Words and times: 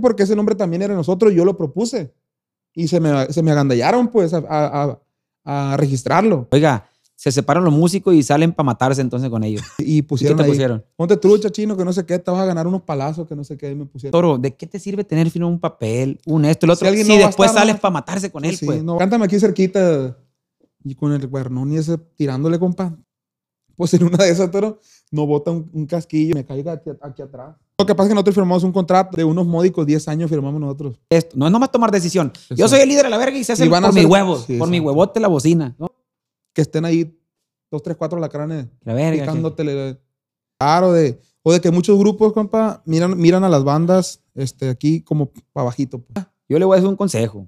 porque 0.00 0.22
ese 0.24 0.36
nombre 0.36 0.54
también 0.54 0.82
era 0.82 0.94
nosotros, 0.94 1.32
yo 1.34 1.44
lo 1.44 1.56
propuse. 1.56 2.12
Y 2.74 2.88
se 2.88 3.00
me, 3.00 3.32
se 3.32 3.42
me 3.42 3.50
agandallaron, 3.52 4.08
pues, 4.08 4.34
a, 4.34 4.42
a- 4.48 5.00
a 5.44 5.76
registrarlo. 5.76 6.48
Oiga, 6.50 6.88
se 7.14 7.32
separan 7.32 7.64
los 7.64 7.72
músicos 7.72 8.14
y 8.14 8.22
salen 8.22 8.52
para 8.52 8.66
matarse 8.66 9.00
entonces 9.00 9.30
con 9.30 9.42
ellos. 9.44 9.62
Y 9.78 9.98
¿Y 9.98 10.02
¿Qué 10.02 10.08
pusieron 10.08 10.36
te 10.38 10.42
ahí, 10.44 10.50
pusieron? 10.50 10.84
ponte 10.96 11.16
trucha, 11.16 11.48
chino, 11.50 11.76
que 11.76 11.84
no 11.84 11.92
sé 11.92 12.04
qué, 12.04 12.18
te 12.18 12.30
vas 12.30 12.40
a 12.40 12.44
ganar 12.44 12.66
unos 12.66 12.82
palazos, 12.82 13.26
que 13.26 13.34
no 13.36 13.44
sé 13.44 13.56
qué, 13.56 13.70
y 13.70 13.74
me 13.74 13.86
pusieron. 13.86 14.12
Toro, 14.12 14.36
¿de 14.38 14.54
qué 14.54 14.66
te 14.66 14.78
sirve 14.78 15.04
tener 15.04 15.30
firmado 15.30 15.52
un 15.52 15.60
papel, 15.60 16.20
un 16.26 16.44
esto, 16.44 16.66
el 16.66 16.70
otro? 16.70 16.84
Si 16.84 16.88
alguien 16.88 17.06
Si, 17.06 17.12
no 17.16 17.26
después 17.26 17.48
estar, 17.50 17.62
sales 17.62 17.76
¿no? 17.76 17.80
para 17.80 17.92
matarse 17.92 18.30
con 18.30 18.44
él, 18.44 18.56
Sí, 18.56 18.66
pues. 18.66 18.82
no, 18.82 18.98
cántame 18.98 19.24
aquí 19.24 19.38
cerquita 19.40 20.16
y 20.84 20.94
con 20.94 21.12
el 21.12 21.28
cuernón 21.30 21.72
y 21.72 21.76
ese 21.78 21.96
tirándole, 21.96 22.58
compa. 22.58 22.94
Pues 23.76 23.92
en 23.94 24.04
una 24.04 24.24
de 24.24 24.30
esas, 24.30 24.50
toro, 24.50 24.80
no 25.10 25.26
bota 25.26 25.50
un, 25.52 25.70
un 25.72 25.86
casquillo, 25.86 26.34
me 26.34 26.44
caiga 26.44 26.72
aquí, 26.72 26.90
aquí 27.00 27.22
atrás. 27.22 27.56
Lo 27.78 27.84
que 27.84 27.94
pasa 27.94 28.06
es 28.06 28.08
que 28.10 28.14
nosotros 28.14 28.34
firmamos 28.34 28.64
un 28.64 28.72
contrato 28.72 29.16
de 29.18 29.24
unos 29.24 29.46
módicos 29.46 29.84
10 29.86 30.08
años, 30.08 30.30
firmamos 30.30 30.58
nosotros. 30.60 30.98
Esto, 31.10 31.36
no 31.36 31.44
es 31.46 31.52
nomás 31.52 31.70
tomar 31.70 31.90
decisión. 31.90 32.32
Yo 32.50 32.68
soy 32.68 32.80
el 32.80 32.88
líder 32.88 33.04
de 33.04 33.10
la 33.10 33.18
verga 33.18 33.36
y 33.36 33.44
se 33.44 33.52
hace 33.52 33.66
Y 33.66 33.68
van 33.68 33.84
a 33.84 33.88
por 33.88 33.94
mis 33.94 34.04
hacer- 34.04 34.10
huevos, 34.12 34.44
Sí, 34.46 34.56
por 34.56 34.68
mi 34.70 34.78
exacto. 34.78 34.88
huevote 34.88 35.20
la 35.20 35.28
bocina. 35.28 35.74
¿no? 35.78 35.88
Que 36.54 36.62
estén 36.62 36.86
ahí 36.86 37.14
dos, 37.70 37.82
tres, 37.82 37.96
cuatro 37.98 38.18
lacranes 38.18 38.66
La 38.82 38.94
verga. 38.94 39.16
que- 39.16 39.20
picándotele. 39.28 40.00
Claro, 40.58 40.92
de, 40.92 41.20
o 41.42 41.52
de 41.52 41.60
que 41.60 41.70
muchos 41.70 41.98
grupos, 41.98 42.32
compa, 42.32 42.82
miran, 42.86 43.18
miran 43.18 43.44
a 43.44 43.50
las 43.50 43.62
bandas 43.62 44.22
este, 44.34 44.70
aquí 44.70 45.02
como 45.02 45.30
para 45.52 45.64
bajito. 45.66 45.98
pues. 46.00 46.24
Yo 46.48 46.58
le 46.58 46.64
voy 46.64 46.74
a 46.74 46.76
decir 46.76 46.88
un 46.88 46.96
consejo. 46.96 47.46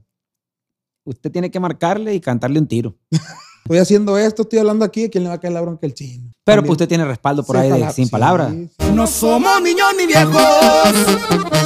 Usted 1.05 1.33
tiene 1.33 1.51
que 1.51 1.59
marcarle 1.59 2.15
y 2.15 2.21
cantarle 2.21 2.59
un 2.61 2.67
tiro. 2.67 2.95
Estoy 3.69 3.79
haciendo 3.81 4.17
esto, 4.17 4.43
estoy 4.43 4.61
hablando 4.61 4.83
aquí, 4.83 5.05
¿a 5.05 5.11
quién 5.11 5.25
le 5.25 5.29
va 5.29 5.35
a 5.35 5.41
caer 5.41 5.53
la 5.53 5.61
bronca 5.61 5.87
el 5.87 5.93
chino? 5.93 6.31
Pero 6.43 6.63
También. 6.63 6.65
pues 6.69 6.71
usted 6.77 6.89
tiene 6.89 7.05
respaldo 7.05 7.45
por 7.45 7.57
Sí, 7.57 7.61
ahí 7.63 7.69
de- 7.69 7.79
pala- 7.79 7.93
sin 7.93 8.07
sí, 8.07 8.11
palabras. 8.11 8.51
sí. 8.51 8.71
No 8.95 9.07
somos 9.07 9.61
niños 9.61 9.89
ni 9.99 10.07
viejos, 10.07 10.43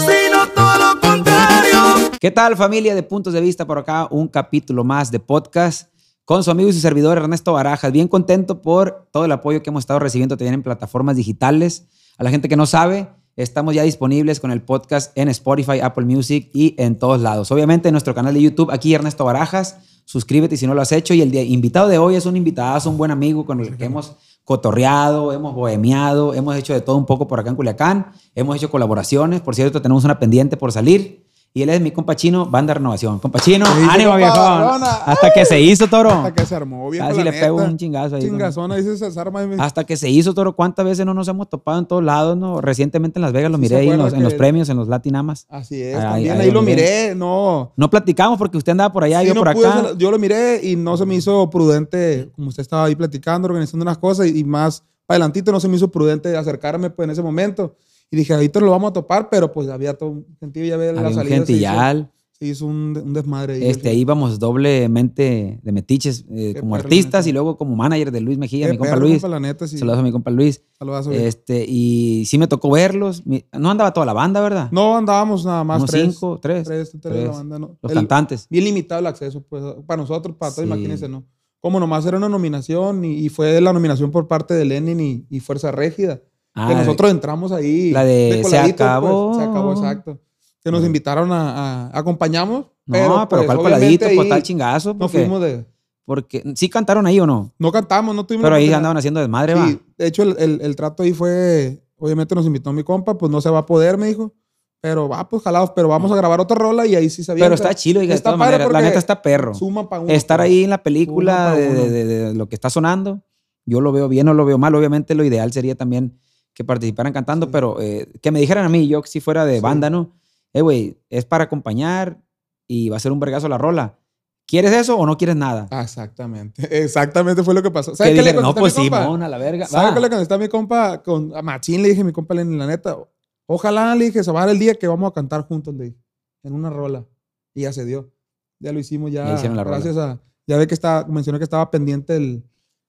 sino 0.01 0.49
todo 0.53 0.79
lo 0.95 1.01
contrario. 1.01 2.11
¿Qué 2.21 2.33
tal 2.33 2.57
familia 2.57 2.97
de 2.97 3.05
Puntos 3.05 3.33
de 3.33 3.41
Vista 3.41 3.65
por 3.69 3.79
acá? 3.79 4.09
Un 4.11 4.27
capítulo 4.27 4.83
más 4.83 5.13
de 5.13 5.21
podcast 5.21 5.91
con 6.25 6.43
su 6.43 6.51
amigo 6.51 6.69
y 6.71 6.73
su 6.73 6.81
servidor 6.81 7.19
Ernesto 7.19 7.53
Barajas. 7.53 7.93
Bien 7.93 8.09
contento 8.09 8.61
por 8.63 9.07
todo 9.13 9.25
el 9.25 9.31
apoyo 9.33 9.63
que 9.63 9.71
hemos 9.71 9.83
estado 9.83 10.01
recibiendo 10.01 10.37
también 10.37 10.55
en 10.55 10.63
plataformas 10.65 11.15
digitales. 11.15 11.85
A 12.19 12.25
la 12.25 12.31
gente 12.31 12.49
que 12.49 12.57
no 12.57 12.67
sabe, 12.67 13.09
estamos 13.37 13.77
ya 13.77 13.85
disponibles 13.85 14.41
con 14.41 14.51
el 14.51 14.61
podcast 14.63 15.17
en 15.17 15.29
Spotify, 15.29 15.79
Apple 15.81 16.05
Music 16.07 16.51
y 16.53 16.75
en 16.79 16.99
todos 16.99 17.21
lados. 17.21 17.53
Obviamente 17.53 17.89
en 17.89 17.93
nuestro 17.93 18.13
canal 18.13 18.35
de 18.35 18.43
YouTube, 18.43 18.73
aquí 18.73 18.93
Ernesto 18.93 19.25
Barajas. 19.25 19.77
Suscríbete 20.13 20.59
si 20.59 20.67
no 20.67 20.75
lo 20.75 20.83
has 20.83 20.93
hecho. 20.93 21.15
Y 21.15 21.23
el 21.23 21.35
invitado 21.35 21.89
de 21.89 21.97
hoy 21.97 22.17
es 22.17 22.27
un 22.27 22.37
invitado, 22.37 22.91
un 22.91 22.99
buen 22.99 23.11
amigo 23.11 23.47
con 23.47 23.61
el 23.61 23.79
que 23.79 23.87
hemos 23.87 24.15
cotorreado, 24.45 25.33
hemos 25.33 25.55
bohemiado, 25.55 26.35
hemos 26.35 26.55
hecho 26.55 26.75
de 26.75 26.83
todo 26.83 26.99
un 26.99 27.07
poco 27.07 27.27
por 27.27 27.41
acá 27.41 27.49
en 27.49 27.57
Culiacán, 27.57 28.13
hemos 28.35 28.55
hecho 28.57 28.71
colaboraciones. 28.71 29.41
Por 29.41 29.55
cierto, 29.55 29.81
tenemos 29.81 30.05
una 30.05 30.19
pendiente 30.19 30.59
por 30.59 30.71
salir. 30.71 31.25
Y 31.55 31.61
él 31.63 31.69
es 31.69 31.83
mi 31.83 31.91
compa 31.91 32.17
chino, 32.17 32.47
banda 32.47 32.73
Renovación. 32.73 33.19
Compa 33.19 33.39
chino, 33.39 33.67
¿Qué 33.67 33.81
dice, 33.81 33.91
ánimo, 33.93 34.17
viejo. 34.17 34.33
Hasta 34.35 35.31
que 35.35 35.45
se 35.45 35.61
hizo, 35.61 35.87
toro. 35.87 36.11
Hasta 36.11 36.33
que 36.35 36.47
se 36.47 36.55
armó, 36.55 36.89
viejo, 36.89 37.07
Casi 37.07 37.19
la 37.19 37.25
le 37.31 37.33
pego 37.39 37.57
un 37.57 37.77
chingazo 37.77 38.17
ahí. 38.17 38.23
Chingazona, 38.23 38.77
dice 38.77 38.97
César, 38.97 39.31
mami. 39.31 39.57
Hasta 39.59 39.85
que 39.85 39.99
se 39.99 40.09
hizo, 40.09 40.33
toro. 40.33 40.57
¿Cuántas 40.57 40.87
veces 40.87 41.05
no 41.05 41.13
nos 41.13 41.29
hemos 41.29 41.51
topado 41.51 41.79
en 41.79 41.85
todos 41.85 42.03
lados, 42.03 42.39
no? 42.39 42.63
Recientemente 42.63 43.19
en 43.19 43.23
Las 43.23 43.33
Vegas 43.35 43.51
lo 43.53 43.59
miré 43.59 43.75
se 43.77 43.81
ahí 43.83 43.91
en 43.91 43.99
los, 43.99 44.15
en 44.15 44.23
los 44.23 44.33
que- 44.33 44.39
premios, 44.39 44.71
en 44.71 44.79
los 44.79 44.89
Latinamas. 44.89 45.47
Así 45.51 45.83
es, 45.83 45.95
Ahí- 45.97 46.03
también 46.03 46.33
ahí 46.41 46.47
ahí, 46.47 46.51
lo 46.51 46.63
miré. 46.63 46.75
miré, 47.09 47.15
no. 47.15 47.73
No 47.77 47.91
platicamos 47.91 48.39
porque 48.39 48.57
usted 48.57 48.73
andaba 48.73 48.91
por 48.91 49.05
allá 49.05 49.23
y 49.23 49.27
Sí, 49.27 49.29
yo 49.29 49.35
no 49.35 49.41
por 49.43 49.49
acá. 49.51 49.79
hacer- 49.81 49.99
yo 49.99 50.11
lo 50.11 50.19
miré 50.19 50.61
y 50.67 50.77
no 50.77 50.97
se 50.97 51.05
me 51.05 51.17
hizo 51.17 51.51
prudente, 51.51 52.31
como 52.35 52.49
usted 52.49 52.63
estaba 52.63 52.85
ahí 52.87 52.97
platicando, 52.97 53.45
organizando 53.47 53.83
unas 53.83 53.99
cosas 53.99 54.27
y, 54.29 54.39
y 54.39 54.45
más 54.45 54.85
para 55.05 55.17
adelantito 55.17 55.53
no 55.53 55.61
se 55.61 55.69
me 55.69 55.77
hizo 55.77 55.91
prudente 55.91 56.35
acercarme 56.35 56.89
pues 56.89 57.05
en 57.05 57.11
ese 57.11 57.23
momento. 57.23 57.77
Y 58.13 58.17
dije, 58.17 58.35
ahorita 58.35 58.61
lo 58.61 58.71
vamos 58.71 58.91
a 58.91 58.93
topar, 58.93 59.29
pero 59.31 59.51
pues 59.51 59.69
había 59.69 59.95
todo 59.95 60.23
gentío, 60.39 60.65
ya 60.65 60.77
la 60.77 60.91
Había 60.91 61.09
un 61.09 61.15
salida. 61.15 61.23
se 61.23 61.25
hizo- 61.25 61.35
gentillal. 61.47 62.11
Se 62.39 62.47
hizo 62.49 62.67
un, 62.67 62.97
un 63.05 63.13
desmadre. 63.15 63.55
ahí. 63.55 63.65
Este, 63.67 63.89
ahí 63.89 64.01
íbamos 64.01 64.39
doblemente 64.39 65.61
de 65.63 65.73
metiches 65.73 66.25
eh, 66.31 66.55
como 66.59 66.73
perro, 66.75 66.85
artistas 66.85 67.27
y 67.27 67.33
luego 67.33 67.57
como 67.57 67.77
manager 67.77 68.11
de 68.11 68.21
Luis 68.21 68.37
Mejía, 68.39 68.69
mi 68.69 68.77
compa 68.77 68.95
perro, 68.95 69.03
Luis. 69.07 69.15
compa, 69.23 69.29
la 69.29 69.41
neta, 69.41 69.67
sí. 69.67 69.79
Saludos 69.79 69.99
a 70.01 70.03
mi 70.03 70.13
compa 70.13 70.31
Luis. 70.31 70.63
Saludazo, 70.79 71.11
viejo. 71.11 71.25
Este, 71.25 71.65
y 71.69 72.25
sí 72.27 72.39
me 72.39 72.49
tocó 72.49 72.71
verlos. 72.71 73.23
No 73.27 73.71
andaba 73.71 73.93
toda 73.93 74.07
la 74.07 74.13
banda, 74.13 74.41
¿verdad? 74.41 74.69
No 74.73 74.97
andábamos 74.97 75.45
nada 75.45 75.63
más 75.65 75.79
Unos 75.79 75.91
tres. 75.91 76.03
cinco, 76.15 76.39
tres. 76.43 76.65
Tres, 76.65 76.91
tres, 76.91 77.01
tres. 77.03 77.25
la 77.25 77.31
banda, 77.31 77.59
¿no? 77.59 77.79
Los 77.81 77.93
El- 77.93 77.97
cantantes. 77.99 78.47
Bien 78.51 78.65
limitado 78.65 78.99
el 79.01 79.07
acceso, 79.07 79.43
pues, 79.49 79.63
para 79.87 80.01
nosotros, 80.03 80.37
para 80.37 80.51
todos, 80.53 80.65
Sí. 80.65 80.73
imagínense, 80.73 81.09
¿no? 81.09 81.25
Como 81.61 81.79
nomás 81.79 82.05
era 82.07 82.17
una 82.17 82.29
nominación 82.29 83.05
y, 83.05 83.19
y 83.21 83.29
fue 83.29 83.61
la 83.61 83.73
nominación 83.73 84.11
por 84.11 84.27
parte 84.27 84.55
de 84.55 84.65
Lenin 84.65 85.01
y, 85.01 85.27
y 85.31 85.41
Fuerza 85.41 85.71
Régida. 85.71 86.21
Ah, 86.55 86.69
que 86.69 86.75
nosotros 86.75 87.11
entramos 87.11 87.51
ahí. 87.53 87.91
la 87.93 88.05
de 88.05 88.33
Se 88.37 88.43
coladitos, 88.43 88.77
pues, 88.77 88.89
acabó. 88.89 89.35
se 89.35 89.43
acabó, 89.43 89.73
exacto. 89.73 90.19
Que 90.63 90.71
nos 90.71 90.83
Ah. 90.83 90.87
invitaron 90.87 91.33
a, 91.33 91.87
a- 91.87 91.99
acompañamos. 91.99 92.67
No, 92.87 93.27
pero, 93.29 93.29
pues, 93.29 93.47
¿cuál 93.47 93.59
coladito? 93.59 94.07
Pues 94.15 94.29
tal 94.29 94.43
chingazo. 94.43 94.95
No 94.95 95.09
fuimos 95.09 95.41
de. 95.41 95.65
porque 96.05 96.43
sí 96.57 96.69
cantaron 96.69 97.07
ahí 97.07 97.19
o 97.21 97.27
no. 97.27 97.53
No 97.59 97.71
cantamos, 97.73 98.15
no 98.15 98.27
tuvimos. 98.27 98.43
Pero 98.45 98.57
ahí 98.57 98.73
andaban 98.73 98.97
haciendo 98.97 99.21
desmadre, 99.21 99.55
va. 99.55 99.67
Sí, 99.69 99.81
de 99.97 100.07
hecho, 100.07 100.23
el, 100.25 100.37
el- 100.39 100.61
el 100.61 100.77
trato 100.77 101.03
ahí 101.05 101.13
fue. 101.13 101.83
Obviamente 101.97 102.35
nos 102.35 102.45
invitó 102.45 102.73
mi 102.73 102.83
compa, 102.83 103.17
pues 103.17 103.31
no 103.31 103.41
se 103.41 103.49
va 103.49 103.61
a 103.61 103.67
poder, 103.67 103.97
me 103.97 104.09
dijo. 104.09 104.35
Pero 104.81 105.09
va, 105.09 105.29
pues 105.29 105.45
jalados, 105.45 105.71
pero 105.77 105.87
vamos 105.87 106.11
a 106.11 106.17
grabar 106.17 106.41
otra 106.41 106.57
rola 106.57 106.85
y 106.87 106.97
ahí 106.97 107.09
sí 107.09 107.23
sabía. 107.23 107.45
Pero 107.45 107.55
está 107.55 107.73
chido, 107.73 108.03
y 108.03 108.09
de 108.09 108.15
Está 108.15 108.37
maneras. 108.37 108.71
La 108.73 108.81
neta 108.83 108.99
está 108.99 109.23
perro. 109.23 109.55
Suma 109.55 109.89
para 109.89 110.03
uno. 110.03 110.13
Estar 110.13 110.39
pues. 110.41 110.47
ahí 110.51 110.65
en 110.65 110.71
la 110.71 110.83
película 110.83 111.53
pa' 111.53 111.55
de, 111.55 111.73
de- 111.73 111.91
de- 111.91 112.05
de 112.05 112.35
lo 112.35 112.49
que 112.49 112.57
está 112.57 112.69
sonando, 112.69 113.23
yo 113.65 113.81
lo 113.81 113.93
veo 113.93 114.09
bien 114.09 114.27
o 114.27 114.35
lo 114.35 114.45
veo 114.45 114.59
mal. 114.59 114.75
Obviamente 114.75 115.15
lo 115.15 115.23
ideal 115.25 115.53
sería 115.53 115.77
también 115.77 116.19
que 116.55 116.65
participaran 116.65 117.13
cantando, 117.13 117.47
Sí. 117.47 117.53
pero 117.53 117.81
eh, 117.81 118.09
que 118.21 118.31
me 118.31 118.41
dijeran 118.41 118.65
a 118.65 118.69
mí, 118.69 118.87
yo 118.89 119.03
si 119.05 119.21
fuera 119.21 119.45
de 119.45 119.57
Sí. 119.57 119.61
banda, 119.61 119.91
¿no? 119.91 120.13
Eh, 120.53 120.61
güey, 120.61 120.99
es 121.09 121.25
para 121.25 121.45
acompañar 121.45 122.21
y 122.69 122.89
va 122.91 122.97
a 122.97 123.01
ser 123.01 123.13
un 123.13 123.21
vergazo 123.21 123.49
la 123.49 123.59
rola. 123.59 123.99
¿Quieres 124.47 124.73
eso 124.73 124.99
o 124.99 125.07
no 125.07 125.17
quieres 125.17 125.37
nada? 125.37 125.67
Ah, 125.71 125.83
Exactamente. 125.83 126.63
Exactamente 126.85 127.43
fue 127.43 127.55
lo 127.55 127.63
que 127.63 127.71
pasó. 127.71 127.95
¿Sabes 127.95 128.13
qué 128.13 128.23
le 128.23 128.31
digan, 128.31 128.43
no, 128.43 128.55
contesté 128.55 128.61
pues 128.61 128.77
a 128.79 128.81
mi 128.83 128.89
compa? 128.91 129.03
Simón, 129.05 129.23
a 129.23 129.29
la 129.29 129.39
verga. 129.39 129.67
¿Sabes 129.67 129.95
qué 129.95 130.01
le 130.01 130.11
contesté 130.11 130.35
a 130.35 130.39
mi 130.39 130.49
compa? 130.49 131.03
Con, 131.03 131.35
a 131.35 131.43
Machín 131.43 131.83
le 131.83 131.89
dije, 131.89 132.05
mi 132.05 132.13
compa 132.13 132.35
la 132.35 132.45
neta, 132.45 132.99
ojalá 133.47 133.95
le 133.95 134.07
dije, 134.07 134.23
se 134.23 134.31
va 134.33 134.43
a 134.43 134.47
dar 134.47 134.53
el 134.55 134.59
día 134.59 134.75
que 134.75 134.87
vamos 134.89 135.11
a 135.11 135.15
cantar 135.15 135.47
juntos, 135.47 135.75
le 135.75 135.85
dije, 135.85 135.97
en 136.43 136.53
una 136.53 136.69
rola. 136.71 137.07
Y 137.55 137.63
ya 137.63 137.73
se 137.73 137.85
dio. 137.85 138.11
Ya 138.59 138.73
lo 138.73 138.79
hicimos 138.79 139.11
ya. 139.11 139.33
Hicieron 139.35 139.57
la 139.57 139.65
rola. 139.65 139.77
gracias 139.79 139.97
a. 139.97 140.21
Ya 140.47 140.57
ve 140.59 140.67
que 140.67 140.75
estaba, 140.75 141.07
mencioné 141.07 141.39
que 141.39 141.45
estaba 141.45 141.71
pendiente 141.71 142.17
el, 142.17 142.43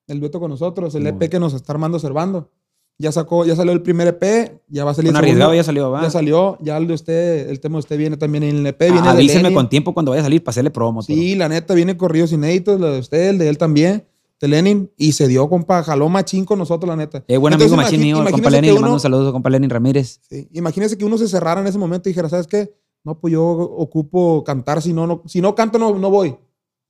el 0.08 0.20
dueto 0.20 0.40
con 0.40 0.50
nosotros, 0.50 0.96
el. 0.96 1.06
EP 1.08 1.30
que 1.30 1.40
nos 1.40 1.54
está 1.54 1.72
armando 1.74 2.00
Servando. 2.00 2.52
Ya 3.00 3.12
sacó, 3.12 3.44
ya 3.46 3.56
salió 3.56 3.74
el 3.74 3.82
primer 3.82 4.08
EP, 4.08 4.62
ya 4.70 4.86
va 4.86 4.92
a 4.92 4.94
salir 4.94 5.10
el 5.10 5.16
arriesgado 5.16 5.54
ya 5.54 5.64
salió, 5.64 5.90
va. 5.92 6.04
Ya 6.04 6.10
salió, 6.12 6.58
ya 6.62 6.78
el 6.78 6.88
de 6.88 6.94
usted, 6.94 7.50
el 7.50 7.60
tema 7.60 7.76
de 7.76 7.80
usted 7.80 7.98
viene 7.98 8.18
también 8.18 8.44
en 8.44 8.58
el 8.58 8.68
EP, 8.68 8.80
viene 8.80 9.02
de 9.02 9.10
Avísenme 9.10 9.44
Lenin. 9.44 9.56
con 9.56 9.68
tiempo 9.70 9.94
cuando 9.94 10.12
vaya 10.12 10.22
a 10.22 10.26
salir 10.26 10.44
para 10.44 10.52
hacerle 10.52 10.70
promo. 10.70 11.02
Sí, 11.02 11.36
la 11.36 11.50
neta, 11.50 11.74
viene 11.74 11.98
corridos 11.98 12.32
inéditos, 12.32 12.80
lo 12.80 12.92
de 12.94 13.00
usted, 13.00 13.30
el 13.30 13.38
de 13.40 13.50
él 13.50 13.58
también, 13.58 14.06
de 14.40 14.48
Lenin, 14.48 14.92
y 14.96 15.14
se 15.14 15.28
dio, 15.28 15.50
compa, 15.50 15.84
jaló 15.84 16.08
machín 16.08 16.46
con 16.46 16.60
nosotros, 16.60 16.88
la 16.88 16.96
neta. 16.96 17.24
Eh, 17.28 17.38
buen 17.38 17.54
amigo 17.56 17.76
machín 17.76 18.00
mío, 18.00 18.18
compa 18.32 18.50
Lenin, 18.52 18.62
que 18.62 18.68
le 18.68 18.74
mando 18.74 18.86
uno- 18.88 18.94
un 18.96 19.00
saludo 19.00 19.30
a 19.30 19.32
compa 19.32 19.50
Lenin 19.50 19.70
Ramírez. 19.72 20.20
Sí, 20.30 20.48
Imagínese 20.52 20.96
que 20.98 21.04
uno 21.04 21.18
se 21.18 21.28
cerrara 21.28 21.62
en 21.62 21.68
ese 21.68 21.80
momento 21.80 22.08
y 22.08 22.12
dijera, 22.12 22.30
¿sabes 22.30 22.46
qué? 22.48 22.74
No, 23.04 23.20
pues 23.20 23.34
yo 23.34 23.44
ocupo 23.44 24.44
cantar, 24.46 24.82
si 24.82 24.94
no, 24.94 25.08
no, 25.08 25.24
si 25.26 25.42
no 25.42 25.56
canto, 25.56 25.80
no, 25.80 25.98
no 25.98 26.10
voy. 26.12 26.36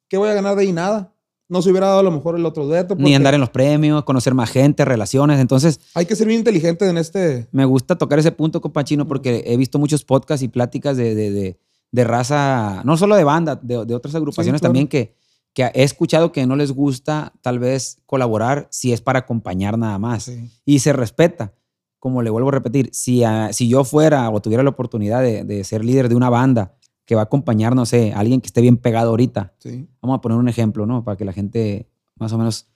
¿Qué 0.10 0.18
voy 0.18 0.30
a 0.30 0.34
ganar 0.34 0.56
de 0.56 0.64
ahí? 0.64 0.72
Nada. 0.74 1.13
No 1.50 1.62
se 1.62 1.70
hubiera 1.70 1.88
dado 1.88 2.00
a 2.00 2.04
lo 2.04 2.12
mejor 2.12 2.36
el 2.38 2.46
otro 2.46 2.66
dueto. 2.66 2.96
Ni 2.98 3.14
andar 3.16 3.34
en 3.34 3.40
los 3.42 3.50
premios, 3.50 4.04
conocer 4.04 4.34
más 4.34 4.50
gente, 4.50 4.86
relaciones. 4.86 5.40
Entonces, 5.40 5.80
Hay 5.94 6.06
que 6.06 6.16
ser 6.16 6.26
bien 6.28 6.40
inteligente 6.40 6.88
en 6.90 6.98
este... 6.98 7.48
me 7.52 7.66
gusta 7.66 7.98
tocar 7.98 8.18
ese 8.20 8.32
punto, 8.32 8.62
compa 8.62 8.84
Chino, 8.84 9.08
porque 9.08 9.44
he 9.46 9.58
visto 9.58 9.78
muchos 9.78 10.04
podcasts 10.04 10.44
y 10.44 10.48
pláticas 10.48 10.98
de, 10.98 11.14
de, 11.16 11.32
de- 11.32 11.60
de 11.92 12.04
raza, 12.06 12.82
no 12.86 12.98
solo 12.98 13.16
de 13.16 13.24
banda, 13.24 13.56
de, 13.62 13.86
de 13.86 13.94
otras 13.94 14.16
agrupaciones 14.16 14.62
claro. 14.62 14.70
también 14.72 14.88
que, 14.88 15.14
que 15.54 15.70
he 15.76 15.84
escuchado 15.84 16.32
que 16.32 16.48
no 16.48 16.56
les 16.56 16.72
gusta 16.72 17.34
tal 17.42 17.60
vez 17.60 18.00
colaborar 18.08 18.68
si 18.72 18.94
es 18.94 19.02
para 19.02 19.20
acompañar 19.20 19.78
nada 19.78 20.00
más. 20.00 20.24
Sí. 20.24 20.50
Y 20.66 20.80
se 20.80 20.92
respeta. 20.94 21.54
Como 22.00 22.22
le 22.24 22.32
vuelvo 22.32 22.50
a 22.50 22.54
repetir, 22.54 22.90
si, 22.94 23.24
a- 23.24 23.54
si 23.54 23.68
yo 23.70 23.84
fuera 23.84 24.28
o 24.32 24.42
tuviera 24.42 24.64
la 24.64 24.72
oportunidad 24.72 25.22
de, 25.22 25.44
de 25.44 25.64
ser 25.64 25.86
líder 25.86 26.10
de 26.10 26.16
una 26.16 26.30
banda 26.32 26.74
que 27.06 27.16
va 27.16 27.22
a 27.22 27.26
acompañar, 27.26 27.76
no 27.76 27.86
sé, 27.86 28.14
a 28.14 28.20
alguien 28.20 28.40
que 28.42 28.48
esté 28.48 28.62
bien 28.62 28.78
pegado 28.78 29.10
ahorita, 29.10 29.54
Sí. 29.60 29.88
Vamos 30.02 30.18
a 30.18 30.22
poner 30.22 30.38
un 30.38 30.48
ejemplo, 30.48 30.86
¿no? 30.86 31.04
Para 31.04 31.18
que 31.18 31.26
la 31.26 31.34
gente 31.34 31.90
más 32.18 32.32
o 32.34 32.38
menos 32.38 32.68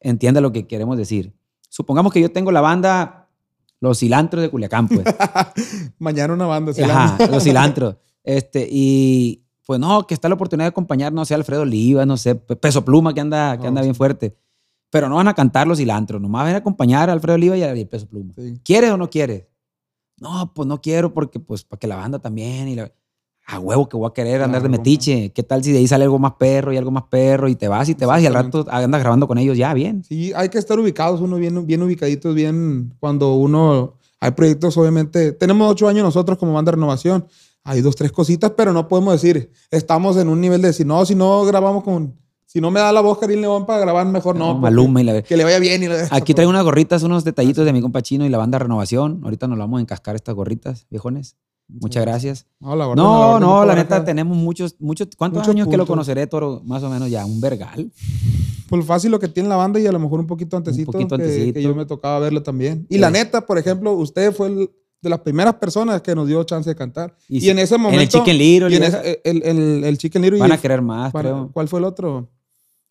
entienda 0.00 0.40
lo 0.40 0.52
que 0.52 0.66
queremos 0.66 0.96
decir. 0.98 1.32
Supongamos 1.68 2.12
que 2.12 2.20
yo 2.20 2.30
tengo 2.32 2.50
la 2.52 2.60
banda 2.60 3.28
Los 3.80 3.98
Cilantros 4.00 4.42
de 4.42 4.50
Culiacán, 4.50 4.88
pues. 4.88 5.04
Mañana 5.98 6.34
una 6.34 6.46
banda. 6.46 6.72
se 6.72 6.84
Ajá. 6.84 7.16
Los 7.28 7.44
Cilantros. 7.44 7.96
Este, 8.22 8.68
y 8.70 9.44
pues 9.66 9.78
no, 9.80 10.06
que 10.06 10.14
está 10.14 10.28
la 10.28 10.34
oportunidad 10.34 10.64
de 10.66 10.70
acompañar, 10.70 11.12
no 11.12 11.24
sé, 11.24 11.34
Alfredo 11.34 11.62
Oliva, 11.62 12.04
no 12.04 12.16
sé, 12.16 12.34
Pe- 12.34 12.56
Peso 12.56 12.84
Pluma, 12.84 13.14
que 13.14 13.20
anda, 13.20 13.58
que 13.58 13.66
anda 13.66 13.80
sí. 13.82 13.86
bien 13.86 13.94
fuerte. 13.94 14.36
Pero 14.90 15.08
no 15.08 15.14
van 15.14 15.28
a 15.28 15.34
cantar 15.34 15.66
Los 15.68 15.78
Cilantros, 15.78 16.20
nomás 16.20 16.44
van 16.44 16.54
a 16.54 16.58
acompañar 16.58 17.08
a 17.08 17.12
Alfredo 17.12 17.36
Oliva 17.36 17.56
y 17.56 17.62
a 17.62 17.74
y 17.76 17.82
a 17.82 17.88
Peso 17.88 18.06
Pluma. 18.08 18.34
Sí. 18.36 18.60
¿Quieres 18.64 18.90
o 18.90 18.96
no 18.96 19.08
quieres? 19.08 19.46
No, 20.18 20.52
pues 20.52 20.66
no 20.66 20.80
quiero 20.82 21.14
porque, 21.14 21.38
pues, 21.40 21.64
para 21.64 21.78
que 21.78 21.86
la 21.86 21.96
banda 21.96 22.18
también 22.18 22.68
y 22.68 22.74
la... 22.74 22.92
A 23.52 23.58
huevo 23.58 23.88
que 23.88 23.96
voy 23.96 24.08
a 24.08 24.12
querer 24.12 24.42
andar 24.42 24.62
de 24.62 24.68
metiche. 24.68 25.32
¿Qué 25.32 25.42
tal 25.42 25.64
si 25.64 25.72
de 25.72 25.78
ahí 25.78 25.88
sale 25.88 26.04
algo 26.04 26.18
más 26.18 26.32
perro 26.38 26.72
y 26.72 26.76
algo 26.76 26.90
más 26.90 27.04
perro 27.10 27.48
y 27.48 27.56
te 27.56 27.66
vas 27.68 27.88
y 27.88 27.94
te 27.94 28.06
vas 28.06 28.22
y 28.22 28.26
al 28.26 28.34
rato 28.34 28.64
andas 28.70 29.00
grabando 29.00 29.26
con 29.26 29.38
ellos 29.38 29.56
ya, 29.56 29.74
bien? 29.74 30.04
Sí, 30.04 30.32
hay 30.36 30.48
que 30.48 30.58
estar 30.58 30.78
ubicados, 30.78 31.20
uno 31.20 31.36
bien, 31.36 31.66
bien 31.66 31.82
ubicaditos, 31.82 32.34
bien 32.34 32.94
cuando 33.00 33.34
uno... 33.34 33.94
Hay 34.22 34.32
proyectos, 34.32 34.76
obviamente. 34.76 35.32
Tenemos 35.32 35.70
ocho 35.70 35.88
años 35.88 36.04
nosotros 36.04 36.36
como 36.38 36.52
banda 36.52 36.70
de 36.70 36.76
renovación. 36.76 37.26
Hay 37.64 37.80
dos, 37.80 37.96
tres 37.96 38.12
cositas, 38.12 38.52
pero 38.54 38.72
no 38.74 38.86
podemos 38.86 39.14
decir, 39.14 39.50
estamos 39.70 40.16
en 40.18 40.28
un 40.28 40.40
nivel 40.42 40.60
de 40.60 40.68
decir, 40.68 40.86
no, 40.86 41.04
si 41.06 41.14
no 41.14 41.42
grabamos 41.44 41.82
con. 41.84 42.14
Si 42.44 42.60
no 42.60 42.70
me 42.70 42.80
da 42.80 42.92
la 42.92 43.00
voz 43.00 43.16
Karim 43.18 43.40
León 43.40 43.64
para 43.64 43.80
grabar 43.80 44.06
mejor, 44.06 44.36
no. 44.36 44.48
No, 44.54 44.58
Maluma 44.58 45.00
y 45.00 45.04
la- 45.04 45.22
Que 45.22 45.36
le 45.38 45.44
vaya 45.44 45.58
bien. 45.58 45.82
Y 45.82 45.86
la- 45.88 46.06
Aquí 46.10 46.34
traigo 46.34 46.50
unas 46.50 46.64
gorritas, 46.64 47.02
unos 47.02 47.24
detallitos 47.24 47.64
de 47.64 47.72
mi 47.72 47.80
compa 47.80 48.02
Chino 48.02 48.26
y 48.26 48.28
la 48.28 48.36
banda 48.38 48.58
Renovación. 48.58 49.20
Ahorita 49.24 49.46
nos 49.48 49.58
vamos 49.58 49.78
a 49.78 49.80
encascar 49.82 50.16
estas 50.16 50.34
gorritas, 50.34 50.86
viejones. 50.90 51.36
Muchas 51.80 52.02
gracias. 52.04 52.46
No, 52.58 52.74
la 52.74 52.86
orden, 52.88 53.02
No, 53.04 53.30
orden, 53.34 53.48
no, 53.48 53.64
la 53.64 53.74
neta 53.74 53.96
acá. 53.96 54.04
tenemos 54.04 54.36
muchos, 54.36 54.76
muchos, 54.80 55.08
¿cuántos 55.16 55.38
Muchos 55.40 55.54
años 55.54 55.68
que 55.68 55.76
lo 55.76 55.86
conoceré, 55.86 56.26
Toro? 56.26 56.62
Más 56.64 56.82
o 56.82 56.90
menos 56.90 57.08
ya, 57.10 57.24
un 57.24 57.40
vergal. 57.40 57.90
Pues 58.68 58.84
fácil 58.84 59.10
lo 59.10 59.18
que 59.18 59.28
tiene 59.28 59.48
la 59.48 59.56
banda 59.56 59.78
y 59.80 59.86
a 59.86 59.92
lo 59.92 59.98
mejor 59.98 60.20
un 60.20 60.26
poquito 60.26 60.56
antecito. 60.56 60.92
poquito 60.92 61.16
que, 61.16 61.22
antecito. 61.22 61.54
que 61.54 61.62
yo 61.62 61.74
me 61.74 61.86
tocaba 61.86 62.18
verlo 62.20 62.42
también. 62.42 62.86
Y 62.88 62.94
Sí. 62.94 63.00
la 63.00 63.10
neta, 63.10 63.44
por 63.46 63.58
ejemplo, 63.58 63.92
usted 63.92 64.32
fue 64.32 64.48
el- 64.48 64.70
de 65.02 65.08
las 65.08 65.20
primeras 65.20 65.54
personas 65.54 66.02
que 66.02 66.14
nos 66.14 66.26
dio 66.28 66.44
chance 66.44 66.68
de 66.68 66.76
cantar. 66.76 67.16
Y 67.28 67.38
Y, 67.38 67.40
sí, 67.40 67.50
en 67.50 67.58
ese 67.58 67.74
en 67.74 67.80
el 67.80 67.90
momento. 67.90 68.18
Chicken 68.18 68.36
Little 68.38 68.70
y 68.70 68.76
en 68.76 68.82
y 68.82 68.86
ese- 68.86 69.20
el, 69.24 69.42
el, 69.44 69.84
el 69.84 69.98
Chicken 69.98 70.20
Little. 70.22 70.38
y 70.38 70.40
Van 70.40 70.52
a 70.52 70.58
querer 70.58 70.82
más, 70.82 71.10
para- 71.10 71.30
creo. 71.30 71.50
¿Cuál 71.52 71.68
fue 71.68 71.78
el 71.80 71.84
otro? 71.86 72.28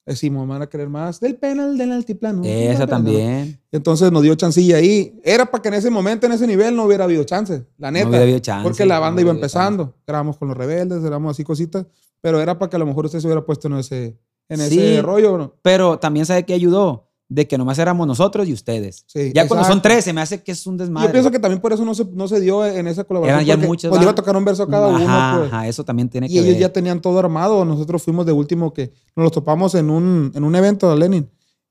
Decimos, 0.10 0.48
van 0.48 0.64
a 0.64 0.68
querer 0.68 0.90
más. 0.90 1.20
Del 1.20 1.36
penal 1.36 1.78
del 1.78 1.92
altiplano. 1.92 2.42
Esa 2.44 2.88
también. 2.88 3.62
Entonces 3.72 4.12
nos 4.12 4.24
dio 4.24 4.34
chancilla 4.34 4.78
ahí. 4.78 5.20
Era 5.24 5.46
para 5.46 5.62
que 5.62 5.68
en 5.68 5.76
ese 5.76 5.92
momento, 5.92 6.26
en 6.26 6.32
ese 6.34 6.48
nivel, 6.48 6.76
no 6.76 6.86
hubiera 6.86 7.04
habido 7.04 7.24
chance. 7.26 7.64
La 7.78 7.92
neta. 7.92 8.10
hubiera 8.10 8.24
habido 8.24 8.40
chance, 8.40 8.64
Porque 8.64 8.88
la 8.88 8.96
no 8.96 9.02
banda 9.02 9.22
iba 9.22 9.30
empezando. 9.30 9.94
Grabamos 10.08 10.36
con 10.38 10.48
los 10.48 10.58
rebeldes, 10.58 11.02
grabamos 11.02 11.32
así 11.36 11.44
cositas. 11.44 11.86
Pero 12.22 12.42
era 12.42 12.58
para 12.58 12.72
que 12.72 12.76
a 12.76 12.80
lo 12.80 12.88
mejor 12.88 13.06
usted 13.06 13.20
se 13.20 13.28
hubiera 13.28 13.46
puesto 13.46 13.68
en 13.68 13.76
ese, 13.76 14.18
en 14.50 14.58
Sí. 14.58 14.80
ese 14.80 15.02
rollo. 15.04 15.38
¿no? 15.38 15.54
Pero 15.62 16.00
también 16.00 16.26
sabe 16.26 16.44
que 16.44 16.56
ayudó 16.56 17.09
de 17.30 17.48
que 17.48 17.60
nomás 17.60 17.78
éramos 17.78 18.08
nosotros 18.08 18.48
y 18.48 18.54
ustedes. 18.54 19.06
Sí, 19.08 19.32
ya 19.34 19.48
cuando 19.48 19.64
son 19.64 19.78
exacto. 19.78 19.90
tres, 19.90 20.04
se 20.04 20.14
me 20.14 20.22
hace 20.22 20.42
que 20.44 20.52
es 20.52 20.66
un 20.66 20.78
desmadre. 20.78 21.08
Yo 21.08 21.12
pienso 21.12 21.30
que 21.32 21.38
también 21.38 21.62
por 21.62 21.72
eso 21.72 21.86
no 21.86 21.94
se, 21.94 22.04
no 22.06 22.28
se 22.28 22.40
dio 22.40 22.66
en 22.66 22.88
esa 22.88 23.04
colaboración. 23.04 23.48
Eran 23.48 23.62
ya 23.62 23.68
muchas, 23.68 23.90
Pues 23.90 24.02
iba 24.02 24.12
a 24.12 24.16
tocar 24.16 24.36
un 24.36 24.44
verso 24.44 24.68
cada 24.68 24.88
ajá, 24.88 25.34
uno. 25.36 25.40
Pues. 25.42 25.54
ajá, 25.54 25.68
eso 25.68 25.86
también 25.86 26.10
tiene 26.10 26.26
Y 26.26 26.32
que 26.32 26.40
ellos 26.40 26.54
ver. 26.54 26.60
ya 26.60 26.74
tenían 26.74 27.02
todo 27.02 27.20
armado. 27.20 27.64
Nosotros 27.66 28.02
fuimos 28.02 28.26
de 28.26 28.32
último 28.32 28.74
que 28.74 28.92
nos 29.16 29.24
los 29.24 29.32
topamos 29.32 29.76
en 29.76 29.92
un, 29.92 30.32
en 30.34 30.44
un 30.44 30.56
evento 30.56 30.90
de 30.90 30.98
Lenin. 30.98 31.30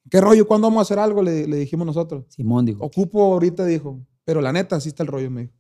¿Qué 0.09 0.21
rollo? 0.21 0.47
¿Cuándo 0.47 0.69
vamos 0.69 0.79
a 0.79 0.83
hacer 0.83 1.01
algo? 1.01 1.23
Le, 1.23 1.49
le 1.49 1.57
dijimos 1.57 1.87
nosotros. 1.87 2.25
Simón 2.29 2.65
dijo. 2.65 2.85
Ocupo 2.85 3.25
ahorita, 3.25 3.67
dijo. 3.67 4.01
Pero 4.25 4.41
la 4.41 4.53
neta, 4.53 4.77
así 4.77 4.91
está 4.91 5.03
el 5.03 5.09
rollo, 5.09 5.29
me 5.31 5.41
dijo. 5.43 5.53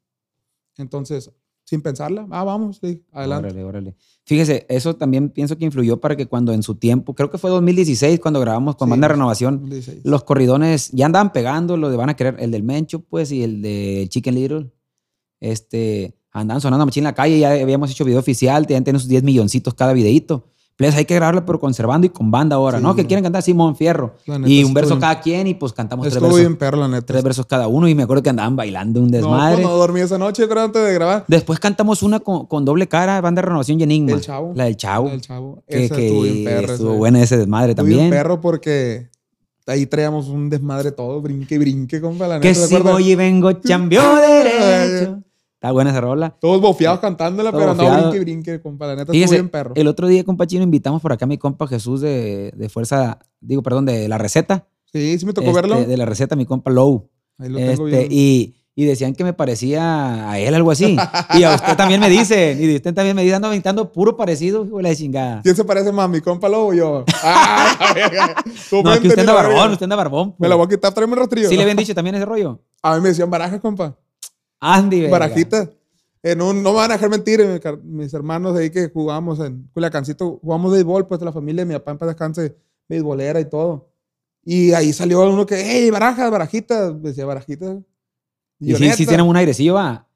Entonces, 0.77 1.31
sin 1.69 1.83
pensarla, 1.83 2.27
ah, 2.31 2.45
vamos, 2.45 2.81
dije, 2.81 3.03
adelante. 3.13 3.49
Órale, 3.49 3.65
órale. 3.65 3.95
Fíjese, 4.25 4.65
eso 4.71 4.97
también 4.97 5.29
pienso 5.29 5.59
que 5.59 5.67
influyó 5.67 6.01
para 6.01 6.17
que 6.17 6.25
cuando 6.25 6.55
en 6.55 6.63
su 6.63 6.77
tiempo, 6.77 7.15
creo 7.15 7.31
que 7.31 7.37
fue 7.37 7.51
2016 7.51 8.21
cuando 8.21 8.41
grabamos 8.41 8.77
con 8.77 8.87
Sí, 8.87 8.91
Banda 8.91 9.09
Renovación, 9.09 9.57
2016. 9.57 10.01
los 10.05 10.25
corridones 10.25 10.91
ya 10.93 11.05
andaban 11.05 11.31
pegando, 11.31 11.77
lo 11.77 11.91
de 11.91 11.99
Van 11.99 12.09
a 12.09 12.17
querer, 12.17 12.37
el 12.39 12.53
del 12.53 12.63
Mencho, 12.63 13.01
pues, 13.01 13.31
y 13.33 13.43
el 13.43 13.61
de 13.61 14.07
Chicken 14.09 14.35
Little. 14.35 14.71
Este, 15.41 16.17
andaban 16.31 16.63
sonando 16.63 16.87
machín 16.87 17.03
en 17.03 17.05
la 17.05 17.15
calle, 17.15 17.39
ya 17.39 17.51
habíamos 17.53 17.91
hecho 17.91 18.07
video 18.07 18.21
oficial, 18.21 18.67
tenían 18.67 18.85
tienen 18.85 19.01
sus 19.01 19.09
10 19.11 19.23
milloncitos 19.23 19.75
cada 19.75 19.93
videito. 19.93 20.47
Pues 20.79 20.95
hay 20.95 21.07
que 21.07 21.17
grabarlo, 21.17 21.45
pero 21.45 21.59
conservando 21.59 22.07
y 22.07 22.11
con 22.11 22.31
banda 22.31 22.55
ahora, 22.55 22.79
Sí, 22.79 22.85
¿no? 22.85 22.95
Que 22.95 23.03
no. 23.03 23.09
quieren 23.09 23.25
cantar 23.25 23.43
Simón 23.43 23.75
Fierro. 23.75 24.15
Y 24.47 24.63
un 24.63 24.73
verso 24.73 24.91
bien- 24.95 25.01
cada 25.01 25.21
quien 25.21 25.47
y 25.49 25.55
pues 25.55 25.73
cantamos 25.73 26.05
tres 26.05 26.15
Estuvo 26.15 26.29
versos, 26.29 26.41
bien 26.41 26.57
perro, 26.57 26.79
la 26.79 26.87
neta. 26.87 27.05
tres 27.05 27.25
versos 27.25 27.47
cada 27.47 27.67
uno 27.67 27.89
y 27.89 27.97
me 27.97 28.05
acuerdo 28.05 28.23
que 28.23 28.31
andaban 28.31 28.55
bailando 28.55 29.01
un 29.01 29.07
No, 29.07 29.17
desmadre. 29.17 29.57
pues 29.57 29.67
no 29.67 29.75
dormí 29.75 30.01
esa 30.03 30.19
noche, 30.19 30.47
creo, 30.49 30.63
antes 30.63 30.81
de 30.81 30.95
grabar. 30.95 31.25
Después 31.27 31.59
cantamos 31.59 32.05
una 32.05 32.21
con, 32.21 32.47
con 32.47 32.65
doble 32.65 32.87
cara, 32.87 33.21
Banda 33.21 33.43
Renovación 33.43 33.81
y 33.81 33.83
Enigma. 33.83 34.13
El 34.13 34.21
Chavo. 34.21 34.53
La 34.55 34.65
del 34.67 34.77
Chavo. 34.77 35.07
La 35.07 35.11
del 35.11 35.21
chavo. 35.21 35.65
Que, 35.69 35.85
Esa 35.87 35.97
que 35.97 36.07
estuvo 36.07 36.23
bien 36.23 36.45
perra. 36.45 36.73
estuvo 36.75 36.91
esa. 36.91 36.99
buena 36.99 37.23
ese 37.23 37.37
desmadre 37.39 37.71
Estuvo 37.73 37.87
bien 37.87 37.99
también. 37.99 38.11
perro 38.23 38.41
porque 38.41 39.09
ahí 39.67 39.85
traíamos 39.87 40.29
un 40.29 40.49
desmadre 40.49 40.93
todo, 40.93 41.21
brinque 41.21 41.57
y 41.57 41.59
brinque, 41.59 42.01
compa, 42.01 42.29
la 42.29 42.39
Que 42.39 42.51
neta. 42.51 42.69
¿te 42.69 42.77
si 42.77 42.83
voy 42.83 43.11
y 43.11 43.15
vengo, 43.17 43.51
cambió 43.65 44.01
derecho. 44.15 45.23
Está 45.61 45.73
buena 45.73 45.91
esa 45.91 46.01
rola. 46.01 46.37
Todos 46.41 46.61
bofeados 46.61 47.01
cantándola, 47.01 47.51
pero 47.51 47.75
bofeado. 47.75 47.99
brinque 48.11 48.17
y 48.17 48.21
brinque, 48.21 48.61
compa, 48.61 48.87
la 48.87 48.95
neta. 48.95 49.11
Fíjese, 49.13 49.35
bien 49.35 49.49
perro. 49.49 49.73
el 49.75 49.89
otro 49.89 50.07
día, 50.07 50.23
compa 50.23 50.47
Chino, 50.47 50.63
invitamos 50.63 51.03
por 51.03 51.13
acá 51.13 51.25
a 51.25 51.29
mi 51.29 51.37
compa 51.37 51.67
Jesús 51.67 52.01
de, 52.01 52.53
de 52.57 52.69
Fuerza, 52.69 53.19
digo, 53.41 53.61
perdón, 53.63 53.85
de 53.85 54.07
La 54.09 54.19
Receta. 54.19 54.69
Sí, 54.93 55.19
sí 55.19 55.27
me 55.27 55.33
tocó 55.33 55.49
Este, 55.49 55.61
verlo. 55.61 55.85
De 55.85 55.97
La 55.97 56.05
Receta, 56.05 56.37
mi 56.37 56.47
compa 56.47 56.71
Low. 56.71 57.11
Ahí 57.39 57.49
lo 57.49 57.59
tengo 57.59 57.89
Este, 57.89 57.99
bien. 58.03 58.09
y, 58.13 58.55
y 58.77 58.85
decían 58.85 59.17
que 59.17 59.25
me 59.25 59.33
parecía 59.33 60.31
a 60.31 60.39
él, 60.39 60.55
algo 60.55 60.71
así. 60.71 60.97
y 61.35 61.43
a 61.43 61.57
usted 61.57 61.77
también 61.77 62.01
me 62.01 62.09
dicen. 62.09 62.63
Y 62.63 62.77
usted 62.77 62.95
también 62.95 63.17
me 63.17 63.23
dice, 63.25 63.35
ando 63.35 63.49
aventando 63.49 63.91
puro 63.91 64.17
parecido, 64.17 64.65
hijo 64.65 64.77
de 64.77 64.85
la 64.85 64.95
chingada. 64.95 65.43
¿Quién 65.43 65.57
se 65.57 65.65
parece 65.65 65.91
más, 65.91 66.09
mi 66.09 66.21
compa 66.21 66.49
Lobo 66.49 66.69
o 66.69 66.75
yo? 66.75 67.05
¡Ah! 67.25 67.95
No, 68.85 68.93
es 68.93 69.01
que 69.01 69.09
usted 69.09 69.21
anda 69.21 69.33
barbón, 69.33 69.73
usted 69.73 69.85
anda 69.85 69.97
barbón. 69.97 70.37
Me 70.39 70.49
la 70.49 70.55
voy 70.55 70.67
a 70.67 70.69
quitar, 70.69 70.95
tráeme 70.95 71.15
un 71.15 71.19
rastrillo. 71.19 71.49
Sí 71.49 71.57
le 71.57 71.63
habían 71.63 71.77
dicho 71.77 71.95
también 71.97 72.15
ese 72.15 72.25
rollo. 72.25 72.61
A 72.83 72.95
mí 72.95 73.01
me 73.03 73.09
decían 73.09 73.29
barajas, 73.29 73.61
compa. 73.61 73.97
Andy, 74.61 75.01
verga. 75.03 75.19
Barajitas. 75.19 75.69
En 76.23 76.43
un, 76.43 76.63
no 76.63 76.71
me 76.71 76.77
van 76.77 76.91
a 76.91 76.95
dejar 76.95 77.11
mentir, 77.11 77.61
car- 77.61 77.79
mis 77.83 78.13
hermanos 78.13 78.57
ahí 78.57 78.71
que 78.71 78.89
jugamos 78.89 79.39
en 79.41 79.69
Culiacancito, 79.73 80.39
jugamos 80.43 80.73
béisbol, 80.73 81.07
pues 81.07 81.21
la 81.23 81.33
familia 81.33 81.63
de 81.65 81.67
mi 81.67 81.75
papá 81.75 81.93
en 81.93 81.99
paz 81.99 82.09
descanse, 82.09 82.57
béisbolera 82.89 83.39
y 83.41 83.45
todo. 83.45 83.89
Y 84.45 84.73
ahí 84.73 84.93
salió 84.93 85.29
uno 85.31 85.47
que, 85.47 85.57
hey, 85.65 85.91
barajas, 85.91 86.31
barajitas, 86.31 87.01
decía 87.03 87.25
barajitas. 87.25 87.77
Y 88.59 88.75
sí, 88.75 88.91
sí 88.93 89.07
tienen 89.07 89.27
un 89.27 89.37
airecillo, 89.37 89.75
va. 89.75 90.07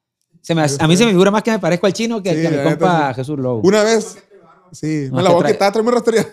Se 0.41 0.57
me, 0.57 0.63
a 0.63 0.89
mí 0.89 0.97
se 0.97 1.05
me 1.05 1.13
figura 1.13 1.31
más 1.31 1.45
que 1.45 1.53
me 1.53 1.61
parezco 1.61 1.87
al 1.87 1.93
chino 1.93 2.21
que, 2.21 2.35
Sí, 2.35 2.41
que 2.43 2.49
a 2.49 2.51
mi 2.51 2.57
compa 2.65 3.09
sí. 3.11 3.15
Jesús 3.17 3.39
Lobo. 3.39 3.61
Una 3.63 3.85
vez, 3.85 4.17
sí, 4.73 5.07
No, 5.09 5.17
me 5.17 5.19
es 5.21 5.25
la 5.25 5.31
que 5.31 5.37
voy 5.37 5.45
a 5.45 5.53
quitar, 5.53 5.73
tráeme 5.73 5.91
rastrillo. 5.93 6.25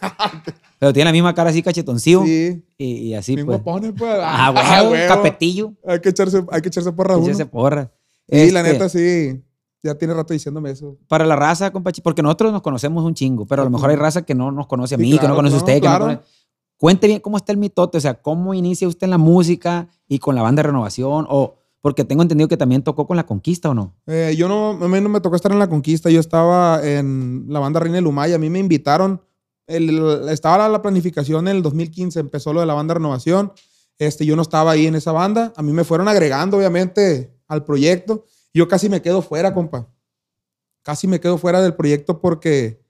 Pero 0.79 0.93
tiene 0.93 1.05
la 1.09 1.11
misma 1.11 1.35
cara 1.35 1.51
así 1.51 1.61
cachetoncillo. 1.61 2.23
sí, 2.23 2.65
Y, 2.79 2.85
y 3.09 3.13
así, 3.13 3.35
pues. 3.35 3.45
guapones, 3.45 3.93
pues. 3.95 4.11
Ah, 4.19 4.51
huevo. 4.81 4.91
huevo, 4.93 5.07
capetillo. 5.07 5.73
Hay 5.85 5.99
que 5.99 6.09
echarse, 6.09 6.43
hay 6.49 6.61
que 6.61 6.69
echarse 6.69 6.91
porra 6.91 7.13
a 7.13 7.17
uno. 7.17 7.27
Échese 7.27 7.45
porra. 7.45 7.91
Sí, 8.31 8.51
la 8.51 8.59
Este, 8.61 8.73
neta, 8.73 8.89
sí. 8.89 9.43
Ya 9.81 9.95
tiene 9.95 10.13
rato 10.13 10.33
diciéndome 10.33 10.71
eso. 10.71 10.97
Para 11.07 11.25
la 11.25 11.35
raza, 11.37 11.71
compa, 11.71 11.91
Chi- 11.93 12.01
porque 12.01 12.21
nosotros 12.21 12.51
nos 12.51 12.61
conocemos 12.61 13.03
un 13.05 13.13
chingo, 13.13 13.45
pero 13.45 13.61
a 13.61 13.65
lo 13.65 13.71
mejor 13.71 13.89
hay 13.89 13.95
raza 13.95 14.23
que 14.23 14.35
no 14.35 14.51
nos 14.51 14.67
conoce 14.67 14.95
a 14.95 14.97
Sí, 14.97 15.03
mí, 15.03 15.11
que 15.13 15.19
claro, 15.19 15.29
no 15.29 15.35
conoce 15.37 15.55
a 15.55 15.57
no, 15.57 15.63
usted, 15.63 15.73
que 15.75 15.79
claro. 15.81 16.05
no 16.07 16.11
conoce. 16.15 16.29
Cuente 16.77 17.07
bien 17.07 17.19
cómo 17.21 17.37
está 17.37 17.51
el 17.53 17.57
mitote, 17.57 17.97
o 17.97 18.01
sea, 18.01 18.21
cómo 18.21 18.53
inicia 18.53 18.87
usted 18.87 19.05
en 19.05 19.11
la 19.11 19.17
música 19.17 19.87
y 20.07 20.19
con 20.19 20.35
la 20.35 20.41
banda 20.41 20.61
de 20.63 20.67
renovación, 20.67 21.25
o 21.29 21.55
porque 21.81 22.03
tengo 22.03 22.21
entendido 22.23 22.47
que 22.49 22.57
también 22.57 22.83
tocó 22.83 23.07
con 23.07 23.15
la 23.17 23.25
conquista, 23.25 23.69
¿o 23.69 23.73
no? 23.73 23.95
Eh, 24.07 24.35
yo 24.37 24.47
no, 24.49 24.71
a 24.71 24.87
mí 24.89 24.99
no 25.01 25.07
me 25.09 25.21
tocó 25.21 25.35
estar 25.37 25.51
en 25.53 25.59
la 25.59 25.69
conquista, 25.69 26.09
yo 26.09 26.19
estaba 26.19 26.81
en 26.85 27.45
la 27.47 27.59
banda 27.59 27.79
Reina 27.79 27.95
del 27.95 28.03
Lumay, 28.03 28.33
a 28.33 28.37
mí 28.37 28.49
me 28.49 28.59
invitaron, 28.59 29.21
el- 29.67 30.27
estaba 30.29 30.67
la 30.67 30.81
planificación 30.81 31.47
en 31.47 31.55
el 31.57 31.61
2015, 31.63 32.19
empezó 32.19 32.51
lo 32.53 32.59
de 32.59 32.65
la 32.65 32.73
banda 32.73 32.95
Renovación, 32.95 33.53
este, 33.97 34.25
yo 34.25 34.35
no 34.35 34.41
estaba 34.41 34.71
ahí 34.71 34.87
en 34.87 34.95
esa 34.95 35.11
banda, 35.13 35.53
a 35.55 35.61
mí 35.61 35.71
me 35.71 35.83
fueron 35.85 36.07
agregando 36.09 36.57
obviamente 36.57 37.33
al 37.49 37.65
proyecto, 37.65 38.23
yo 38.53 38.67
casi 38.69 38.87
me 38.87 39.01
quedo 39.01 39.21
fuera, 39.21 39.53
compa, 39.53 39.87
casi 40.83 41.07
me 41.07 41.19
quedo 41.19 41.37
fuera 41.37 41.61
del 41.61 41.73
proyecto 41.75 42.21
porque 42.21 42.81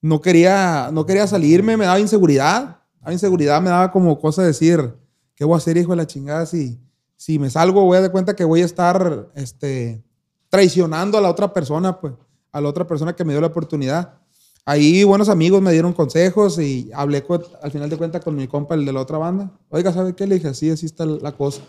no 0.00 0.20
quería, 0.20 0.90
no 0.92 1.06
quería 1.06 1.26
salirme, 1.28 1.76
me 1.76 1.84
daba 1.84 2.00
inseguridad, 2.00 2.80
daba 3.00 3.12
inseguridad, 3.12 3.62
me 3.62 3.70
daba 3.70 3.92
como 3.92 4.18
cosa 4.18 4.42
decir, 4.42 4.94
¿qué 5.36 5.44
voy 5.44 5.54
a 5.54 5.58
hacer, 5.58 5.76
hijo 5.76 5.90
de 5.90 5.96
la 5.96 6.06
chingada, 6.06 6.44
si, 6.46 6.80
si 7.16 7.38
me 7.38 7.48
salgo, 7.50 7.82
voy 7.84 7.98
a 7.98 8.00
dar 8.00 8.10
cuenta 8.10 8.34
que 8.34 8.44
voy 8.44 8.62
a 8.62 8.64
estar, 8.64 9.30
este, 9.36 10.02
traicionando 10.48 11.16
a 11.16 11.20
la 11.20 11.30
otra 11.30 11.52
persona, 11.52 12.00
pues, 12.00 12.14
a 12.50 12.60
la 12.60 12.68
otra 12.68 12.86
persona 12.86 13.14
que 13.14 13.24
me 13.24 13.32
dio 13.32 13.40
la 13.40 13.46
oportunidad. 13.46 14.18
Ahí 14.64 15.02
buenos 15.04 15.28
amigos 15.28 15.62
me 15.62 15.72
dieron 15.72 15.92
consejos 15.92 16.58
y 16.58 16.90
hablé 16.94 17.22
con- 17.24 17.42
al 17.62 17.70
final 17.72 17.88
de 17.88 17.96
cuentas 17.96 18.22
con 18.22 18.36
mi 18.36 18.46
compa, 18.46 18.74
el 18.74 18.84
de 18.84 18.92
la 18.92 19.00
otra 19.00 19.18
banda. 19.18 19.50
Oiga, 19.70 19.92
¿sabe 19.92 20.14
qué? 20.14 20.26
Le 20.26 20.36
dije, 20.36 20.48
así, 20.48 20.70
así 20.70 20.86
está 20.86 21.04
la 21.06 21.32
cosa. 21.32 21.62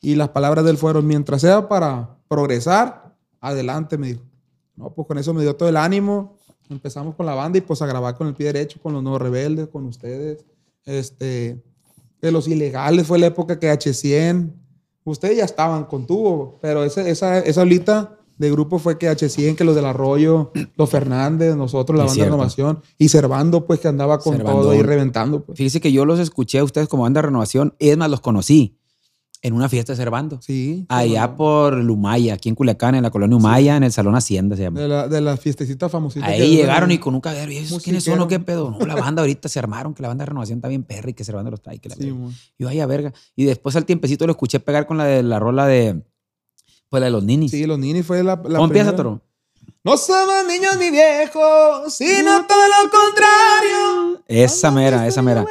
Y 0.00 0.14
las 0.14 0.30
palabras 0.30 0.64
de 0.64 0.70
él 0.70 0.76
fueron, 0.76 1.06
mientras 1.06 1.40
sea 1.40 1.68
para 1.68 2.18
progresar, 2.28 3.16
adelante, 3.40 3.98
me 3.98 4.08
dijo. 4.08 4.22
No, 4.76 4.94
pues 4.94 5.08
con 5.08 5.18
eso 5.18 5.34
me 5.34 5.42
dio 5.42 5.56
todo 5.56 5.68
el 5.68 5.76
ánimo. 5.76 6.36
Empezamos 6.70 7.14
con 7.16 7.26
la 7.26 7.34
banda 7.34 7.58
y 7.58 7.62
pues 7.62 7.82
a 7.82 7.86
grabar 7.86 8.16
con 8.16 8.28
el 8.28 8.34
pie 8.34 8.46
derecho, 8.46 8.78
con 8.80 8.92
los 8.92 9.02
nuevos 9.02 9.20
rebeldes, 9.20 9.68
con 9.68 9.86
ustedes. 9.86 10.44
Este, 10.84 11.60
de 12.20 12.32
los 12.32 12.46
ilegales 12.46 13.06
fue 13.06 13.18
la 13.18 13.26
época 13.26 13.58
que 13.58 13.72
H100, 13.72 14.52
ustedes 15.04 15.36
ya 15.36 15.44
estaban 15.44 15.84
con 15.84 16.06
tubo, 16.06 16.58
pero 16.60 16.84
esa, 16.84 17.08
esa, 17.08 17.38
esa 17.38 17.62
olita 17.62 18.18
de 18.36 18.50
grupo 18.50 18.78
fue 18.78 18.98
que 18.98 19.10
H100, 19.10 19.56
que 19.56 19.64
los 19.64 19.74
del 19.74 19.84
Arroyo, 19.84 20.52
los 20.76 20.88
Fernández, 20.88 21.56
nosotros, 21.56 21.98
la 21.98 22.04
Es 22.04 22.10
banda 22.10 22.24
de 22.24 22.30
renovación, 22.30 22.82
y 22.96 23.08
Servando, 23.08 23.66
pues 23.66 23.80
que 23.80 23.88
andaba 23.88 24.18
con 24.18 24.36
Servando. 24.36 24.62
todo 24.62 24.70
ahí 24.70 24.82
reventando. 24.82 25.44
Pues. 25.44 25.58
Fíjese 25.58 25.80
que 25.80 25.90
yo 25.90 26.04
los 26.04 26.20
escuché 26.20 26.58
a 26.60 26.64
ustedes 26.64 26.88
como 26.88 27.02
banda 27.02 27.20
de 27.20 27.26
renovación, 27.26 27.74
es 27.78 27.96
más, 27.96 28.10
los 28.10 28.20
conocí 28.20 28.77
en 29.42 29.54
una 29.54 29.68
fiesta 29.68 29.92
de 29.92 29.96
Cervando. 29.96 30.40
Sí. 30.42 30.86
Allá 30.88 31.36
por 31.36 31.74
Lumaya, 31.74 32.34
aquí 32.34 32.48
en 32.48 32.54
Culiacán, 32.54 32.94
en 32.94 33.02
la 33.02 33.10
colonia 33.10 33.36
Humaya, 33.36 33.76
en 33.76 33.84
el 33.84 33.92
Salón 33.92 34.14
Hacienda 34.16 34.56
se 34.56 34.62
llama. 34.62 34.80
De 34.80 34.88
la, 34.88 35.08
de 35.08 35.20
la 35.20 35.36
fiestecita 35.36 35.88
famosita. 35.88 36.26
Ahí 36.26 36.56
llegaron 36.56 36.90
y 36.90 36.98
con 36.98 37.14
un 37.14 37.20
cagadero. 37.20 37.52
¿Y 37.52 37.58
esos 37.58 37.82
quiénes 37.82 38.04
son 38.04 38.20
o 38.20 38.28
qué 38.28 38.40
pedo? 38.40 38.70
No, 38.70 38.86
la 38.86 38.96
banda 38.96 39.22
ahorita 39.22 39.48
se 39.48 39.58
armaron, 39.58 39.94
que 39.94 40.02
la 40.02 40.08
banda 40.08 40.22
de 40.22 40.26
renovación 40.26 40.58
está 40.58 40.68
bien 40.68 40.82
perra 40.82 41.10
y 41.10 41.14
que 41.14 41.24
Cervando 41.24 41.50
los 41.50 41.62
trae. 41.62 41.78
Que 41.78 41.88
la 41.88 41.96
Sí, 41.96 42.12
yo, 42.58 42.68
ay, 42.68 42.80
a 42.80 42.86
verga. 42.86 43.12
Y 43.36 43.44
después 43.44 43.76
al 43.76 43.84
tiempecito 43.84 44.26
lo 44.26 44.32
escuché 44.32 44.60
pegar 44.60 44.86
con 44.86 44.98
la 44.98 45.04
de 45.04 45.22
la 45.22 45.38
rola 45.38 45.66
de. 45.66 46.02
Pues 46.88 47.00
la 47.00 47.06
de 47.06 47.12
los 47.12 47.22
ninis. 47.22 47.50
Sí, 47.50 47.66
los 47.66 47.78
Nini 47.78 48.02
fue 48.02 48.22
la. 48.22 48.36
la 48.36 48.58
¿Cómo 48.58 48.64
empieza. 48.64 48.96
Toro? 48.96 49.20
No 49.84 49.96
somos 49.96 50.44
niños 50.46 50.76
ni 50.78 50.90
viejos, 50.90 51.94
sino 51.94 52.46
todo 52.46 52.58
lo 52.66 52.90
contrario. 52.90 54.22
Esa 54.26 54.70
mera, 54.70 55.06
esa 55.06 55.22
mera. 55.22 55.46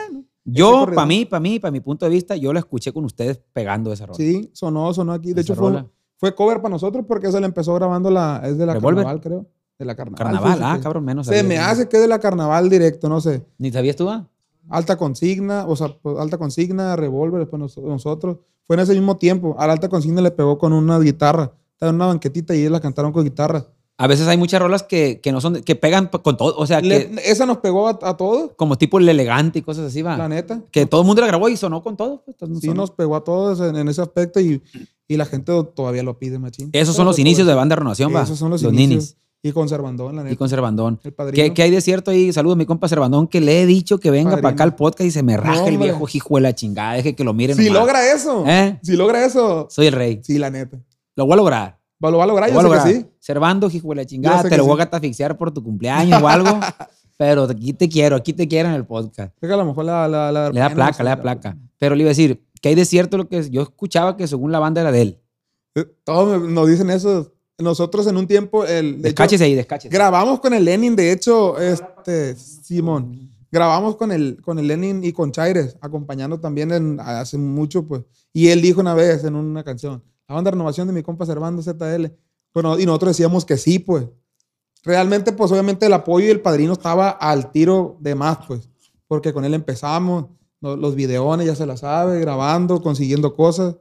Yo, 0.49 0.85
para 0.85 1.05
mí, 1.05 1.25
para 1.25 1.39
mí, 1.41 1.59
para 1.59 1.71
mi 1.71 1.79
punto 1.81 2.05
de 2.05 2.11
vista, 2.11 2.35
yo 2.37 2.53
la 2.53 2.59
escuché 2.59 2.93
con 2.93 3.03
ustedes 3.05 3.41
pegando 3.53 3.91
esa 3.91 4.05
rola. 4.05 4.15
Sí, 4.17 4.49
sonó, 4.53 4.93
sonó 4.93 5.11
aquí. 5.13 5.33
De 5.33 5.41
Esa 5.41 5.53
hecho, 5.53 5.55
fue, 5.59 5.69
rola. 5.71 5.87
Fue 6.17 6.33
cover 6.33 6.57
para 6.61 6.69
nosotros 6.69 7.03
porque 7.07 7.27
eso 7.27 7.39
le 7.39 7.45
empezó 7.45 7.73
grabando 7.75 8.09
la. 8.09 8.41
Es 8.45 8.57
de 8.57 8.65
la 8.65 8.73
Revolver. 8.73 9.03
carnaval, 9.03 9.21
creo. 9.21 9.45
De 9.77 9.85
la 9.85 9.95
carnaval. 9.95 10.17
Carnaval, 10.33 10.59
ah, 10.63 10.79
cabrón, 10.81 11.03
menos. 11.05 11.27
Se 11.27 11.43
me 11.43 11.57
hace 11.57 11.87
que 11.89 11.97
es 11.97 12.01
de 12.01 12.07
la 12.07 12.19
carnaval 12.19 12.69
directo, 12.69 13.09
no 13.09 13.19
sé. 13.21 13.45
¿Ni 13.57 13.71
sabías 13.71 13.95
tú? 13.97 14.09
ah? 14.09 14.27
Alta 14.69 14.97
consigna, 14.97 15.65
o 15.67 15.75
sea, 15.75 15.89
pues, 16.01 16.17
alta 16.17 16.37
consigna, 16.37 16.95
revólver, 16.95 17.41
después 17.41 17.59
nos- 17.59 17.77
nosotros. 17.77 18.37
Fue 18.63 18.75
en 18.75 18.81
ese 18.81 18.93
mismo 18.93 19.17
tiempo. 19.17 19.55
A 19.59 19.67
la 19.67 19.73
alta 19.73 19.87
consigna 19.89 20.21
le 20.21 20.31
pegó 20.31 20.57
con 20.57 20.73
una 20.73 20.97
guitarra. 20.99 21.53
Estaba 21.73 21.89
en 21.91 21.95
una 21.97 22.07
banquetita 22.07 22.55
y 22.55 22.59
ellos 22.61 22.71
la 22.71 22.79
cantaron 22.79 23.11
con 23.11 23.23
guitarra. 23.23 23.65
A 23.99 24.05
veces 24.05 24.27
hay 24.27 24.37
muchas 24.37 24.61
rolas 24.61 24.83
que, 24.83 25.19
que 25.21 25.31
no 25.31 25.41
son, 25.41 25.63
que 25.63 25.75
pegan 25.75 26.07
con 26.07 26.37
todo, 26.37 26.55
o 26.55 26.67
sea, 26.67 26.81
Le- 26.81 27.09
que 27.09 27.21
esa 27.31 27.47
nos 27.47 27.57
pegó 27.57 27.87
a, 27.87 27.97
a 28.03 28.15
todos, 28.15 28.51
como 28.55 28.77
tipo 28.77 28.99
el 28.99 29.09
elegante 29.09 29.57
y 29.59 29.61
cosas 29.63 29.85
así, 29.87 30.03
va. 30.03 30.15
la 30.17 30.29
neta. 30.29 30.61
Que 30.71 30.85
todo 30.85 31.01
el 31.01 31.07
mundo 31.07 31.21
la 31.21 31.27
grabó 31.27 31.49
y 31.49 31.57
sonó 31.57 31.81
con 31.81 31.97
todo. 31.97 32.21
pues, 32.23 32.35
entonces 32.35 32.59
Sí, 32.61 32.67
sonó. 32.67 32.81
nos 32.81 32.91
pegó 32.91 33.15
a 33.15 33.23
todos 33.23 33.59
en, 33.59 33.75
en 33.75 33.87
ese 33.87 34.01
aspecto 34.01 34.39
y, 34.39 34.61
y 35.07 35.17
la 35.17 35.25
gente 35.25 35.51
todavía 35.75 36.03
lo 36.03 36.19
pide, 36.19 36.37
machín. 36.37 36.69
Esos 36.73 36.95
son 36.95 37.03
Pero 37.05 37.09
los 37.11 37.19
inicios 37.19 37.47
de 37.47 37.55
banda 37.55 37.75
renovación, 37.75 38.13
va. 38.15 38.21
Esos 38.21 38.37
son 38.37 38.51
los, 38.51 38.61
ninis. 38.61 38.81
inicios. 38.91 39.17
Y 39.41 39.51
con 39.51 39.67
Cervandón, 39.69 40.15
la 40.15 40.23
neta. 40.23 40.33
Y 40.33 40.37
con 40.37 40.49
Cervandón. 40.49 40.99
El 41.03 41.13
padrino. 41.13 41.35
¿Qué, 41.43 41.53
qué 41.53 41.63
hay 41.63 41.71
de 41.71 41.79
cierto 41.81 42.11
ahí? 42.11 42.31
Saludos 42.33 42.55
a 42.55 42.57
mi 42.57 42.65
compa 42.65 42.87
Cervandón, 42.89 43.27
que 43.27 43.39
le 43.41 43.61
he 43.61 43.65
dicho 43.65 43.99
que 43.99 44.11
venga 44.11 44.35
para 44.37 44.49
acá 44.49 44.63
al 44.63 44.75
podcast 44.75 45.07
y 45.07 45.11
se 45.11 45.23
me 45.23 45.37
raja 45.37 45.67
el 45.67 45.77
viejo 45.79 46.05
hijo 46.13 46.35
de 46.35 46.41
la 46.41 46.53
chingada. 46.53 46.93
Deje 46.93 47.15
que 47.15 47.23
lo 47.23 47.33
miren. 47.33 47.55
Si 47.57 47.65
nomás. 47.65 47.81
logra 47.81 48.11
eso, 48.13 48.43
¿Eh? 48.47 48.79
si 48.83 48.95
logra 48.95 49.25
eso, 49.25 49.67
Soy 49.71 49.87
el 49.87 49.93
rey. 49.93 50.19
sí, 50.23 50.37
la 50.37 50.49
neta. 50.51 50.77
Lo 51.15 51.25
voy 51.25 51.33
a 51.33 51.37
lograr. 51.37 51.76
Lo 51.99 52.17
va 52.17 52.23
a 52.23 52.27
lograr, 52.27 52.49
Lo 52.49 52.55
yo 52.55 52.61
sé 52.61 52.67
lograr. 52.67 52.87
que 52.87 52.93
sí. 52.93 53.05
Servando, 53.19 53.69
hijo 53.71 53.89
de 53.89 53.95
la 53.95 54.05
chingada. 54.05 54.43
Te 54.43 54.49
que 54.49 54.57
lo 54.57 54.65
voy 54.65 54.73
a 54.75 54.77
gatafixiar 54.85 55.37
por 55.37 55.51
tu 55.51 55.63
cumpleaños 55.63 56.21
o 56.21 56.27
algo. 56.27 56.59
pero 57.17 57.43
aquí 57.43 57.73
te 57.73 57.89
quiero, 57.89 58.15
aquí 58.15 58.33
te 58.33 58.47
quiero 58.47 58.69
en 58.69 58.75
el 58.75 58.85
podcast. 58.85 59.33
Es 59.41 59.47
que 59.47 59.53
a 59.53 59.57
lo 59.57 59.65
mejor 59.65 59.85
la... 59.85 60.07
la, 60.07 60.31
la 60.31 60.49
Le 60.51 60.59
da 60.59 60.69
placa, 60.69 61.03
le 61.03 61.09
da 61.09 61.15
la- 61.15 61.21
placa. 61.21 61.57
Pero 61.79 61.95
le 61.95 62.01
iba 62.01 62.09
a 62.09 62.11
decir, 62.11 62.43
¿qué 62.61 62.69
hay 62.69 62.75
de 62.75 62.85
cierto 62.85 63.17
lo 63.17 63.27
que 63.27 63.49
yo 63.49 63.61
escuchaba 63.63 64.15
que 64.15 64.27
según 64.27 64.51
la 64.51 64.59
banda 64.59 64.81
era 64.81 64.91
de 64.91 65.01
él? 65.01 65.19
Eh, 65.75 65.85
Todos 66.03 66.41
nos 66.47 66.67
dicen 66.67 66.89
eso. 66.91 67.33
Nosotros 67.59 68.05
en 68.05 68.17
un 68.17 68.27
tiempo... 68.27 68.63
El, 68.65 68.85
de 68.93 68.97
hecho, 68.97 69.01
Descáchese 69.01 69.43
ahí, 69.45 69.55
descáchese. 69.55 69.91
grabamos 69.91 70.39
con 70.39 70.53
el 70.53 70.63
Lenin, 70.63 70.95
de 70.95 71.11
hecho, 71.11 71.57
este, 71.59 72.35
Simón. 72.35 73.31
Grabamos 73.51 73.95
con 73.95 74.11
el, 74.11 74.39
con 74.43 74.59
el 74.59 74.67
Lenin 74.67 75.03
y 75.03 75.11
con 75.11 75.31
Chaires, 75.31 75.75
acompañando 75.81 76.39
también 76.39 76.71
en, 76.71 76.99
hace 76.99 77.37
mucho, 77.39 77.87
pues. 77.87 78.03
Y 78.33 78.49
él 78.49 78.61
dijo 78.61 78.79
una 78.81 78.93
vez 78.93 79.23
en 79.23 79.35
una 79.35 79.63
canción, 79.63 80.03
la 80.27 80.35
banda 80.35 80.49
de 80.51 80.55
renovación 80.55 80.87
de 80.87 80.93
mi 80.93 81.03
compa 81.03 81.25
Servando 81.25 81.61
ZL. 81.61 82.11
Bueno, 82.53 82.77
y 82.79 82.85
nosotros 82.85 83.11
decíamos 83.11 83.45
que 83.45 83.57
sí, 83.57 83.79
pues. 83.79 84.05
Realmente, 84.83 85.31
pues 85.31 85.51
obviamente 85.51 85.85
el 85.85 85.93
apoyo 85.93 86.27
y 86.27 86.29
el 86.29 86.41
padrino 86.41 86.73
estaba 86.73 87.09
al 87.09 87.51
tiro 87.51 87.97
de 87.99 88.15
más, 88.15 88.39
pues. 88.47 88.69
Porque 89.07 89.33
con 89.33 89.45
él 89.45 89.53
empezamos, 89.53 90.25
no- 90.61 90.75
los 90.75 90.95
videones 90.95 91.47
ya 91.47 91.55
se 91.55 91.65
la 91.65 91.77
sabe, 91.77 92.19
grabando, 92.19 92.81
consiguiendo 92.81 93.33
cosas. 93.35 93.75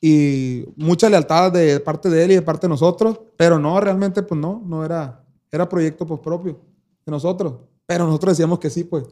Y 0.00 0.64
mucha 0.76 1.08
lealtad 1.08 1.52
de 1.52 1.78
parte 1.80 2.10
de 2.10 2.24
él 2.24 2.32
y 2.32 2.34
de 2.34 2.42
parte 2.42 2.66
de 2.66 2.70
nosotros. 2.70 3.20
Pero 3.36 3.58
no, 3.58 3.80
realmente, 3.80 4.22
pues 4.22 4.40
no, 4.40 4.62
no 4.64 4.84
era, 4.84 5.24
era 5.50 5.68
proyecto 5.68 6.06
pues 6.06 6.20
propio 6.20 6.60
de 7.04 7.10
nosotros. 7.10 7.54
Pero 7.86 8.06
nosotros 8.06 8.32
decíamos 8.36 8.58
que 8.58 8.70
sí, 8.70 8.84
pues. 8.84 9.04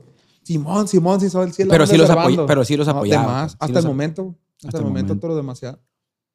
Simón, 0.43 0.89
Simón, 0.89 1.21
sí, 1.21 1.29
sabe, 1.31 1.53
sí, 1.53 1.65
la 1.65 1.71
Pero 1.73 1.87
sí 1.87 1.97
los 1.97 2.09
apoya- 2.11 2.47
pero 2.47 2.65
sí 2.65 2.77
los 2.77 2.87
No, 2.87 2.93
apoyaba, 2.95 3.27
más, 3.27 3.43
pues, 3.43 3.51
sí 3.53 3.57
hasta 3.61 3.75
los 3.75 3.85
el 3.85 3.87
ap- 3.87 3.93
momento. 3.93 4.35
Hasta, 4.65 4.79
el 4.79 4.85
momento, 4.85 5.21
pero 5.21 5.37
demasiado. 5.37 5.79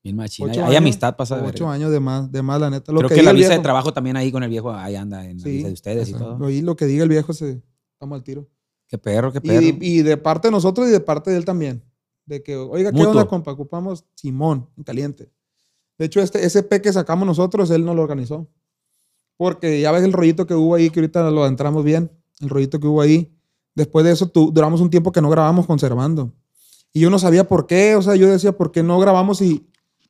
Bien 0.05 0.15
machina. 0.15 0.51
Hay, 0.51 0.59
años, 0.59 0.75
amistad 0.77 1.15
pasada 1.15 1.41
de 1.41 1.47
Ocho 1.47 1.67
años 1.67 1.89
de 1.91 2.00
más, 2.00 2.31
de 2.31 2.43
más, 2.43 2.62
la 2.62 2.69
neta. 2.69 2.91
Lo 2.91 3.00
Creo 3.00 3.09
que, 3.09 3.15
diga 3.15 3.24
la 3.25 3.33
visa 3.33 3.47
de 3.50 3.55
viejo. 3.55 3.63
trabajo 3.63 3.91
también 3.91 4.15
ahí 4.17 4.31
con 4.31 4.43
el 4.43 4.50
viejo, 4.51 4.71
ahí 4.71 4.95
anda 4.95 5.25
en 5.27 5.38
la 5.39 5.43
Sí, 5.43 5.50
visa 5.50 5.67
de 5.67 5.74
ustedes 5.74 6.09
y 6.09 6.13
o 6.13 6.17
sea, 6.19 6.27
todo. 6.27 6.45
Oí 6.45 6.62
lo 6.62 6.75
que 6.75 6.85
diga 6.85 7.01
el 7.01 7.09
viejo, 7.09 7.33
se, 7.33 7.63
estamos 7.93 8.15
al 8.15 8.24
tiro. 8.24 8.47
Qué 8.88 9.00
perro, 9.00 9.33
qué 9.33 9.41
perro. 9.41 9.62
Y, 9.65 9.77
y 9.81 10.01
de 10.03 10.15
parte 10.17 10.47
de 10.47 10.51
nosotros 10.51 10.88
y 10.88 10.91
de 10.91 11.00
parte 11.00 11.31
de 11.31 11.38
él 11.38 11.43
también. 11.45 11.83
De 12.27 12.43
que, 12.43 12.55
oiga, 12.55 12.91
¿qué 12.91 12.97
Mutuo. 12.97 13.12
onda, 13.13 13.25
compa? 13.27 13.51
Ocupamos 13.51 14.05
Simón, 14.13 14.69
en 14.77 14.83
caliente. 14.83 15.31
De 15.97 16.05
hecho, 16.05 16.21
este 16.21 16.45
SP 16.45 16.81
que 16.83 16.93
sacamos 16.93 17.25
nosotros, 17.25 17.71
él 17.71 17.83
no 17.83 17.95
lo 17.95 18.03
organizó. 18.03 18.47
Porque 19.38 19.81
ya 19.81 19.91
ves 19.91 20.03
el 20.03 20.13
rollito 20.13 20.45
que 20.45 20.53
hubo 20.53 20.75
ahí, 20.75 20.91
que 20.91 21.00
ahorita 21.00 21.29
lo 21.31 21.47
entramos 21.47 21.83
bien, 21.83 22.12
el 22.41 22.50
rollito 22.50 22.79
que 22.79 22.85
hubo 22.88 23.01
ahí. 23.01 23.35
Después 23.74 24.05
de 24.05 24.12
eso, 24.12 24.27
tu- 24.29 24.51
duramos 24.51 24.81
un 24.81 24.89
tiempo 24.91 25.12
que 25.12 25.21
no 25.21 25.29
grabamos 25.31 25.65
conservando. 25.65 26.31
Y 26.93 27.01
yo 27.01 27.09
no 27.09 27.17
sabía 27.19 27.47
por 27.47 27.65
qué, 27.65 27.95
o 27.95 28.01
sea, 28.03 28.15
yo 28.15 28.27
decía, 28.27 28.53
¿por 28.55 28.71
qué 28.71 28.83
no 28.83 28.97
grabamos? 29.00 29.41
Y 29.41 29.67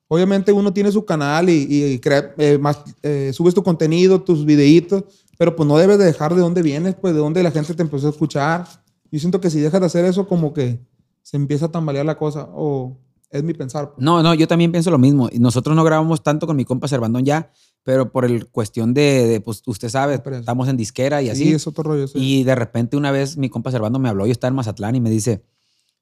obviamente 0.07 0.51
uno 0.51 0.71
tiene 0.73 0.91
su 0.91 1.05
canal 1.05 1.49
y, 1.49 1.67
y 1.93 1.99
crea- 1.99 2.33
eh, 2.37 2.57
más, 2.57 2.79
eh, 3.03 3.31
subes 3.33 3.53
tu 3.53 3.63
contenido, 3.63 4.21
tus 4.21 4.45
videitos, 4.45 5.03
pero 5.37 5.55
pues 5.55 5.67
no 5.67 5.77
debes 5.77 5.97
de 5.97 6.05
dejar 6.05 6.33
de 6.35 6.41
dónde 6.41 6.61
vienes, 6.61 6.95
pues 6.95 7.13
de 7.13 7.19
dónde 7.19 7.43
la 7.43 7.51
gente 7.51 7.73
te 7.73 7.81
empezó 7.81 8.07
a 8.07 8.11
escuchar. 8.11 8.65
Yo 9.11 9.19
siento 9.19 9.39
que 9.41 9.49
si 9.49 9.59
dejas 9.59 9.79
de 9.81 9.85
hacer 9.87 10.05
eso, 10.05 10.27
como 10.27 10.53
que 10.53 10.79
se 11.21 11.37
empieza 11.37 11.65
a 11.67 11.71
tambalear 11.71 12.05
la 12.05 12.17
cosa, 12.17 12.47
o 12.53 12.97
es 13.31 13.43
mi 13.43 13.53
pensar. 13.53 13.93
pues. 13.93 14.03
No, 14.03 14.21
no, 14.23 14.33
yo 14.33 14.47
también 14.47 14.71
pienso 14.71 14.91
lo 14.91 14.97
mismo. 14.97 15.27
Y 15.31 15.39
Nosotros 15.39 15.75
no 15.75 15.83
grabamos 15.83 16.23
tanto 16.23 16.47
con 16.47 16.55
mi 16.55 16.63
compa 16.65 16.87
Cervandón 16.87 17.25
ya, 17.25 17.51
pero 17.83 18.11
por 18.11 18.23
el 18.25 18.47
cuestión 18.47 18.93
de, 18.93 19.27
de, 19.27 19.41
pues 19.41 19.61
usted 19.65 19.89
sabe, 19.89 20.21
estamos 20.31 20.67
en 20.69 20.77
disquera 20.77 21.21
y 21.21 21.25
Sí, 21.25 21.31
así. 21.31 21.53
es 21.53 21.67
otro 21.67 21.83
rollo. 21.83 22.07
sí. 22.07 22.17
Y 22.19 22.43
de 22.43 22.55
repente 22.55 22.95
una 22.97 23.11
vez 23.11 23.37
mi 23.37 23.49
compa 23.49 23.71
Servando 23.71 23.99
me 23.99 24.09
habló, 24.09 24.25
yo 24.25 24.31
estaba 24.31 24.49
en 24.49 24.55
Mazatlán 24.55 24.95
y 24.95 25.01
me 25.01 25.09
dice, 25.09 25.43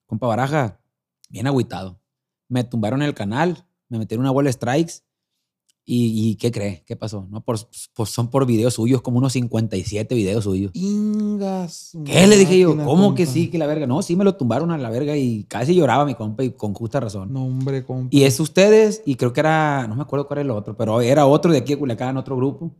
compa 0.05 0.27
Baraja, 0.27 0.79
bien 1.29 1.48
agüitado. 1.48 2.00
Me 2.50 2.63
tumbaron 2.63 3.01
el 3.01 3.13
canal, 3.13 3.65
me 3.93 4.00
metieron 4.00 4.23
una 4.23 4.31
bola 4.31 4.47
de 4.50 4.53
strikes. 4.53 4.93
¿Y, 5.85 6.29
y 6.29 6.35
qué 6.35 6.50
cree? 6.50 6.83
¿Qué 6.88 6.95
pasó? 6.95 7.27
No, 7.29 7.41
por, 7.43 7.57
pues 7.93 8.09
son 8.09 8.29
por 8.29 8.45
videos 8.45 8.75
suyos, 8.75 9.01
como 9.01 9.17
unos 9.17 9.33
57 9.33 10.15
videos 10.15 10.45
suyos. 10.45 10.71
Ingas. 10.73 11.97
¿Qué 12.05 12.25
le 12.25 12.38
dije 12.38 12.57
yo? 12.57 12.69
¿Cómo 12.77 13.13
que 13.15 13.23
compa. 13.25 13.33
sí, 13.33 13.50
que 13.50 13.57
la 13.57 13.67
verga? 13.67 13.85
No, 13.85 14.01
sí 14.01 14.15
me 14.15 14.23
lo 14.23 14.35
tumbaron 14.38 14.71
a 14.71 14.77
la 14.77 14.89
verga 14.89 15.17
y 15.17 15.43
casi 15.43 15.75
lloraba 15.75 16.05
mi 16.05 16.15
compa 16.15 16.43
y 16.45 16.51
con 16.51 16.73
justa 16.73 17.01
razón. 17.01 17.33
No, 17.33 17.43
hombre, 17.45 17.83
compa. 17.83 18.07
Y 18.15 18.23
es 18.23 18.39
ustedes, 18.39 19.01
y 19.05 19.15
creo 19.15 19.33
que 19.33 19.41
era, 19.41 19.85
no 19.89 19.95
me 19.97 20.03
acuerdo 20.03 20.25
cuál 20.25 20.39
era 20.39 20.45
el 20.45 20.51
otro, 20.51 20.77
pero 20.77 21.01
era 21.01 21.25
otro 21.25 21.51
de 21.51 21.57
aquí 21.57 21.73
de 21.73 21.79
Culiacán, 21.79 22.15
otro 22.15 22.38
grupo. 22.38 22.73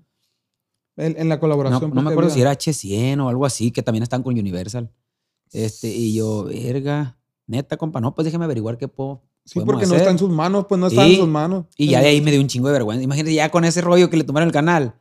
En, 0.96 1.20
en 1.20 1.28
la 1.28 1.36
No, 1.36 1.42
colaboración. 1.42 1.90
no 1.90 1.96
me 1.96 2.04
pues, 2.04 2.12
acuerdo 2.14 2.30
que 2.30 2.36
si 2.36 2.42
era 2.42 2.54
H100 2.54 3.20
o 3.26 3.28
algo 3.28 3.46
así, 3.46 3.72
que 3.72 3.84
también 3.84 4.04
están 4.04 4.24
con 4.24 4.34
Universal. 4.40 4.90
Este, 5.52 5.90
y 5.90 6.14
yo, 6.16 6.46
verga, 6.46 7.18
neta, 7.48 7.76
compa, 7.76 8.00
no, 8.00 8.16
pues 8.16 8.24
déjeme 8.24 8.46
averiguar 8.46 8.78
qué 8.78 8.88
puedo. 8.88 9.24
Sí, 9.46 9.60
porque 9.66 9.82
no 9.86 9.88
hacer". 9.94 9.98
está 10.00 10.12
en 10.12 10.18
sus 10.20 10.30
manos, 10.30 10.66
pues 10.70 10.80
no 10.80 10.88
está 10.88 11.06
en 11.06 11.16
sus 11.18 11.28
manos. 11.28 11.66
Y 11.78 11.88
ya 11.88 12.00
de 12.02 12.08
ahí 12.08 12.22
me 12.22 12.32
dio 12.32 12.40
un 12.40 12.48
chingo 12.48 12.68
de 12.68 12.74
vergüenza. 12.74 13.04
Imagínate, 13.04 13.34
ya 13.34 13.50
con 13.50 13.66
ese 13.66 13.82
rollo 13.82 14.10
que 14.10 14.18
le 14.18 14.24
tomaron 14.24 14.48
el 14.48 14.54
canal. 14.54 14.96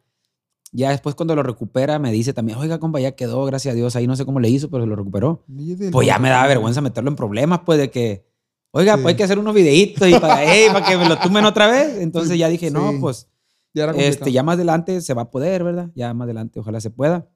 Ya 0.73 0.91
después 0.91 1.15
cuando 1.15 1.37
lo 1.37 1.43
recupera 1.43 1.99
me 1.99 2.11
dice 2.11 2.33
también, 2.33 2.59
oiga, 2.59 2.79
compa, 2.81 2.99
ya 2.99 3.13
quedó, 3.13 3.45
gracias 3.45 3.73
a 3.73 3.77
Dios. 3.77 3.95
Ahí 3.95 4.07
no 4.07 4.17
sé 4.17 4.25
cómo 4.25 4.41
le 4.41 4.49
hizo, 4.49 4.71
pero 4.71 4.87
lo 4.87 4.97
recuperó. 4.97 5.45
Pues 5.93 6.07
ya 6.07 6.19
me 6.19 6.31
daba 6.31 6.47
vergüenza 6.47 6.81
meterlo 6.81 7.11
en 7.11 7.17
problemas, 7.17 7.61
pues 7.67 7.79
de 7.79 7.91
que, 7.91 8.25
oiga, 8.71 8.95
Sí. 8.97 9.03
pues 9.03 9.13
hay 9.13 9.17
que 9.17 9.25
hacer 9.25 9.39
unos 9.39 9.55
videitos 9.55 10.09
y 10.09 10.15
para, 10.19 10.43
ey, 10.55 10.69
para 10.73 10.87
que 10.87 10.97
me 10.97 11.09
lo 11.09 11.19
tumben 11.19 11.45
otra 11.45 11.67
vez. 11.67 11.99
Entonces 12.01 12.39
ya 12.39 12.49
dije, 12.49 12.71
no, 12.71 12.93
pues 13.01 13.29
Ya 13.75 13.85
este, 13.91 14.33
ya 14.33 14.43
más 14.43 14.55
adelante 14.57 15.01
se 15.03 15.15
va 15.15 15.23
a 15.23 15.31
poder, 15.31 15.63
¿verdad? 15.63 15.91
Ya 15.95 16.13
más 16.15 16.25
adelante 16.25 16.59
ojalá 16.61 16.81
se 16.81 16.91
pueda. 16.91 17.29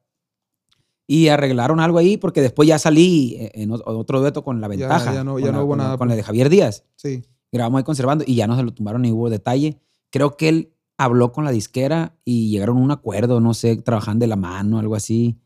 Y 1.07 1.29
arreglaron 1.29 1.79
algo 1.81 1.99
ahí 1.99 2.17
porque 2.17 2.41
después 2.43 2.69
ya 2.69 2.79
salí 2.79 3.37
eh, 3.39 3.51
en 3.55 3.71
otro 3.73 4.21
dueto 4.21 4.43
con 4.43 4.61
La 4.61 4.69
Ventaja. 4.69 5.15
ya 5.15 5.23
no- 5.25 5.39
ya 5.39 5.53
la- 5.53 5.63
hubo 5.63 5.77
nada, 5.77 5.97
Con 5.99 6.09
la 6.09 6.15
pues. 6.15 6.17
de 6.19 6.23
Javier 6.25 6.49
Díaz. 6.51 6.85
Sí. 6.97 7.23
Grabamos 7.53 7.79
ahí 7.79 7.85
conservando 7.85 8.25
y 8.27 8.35
ya 8.35 8.47
no 8.47 8.57
se 8.57 8.63
lo 8.65 8.73
tumbaron 8.75 9.03
ni 9.03 9.13
hubo 9.13 9.31
detalle. 9.31 9.79
Creo 10.11 10.37
que 10.37 10.49
él 10.49 10.73
habló 10.99 11.31
con 11.31 11.45
la 11.45 11.53
disquera 11.53 12.17
y 12.25 12.51
llegaron 12.51 12.79
a 12.79 12.81
un 12.81 12.91
acuerdo, 12.91 13.41
no 13.41 13.55
sé, 13.55 13.77
trabajan 13.77 14.19
de 14.19 14.27
la 14.27 14.37
mano, 14.37 14.79
algo 14.79 14.95
así. 14.97 15.39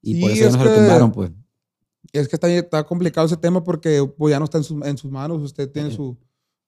Y 0.00 0.20
por 0.20 0.30
Sí, 0.30 0.38
eso 0.38 0.46
ya 0.50 0.56
no 0.56 0.58
se 0.62 0.64
lo 0.64 0.74
que- 0.74 0.80
tumbaron, 0.80 1.12
pues. 1.12 1.30
Es 2.12 2.28
que 2.28 2.36
está, 2.36 2.48
está 2.48 2.84
complicado 2.84 3.26
ese 3.26 3.36
tema 3.36 3.62
porque 3.64 4.08
pues, 4.16 4.30
ya 4.30 4.38
no 4.38 4.44
está 4.44 4.58
en 4.58 4.64
sus, 4.64 4.84
en 4.86 4.96
sus 4.96 5.10
manos. 5.10 5.42
Usted 5.42 5.70
tiene 5.70 5.90
sus 5.90 6.16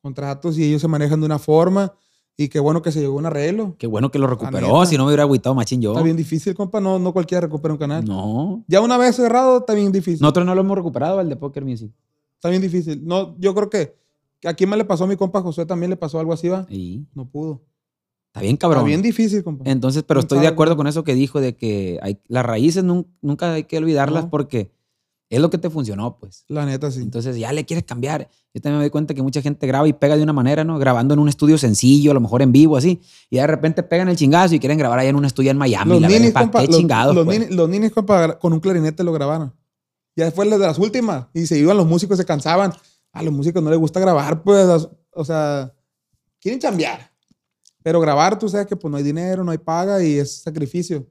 contratos 0.02 0.58
y 0.58 0.64
ellos 0.64 0.80
se 0.82 0.88
manejan 0.88 1.20
de 1.20 1.26
una 1.26 1.38
forma. 1.38 1.92
Y 2.38 2.48
qué 2.48 2.60
bueno 2.60 2.82
que 2.82 2.92
se 2.92 3.00
llegó 3.00 3.14
a 3.14 3.18
un 3.18 3.26
arreglo. 3.26 3.76
Qué 3.78 3.86
bueno 3.86 4.10
que 4.10 4.18
lo 4.18 4.26
recuperó, 4.26 4.84
si 4.84 4.96
no 4.98 5.04
me 5.04 5.08
hubiera 5.08 5.22
agüitado 5.22 5.54
machín 5.54 5.80
yo. 5.80 5.92
Está 5.92 6.02
bien 6.02 6.16
difícil, 6.18 6.54
compa. 6.54 6.80
No, 6.80 6.98
no 6.98 7.12
cualquiera 7.14 7.40
recupera 7.40 7.72
un 7.72 7.78
canal. 7.78 8.04
No. 8.04 8.62
Ya 8.68 8.80
una 8.82 8.98
vez 8.98 9.16
cerrado, 9.16 9.58
está 9.58 9.72
bien 9.72 9.90
difícil. 9.90 10.20
Nosotros 10.20 10.44
no 10.44 10.54
lo 10.54 10.60
hemos 10.60 10.76
recuperado, 10.76 11.20
el 11.20 11.28
de 11.30 11.36
Poker 11.36 11.64
Music. 11.64 11.90
Está 12.34 12.50
bien 12.50 12.60
difícil. 12.60 13.00
No, 13.06 13.34
yo 13.38 13.54
creo 13.54 13.70
que, 13.70 13.96
aquí 14.44 14.66
me 14.66 14.76
le 14.76 14.84
pasó 14.84 15.04
a 15.04 15.06
mi 15.06 15.16
compa 15.16 15.40
José, 15.40 15.64
también 15.64 15.88
le 15.88 15.96
pasó 15.96 16.20
algo 16.20 16.34
así, 16.34 16.48
va. 16.48 16.66
Y 16.68 17.06
No 17.14 17.26
pudo. 17.26 17.62
está 18.26 18.42
bien 18.42 18.58
cabrón. 18.58 18.80
Está 18.80 18.88
bien 18.88 19.00
difícil, 19.02 19.42
compa. 19.42 19.64
Entonces, 19.70 20.02
pero 20.02 20.20
¿Quién 20.20 20.24
estoy 20.26 20.38
de 20.40 20.48
acuerdo 20.48 20.76
con 20.76 20.86
eso 20.86 21.04
que 21.04 21.14
dijo 21.14 21.40
de 21.40 21.56
que 21.56 21.98
hay, 22.02 22.18
las 22.28 22.44
raíces 22.44 22.84
nun- 22.84 23.06
nunca 23.22 23.54
hay 23.54 23.64
que 23.64 23.78
olvidarlas 23.78 24.24
No. 24.24 24.30
porque 24.30 24.70
es 25.28 25.40
lo 25.40 25.50
que 25.50 25.58
te 25.58 25.70
funcionó, 25.70 26.18
pues. 26.18 26.44
La 26.48 26.64
neta, 26.64 26.90
sí. 26.90 27.00
Entonces 27.00 27.36
ya 27.36 27.52
le 27.52 27.64
quieres 27.64 27.84
cambiar. 27.84 28.28
Yo 28.54 28.60
también 28.60 28.78
me 28.78 28.84
doy 28.84 28.90
cuenta 28.90 29.12
que 29.12 29.22
mucha 29.22 29.42
gente 29.42 29.66
graba 29.66 29.88
y 29.88 29.92
pega 29.92 30.16
de 30.16 30.22
una 30.22 30.32
manera, 30.32 30.62
¿no? 30.62 30.78
Grabando 30.78 31.14
en 31.14 31.20
un 31.20 31.28
estudio 31.28 31.58
sencillo, 31.58 32.12
a 32.12 32.14
lo 32.14 32.20
mejor 32.20 32.42
en 32.42 32.52
vivo, 32.52 32.76
así. 32.76 33.00
Y 33.28 33.36
de 33.36 33.46
repente 33.46 33.82
pegan 33.82 34.08
el 34.08 34.16
chingazo 34.16 34.54
y 34.54 34.60
quieren 34.60 34.78
grabar 34.78 35.00
allá 35.00 35.10
en 35.10 35.16
un 35.16 35.24
estudio 35.24 35.50
en 35.50 35.58
Miami. 35.58 35.92
los 35.92 36.02
la 36.02 36.08
ninis, 36.08 36.30
¿pa' 36.30 36.42
compa, 36.42 36.60
qué 36.60 36.68
los, 36.68 36.76
chingados, 36.76 37.14
los, 37.14 37.24
pues? 37.24 37.40
ninis, 37.40 37.54
los 37.54 37.68
ninis, 37.68 37.92
compa, 37.92 38.38
con 38.38 38.52
un 38.52 38.60
clarinete 38.60 39.02
lo 39.02 39.12
grabaron. 39.12 39.52
Ya 40.14 40.24
después 40.24 40.48
de 40.48 40.58
las 40.58 40.78
últimas. 40.78 41.26
Y 41.34 41.46
se 41.46 41.58
iban 41.58 41.76
los 41.76 41.86
músicos, 41.86 42.16
se 42.16 42.24
cansaban. 42.24 42.72
A 43.12 43.22
los 43.22 43.32
músicos 43.32 43.62
no 43.62 43.70
les 43.70 43.78
gusta 43.78 43.98
grabar, 43.98 44.42
pues. 44.42 44.88
O 45.10 45.24
sea, 45.24 45.72
quieren 46.40 46.60
chambear. 46.60 47.10
Pero 47.82 48.00
grabar, 48.00 48.38
tú 48.38 48.48
sabes 48.48 48.66
que 48.66 48.76
pues 48.76 48.90
no 48.90 48.96
hay 48.96 49.02
dinero, 49.02 49.44
no 49.44 49.50
hay 49.50 49.58
paga 49.58 50.02
y 50.02 50.18
es 50.18 50.42
sacrificio. 50.42 51.06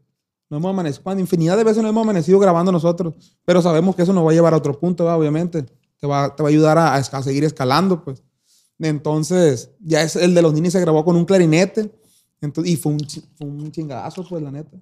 No 0.50 0.58
hemos 0.58 0.70
amanecido, 0.70 1.20
infinidad 1.20 1.58
de 1.58 1.64
veces 1.64 1.82
no 1.82 1.90
hemos 1.90 2.04
amanecido 2.04 2.40
grabando 2.40 2.72
nosotros. 2.72 3.16
Pero 3.46 3.62
sabemos 3.62 3.96
que 3.96 4.04
eso 4.04 4.14
nos 4.14 4.26
va 4.26 4.32
a 4.32 4.34
llevar 4.34 4.54
a 4.54 4.58
otro 4.58 4.80
punto, 4.80 5.06
¿va? 5.06 5.18
obviamente. 5.18 5.66
Te 6.00 6.08
va, 6.08 6.36
te 6.36 6.44
va 6.44 6.50
a 6.50 6.52
ayudar 6.52 6.78
a, 6.78 6.96
a 6.96 7.24
seguir 7.24 7.44
escalando, 7.44 8.04
pues. 8.04 8.22
Entonces, 8.80 9.72
ya 9.80 10.02
es, 10.02 10.16
el 10.16 10.36
de 10.36 10.42
los 10.42 10.54
ninis 10.54 10.74
se 10.74 10.82
grabó 10.82 11.04
con 11.04 11.16
un 11.16 11.26
clarinete. 11.26 11.92
Entonces, 12.42 12.74
y 12.74 12.78
fue 12.78 12.92
un, 12.92 13.00
fue 13.38 13.48
un 13.48 13.72
chingadazo, 13.72 14.28
pues, 14.28 14.44
la 14.44 14.52
neta. 14.52 14.78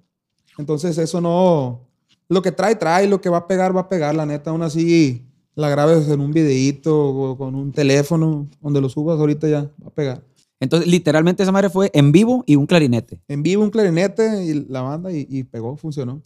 Entonces, 0.58 0.98
eso 0.98 1.20
no. 1.20 1.88
Lo 2.28 2.42
que 2.42 2.52
trae, 2.52 2.74
trae. 2.76 3.06
Lo 3.06 3.20
que 3.20 3.28
va 3.28 3.38
a 3.38 3.46
pegar, 3.46 3.74
va 3.74 3.82
a 3.82 3.88
pegar, 3.88 4.14
la 4.14 4.26
neta. 4.26 4.50
Aún 4.50 4.62
así, 4.62 5.24
la 5.54 5.68
grabes 5.68 6.08
en 6.08 6.20
un 6.20 6.32
videíto 6.32 6.96
o 6.96 7.38
con 7.38 7.54
un 7.54 7.72
teléfono, 7.72 8.48
donde 8.60 8.80
lo 8.80 8.88
subas 8.88 9.18
ahorita 9.18 9.48
ya 9.48 9.62
va 9.62 9.86
a 9.86 9.90
pegar. 9.90 10.22
Entonces, 10.60 10.88
literalmente 10.88 11.42
esa 11.42 11.52
madre 11.52 11.68
fue 11.68 11.90
en 11.94 12.12
vivo 12.12 12.44
y 12.46 12.56
un 12.56 12.66
clarinete. 12.66 13.20
En 13.28 13.42
vivo, 13.42 13.62
un 13.62 13.70
clarinete 13.70 14.44
y 14.44 14.66
la 14.68 14.82
banda 14.82 15.12
y, 15.12 15.26
y 15.28 15.44
pegó, 15.44 15.76
funcionó. 15.76 16.22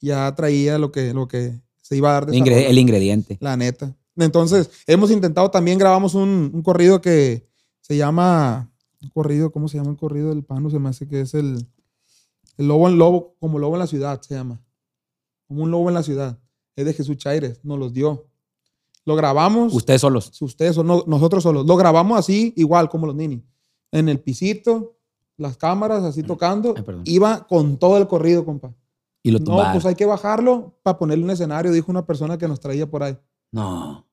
Ya 0.00 0.34
traía 0.34 0.78
lo 0.78 0.92
que, 0.92 1.12
lo 1.12 1.26
que 1.28 1.60
se 1.80 1.96
iba 1.96 2.10
a 2.10 2.12
dar 2.12 2.26
de 2.26 2.36
El, 2.38 2.48
esa 2.48 2.72
ingrediente. 2.80 3.38
La 3.40 3.56
neta. 3.56 3.94
Entonces, 4.16 4.70
hemos 4.86 5.10
intentado 5.10 5.50
también, 5.50 5.78
grabamos 5.78 6.14
un, 6.14 6.50
un 6.52 6.62
corrido 6.62 7.00
que 7.00 7.48
se 7.80 7.96
llama, 7.96 8.70
un 9.02 9.08
corrido, 9.10 9.50
¿cómo 9.50 9.68
se 9.68 9.78
llama 9.78 9.90
el 9.90 9.96
corrido 9.96 10.28
del 10.30 10.44
pano? 10.44 10.70
Se 10.70 10.78
me 10.78 10.88
hace 10.90 11.08
que 11.08 11.22
es 11.22 11.34
el, 11.34 11.66
el 12.58 12.68
lobo 12.68 12.88
en 12.88 12.98
lobo, 12.98 13.34
como 13.40 13.58
lobo 13.58 13.74
en 13.74 13.80
la 13.80 13.86
ciudad 13.86 14.20
se 14.20 14.34
llama. 14.34 14.60
Como 15.48 15.62
un 15.64 15.70
lobo 15.70 15.88
en 15.88 15.94
la 15.94 16.02
ciudad. 16.02 16.38
Es 16.76 16.84
de 16.84 16.92
Jesús 16.94 17.16
Chaires, 17.16 17.60
nos 17.64 17.78
los 17.78 17.92
dio. 17.92 18.26
Lo 19.04 19.16
grabamos, 19.16 19.74
Ustedes 19.74 20.00
solos. 20.00 20.40
ustedes 20.40 20.78
o 20.78 20.84
no, 20.84 21.02
nosotros 21.06 21.42
solos. 21.42 21.66
Lo 21.66 21.76
grabamos 21.76 22.18
así, 22.18 22.52
igual 22.56 22.88
como 22.88 23.06
los 23.06 23.16
ninis. 23.16 23.40
En 23.92 24.08
el 24.08 24.18
pisito, 24.20 24.96
las 25.36 25.56
cámaras 25.56 26.02
así 26.02 26.22
tocando. 26.22 26.74
Ay. 26.76 26.84
Iba 27.04 27.46
con 27.46 27.76
todo 27.78 27.98
el 27.98 28.06
corrido, 28.08 28.44
compa. 28.44 28.74
Y 29.22 29.30
lo 29.30 29.38
No, 29.38 29.44
tumbaron. 29.44 29.72
pues 29.74 29.86
hay 29.86 29.94
que 29.94 30.06
bajarlo 30.06 30.78
para 30.82 30.98
ponerle 30.98 31.24
un 31.24 31.30
escenario, 31.30 31.70
dijo 31.70 31.90
una 31.92 32.04
persona 32.04 32.36
que 32.38 32.48
nos 32.48 32.58
traía 32.58 32.90
por 32.90 33.02
ahí. 33.04 33.16
No. 33.52 34.06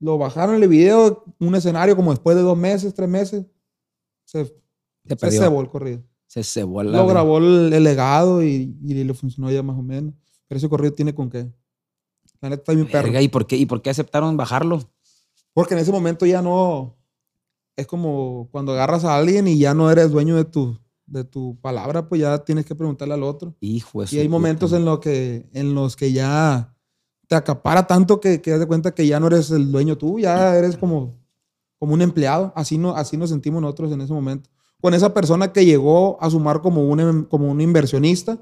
Lo 0.00 0.16
bajaron 0.18 0.62
el 0.62 0.68
video, 0.68 1.24
un 1.38 1.54
escenario 1.54 1.96
como 1.96 2.10
después 2.12 2.36
de 2.36 2.42
dos 2.42 2.56
meses, 2.56 2.94
tres 2.94 3.08
meses. 3.08 3.44
Se, 4.24 4.44
Se 5.06 5.16
se 5.16 5.30
cebó 5.32 5.60
el 5.60 5.68
corrido. 5.68 6.02
Se 6.26 6.42
cebó 6.42 6.82
la 6.82 6.98
Lo 6.98 7.06
grabó 7.06 7.38
el, 7.38 7.72
el 7.72 7.84
legado 7.84 8.42
y, 8.42 8.76
y 8.82 9.04
le 9.04 9.14
funcionó 9.14 9.50
ya 9.50 9.62
más 9.62 9.76
o 9.78 9.82
menos. 9.82 10.14
Pero 10.48 10.58
ese 10.58 10.68
corrido 10.68 10.92
tiene 10.94 11.14
con 11.14 11.28
qué. 11.30 11.50
La 12.40 12.50
neta 12.50 12.60
está 12.62 12.72
bien 12.72 12.86
perro. 12.90 13.20
¿y 13.20 13.28
por 13.28 13.46
qué, 13.46 13.56
¿Y 13.56 13.66
por 13.66 13.82
qué 13.82 13.90
aceptaron 13.90 14.36
bajarlo? 14.36 14.80
Porque 15.52 15.74
en 15.74 15.80
ese 15.80 15.92
momento 15.92 16.26
ya 16.26 16.42
no. 16.42 16.96
Es 17.76 17.86
como 17.86 18.48
cuando 18.52 18.72
agarras 18.72 19.04
a 19.04 19.16
alguien 19.16 19.48
y 19.48 19.58
ya 19.58 19.74
no 19.74 19.90
eres 19.90 20.10
dueño 20.10 20.36
de 20.36 20.44
tu, 20.44 20.78
de 21.06 21.24
tu 21.24 21.56
palabra, 21.60 22.08
pues 22.08 22.20
ya 22.20 22.38
tienes 22.44 22.64
que 22.66 22.74
preguntarle 22.74 23.14
al 23.14 23.22
otro. 23.22 23.54
Hijo 23.60 24.02
de 24.02 24.08
Y 24.14 24.18
hay 24.20 24.28
momentos 24.28 24.72
en, 24.72 24.84
lo 24.84 25.00
que, 25.00 25.48
en 25.52 25.74
los 25.74 25.96
que 25.96 26.12
ya 26.12 26.74
te 27.26 27.34
acapara 27.34 27.86
tanto 27.86 28.20
que, 28.20 28.40
que 28.40 28.52
das 28.52 28.60
de 28.60 28.66
cuenta 28.66 28.94
que 28.94 29.06
ya 29.06 29.18
no 29.18 29.26
eres 29.26 29.50
el 29.50 29.72
dueño 29.72 29.98
tú, 29.98 30.18
ya 30.20 30.56
eres 30.56 30.76
como, 30.76 31.14
como 31.78 31.94
un 31.94 32.02
empleado. 32.02 32.52
Así, 32.54 32.78
no, 32.78 32.94
así 32.94 33.16
nos 33.16 33.30
sentimos 33.30 33.60
nosotros 33.60 33.90
en 33.92 34.00
ese 34.02 34.12
momento. 34.12 34.50
Con 34.80 34.94
esa 34.94 35.12
persona 35.14 35.52
que 35.52 35.64
llegó 35.64 36.22
a 36.22 36.30
sumar 36.30 36.60
como 36.60 36.88
un, 36.88 37.24
como 37.24 37.50
un 37.50 37.60
inversionista 37.60 38.38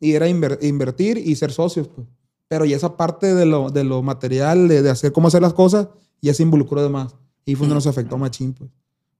y 0.00 0.12
era 0.14 0.28
inver- 0.28 0.58
invertir 0.62 1.18
y 1.18 1.36
ser 1.36 1.52
socios. 1.52 1.86
Pues. 1.86 2.06
Pero 2.48 2.64
ya 2.64 2.76
esa 2.76 2.96
parte 2.96 3.34
de 3.34 3.46
lo, 3.46 3.70
de 3.70 3.84
lo 3.84 4.02
material, 4.02 4.66
de, 4.66 4.82
de 4.82 4.90
hacer 4.90 5.12
cómo 5.12 5.28
hacer 5.28 5.42
las 5.42 5.52
cosas, 5.54 5.88
ya 6.20 6.34
se 6.34 6.42
involucró 6.42 6.82
de 6.82 6.88
más. 6.88 7.14
Y 7.44 7.54
fue 7.54 7.66
donde 7.66 7.74
nos 7.76 7.86
afectó 7.86 8.16
machín, 8.18 8.52
pues. 8.52 8.70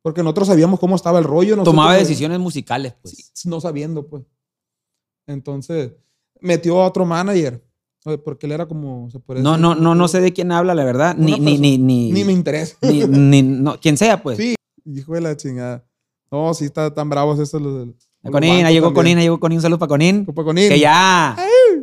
Porque 0.02 0.22
nosotros 0.22 0.48
sabíamos 0.48 0.80
cómo 0.80 0.96
estaba 0.96 1.18
el 1.18 1.24
rollo. 1.24 1.56
nosotros- 1.56 1.72
Tomaba 1.74 1.94
decisiones 1.94 2.38
musicales, 2.40 2.94
pues. 3.02 3.32
No 3.44 3.60
sabiendo, 3.60 4.06
pues. 4.06 4.22
Entonces, 5.26 5.92
metió 6.40 6.80
a 6.80 6.86
otro 6.86 7.04
manager. 7.04 7.62
eh, 8.06 8.16
Porque 8.18 8.46
él 8.46 8.52
era 8.52 8.66
como. 8.66 9.10
se 9.10 9.18
puede 9.20 9.42
No, 9.42 9.50
decir, 9.52 9.62
no, 9.62 9.74
no, 9.74 9.94
no 9.94 10.08
sé 10.08 10.20
de 10.22 10.32
quién 10.32 10.52
habla, 10.52 10.74
la 10.74 10.84
verdad. 10.84 11.14
Ni, 11.16 11.38
ni, 11.38 11.58
ni, 11.58 11.76
ni, 11.76 12.10
Ni 12.12 12.24
me 12.24 12.32
interesa. 12.32 12.76
ni- 12.82 13.04
ni- 13.06 13.42
no, 13.42 13.78
quien 13.78 13.96
sea, 13.98 14.22
pues. 14.22 14.38
Sí. 14.38 14.54
Hijo 14.86 15.12
de 15.14 15.20
la 15.20 15.36
chingada. 15.36 15.84
No, 16.30 16.54
sí, 16.54 16.64
está 16.64 16.92
tan 16.94 17.10
bravos 17.10 17.38
estos 17.38 17.60
los 17.60 17.88
Conín, 18.30 18.64
ahí 18.64 18.74
llegó 18.74 18.86
también. 18.86 18.94
Conín, 18.94 19.18
ahí 19.18 19.24
llegó 19.24 19.38
Conín, 19.40 19.58
un 19.58 19.62
saludo 19.62 19.78
para 19.78 19.88
Conín. 19.88 20.24
Compa 20.24 20.44
Conín. 20.44 20.68
Que 20.68 20.78
ya 20.78 21.36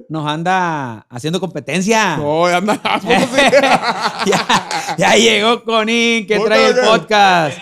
nos 0.09 0.27
anda 0.27 1.05
haciendo 1.09 1.39
competencia. 1.39 2.17
No, 2.17 2.49
ya 2.49 2.57
anda. 2.57 2.79
ya, 4.25 4.95
ya 4.97 5.15
llegó 5.15 5.63
Conín, 5.63 6.25
que 6.27 6.39
trae 6.39 6.69
el 6.69 6.75
podcast. 6.75 7.57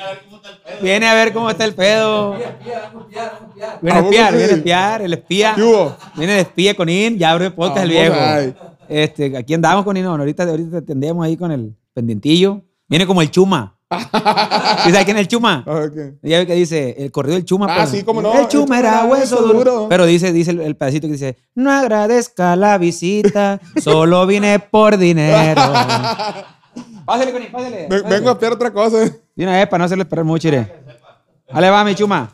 Viene 0.81 1.07
a 1.07 1.13
ver 1.13 1.33
cómo 1.33 1.49
está 1.49 1.65
el 1.65 1.73
pedo. 1.73 2.33
Viene 2.33 2.75
a 2.75 2.88
¿A 2.88 2.91
poco 2.91 4.12
espiar, 4.12 4.36
viene 4.36 4.51
a 4.51 4.55
espiar, 4.55 5.01
el 5.01 5.13
espía. 5.13 5.53
¿Qué 5.55 5.63
hubo? 5.63 5.95
Viene 6.15 6.33
de 6.33 6.41
espía 6.41 6.75
Conín, 6.75 7.17
ya 7.17 7.31
abre 7.31 7.47
el 7.47 7.53
podcast 7.53 7.83
el 7.83 7.89
viejo. 7.89 8.15
ay. 8.17 8.55
Este, 8.88 9.36
aquí 9.36 9.53
andamos 9.53 9.83
con 9.83 9.99
no, 9.99 10.12
ahorita, 10.12 10.43
ahorita 10.43 10.71
te 10.71 10.77
atendemos 10.77 11.25
ahí 11.25 11.38
con 11.38 11.51
el 11.51 11.75
pendientillo. 11.93 12.62
Viene 12.88 13.07
como 13.07 13.21
el 13.21 13.31
Chuma. 13.31 13.74
¿Sí 13.99 14.91
¿Sabes 14.91 15.05
quién 15.05 15.17
es 15.17 15.21
el 15.21 15.27
Chuma? 15.27 15.63
Ah, 15.65 15.86
ok. 15.88 15.97
Ya 16.21 16.39
ve 16.39 16.47
que 16.47 16.53
dice, 16.55 16.95
el 16.97 17.12
corrido 17.12 17.36
del 17.36 17.45
Chuma. 17.45 17.67
Ah, 17.69 17.75
pues, 17.79 17.89
sí, 17.89 18.03
cómo 18.03 18.21
no, 18.21 18.34
El 18.38 18.47
Chuma 18.47 18.79
era 18.79 19.05
hueso 19.05 19.38
duro. 19.41 19.88
Pero 19.89 20.05
dice, 20.05 20.31
dice 20.34 20.51
el, 20.51 20.62
el 20.62 20.75
pedacito 20.75 21.08
que 21.08 21.13
dice, 21.13 21.38
no 21.55 21.71
agradezca 21.71 22.55
la 22.55 22.77
visita, 22.77 23.60
solo 23.81 24.25
vine 24.27 24.60
por 24.60 24.97
dinero. 24.97 25.62
pásale, 27.05 27.31
Conín, 27.31 27.51
pásale. 27.51 27.88
Pásale. 27.89 28.10
Vengo 28.10 28.29
a 28.29 28.34
esperar 28.34 28.53
otra 28.53 28.73
cosa. 28.73 28.97
De 28.99 29.43
una 29.43 29.53
vez 29.53 29.67
para 29.67 29.79
no 29.79 29.86
hacerle 29.86 30.03
esperar 30.03 30.25
mucho, 30.25 30.47
iré. 30.47 30.71
Ale 31.51 31.69
va, 31.69 31.84
mi 31.84 31.95
Chuma. 31.95 32.29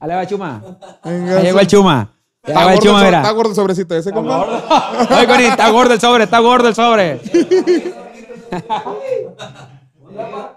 Ale 0.00 0.14
va, 0.14 0.26
Chuma. 0.26 0.62
Venga, 1.04 1.40
llegó 1.40 1.60
el 1.60 1.66
Chuma. 1.66 2.10
Ya 2.46 2.52
Está 2.52 2.62
el 2.62 2.68
gordo, 2.68 2.82
Chuma, 2.82 2.98
el 2.98 2.98
sobre- 2.98 3.06
mira. 3.06 3.18
está 3.22 3.30
gordo 3.32 3.50
el 3.50 3.56
sobrecito 3.56 3.94
ese, 3.96 4.12
compa. 4.12 5.08
Oye, 5.16 5.26
Conín, 5.26 5.46
está 5.46 5.70
gordo 5.70 5.94
el 5.94 6.00
sobre, 6.00 6.24
está 6.24 6.38
gordo 6.40 6.68
el 6.68 6.74
sobre. 6.74 7.20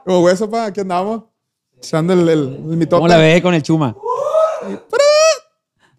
Como 0.05 0.21
hueso, 0.21 0.49
pa, 0.49 0.65
aquí 0.65 0.79
andamos. 0.81 1.23
Echando 1.77 2.13
el, 2.13 2.27
el, 2.27 2.39
el 2.39 2.77
mitote. 2.77 2.97
¿Cómo 2.97 3.07
la 3.07 3.17
ves 3.17 3.41
con 3.41 3.53
el 3.53 3.61
Chuma? 3.63 3.95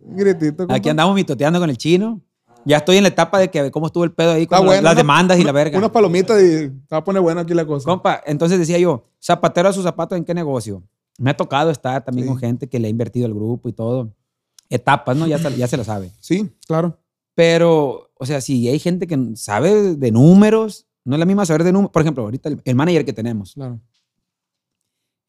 Un 0.01 0.16
gritito, 0.16 0.57
compa. 0.59 0.75
Aquí 0.75 0.88
andamos 0.88 1.14
mitoteando 1.14 1.59
con 1.61 1.71
el 1.71 1.77
chino. 1.77 2.21
Ya 2.64 2.79
estoy 2.79 2.97
en 2.97 3.03
la 3.05 3.09
etapa 3.09 3.38
de 3.38 3.49
que 3.51 3.71
cómo 3.71 3.87
estuvo 3.87 4.05
el 4.05 4.12
pedo 4.12 4.33
ahí 4.33 4.47
con 4.47 4.59
bueno. 4.66 4.83
las 4.83 4.92
una- 4.92 4.94
demandas 4.94 5.38
y 5.38 5.44
la 5.44 5.53
verga. 5.53 5.79
Unas 5.79 5.90
palomitas 5.90 6.40
y 6.42 6.47
se 6.66 6.73
va 6.92 6.99
a 6.99 7.05
poner 7.05 7.23
bueno 7.23 7.40
aquí 7.40 7.55
la 7.55 7.64
cosa. 7.64 7.85
Compa, 7.85 8.21
entonces 8.27 8.59
decía 8.59 8.79
yo, 8.79 9.05
zapatero 9.23 9.68
a 9.68 9.73
sus 9.73 9.85
zapatos, 9.85 10.18
¿en 10.18 10.25
qué 10.25 10.35
negocio? 10.35 10.83
Me 11.18 11.31
ha 11.31 11.37
tocado 11.37 11.71
estar 11.71 12.05
también 12.05 12.27
Sí. 12.27 12.33
con 12.33 12.38
gente 12.38 12.68
que 12.68 12.79
le 12.79 12.88
ha 12.88 12.90
invertido 12.90 13.27
el 13.27 13.35
grupo 13.35 13.68
y 13.68 13.73
todo. 13.73 14.12
Etapas, 14.68 15.16
¿no? 15.16 15.27
Ya 15.27 15.38
ya 15.38 15.66
se 15.66 15.77
lo 15.77 15.85
sabe. 15.85 16.11
Sí, 16.21 16.51
claro. 16.66 16.99
Pero, 17.35 18.11
o 18.18 18.27
sea, 18.27 18.40
si 18.40 18.68
hay 18.68 18.79
gente 18.79 19.07
que 19.07 19.16
sabe 19.37 19.94
de 19.97 20.11
números, 20.11 20.87
no 21.09 21.16
es 21.16 21.21
la 21.21 21.25
misma 21.27 21.47
saber 21.47 21.64
de 21.64 21.73
números. 21.73 21.90
Por 21.92 22.03
ejemplo, 22.03 22.25
ahorita 22.25 22.49
el, 22.49 22.61
el 22.64 22.75
manager 22.75 23.05
que 23.05 23.12
tenemos. 23.12 23.55
Claro. 23.55 23.81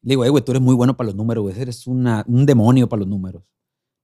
Le 0.02 0.10
digo, 0.12 0.24
"Eh, 0.24 0.28
güey, 0.30 0.44
tú 0.44 0.52
eres 0.52 0.62
muy 0.62 0.74
bueno 0.74 0.96
para 0.96 1.06
los 1.08 1.16
números, 1.16 1.42
güey. 1.42 1.60
Eres 1.60 1.86
una, 1.86 2.24
un 2.26 2.46
demonio 2.46 2.88
para 2.88 3.00
los 3.00 3.08
números. 3.08 3.42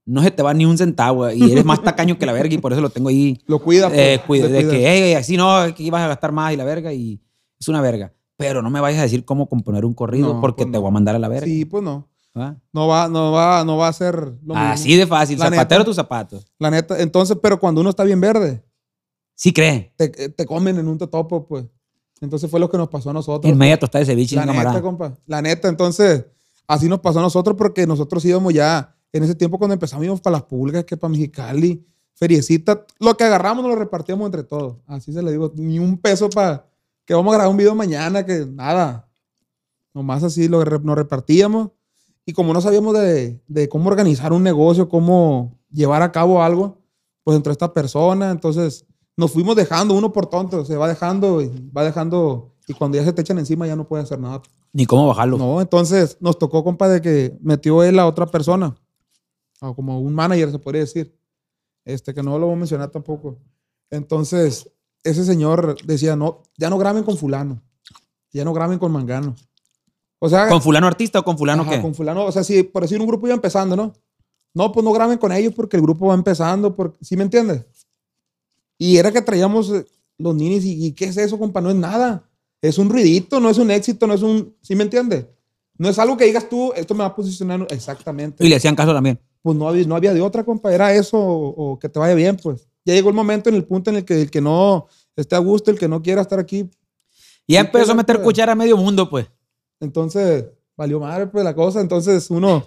No 0.05 0.21
se 0.23 0.31
te 0.31 0.41
va 0.41 0.53
ni 0.53 0.65
un 0.65 0.77
centavo 0.77 1.29
y 1.31 1.51
eres 1.51 1.65
más 1.65 1.81
tacaño 1.83 2.17
que 2.17 2.25
la 2.25 2.31
verga 2.33 2.53
y 2.53 2.57
por 2.59 2.71
eso 2.71 2.81
lo 2.81 2.89
tengo 2.89 3.09
ahí. 3.09 3.41
Lo 3.47 3.59
cuida. 3.59 3.89
Eh, 3.93 4.19
pues, 4.25 4.41
cuida- 4.41 4.47
le 4.47 4.53
de 4.53 4.63
cuida. 4.63 4.71
que, 4.77 4.87
hey, 4.89 5.13
así 5.15 5.35
no, 5.37 5.55
que 5.75 5.83
ibas 5.83 6.01
a 6.01 6.07
gastar 6.07 6.31
más 6.31 6.53
y 6.53 6.57
la 6.57 6.63
verga 6.63 6.93
y 6.93 7.19
es 7.59 7.67
una 7.67 7.81
verga. 7.81 8.13
Pero 8.37 8.61
no 8.61 8.69
me 8.69 8.79
vayas 8.79 8.99
a 8.99 9.03
decir 9.03 9.25
cómo 9.25 9.49
componer 9.49 9.83
un 9.83 9.93
corrido 9.95 10.35
No, 10.35 10.41
porque 10.41 10.63
pues 10.63 10.71
te 10.71 10.77
no. 10.77 10.81
voy 10.81 10.89
a 10.89 10.91
mandar 10.91 11.15
a 11.15 11.19
la 11.19 11.27
verga. 11.27 11.45
Sí, 11.47 11.65
pues 11.65 11.83
no. 11.83 12.07
¿va? 12.37 12.55
No 12.71 12.87
va, 12.87 13.07
no 13.09 13.31
va, 13.31 13.63
no 13.65 13.77
va 13.77 13.87
a 13.87 13.93
ser 13.93 14.15
lo 14.15 14.53
mismo. 14.53 14.55
Así 14.55 14.95
de 14.95 15.07
fácil, 15.07 15.39
La 15.39 15.45
zapatero 15.45 15.79
neta. 15.79 15.85
tus 15.85 15.95
zapatos. 15.95 16.45
La 16.59 16.69
neta. 16.69 17.01
Entonces, 17.01 17.35
pero 17.41 17.59
cuando 17.59 17.81
uno 17.81 17.89
está 17.89 18.03
bien 18.03 18.21
verde, 18.21 18.63
Sí 19.37 19.53
cree. 19.53 19.93
te, 19.95 20.09
te 20.09 20.45
comen 20.47 20.79
en 20.79 20.87
un 20.87 20.97
totopo, 20.97 21.45
pues. 21.47 21.63
Entonces 22.21 22.49
fue 22.49 22.59
lo 22.59 22.69
que 22.69 22.77
nos 22.77 22.89
pasó 22.89 23.11
a 23.11 23.13
nosotros. 23.13 23.51
En 23.51 23.57
media 23.57 23.77
tostada 23.77 23.99
de 23.99 24.07
ceviche, 24.07 24.35
La 24.35 24.41
sin 24.41 24.47
neta, 24.51 24.57
camarada. 24.63 24.81
compa. 24.81 25.17
La 25.27 25.41
neta, 25.43 25.67
entonces, 25.69 26.25
así 26.67 26.89
nos 26.89 26.99
pasó 26.99 27.19
a 27.19 27.21
nosotros 27.21 27.55
porque 27.55 27.85
nosotros 27.85 28.25
íbamos 28.25 28.51
ya, 28.55 28.95
en 29.13 29.23
ese 29.23 29.35
tiempo 29.35 29.59
cuando 29.59 29.75
empezamos 29.75 30.03
íbamos 30.03 30.21
para 30.21 30.37
las 30.37 30.43
pulgas, 30.43 30.83
que 30.85 30.97
para 30.97 31.11
Mexicali, 31.11 31.85
feriecita, 32.15 32.83
lo 32.99 33.15
que 33.15 33.25
agarramos 33.25 33.63
nos 33.63 33.73
lo 33.73 33.79
repartíamos 33.79 34.25
entre 34.25 34.41
todos. 34.43 34.77
Así 34.87 35.13
se 35.13 35.21
le 35.21 35.29
digo, 35.31 35.51
ni 35.55 35.77
un 35.77 35.99
peso 35.99 36.27
para 36.31 36.65
que 37.05 37.13
vamos 37.13 37.31
a 37.33 37.37
grabar 37.37 37.51
un 37.51 37.57
video 37.57 37.75
mañana, 37.75 38.25
que 38.25 38.47
nada. 38.47 39.07
Nomás 39.93 40.23
así 40.23 40.47
lo, 40.47 40.65
nos 40.65 40.95
repartíamos. 40.97 41.69
Y 42.25 42.33
como 42.33 42.51
no 42.51 42.61
sabíamos 42.61 42.95
de, 42.95 43.39
de 43.47 43.69
cómo 43.69 43.87
organizar 43.89 44.33
un 44.33 44.41
negocio, 44.41 44.89
cómo 44.89 45.55
llevar 45.71 46.01
a 46.01 46.11
cabo 46.11 46.41
algo, 46.41 46.81
pues 47.23 47.37
entró 47.37 47.51
esta 47.51 47.73
persona, 47.73 48.31
entonces 48.31 48.85
nos 49.17 49.31
fuimos 49.31 49.55
dejando 49.55 49.95
uno 49.95 50.13
por 50.13 50.27
tonto, 50.27 50.63
se 50.63 50.77
va 50.77 50.87
dejando 50.87 51.41
y 51.41 51.71
va 51.75 51.83
dejando, 51.83 52.53
y 52.67 52.73
cuando 52.73 52.97
ya 52.97 53.03
se 53.03 53.11
te 53.11 53.21
echan 53.21 53.39
encima 53.39 53.65
ya 53.65 53.75
no 53.75 53.87
puede 53.87 54.03
hacer 54.03 54.19
nada. 54.19 54.43
Ni 54.71 54.85
cómo 54.85 55.07
bajarlo. 55.07 55.37
No, 55.37 55.59
entonces 55.59 56.17
nos 56.19 56.37
tocó, 56.37 56.63
compa, 56.63 56.87
de 56.87 57.01
que 57.01 57.35
metió 57.41 57.83
él 57.83 57.97
a 57.97 58.05
otra 58.05 58.27
persona, 58.27 58.75
o 59.59 59.75
como 59.75 59.99
un 59.99 60.13
manager 60.13 60.51
se 60.51 60.59
podría 60.59 60.81
decir, 60.81 61.17
este 61.83 62.13
que 62.13 62.21
no 62.21 62.37
lo 62.37 62.45
voy 62.45 62.55
a 62.55 62.59
mencionar 62.59 62.91
tampoco. 62.91 63.39
Entonces, 63.89 64.69
ese 65.03 65.25
señor 65.25 65.77
decía, 65.83 66.15
no, 66.15 66.43
ya 66.57 66.69
no 66.69 66.77
graben 66.77 67.03
con 67.03 67.17
fulano, 67.17 67.61
ya 68.31 68.45
no 68.45 68.53
graben 68.53 68.77
con 68.77 68.91
mangano. 68.91 69.35
O 70.19 70.29
sea, 70.29 70.47
¿Con 70.47 70.61
fulano 70.61 70.85
artista 70.85 71.19
o 71.19 71.23
con 71.23 71.37
fulano 71.37 71.63
Ajá, 71.63 71.71
qué? 71.71 71.81
Con 71.81 71.95
fulano, 71.95 72.25
o 72.25 72.31
sea, 72.31 72.43
si 72.43 72.61
por 72.61 72.83
decir 72.83 72.99
un 72.99 73.07
grupo 73.07 73.25
iba 73.25 73.35
empezando, 73.35 73.75
¿no? 73.75 73.93
No, 74.53 74.71
pues 74.71 74.83
no 74.83 74.91
graben 74.91 75.17
con 75.17 75.31
ellos 75.31 75.53
porque 75.55 75.77
el 75.77 75.83
grupo 75.83 76.07
va 76.07 76.13
empezando, 76.13 76.75
porque, 76.75 76.97
¿sí 77.03 77.15
me 77.15 77.23
entiendes? 77.23 77.65
Y 78.77 78.97
era 78.97 79.11
que 79.11 79.21
traíamos 79.21 79.69
eh, 79.71 79.85
los 80.17 80.35
ninis 80.35 80.65
y, 80.65 80.85
y 80.87 80.91
¿qué 80.93 81.05
es 81.05 81.17
eso, 81.17 81.37
compa? 81.39 81.61
No 81.61 81.69
es 81.69 81.75
nada. 81.75 82.23
es 82.61 82.77
un 82.77 82.89
ruidito, 82.89 83.39
no 83.39 83.49
es 83.49 83.57
un 83.57 83.71
éxito, 83.71 84.07
no 84.07 84.13
es 84.13 84.21
un, 84.21 84.55
¿sí 84.61 84.75
me 84.75 84.83
entiendes? 84.83 85.25
No 85.77 85.89
es 85.89 85.99
algo 85.99 86.17
que 86.17 86.25
digas 86.25 86.49
tú, 86.49 86.73
esto 86.75 86.95
me 86.95 87.01
va 87.01 87.07
a 87.07 87.15
posicionar 87.15 87.67
exactamente. 87.69 88.43
Y 88.45 88.49
le 88.49 88.55
hacían 88.55 88.75
caso 88.75 88.93
también. 88.93 89.19
Pues 89.41 89.55
no 89.55 89.67
había, 89.69 89.85
no 89.85 89.95
había 89.95 90.13
de 90.13 90.21
otra, 90.21 90.43
compa, 90.43 90.73
era 90.73 90.93
eso 90.93 91.17
o, 91.17 91.73
o 91.73 91.79
que 91.79 91.87
te 91.87 91.99
vaya 91.99 92.15
bien, 92.15 92.35
pues. 92.37 92.67
Ya 92.83 92.93
llegó 92.93 93.09
el 93.09 93.15
momento 93.15 93.49
en 93.49 93.55
el 93.55 93.65
punto 93.65 93.89
en 93.91 93.97
el 93.97 94.05
que 94.05 94.21
el 94.21 94.31
que 94.31 94.41
no 94.41 94.87
esté 95.15 95.35
a 95.35 95.39
gusto, 95.39 95.69
el 95.71 95.77
que 95.77 95.87
no 95.87 96.01
quiera 96.01 96.21
estar 96.21 96.39
aquí, 96.39 96.69
Y 97.45 97.53
ya 97.53 97.59
empezó 97.61 97.91
a 97.91 97.95
meter 97.95 98.15
pues. 98.17 98.25
cuchara 98.25 98.53
a 98.53 98.55
medio 98.55 98.77
mundo, 98.77 99.09
pues. 99.09 99.27
Entonces, 99.79 100.45
valió 100.75 100.99
madre, 100.99 101.27
pues, 101.27 101.43
la 101.43 101.53
cosa. 101.53 101.81
Entonces, 101.81 102.29
uno, 102.31 102.65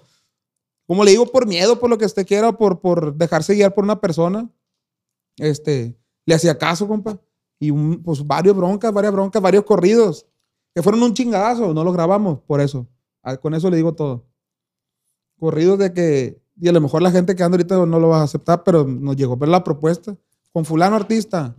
como 0.86 1.04
le 1.04 1.10
digo, 1.12 1.26
por 1.26 1.46
miedo, 1.46 1.78
por 1.80 1.90
lo 1.90 1.98
que 1.98 2.04
usted 2.04 2.26
quiera, 2.26 2.52
por, 2.52 2.80
por 2.80 3.14
dejarse 3.16 3.54
guiar 3.54 3.74
por 3.74 3.82
una 3.84 4.00
persona, 4.00 4.48
este, 5.36 5.96
le 6.30 6.36
hacía 6.36 6.56
caso, 6.56 6.86
compa. 6.88 7.18
Y 7.58 7.70
un, 7.70 8.02
pues 8.02 8.26
varios 8.26 8.56
broncas, 8.56 8.92
varias 8.92 9.12
broncas, 9.12 9.42
varios 9.42 9.64
corridos, 9.64 10.24
que 10.74 10.82
fueron 10.82 11.02
un 11.02 11.12
chingadazo, 11.12 11.74
no 11.74 11.84
los 11.84 11.92
grabamos, 11.92 12.38
por 12.46 12.60
eso. 12.60 12.86
Ah, 13.22 13.36
Con 13.36 13.52
eso 13.54 13.68
le 13.68 13.76
digo 13.76 13.92
todo. 13.94 14.24
Corridos 15.38 15.78
de 15.78 15.92
que, 15.92 16.40
y 16.60 16.68
a 16.68 16.72
lo 16.72 16.80
mejor 16.80 17.02
la 17.02 17.10
gente 17.10 17.34
que 17.34 17.42
anda 17.42 17.56
ahorita 17.56 17.84
no 17.86 17.98
lo 17.98 18.08
va 18.08 18.20
a 18.20 18.24
aceptar, 18.24 18.62
pero 18.62 18.84
nos 18.84 19.16
llegó 19.16 19.34
a 19.34 19.36
ver 19.36 19.48
la 19.48 19.64
propuesta. 19.64 20.14
Con 20.52 20.64
fulano 20.64 20.96
artista. 20.96 21.54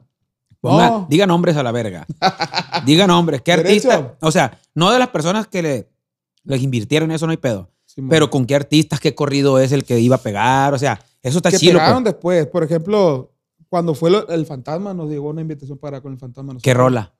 Ponga- 0.61 0.89
No. 0.89 1.07
Diga 1.09 1.25
nombres 1.25 1.55
a 1.57 1.63
la 1.63 1.71
verga. 1.71 2.05
Diga 2.85 3.07
nombres. 3.07 3.41
¿Qué 3.41 3.57
Derecho. 3.57 3.91
artista? 3.91 4.17
O 4.21 4.31
sea, 4.31 4.59
no 4.75 4.91
de 4.91 4.99
las 4.99 5.09
personas 5.09 5.47
que 5.47 5.61
le, 5.61 5.89
les 6.43 6.61
invirtieron, 6.61 7.11
eso 7.11 7.25
no 7.25 7.31
hay 7.31 7.37
pedo. 7.37 7.69
Pero 8.09 8.29
con 8.29 8.45
qué 8.45 8.55
artistas, 8.55 8.99
qué 9.01 9.13
corrido 9.15 9.59
es 9.59 9.71
el 9.73 9.83
que 9.83 9.99
iba 9.99 10.15
a 10.15 10.21
pegar. 10.21 10.73
O 10.73 10.79
sea, 10.79 10.99
eso 11.21 11.39
está 11.39 11.51
que 11.51 11.57
chido. 11.57 11.73
pues. 11.73 11.83
pegaron 11.83 12.03
después. 12.03 12.47
Por 12.47 12.63
ejemplo, 12.63 13.30
cuando 13.71 13.95
fue 13.95 14.11
lo- 14.11 14.27
el 14.27 14.45
fantasma, 14.45 14.93
nos 14.93 15.09
llegó 15.09 15.29
una 15.29 15.39
invitación 15.39 15.77
para 15.77 16.01
con 16.01 16.11
el 16.11 16.19
fantasma. 16.19 16.49
¿Qué 16.51 16.55
nosotros. 16.71 16.75
rola? 16.77 17.15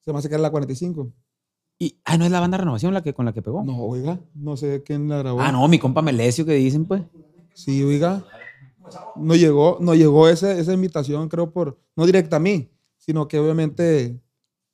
Se 0.00 0.10
me 0.14 0.18
hace 0.18 0.30
que 0.30 0.34
era 0.36 0.40
la 0.42 0.50
45. 0.50 1.12
Y, 1.78 2.00
ah, 2.06 2.16
¿no 2.16 2.24
es 2.24 2.30
la 2.30 2.40
banda 2.40 2.56
Renovación 2.56 2.94
la 2.94 3.02
que, 3.02 3.12
con 3.12 3.26
la 3.26 3.34
que 3.34 3.42
pegó? 3.42 3.62
No, 3.62 3.76
oiga, 3.84 4.18
no 4.34 4.56
sé 4.56 4.82
quién 4.82 5.10
la 5.10 5.18
grabó. 5.18 5.42
Ah, 5.42 5.52
no, 5.52 5.68
mi 5.68 5.78
compa 5.78 6.00
Melesio 6.00 6.46
que 6.46 6.54
dicen, 6.54 6.86
pues. 6.86 7.02
Sí, 7.52 7.82
oiga. 7.82 8.24
No 9.16 9.34
llegó, 9.34 9.76
no 9.80 9.94
llegó 9.94 10.26
ese- 10.28 10.58
esa 10.58 10.72
invitación, 10.72 11.28
creo, 11.28 11.50
por, 11.52 11.78
no 11.96 12.06
directa 12.06 12.36
a 12.36 12.40
mí, 12.40 12.70
sino 12.96 13.28
que 13.28 13.38
obviamente, 13.38 14.18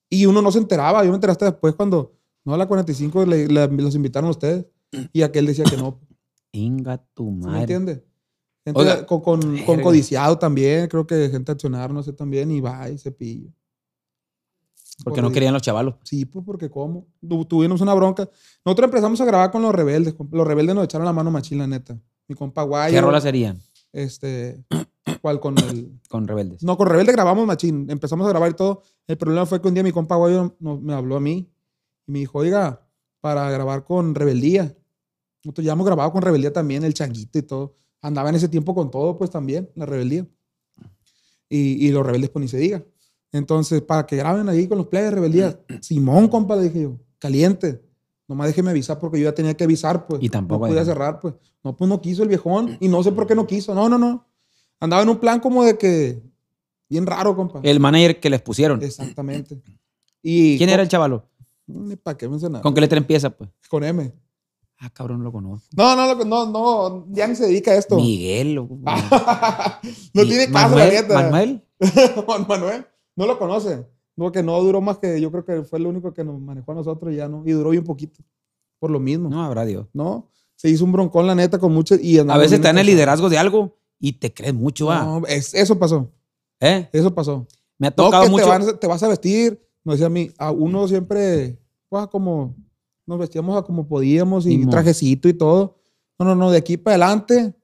y 0.09 0.27
uno 0.27 0.41
no 0.43 0.53
se 0.53 0.59
enteraba, 0.59 1.03
yo 1.05 1.11
me 1.11 1.17
enteré 1.17 1.33
hasta 1.33 1.47
después 1.47 1.75
cuando, 1.75 2.15
no, 2.45 2.55
a 2.55 2.57
la 2.57 2.67
45 2.69 3.27
le- 3.27 3.49
le- 3.49 3.67
los 3.69 3.95
invitaron 3.97 4.29
a 4.29 4.31
ustedes, 4.31 4.65
y 5.13 5.23
aquel 5.23 5.47
decía 5.47 5.65
que 5.65 5.77
no, 5.77 6.01
Inga 6.53 6.99
tu 7.13 7.25
¿sí 7.27 7.31
¿me 7.33 7.47
madre. 7.47 7.61
entiendes? 7.61 8.03
Gente 8.67 8.81
Oiga, 8.81 9.07
con, 9.07 9.21
con, 9.23 9.41
con 9.41 9.53
verga. 9.67 9.83
codiciado 9.83 10.39
también, 10.39 10.89
creo 10.89 11.07
que 11.07 11.29
gente 11.31 11.53
accionar, 11.53 11.93
no 11.93 12.03
sé, 12.03 12.13
también, 12.13 12.51
y 12.51 12.61
va, 12.61 12.91
y 12.91 12.99
cepillo. 12.99 13.49
Porque 15.05 15.21
no 15.21 15.27
Corrido. 15.29 15.33
querían 15.35 15.53
los 15.55 15.63
chavalos. 15.63 15.95
Sí, 16.03 16.25
pues 16.25 16.45
porque 16.45 16.69
cómo. 16.71 17.07
Tu- 17.27 17.45
Tuvimos 17.45 17.81
una 17.81 17.95
bronca. 17.95 18.29
Nosotros 18.65 18.87
empezamos 18.87 19.21
a 19.21 19.25
grabar 19.27 19.51
con 19.53 19.63
los 19.63 19.75
rebeldes. 19.75 20.15
Los 20.33 20.47
rebeldes 20.47 20.75
nos 20.75 20.85
echaron 20.85 21.05
la 21.05 21.13
mano 21.13 21.31
machín, 21.31 21.59
la 21.59 21.67
neta. 21.67 21.99
Mi 22.29 22.35
compa 22.35 22.63
Guayo. 22.65 22.95
¿Qué 22.95 23.01
rolas 23.01 23.23
serían 23.23 23.61
Este, 23.93 24.65
¿cuál 25.23 25.39
con 25.39 25.57
el? 25.59 25.93
con 26.09 26.27
Rebeldes? 26.27 26.63
No, 26.65 26.77
con 26.77 26.89
Rebelde 26.89 27.13
grabamos 27.13 27.47
machín. 27.47 27.87
Empezamos 27.91 28.27
a 28.27 28.31
grabar 28.31 28.51
y 28.51 28.55
todo. 28.55 28.83
El 29.07 29.17
problema 29.19 29.47
fue 29.47 29.61
que 29.63 29.69
un 29.69 29.75
día 29.75 29.83
mi 29.85 29.93
compa 29.93 30.17
Guayo 30.17 30.57
no- 30.61 30.81
me 30.81 30.93
habló 30.95 31.17
a 31.17 31.21
mí 31.21 31.49
y 32.07 32.11
me 32.13 32.19
dijo, 32.21 32.39
oiga, 32.39 32.85
para 33.21 33.49
grabar 33.51 33.85
con 33.85 34.15
Rebeldía. 34.15 34.75
Nosotros 35.45 35.65
ya 35.65 35.73
hemos 35.73 35.87
grabado 35.87 36.11
con 36.11 36.23
Rebeldía 36.23 36.53
también, 36.53 36.83
el 36.85 36.95
changuito 36.95 37.39
y 37.39 37.43
todo. 37.43 37.77
Andaba 38.07 38.29
en 38.29 38.37
ese 38.37 38.49
tiempo 38.49 38.73
con 38.73 38.89
todo, 38.89 39.19
pues 39.19 39.31
también, 39.31 39.69
la 39.75 39.85
Rebeldía. 39.85 40.25
Y, 41.49 41.85
y 41.87 41.91
los 41.91 42.07
rebeldes, 42.07 42.31
pues 42.31 42.41
ni 42.41 42.49
se 42.49 42.57
diga. 42.57 42.85
Entonces, 43.33 43.83
para 43.83 44.07
que 44.07 44.15
graben 44.17 44.49
ahí 44.49 44.69
con 44.69 44.79
los 44.79 44.87
players 44.87 45.11
de 45.11 45.15
Rebeldía, 45.17 45.61
Simón, 45.81 46.29
compa, 46.29 46.57
dije 46.57 46.83
yo, 46.83 47.01
caliente. 47.19 47.83
Nomás 48.29 48.47
déjeme 48.47 48.71
avisar 48.71 49.01
porque 49.01 49.19
yo 49.19 49.25
ya 49.25 49.35
tenía 49.35 49.55
que 49.55 49.65
avisar, 49.65 50.07
pues. 50.07 50.23
Y 50.23 50.29
tampoco 50.29 50.67
No 50.67 50.73
podía 50.73 50.85
cerrar, 50.85 51.19
pues. 51.19 51.35
No, 51.65 51.77
pues 51.77 51.89
no 51.89 52.01
quiso 52.01 52.23
el 52.23 52.29
viejón. 52.29 52.77
Y 52.79 52.87
no 52.87 53.03
sé 53.03 53.11
por 53.11 53.27
qué 53.27 53.35
no 53.35 53.45
quiso. 53.45 53.75
No, 53.75 53.89
no, 53.89 53.99
no. 53.99 54.25
Andaba 54.79 55.03
en 55.03 55.09
un 55.09 55.19
plan 55.19 55.41
como 55.41 55.65
de 55.65 55.77
que. 55.77 56.23
Bien 56.89 57.07
raro, 57.07 57.35
compa. 57.35 57.59
El 57.65 57.81
manager 57.81 58.21
que 58.21 58.31
les 58.31 58.41
pusieron. 58.41 58.83
Exactamente. 58.83 59.61
Y 60.29 60.59
¿Quién 60.59 60.71
era 60.71 60.83
el 60.83 60.89
chavalo? 60.89 61.29
Ni 61.69 61.95
para 61.95 62.17
qué 62.17 62.29
mencionar. 62.29 62.61
¿Con 62.61 62.75
qué 62.75 62.81
letra 62.81 62.99
empieza, 62.99 63.31
pues? 63.31 63.49
Con 63.69 63.85
M. 63.85 64.13
Ah, 64.79 64.91
cabrón, 64.91 65.19
no 65.19 65.25
lo 65.25 65.33
conozco. 65.33 65.69
No, 65.77 65.97
no, 65.97 66.15
lo- 66.15 66.25
no, 66.25 66.47
no, 66.51 67.07
ya 67.11 67.27
ni 67.27 67.35
se 67.35 67.47
dedica 67.47 67.71
a 67.71 67.77
esto. 67.77 67.97
Miguel. 67.97 68.59
o- 68.59 68.69
no 70.15 70.23
tiene 70.27 70.51
caso, 70.51 70.77
la 70.77 70.87
neta. 70.87 71.15
Manuel. 71.15 71.63
Juan 72.27 72.47
Manuel. 72.49 72.87
No 73.17 73.27
lo 73.27 73.39
conoce. 73.39 73.87
No, 74.17 74.33
que 74.33 74.43
no 74.43 74.61
duró 74.63 74.81
más 74.81 74.99
que 74.99 75.21
yo 75.21 75.31
creo 75.31 75.45
que 75.45 75.63
fue 75.63 75.79
el 75.79 75.87
único 75.87 76.13
que 76.13 76.25
nos 76.25 76.41
manejó 76.41 76.73
a 76.73 76.75
nosotros 76.77 77.13
y 77.13 77.17
ya 77.17 77.29
no. 77.29 77.43
Y 77.47 77.53
duró 77.53 77.71
bien 77.71 77.85
poquito. 77.85 78.23
Por 78.79 78.91
lo 78.91 79.01
mismo. 79.01 79.29
No, 79.31 79.43
habrá 79.43 79.65
Dios. 79.65 79.87
¿No? 79.93 80.31
Se 80.55 80.69
hizo 80.71 80.85
un 80.85 80.93
broncón, 80.93 81.27
la 81.27 81.35
neta, 81.35 81.59
con 81.59 81.73
muchos. 81.73 81.99
Y 82.03 82.19
A 82.19 82.37
veces 82.37 82.61
te 82.61 82.67
dan 82.67 82.79
el 82.79 82.87
liderazgo 82.87 83.29
de 83.29 83.39
algo 83.39 83.77
y 83.99 84.13
te 84.15 84.33
crees 84.33 84.55
mucho, 84.55 84.91
ah. 84.91 85.05
No, 85.05 85.27
es- 85.27 85.55
eso 85.55 85.79
pasó. 85.79 86.11
¿Eh? 86.61 86.89
Eso 86.93 87.15
pasó. 87.15 87.47
Me 87.79 87.89
ha 87.89 87.91
No, 87.91 87.97
tocado 87.97 88.25
que 88.25 88.31
mucho. 88.31 88.45
te, 88.45 88.51
van- 88.51 88.79
te 88.79 88.87
vas 88.87 89.03
a 89.03 89.09
vestir. 89.09 89.63
No 89.85 89.93
decía 89.93 90.07
a 90.07 90.11
mí. 90.11 90.31
A 90.39 90.51
uno 90.51 90.87
siempre, 90.89 91.59
pues, 91.89 92.07
como. 92.09 92.55
Nos 93.07 93.19
vestíamos 93.19 93.57
a 93.57 93.63
como 93.63 93.87
podíamos 93.87 94.47
y 94.47 94.59
modo. 94.59 94.71
trajecito 94.71 95.29
y 95.29 95.35
todo. 95.35 95.79
No, 96.19 96.25
no, 96.27 96.35
no. 96.35 96.51
De 96.51 96.59
aquí 96.59 96.77
para 96.77 96.97
adelante, 96.97 97.55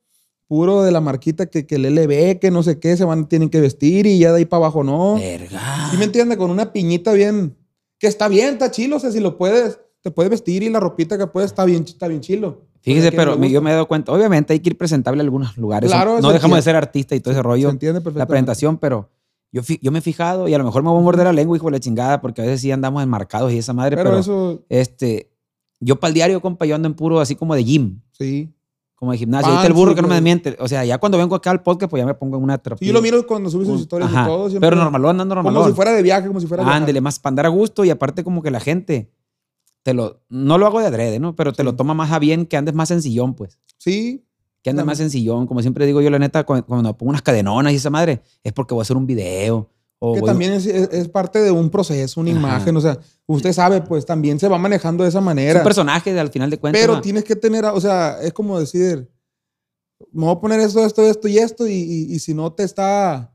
puro 0.47 0.83
de 0.83 0.93
la 0.93 1.01
marquita 1.01 1.47
que, 1.47 1.67
que 1.67 1.77
el 1.77 1.95
LB, 1.95 2.39
que 2.39 2.51
no 2.51 2.63
sé 2.63 2.79
qué, 2.79 2.97
se 2.97 3.05
van, 3.05 3.29
tienen 3.29 3.49
que 3.51 3.61
vestir 3.61 4.07
y 4.07 4.19
ya 4.19 4.31
de 4.33 4.39
ahí 4.39 4.45
para 4.45 4.59
abajo 4.65 4.85
no. 4.85 5.15
Verga. 5.17 5.89
¿Sí 5.91 5.97
me 5.97 6.05
entiendes? 6.05 6.39
Con 6.39 6.51
una 6.51 6.73
piñita 6.73 7.13
bien. 7.13 7.57
Que 7.99 8.07
está 8.07 8.29
bien, 8.29 8.55
está 8.55 8.71
chilo. 8.71 8.97
O 8.97 9.01
sea, 9.01 9.11
si 9.13 9.21
lo 9.21 9.37
puedes, 9.39 9.79
te 10.03 10.11
puedes 10.11 10.31
vestir 10.31 10.63
y 10.63 10.71
la 10.71 10.81
ropita 10.81 11.17
que 11.19 11.27
puedes 11.27 11.51
está 11.51 11.65
bien, 11.65 11.85
está 11.85 12.09
bien 12.09 12.21
chilo. 12.21 12.63
Fíjese, 12.81 13.07
Porque 13.13 13.17
pero 13.17 13.39
me- 13.39 13.49
yo 13.51 13.63
me 13.63 13.71
he 13.71 13.75
dado 13.75 13.87
cuenta. 13.87 14.11
Obviamente 14.13 14.53
hay 14.53 14.61
que 14.61 14.71
ir 14.71 14.77
presentable 14.79 15.21
a 15.21 15.25
algunos 15.25 15.57
lugares. 15.57 15.89
Claro, 15.91 16.21
no 16.21 16.29
se 16.29 16.35
dejamos 16.35 16.57
de 16.57 16.59
entiende. 16.59 16.63
ser 16.63 16.77
artista 16.77 17.15
y 17.15 17.21
todo 17.21 17.31
ese 17.31 17.39
Se 17.39 17.43
rollo. 17.43 17.71
entiende 17.71 18.01
La 18.01 18.05
perfectamente. 18.05 18.29
presentación, 18.31 18.77
pero 18.79 19.09
yo, 19.53 19.63
yo 19.81 19.93
me 19.93 20.01
he 20.01 20.03
fijado 20.03 20.49
y 20.49 20.55
a 20.55 20.59
lo 20.59 20.65
mejor 20.65 20.83
me 20.83 20.91
voy 20.91 20.99
a 20.99 21.03
morder 21.03 21.27
la 21.27 21.33
lengua, 21.33 21.57
hijo 21.57 21.67
de 21.67 21.73
la 21.73 21.81
chingada, 21.81 22.21
porque 22.21 22.43
a 22.43 22.45
veces 22.45 22.61
sí 22.61 22.73
andamos 22.73 23.03
enmarcados 23.05 23.53
y 23.53 23.59
esa 23.59 23.73
madre, 23.73 23.97
Pero, 23.97 24.11
pero, 24.11 24.19
eso, 24.21 24.65
este, 24.69 25.31
yo 25.85 25.99
para 26.01 26.09
el 26.09 26.15
diario, 26.15 26.41
compa, 26.41 26.65
yo 26.67 26.75
ando 26.75 26.87
en 26.89 26.95
puro 26.95 27.21
así 27.21 27.35
como 27.37 27.55
de 27.55 27.65
gym, 27.65 28.01
sí. 28.13 28.49
como 28.95 29.13
de 29.13 29.19
gimnasio. 29.19 29.49
Ahí 29.51 29.57
está 29.57 29.67
el 29.67 29.73
burro 29.73 29.95
que 29.95 30.03
no 30.03 30.09
me 30.09 30.21
miente. 30.21 30.57
O 30.61 30.69
sea, 30.69 30.85
ya 30.85 30.99
cuando 30.99 31.19
vengo 31.19 31.35
acá 31.35 31.51
al 31.51 31.63
podcast, 31.63 31.91
pues 31.91 32.01
ya 32.01 32.07
me 32.07 32.15
pongo 32.15 32.37
en 32.37 32.45
una 32.45 32.55
Sí, 32.57 32.61
trapilla. 32.63 32.87
yo 32.89 32.93
lo 32.95 33.03
miro 33.03 33.27
cuando 33.27 33.51
sube 33.51 33.65
sus 33.67 33.81
historias 33.81 34.11
y 34.11 34.15
todo. 34.15 34.49
siempre- 34.49 34.71
Pero 34.71 34.81
normalón, 34.83 35.21
ando 35.21 35.35
normalón. 35.35 35.61
Como 35.63 35.69
si 35.71 35.75
fuera 35.77 35.93
de 35.93 36.03
viaje, 36.03 36.29
como 36.29 36.41
si 36.41 36.47
fuera 36.47 36.65
de 36.65 36.71
Ándele, 36.71 37.01
más 37.01 37.19
para 37.19 37.31
andar 37.33 37.47
a 37.47 37.49
gusto 37.49 37.85
y 37.85 37.91
aparte 37.91 38.23
como 38.23 38.43
que 38.43 38.51
la 38.53 38.61
gente 38.61 39.11
te 39.83 39.93
lo, 39.95 40.21
no 40.29 40.59
lo 40.59 40.67
hago 40.67 40.79
de 40.79 40.87
adrede, 40.87 41.19
¿no? 41.19 41.35
Pero 41.35 41.53
te 41.53 41.65
lo 41.65 41.73
Sí. 41.73 41.77
toma 41.79 41.95
más 41.95 42.13
a 42.13 42.21
bien 42.21 42.47
que 42.47 42.57
andes 42.57 42.75
más 42.75 42.89
sencillón, 42.89 43.35
pues. 43.35 43.59
Sí, 43.79 44.25
Que 44.65 44.71
andes 44.71 44.83
Claro. 44.85 44.93
más 44.93 44.99
sencillón. 44.99 45.49
Como 45.49 45.61
siempre 45.61 45.87
digo 45.87 46.01
yo, 46.01 46.09
la 46.09 46.21
neta, 46.21 46.45
cu- 46.45 46.63
cuando, 46.65 46.97
pongo 46.97 47.11
unas 47.11 47.23
cadenonas 47.23 47.73
y 47.73 47.77
esa 47.77 47.91
madre, 47.91 48.23
es 48.45 48.53
porque 48.53 48.75
voy 48.75 48.83
a 48.83 48.85
hacer 48.85 48.97
un 48.97 49.09
video. 49.09 49.69
O 50.05 50.15
que 50.15 50.21
voy- 50.21 50.27
también 50.27 50.53
es, 50.53 50.67
es- 50.67 50.89
es 50.93 51.09
parte 51.09 51.39
de 51.41 51.51
un 51.53 51.71
proceso, 51.71 52.21
una 52.21 52.31
Ajá. 52.31 52.39
imagen. 52.41 52.77
O 52.77 52.81
sea, 52.81 52.99
usted 53.27 53.53
sabe, 53.53 53.81
pues 53.83 54.05
también 54.05 54.39
se 54.41 54.49
va 54.49 54.59
manejando 54.59 55.05
de 55.05 55.11
esa 55.11 55.21
es 55.21 55.25
manera. 55.25 55.61
un 55.61 55.65
personaje 55.65 56.19
al 56.19 56.31
final 56.31 56.51
de 56.51 56.59
cuentas. 56.59 56.81
Pero 56.83 56.95
¿no? 56.97 57.01
tienes 57.01 57.23
que 57.25 57.37
tener, 57.37 57.65
o 57.65 57.81
sea, 57.81 58.19
es 58.21 58.33
como 58.33 58.59
decir, 58.59 59.09
me 60.13 60.25
voy 60.27 60.35
a 60.35 60.41
poner 60.41 60.59
esto, 60.61 60.85
esto, 60.85 61.03
esto 61.03 61.29
y 61.29 61.39
esto, 61.39 61.67
y, 61.69 61.73
y- 61.75 62.15
y 62.15 62.19
si 62.19 62.35
no 62.35 62.53
te 62.53 62.65
está, 62.65 63.33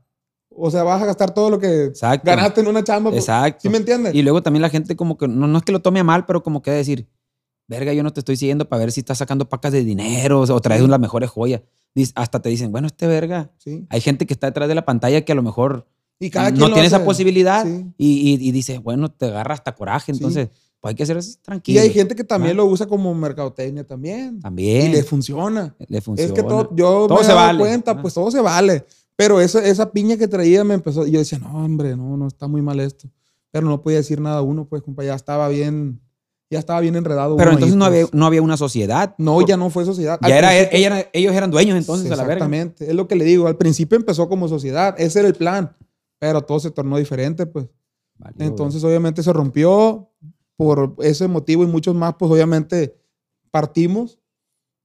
o 0.50 0.70
sea, 0.70 0.82
vas 0.82 1.00
a 1.02 1.06
gastar 1.06 1.32
todo 1.32 1.48
lo 1.50 1.58
que 1.58 1.84
Exacto. 1.84 2.26
ganaste 2.26 2.60
en 2.60 2.66
una 2.68 2.84
chamba. 2.84 3.10
pues, 3.10 3.22
Exacto. 3.22 3.60
¿Sí 3.62 3.68
me 3.70 3.78
entiendes? 3.78 4.14
Y 4.14 4.22
luego 4.22 4.42
también 4.42 4.60
la 4.62 4.68
gente 4.68 4.94
como 4.94 5.16
que, 5.16 5.26
no, 5.26 5.46
no 5.46 5.58
es 5.58 5.64
que 5.64 5.72
lo 5.72 5.80
tome 5.80 6.00
a 6.00 6.04
mal, 6.04 6.26
pero 6.26 6.42
como 6.42 6.60
que 6.60 6.70
decir, 6.70 7.08
verga, 7.66 7.92
yo 7.94 8.02
no 8.02 8.12
te 8.12 8.20
estoy 8.20 8.36
siguiendo 8.36 8.68
para 8.68 8.80
ver 8.80 8.92
si 8.92 9.00
estás 9.00 9.18
sacando 9.18 9.48
pacas 9.48 9.72
de 9.72 9.84
dinero 9.84 10.40
o 10.40 10.60
traes 10.60 10.82
Sí. 10.82 10.86
las 10.88 11.00
mejores 11.00 11.30
joyas. 11.30 11.62
Hasta 12.14 12.40
te 12.42 12.48
dicen, 12.50 12.70
bueno, 12.72 12.86
este 12.86 13.06
verga. 13.06 13.50
Sí. 13.58 13.86
Hay 13.88 14.00
gente 14.00 14.26
que 14.26 14.32
está 14.34 14.46
detrás 14.46 14.68
de 14.68 14.74
la 14.74 14.84
pantalla 14.84 15.24
que 15.24 15.32
a 15.32 15.34
lo 15.34 15.42
mejor 15.42 15.86
Y 16.20 16.30
cada 16.30 16.48
quien 16.50 16.60
no 16.60 16.72
tiene 16.72 16.86
esa 16.86 16.96
hace. 16.96 17.04
posibilidad 17.04 17.64
Sí. 17.64 17.86
y, 17.96 18.30
y, 18.34 18.48
y 18.48 18.52
dice, 18.52 18.78
bueno, 18.78 19.10
te 19.10 19.26
agarra 19.26 19.54
hasta 19.54 19.74
coraje. 19.74 20.12
Sí. 20.12 20.18
Entonces, 20.18 20.48
pues 20.80 20.90
hay 20.92 20.94
que 20.96 21.06
ser 21.06 21.18
Y 21.18 21.34
tranquilo. 21.42 21.80
hay 21.80 21.90
gente 21.90 22.14
que 22.14 22.24
también 22.24 22.52
Ah. 22.52 22.56
lo 22.58 22.66
usa 22.66 22.86
como 22.86 23.14
mercadotecnia 23.14 23.84
también. 23.84 24.40
También 24.40 24.90
Y 24.90 24.94
le 24.94 25.02
funciona. 25.04 25.74
le 25.78 26.00
funciona. 26.00 26.28
Es 26.28 26.34
que 26.34 26.42
todo, 26.42 26.70
yo 26.74 27.06
Todo 27.08 27.18
me 27.18 27.24
se 27.24 27.30
he 27.30 27.34
dado 27.34 27.46
vale. 27.46 27.58
cuenta, 27.58 28.00
pues 28.02 28.14
todo 28.14 28.30
se 28.30 28.40
vale. 28.40 28.84
Pero 29.16 29.40
esa, 29.40 29.64
esa 29.66 29.90
piña 29.90 30.16
que 30.16 30.28
traía 30.28 30.62
me 30.64 30.74
empezó, 30.74 31.06
y 31.06 31.10
yo 31.10 31.18
decía, 31.18 31.38
no, 31.38 31.52
hombre, 31.64 31.96
no, 31.96 32.16
no, 32.16 32.26
está 32.28 32.46
muy 32.46 32.62
mal 32.62 32.78
esto. 32.80 33.08
Pero 33.50 33.66
no 33.66 33.80
podía 33.82 33.98
decir 33.98 34.20
nada 34.20 34.38
a 34.38 34.42
uno, 34.42 34.66
pues, 34.66 34.82
compa, 34.82 35.02
ya 35.02 35.14
estaba 35.14 35.48
bien, 35.48 36.00
ya 36.50 36.58
estaba 36.60 36.78
bien 36.80 36.94
enredado. 36.94 37.36
Pero 37.36 37.50
entonces 37.50 37.72
ahí, 37.74 37.78
no, 37.78 37.86
pues. 37.86 38.04
había, 38.04 38.10
no 38.12 38.26
había 38.26 38.42
una 38.42 38.56
sociedad. 38.56 39.14
No, 39.18 39.34
Por- 39.34 39.46
ya 39.48 39.56
no 39.56 39.70
fue 39.70 39.84
sociedad. 39.84 40.18
Al 40.20 40.30
Ya 40.30 40.38
era, 40.38 40.56
ella- 40.70 41.08
ellos 41.12 41.34
eran 41.34 41.50
dueños 41.50 41.76
entonces 41.76 42.06
a 42.12 42.16
la 42.16 42.22
verga. 42.22 42.34
Exactamente, 42.44 42.88
es 42.88 42.94
lo 42.94 43.08
que 43.08 43.16
le 43.16 43.24
digo. 43.24 43.48
Al 43.48 43.56
principio 43.56 43.96
empezó 43.96 44.28
como 44.28 44.46
sociedad, 44.48 44.94
ese 44.98 45.18
era 45.20 45.28
el 45.28 45.34
plan, 45.34 45.72
pero 46.18 46.42
todo 46.42 46.60
se 46.60 46.70
tornó 46.70 46.96
diferente, 46.98 47.46
pues. 47.46 47.66
Valió, 48.16 48.46
Entonces, 48.46 48.82
obviamente, 48.84 49.22
se 49.22 49.32
rompió 49.32 50.10
por 50.56 50.96
ese 51.00 51.28
motivo 51.28 51.62
y 51.62 51.66
muchos 51.66 51.94
más, 51.94 52.14
pues, 52.18 52.30
obviamente, 52.30 52.96
partimos. 53.50 54.18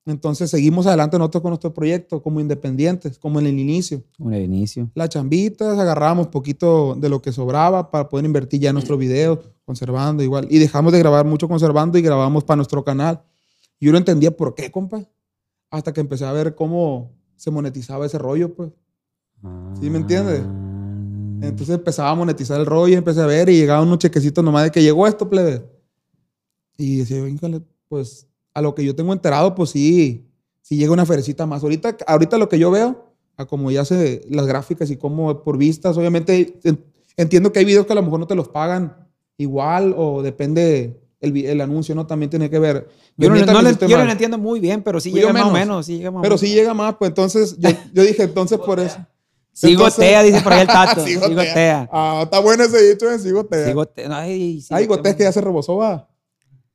Entonces, 0.06 0.50
seguimos 0.50 0.86
adelante 0.86 1.18
nosotros 1.18 1.42
con 1.42 1.52
nuestro 1.52 1.74
proyecto 1.74 2.22
como 2.22 2.40
independientes, 2.42 3.18
como 3.18 3.40
en 3.40 3.48
el 3.48 3.58
inicio. 3.58 4.04
güey. 4.20 4.40
Un 4.46 4.54
inicio. 4.54 4.92
Las 4.96 5.10
chambitas, 5.10 5.80
agarrábamos 5.80 6.28
poquito 6.28 6.96
de 6.96 7.08
lo 7.10 7.22
que 7.22 7.32
sobraba 7.32 7.90
para 7.90 8.10
poder 8.10 8.26
invertir 8.26 8.60
ya 8.60 8.70
en 8.70 8.76
nuestros 8.76 9.00
videos. 9.00 9.40
conservando 9.66 10.22
igual. 10.22 10.46
Y 10.50 10.60
dejamos 10.60 10.92
de 10.92 11.00
grabar 11.00 11.26
mucho 11.26 11.48
conservando 11.48 11.98
y 11.98 12.02
grabamos 12.02 12.44
para 12.44 12.58
nuestro 12.58 12.84
canal. 12.84 13.24
Yo 13.80 13.94
no 13.94 13.98
entendía 13.98 14.36
por 14.36 14.56
qué, 14.56 14.70
compa. 14.70 15.08
Hasta 15.72 15.94
que 15.94 16.02
empecé 16.02 16.26
a 16.26 16.34
ver 16.34 16.54
cómo 16.54 17.14
se 17.38 17.50
monetizaba 17.50 18.06
ese 18.06 18.18
rollo, 18.18 18.54
pues. 18.54 18.72
¿Sí 19.80 19.90
me 19.90 19.98
entiendes? 19.98 20.44
Entonces 21.42 21.70
empezaba 21.76 22.10
a 22.12 22.16
monetizar 22.16 22.60
el 22.60 22.66
rollo 22.66 22.94
y 22.94 22.98
empecé 22.98 23.22
a 23.22 23.26
ver 23.26 23.50
y 23.50 23.58
llegaban 23.58 23.88
unos 23.88 24.00
chequecitos 24.00 24.44
nomás 24.44 24.64
de 24.66 24.72
que 24.72 24.82
llegó 24.82 25.08
esto, 25.08 25.30
plebe. 25.30 25.66
Y 26.78 26.98
decía, 26.98 27.28
"Híjole, 27.28 27.62
pues 27.88 28.28
a 28.54 28.62
lo 28.62 28.74
que 28.76 28.84
yo 28.86 28.96
tengo 28.96 29.14
enterado, 29.14 29.54
pues 29.56 29.72
sí, 29.72 30.26
sí 30.62 30.78
llega 30.78 30.92
una 30.94 31.06
ferecita 31.06 31.46
más. 31.46 31.64
Ahorita, 31.64 31.96
ahorita 32.08 32.38
lo 32.38 32.50
que 32.50 32.60
yo 32.60 32.72
veo, 32.72 33.14
a 33.38 33.46
como 33.46 33.72
ya 33.72 33.84
se 33.86 34.22
las 34.30 34.46
gráficas 34.46 34.90
y 34.92 34.98
cómo 34.98 35.44
por 35.44 35.58
vistas, 35.58 35.98
obviamente 35.98 36.60
en- 36.64 36.84
entiendo 37.18 37.52
que 37.52 37.60
hay 37.60 37.66
videos 37.66 37.86
que 37.86 37.94
a 37.94 37.96
lo 37.96 38.04
mejor 38.04 38.20
no 38.20 38.28
te 38.28 38.36
los 38.36 38.48
pagan 38.50 39.08
igual 39.38 39.94
o 39.98 40.22
depende 40.22 41.00
el, 41.20 41.36
el 41.46 41.62
anuncio, 41.62 41.96
¿no? 41.96 42.06
También 42.06 42.30
tiene 42.30 42.50
que 42.50 42.60
ver. 42.60 42.88
Yo 43.18 43.30
no, 43.30 43.36
no 43.36 43.62
le- 43.62 43.76
yo 43.88 43.98
no 43.98 44.06
lo 44.06 44.12
entiendo 44.12 44.38
muy 44.38 44.60
bien, 44.60 44.84
pero 44.84 45.00
sí 45.00 45.10
Pues 45.12 45.22
llega 45.24 45.34
yo 45.34 45.34
más 45.34 45.44
o 45.50 45.52
menos. 45.54 45.68
menos. 45.68 45.86
Sí 45.86 45.98
llega 45.98 46.12
más 46.12 46.22
Pero 46.22 46.32
menos. 46.34 46.40
sí 46.42 46.54
llega 46.54 46.74
más, 46.74 46.96
pues 46.96 47.10
entonces 47.10 47.58
yo, 47.60 47.70
yo 47.94 48.04
dije, 48.04 48.24
entonces 48.24 48.60
por 48.60 48.80
eso. 48.80 48.98
Sí 49.54 49.72
Entonces- 49.72 49.98
gotea, 49.98 50.24
dice 50.24 50.42
por 50.42 50.54
ahí 50.54 50.62
el 50.62 50.68
tato. 50.68 51.02
Sí 51.06 51.12
sí 51.14 51.20
gotea. 51.20 51.36
gotea. 51.36 51.90
Ah, 51.92 52.22
está 52.24 52.40
bueno 52.40 52.64
ese 52.64 52.90
dicho, 52.92 53.10
¿eh? 53.10 53.20
Sí 53.20 53.32
gotea. 53.32 53.66
Sí 53.66 53.74
gotea. 53.74 54.10
No, 54.10 54.16
Ay, 54.16 54.62
sí 54.62 54.74
Ay, 54.74 54.88
gotea 54.88 55.12
es 55.12 55.18
que 55.18 55.24
ya 55.24 55.32
se 55.32 55.42
rebosó, 55.42 55.78
va. 55.78 56.10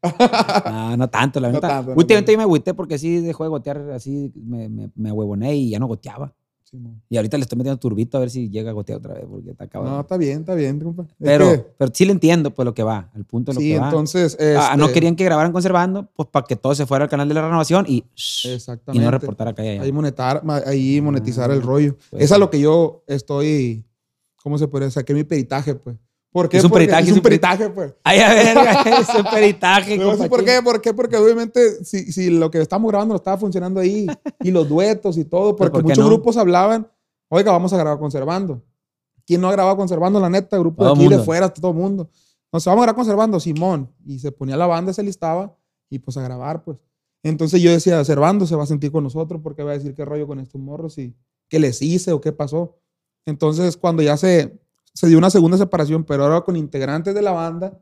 No, 0.65 0.97
no 0.97 1.11
tanto, 1.11 1.41
la 1.41 1.53
tanto, 1.61 1.91
no 1.91 1.97
Últimamente 1.97 2.31
yo 2.33 2.39
me 2.39 2.45
agüité 2.45 2.73
porque 2.73 2.99
sí 2.99 3.21
dejó 3.21 3.43
de 3.43 3.51
gotear 3.51 3.91
así, 3.91 4.33
me, 4.37 4.69
me, 4.69 4.91
me 4.95 5.09
ahuevoné 5.11 5.57
y 5.57 5.71
ya 5.71 5.79
no 5.81 5.87
goteaba. 5.89 6.33
Y 7.09 7.17
ahorita 7.17 7.37
le 7.37 7.43
estoy 7.43 7.57
metiendo 7.59 7.79
turbito 7.79 8.17
a 8.17 8.21
ver 8.21 8.31
si 8.31 8.49
llega 8.51 8.71
a 8.71 8.73
gotear 8.73 8.99
otra 8.99 9.15
vez 9.15 9.25
porque 9.29 9.51
está 9.51 9.65
acabado. 9.65 9.95
No, 9.95 10.01
está 10.01 10.17
bien, 10.17 10.41
está 10.41 10.55
bien, 10.55 10.79
compa. 10.81 11.05
Es 11.05 11.09
pero, 11.19 11.51
que- 11.51 11.59
pero 11.79 11.91
sí 11.95 12.05
le 12.05 12.13
entiendo 12.13 12.53
pues 12.53 12.65
lo 12.65 12.75
que 12.75 12.83
va, 12.83 13.11
al 13.15 13.25
punto 13.25 13.53
de 13.53 13.55
lo 13.57 13.61
sí, 13.61 13.71
que 13.71 13.79
va. 13.79 13.87
entonces. 13.87 14.37
Ah, 14.59 14.75
no 14.77 14.85
este, 14.85 14.95
querían 14.95 15.17
que 15.17 15.25
grabaran 15.25 15.53
conservando, 15.53 16.09
pues 16.15 16.29
para 16.31 16.47
que 16.47 16.57
todo 16.57 16.75
se 16.75 16.87
fuera 16.87 17.05
al 17.05 17.11
canal 17.11 17.29
de 17.29 17.35
la 17.35 17.43
renovación 17.43 17.85
y, 17.89 18.05
y 18.45 18.49
Exactamente. 18.53 19.05
no 19.05 19.11
reportar 19.11 19.49
acá 19.49 19.65
y. 19.65 19.79
Ahí, 19.79 19.93
monetar, 19.93 20.43
ahí 20.67 21.01
monetizar 21.01 21.51
el 21.51 21.63
rollo. 21.63 21.97
pues 22.11 22.25
es 22.25 22.33
a 22.33 22.35
sí. 22.37 22.41
lo 22.41 22.51
que 22.51 22.61
yo 22.61 23.05
estoy. 23.07 23.85
¿Cómo 24.43 24.57
se 24.59 24.69
puede? 24.69 24.91
Saqué 24.91 25.15
mi 25.15 25.25
peritaje, 25.25 25.75
pues. 25.75 25.97
¿Por 26.31 26.49
qué? 26.49 26.59
Es 26.59 26.65
un 26.65 26.71
Porque 26.71 26.85
peritaje, 26.87 27.03
Es 27.05 27.09
es 27.09 27.13
un 27.13 27.19
un 27.19 27.23
peritaje. 27.23 27.59
peritaje, 27.71 27.75
pues. 27.75 27.95
Ay, 28.05 28.21
a 28.21 28.35
ver, 28.35 28.57
peritaje. 29.31 29.97
Voy 29.97 30.09
a 30.09 30.13
decir 30.13 30.29
¿Por 30.29 30.45
qué? 30.45 30.61
¿Por 30.63 30.81
qué? 30.81 30.95
Porque 30.95 31.17
obviamente 31.17 31.85
si, 31.85 32.13
si 32.13 32.31
lo 32.31 32.51
que 32.51 32.61
estamos 32.61 32.89
grabando 32.91 33.15
no 33.15 33.17
estaba 33.17 33.39
funcionando 33.39 33.81
ahí 33.81 34.07
y 34.41 34.51
los 34.51 34.69
duetos 34.69 35.17
y 35.17 35.25
todo, 35.25 35.57
porque 35.57 35.73
¿por 35.73 35.83
muchos 35.85 35.99
no? 35.99 36.07
grupos 36.07 36.37
hablaban, 36.37 36.91
oiga, 37.29 37.51
vamos 37.53 37.73
a 37.73 37.77
grabar 37.79 37.99
conservando. 37.99 38.63
¿Quién 39.27 39.41
no 39.41 39.49
ha 39.49 39.53
grabado 39.53 39.77
conservando, 39.77 40.21
la 40.21 40.31
neta? 40.31 40.59
Grupo 40.59 40.83
Todo 40.83 40.95
de 40.95 41.01
aquí, 41.01 41.09
de 41.09 41.17
mundo. 41.17 41.25
fuera, 41.25 41.49
todo 41.53 41.71
el 41.71 41.77
mundo. 41.77 42.11
Nos 42.53 42.65
vamos 42.65 42.83
a 42.83 42.85
grabar 42.85 42.95
conservando, 42.95 43.41
Simón. 43.41 43.91
Y 44.07 44.19
se 44.19 44.33
ponía 44.33 44.57
la 44.57 44.67
banda, 44.67 44.93
se 44.93 45.03
listaba 45.03 45.55
y 45.91 45.99
pues 45.99 46.17
a 46.17 46.23
grabar, 46.23 46.63
pues. 46.65 46.79
Entonces 47.23 47.61
yo 47.61 47.71
decía, 47.71 48.03
Servando 48.05 48.47
se 48.47 48.55
va 48.57 48.63
a 48.63 48.67
sentir 48.67 48.93
con 48.93 49.03
nosotros 49.05 49.41
porque 49.43 49.63
va 49.63 49.73
a 49.73 49.75
decir 49.75 49.95
qué 49.95 50.05
rollo 50.05 50.27
con 50.27 50.41
estos 50.41 50.61
morros 50.61 50.97
y 50.99 51.15
qué 51.49 51.59
les 51.59 51.83
hice 51.83 52.13
o 52.13 52.21
qué 52.21 52.33
pasó. 52.33 52.79
Entonces 53.27 53.77
cuando 53.77 54.03
ya 54.03 54.17
se, 54.17 54.59
se 54.99 55.07
dio 55.07 55.17
una 55.17 55.31
segunda 55.31 55.57
separación, 55.57 56.03
pero 56.03 56.25
ahora 56.25 56.41
con 56.41 56.57
integrantes 56.57 57.15
de 57.15 57.23
la 57.23 57.31
banda, 57.31 57.79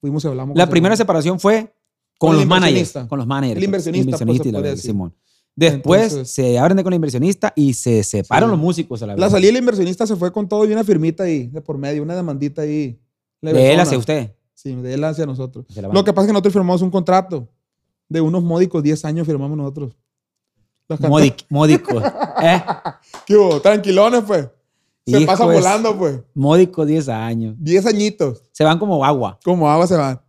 fuimos 0.00 0.22
y 0.24 0.28
hablamos. 0.28 0.56
La 0.56 0.68
primera 0.68 0.94
separación 0.96 1.40
fue 1.40 1.74
con, 2.18 2.36
los 2.36 2.46
managers. 2.46 2.70
inversionista. 2.70 3.08
Con 3.08 3.18
los 3.18 3.26
managers. 3.26 3.58
El 3.58 3.64
inversionista, 3.64 4.10
pues, 4.24 4.38
se 4.42 4.48
y 4.48 4.52
la. 4.52 4.76
Simón. 4.76 5.14
Después 5.56 6.12
Entonces- 6.12 6.30
se 6.34 6.56
abren 6.56 6.80
con 6.84 6.92
el 6.92 6.96
inversionista 6.98 7.52
y 7.56 7.72
se 7.74 8.04
separan 8.04 8.48
Sí. 8.48 8.50
los 8.52 8.60
músicos 8.60 9.02
a 9.02 9.06
la 9.06 9.16
La 9.16 9.28
salida 9.28 9.48
del 9.48 9.56
inversionista 9.56 10.06
se 10.06 10.14
fue 10.14 10.30
con 10.30 10.48
todo 10.48 10.64
y 10.66 10.72
una 10.72 10.84
firmita 10.84 11.24
ahí, 11.24 11.48
de 11.48 11.60
por 11.60 11.78
medio, 11.78 12.02
una 12.02 12.14
demandita 12.14 12.62
ahí. 12.62 12.96
De 13.42 13.72
él 13.72 13.80
hacia 13.80 13.98
usted. 13.98 14.32
Sí, 14.54 14.72
de 14.74 14.94
él 14.94 15.02
hacia 15.02 15.26
nosotros. 15.26 15.66
Lo 15.92 16.04
que 16.04 16.12
pasa 16.12 16.26
es 16.26 16.28
que 16.28 16.32
nosotros 16.32 16.52
firmamos 16.52 16.80
un 16.82 16.90
contrato 16.90 17.48
de 18.08 18.20
unos 18.20 18.42
módicos 18.44 18.82
10 18.84 19.04
años 19.04 19.26
firmamos 19.26 19.56
nosotros. 19.56 19.96
Los 20.88 21.00
canta- 21.00 21.08
Módic- 21.08 21.44
Módico. 21.48 22.00
¿Eh? 22.42 22.62
¿Qué 23.26 23.36
hubo? 23.36 23.60
Tranquilones, 23.60 24.22
pues. 24.24 24.48
Se 25.06 25.20
Hijo 25.20 25.48
de- 25.48 25.54
volando, 25.54 25.96
pues. 25.96 26.20
Módico 26.34 26.84
10 26.84 27.08
años. 27.08 27.54
10 27.58 27.86
añitos. 27.86 28.42
Se 28.52 28.64
van 28.64 28.78
como 28.78 29.04
agua. 29.04 29.38
Como 29.44 29.70
agua 29.70 29.86
se 29.86 29.96
van. 29.96 30.20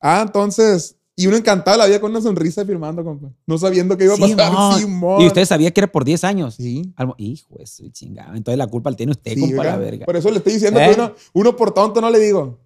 Ah, 0.00 0.22
entonces. 0.26 0.96
Y 1.14 1.26
uno 1.26 1.36
encantado 1.36 1.76
la 1.76 1.84
vida 1.86 2.00
con 2.00 2.10
una 2.10 2.22
sonrisa 2.22 2.64
firmando, 2.64 3.04
compa. 3.04 3.28
No 3.46 3.58
sabiendo 3.58 3.96
qué 3.98 4.04
iba 4.04 4.14
a 4.14 4.16
pasar. 4.16 4.80
Simón. 4.80 5.20
Y 5.20 5.26
usted 5.26 5.44
sabía 5.44 5.70
que 5.70 5.80
era 5.80 5.92
por 5.92 6.04
10 6.04 6.24
años. 6.24 6.54
Sí. 6.54 6.90
Algo- 6.96 7.14
Hijo 7.18 7.54
de 7.58 7.66
su 7.66 7.90
chingada. 7.90 8.34
Entonces 8.34 8.56
la 8.56 8.66
culpa 8.66 8.88
la 8.90 8.96
tiene 8.96 9.12
usted, 9.12 9.34
sí, 9.34 9.40
compa, 9.40 9.64
la 9.64 9.76
verga. 9.76 10.06
Por 10.06 10.16
eso 10.16 10.30
le 10.30 10.38
estoy 10.38 10.54
diciendo 10.54 10.80
¿Eh? 10.80 10.88
que 10.88 10.94
uno, 11.00 11.12
uno 11.34 11.54
por 11.56 11.72
tonto 11.74 12.00
no 12.00 12.08
le 12.08 12.18
digo. 12.18 12.58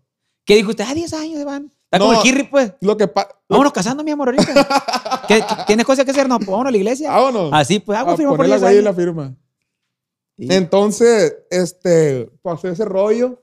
¿Qué 0.44 0.54
dijo 0.54 0.70
usted? 0.70 0.84
Ah, 0.86 0.94
10 0.94 1.12
años 1.14 1.38
se 1.38 1.44
van. 1.44 1.72
Está 1.86 1.98
No. 1.98 2.06
como 2.06 2.18
el 2.18 2.22
Kirri, 2.22 2.44
pues. 2.44 2.72
Lo 2.80 2.96
que 2.96 3.08
pasa. 3.08 3.30
Vámonos 3.48 3.72
casando, 3.72 4.04
mi 4.04 4.12
amor, 4.12 4.28
ahorita. 4.28 4.44
¿Qué, 5.28 5.42
¿Tienes 5.66 5.84
cosas 5.84 6.04
que 6.04 6.12
hacer? 6.12 6.28
No, 6.28 6.36
pues 6.38 6.48
vámonos 6.48 6.68
a 6.68 6.72
la 6.72 6.76
iglesia. 6.78 7.10
Vámonos. 7.10 7.50
Así, 7.52 7.80
pues, 7.80 7.98
hago 7.98 8.16
firma 8.16 8.36
por 8.36 8.46
la 8.46 8.54
10 8.56 8.62
huella 8.62 8.74
y 8.74 8.78
años. 8.78 8.84
la 8.84 8.94
firma. 8.94 9.34
Sí. 10.38 10.48
Entonces, 10.50 11.36
este, 11.50 12.30
pasó 12.42 12.68
ese 12.68 12.84
rollo 12.84 13.42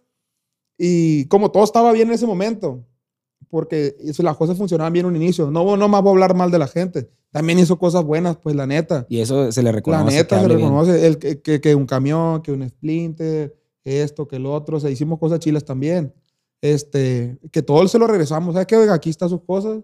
y 0.78 1.26
como 1.28 1.52
todo 1.52 1.64
estaba 1.64 1.92
bien 1.92 2.10
en 2.10 2.14
ese 2.16 2.28
momento, 2.28 2.86
porque 3.50 3.96
las 4.20 4.38
cosas 4.38 4.58
funcionaban 4.58 4.94
bien 4.94 5.06
en 5.06 5.12
un 5.12 5.16
inicio. 5.16 5.52
No, 5.52 5.78
no 5.78 5.88
más 5.88 6.02
voy 6.02 6.10
a 6.10 6.14
hablar 6.14 6.36
mal 6.36 6.52
de 6.52 6.60
la 6.60 6.68
gente. 6.68 7.10
También 7.32 7.60
hizo 7.60 7.78
cosas 7.78 8.04
buenas, 8.04 8.38
pues 8.38 8.56
la 8.56 8.68
neta. 8.68 9.06
Y 9.10 9.20
eso 9.20 9.52
se 9.52 9.64
le 9.64 9.72
reconoce. 9.72 10.04
La 10.04 10.10
que 10.10 10.16
neta 10.16 10.40
se 10.42 10.48
bien. 10.48 10.60
reconoce. 10.60 11.08
El, 11.08 11.18
que, 11.18 11.42
que, 11.42 11.62
que 11.62 11.76
un 11.76 11.86
camión, 11.86 12.42
que 12.42 12.52
un 12.52 12.68
splinter, 12.68 13.56
esto, 13.84 14.28
que 14.28 14.36
el 14.36 14.46
otro. 14.46 14.78
O 14.78 14.80
sea, 14.80 14.90
hicimos 14.90 15.20
cosas 15.20 15.40
chilas 15.40 15.66
también. 15.66 16.14
Este, 16.62 17.38
que 17.52 17.62
todo 17.62 17.88
se 17.88 17.98
lo 17.98 18.08
regresamos. 18.08 18.54
¿Sabes? 18.54 18.68
Oiga, 18.74 18.94
aquí 18.94 19.10
están 19.10 19.30
sus 19.30 19.42
cosas 19.42 19.82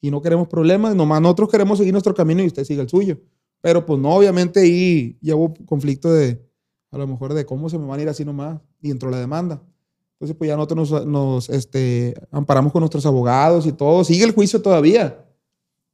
y 0.00 0.10
no 0.10 0.22
queremos 0.22 0.48
problemas. 0.48 0.94
Nomás 0.94 1.20
nosotros 1.20 1.48
queremos 1.48 1.78
seguir 1.78 1.92
nuestro 1.92 2.14
camino 2.14 2.42
y 2.42 2.46
usted 2.46 2.64
sigue 2.64 2.82
el 2.82 2.88
suyo. 2.88 3.18
Pero 3.60 3.84
pues 3.84 3.98
no, 4.00 4.14
obviamente 4.14 4.60
ahí 4.60 5.18
ya 5.20 5.34
hubo 5.34 5.54
conflicto 5.66 6.12
de, 6.12 6.44
a 6.90 6.98
lo 6.98 7.06
mejor 7.06 7.34
de 7.34 7.44
cómo 7.44 7.68
se 7.68 7.78
me 7.78 7.86
van 7.86 7.98
a 7.98 8.02
ir 8.02 8.08
así 8.08 8.24
nomás. 8.24 8.60
Y 8.80 8.90
entró 8.90 9.10
la 9.10 9.18
demanda. 9.18 9.62
Entonces 10.12 10.36
pues 10.36 10.48
ya 10.48 10.56
nosotros 10.56 10.90
nos, 10.90 11.06
nos 11.06 11.50
este, 11.50 12.14
amparamos 12.30 12.72
con 12.72 12.80
nuestros 12.80 13.04
abogados 13.06 13.66
y 13.66 13.72
todo. 13.72 14.04
Sigue 14.04 14.24
el 14.24 14.32
juicio 14.32 14.62
todavía. 14.62 15.24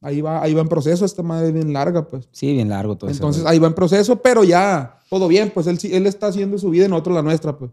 Ahí 0.01 0.21
va, 0.21 0.41
ahí 0.43 0.53
va 0.53 0.61
en 0.61 0.67
proceso. 0.67 1.05
Esta 1.05 1.23
madre 1.23 1.47
es 1.47 1.53
bien 1.53 1.71
larga, 1.71 2.07
pues. 2.07 2.27
Sí, 2.31 2.53
bien 2.53 2.69
largo 2.69 2.97
todo 2.97 3.09
eso. 3.09 3.17
Entonces 3.17 3.45
ahí 3.45 3.57
va 3.57 3.67
en 3.67 3.73
proceso, 3.73 4.21
pero 4.21 4.43
ya 4.43 4.99
todo 5.09 5.27
bien, 5.27 5.51
pues 5.53 5.67
él, 5.67 5.79
él 5.91 6.05
está 6.07 6.27
haciendo 6.27 6.57
su 6.57 6.69
vida 6.69 6.85
y 6.85 6.89
nosotros 6.89 7.15
la 7.15 7.21
nuestra, 7.21 7.57
pues. 7.57 7.71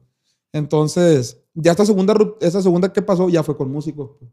Entonces, 0.52 1.40
ya 1.54 1.72
esta 1.72 1.86
segunda, 1.86 2.14
esta 2.40 2.62
segunda 2.62 2.92
que 2.92 3.02
pasó 3.02 3.28
ya 3.28 3.42
fue 3.42 3.56
con 3.56 3.70
músicos. 3.70 4.10
Pues. 4.18 4.30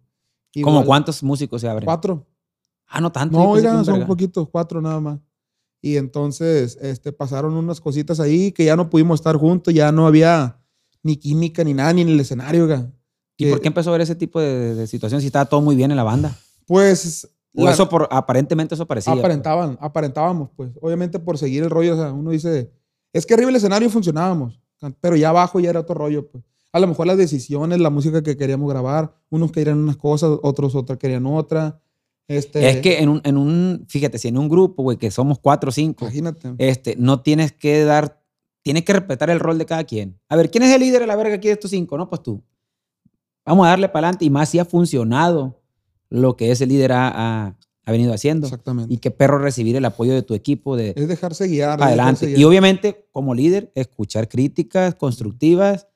¿Cómo 0.63 0.85
cuántos 0.85 1.23
músicos 1.23 1.61
se 1.61 1.67
abren? 1.67 1.85
Cuatro. 1.85 2.25
Ah, 2.87 3.01
no 3.01 3.11
tanto. 3.11 3.37
No, 3.37 3.51
oigan, 3.51 3.83
son 3.83 3.95
verga. 3.95 4.07
poquitos, 4.07 4.47
cuatro 4.49 4.81
nada 4.81 4.99
más. 4.99 5.19
Y 5.81 5.97
entonces 5.97 6.77
este, 6.81 7.11
pasaron 7.11 7.53
unas 7.53 7.79
cositas 7.79 8.19
ahí 8.19 8.51
que 8.51 8.65
ya 8.65 8.75
no 8.75 8.89
pudimos 8.89 9.19
estar 9.19 9.35
juntos, 9.35 9.73
ya 9.73 9.91
no 9.91 10.07
había 10.07 10.59
ni 11.03 11.17
química 11.17 11.63
ni 11.63 11.73
nada, 11.73 11.93
ni 11.93 12.01
en 12.01 12.09
el 12.09 12.19
escenario. 12.19 12.63
oiga. 12.63 12.91
¿Y 13.37 13.45
Que, 13.45 13.51
por 13.51 13.61
qué 13.61 13.67
empezó 13.67 13.89
a 13.89 13.93
ver 13.93 14.01
ese 14.01 14.15
tipo 14.15 14.39
de, 14.39 14.75
de 14.75 14.87
situación 14.87 15.21
si 15.21 15.27
estaba 15.27 15.45
todo 15.45 15.61
muy 15.61 15.75
bien 15.75 15.91
en 15.91 15.97
la 15.97 16.03
banda? 16.03 16.35
Pues 16.65 17.27
O 17.55 17.67
eso 17.69 17.89
por, 17.89 18.07
aparentemente 18.11 18.75
eso 18.75 18.85
parecía. 18.85 19.13
pues. 19.13 19.23
aparentaban, 19.23 19.77
aparentábamos, 19.81 20.49
pues. 20.55 20.71
Obviamente 20.81 21.19
por 21.19 21.37
seguir 21.37 21.63
el 21.63 21.69
rollo, 21.69 21.93
o 21.93 21.97
sea, 21.97 22.11
uno 22.11 22.31
dice, 22.31 22.71
es 23.13 23.25
que 23.25 23.33
arriba 23.33 23.49
el 23.49 23.55
escenario 23.55 23.89
funcionábamos, 23.89 24.61
pero 25.01 25.15
ya 25.15 25.29
abajo 25.29 25.59
ya 25.59 25.69
era 25.69 25.79
otro 25.79 25.95
rollo, 25.95 26.29
pues. 26.29 26.43
A 26.73 26.79
lo 26.79 26.87
mejor 26.87 27.07
las 27.07 27.17
decisiones, 27.17 27.79
la 27.79 27.89
música 27.89 28.21
que 28.21 28.37
queríamos 28.37 28.69
grabar, 28.69 29.15
unos 29.29 29.51
querían 29.51 29.79
unas 29.79 29.97
cosas, 29.97 30.37
otros 30.43 30.75
otra 30.75 30.97
querían 30.97 31.25
otra. 31.25 31.81
Este, 32.27 32.69
Es 32.69 32.77
que 32.77 32.99
en 32.99 33.09
un, 33.09 33.21
en 33.23 33.37
un, 33.37 33.85
fíjate, 33.87 34.17
si 34.17 34.27
en 34.27 34.37
un 34.37 34.49
grupo, 34.49 34.83
güey, 34.83 34.97
que 34.97 35.11
somos 35.11 35.39
cuatro 35.39 35.69
o 35.69 35.71
cinco, 35.71 36.05
imagínate. 36.05 36.53
este, 36.57 36.95
no 36.97 37.21
tienes 37.21 37.53
que 37.53 37.83
dar, 37.85 38.21
tienes 38.63 38.83
que 38.83 38.93
respetar 38.93 39.29
el 39.29 39.39
rol 39.39 39.57
de 39.57 39.65
cada 39.65 39.83
quien. 39.85 40.19
A 40.27 40.35
ver, 40.35 40.51
¿quién 40.51 40.63
es 40.63 40.73
el 40.73 40.81
líder 40.81 41.01
de 41.01 41.07
la 41.07 41.15
verga 41.15 41.35
aquí 41.35 41.47
de 41.47 41.53
estos 41.53 41.71
cinco? 41.71 41.97
No, 41.97 42.09
pues 42.09 42.21
tú. 42.23 42.43
Vamos 43.45 43.65
a 43.65 43.69
darle 43.69 43.87
para 43.87 44.07
adelante 44.07 44.25
y 44.25 44.29
más 44.29 44.49
si 44.49 44.59
ha 44.59 44.65
funcionado 44.65 45.61
lo 46.09 46.35
que 46.35 46.51
ese 46.51 46.65
líder 46.65 46.91
ha, 46.91 47.07
ha- 47.47 47.57
ha 47.85 47.91
venido 47.93 48.13
haciendo. 48.13 48.47
Exactamente. 48.47 48.93
Y 48.93 48.97
qué 48.97 49.09
perro 49.11 49.39
recibir 49.39 49.77
el 49.77 49.85
apoyo 49.85 50.13
de 50.13 50.21
tu 50.21 50.33
equipo 50.33 50.75
de 50.75 50.93
es 50.97 51.07
dejarse 51.07 51.47
guiar. 51.47 51.81
adelante. 51.81 52.25
dejarse 52.25 52.31
Y 52.31 52.35
guiar. 52.35 52.49
obviamente, 52.49 53.07
como 53.13 53.33
líder, 53.33 53.71
escuchar 53.75 54.27
críticas 54.27 54.95
constructivas. 54.95 55.87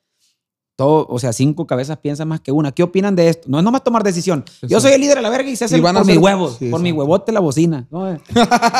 Todo, 0.82 1.06
o 1.08 1.18
sea, 1.18 1.32
cinco 1.32 1.66
cabezas 1.66 1.98
piensan 1.98 2.26
más 2.28 2.40
que 2.40 2.50
una. 2.50 2.72
¿Qué 2.72 2.82
opinan 2.82 3.14
de 3.14 3.28
esto? 3.28 3.48
No 3.48 3.58
es 3.58 3.64
nomás 3.64 3.84
tomar 3.84 4.02
decisión. 4.02 4.44
Yo 4.46 4.52
Exacto. 4.66 4.80
soy 4.80 4.92
el 4.92 5.00
líder 5.00 5.16
de 5.16 5.22
la 5.22 5.30
verga 5.30 5.48
y 5.48 5.54
se 5.54 5.66
hace 5.66 5.78
Y 5.78 5.80
por 5.80 6.04
mis 6.04 6.16
huevos, 6.18 6.56
Sí, 6.58 6.70
por 6.70 6.80
mi 6.80 6.90
huevote 6.92 7.30
la 7.30 7.40
bocina. 7.40 7.86
No, 7.90 8.10
eh. 8.12 8.18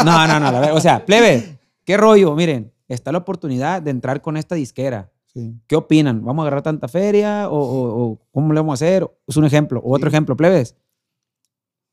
no, 0.04 0.26
no, 0.26 0.40
no, 0.40 0.50
la 0.52 0.58
verga. 0.60 0.74
O 0.74 0.80
sea, 0.80 1.04
plebe, 1.06 1.58
¿qué 1.84 1.96
rollo? 1.96 2.34
Miren, 2.34 2.72
está 2.88 3.12
la 3.12 3.18
oportunidad 3.18 3.80
de 3.82 3.90
entrar 3.92 4.20
con 4.20 4.36
esta 4.36 4.54
disquera. 4.56 5.10
Sí. 5.26 5.54
¿Qué 5.66 5.76
opinan? 5.76 6.24
¿Vamos 6.24 6.42
a 6.42 6.46
agarrar 6.48 6.62
tanta 6.62 6.88
feria? 6.88 7.48
¿O, 7.48 7.56
o- 7.56 8.04
o 8.04 8.18
cómo 8.32 8.52
le 8.52 8.60
vamos 8.60 8.72
a 8.72 8.74
hacer? 8.84 9.08
Es 9.26 9.36
un 9.36 9.44
ejemplo. 9.44 9.80
Otro 9.84 10.10
Sí. 10.10 10.14
ejemplo, 10.16 10.36
plebes. 10.36 10.74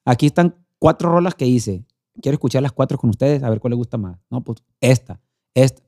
Aquí 0.05 0.25
están 0.25 0.55
cuatro 0.79 1.11
rolas 1.11 1.35
que 1.35 1.45
hice. 1.45 1.85
Quiero 2.21 2.33
escuchar 2.35 2.63
las 2.63 2.71
cuatro 2.71 2.97
con 2.97 3.09
ustedes, 3.11 3.43
a 3.43 3.49
ver 3.49 3.59
cuál 3.59 3.71
les 3.71 3.77
gusta 3.77 3.97
más. 3.97 4.17
No, 4.29 4.41
pues 4.41 4.59
esta, 4.81 5.19
esta. 5.53 5.81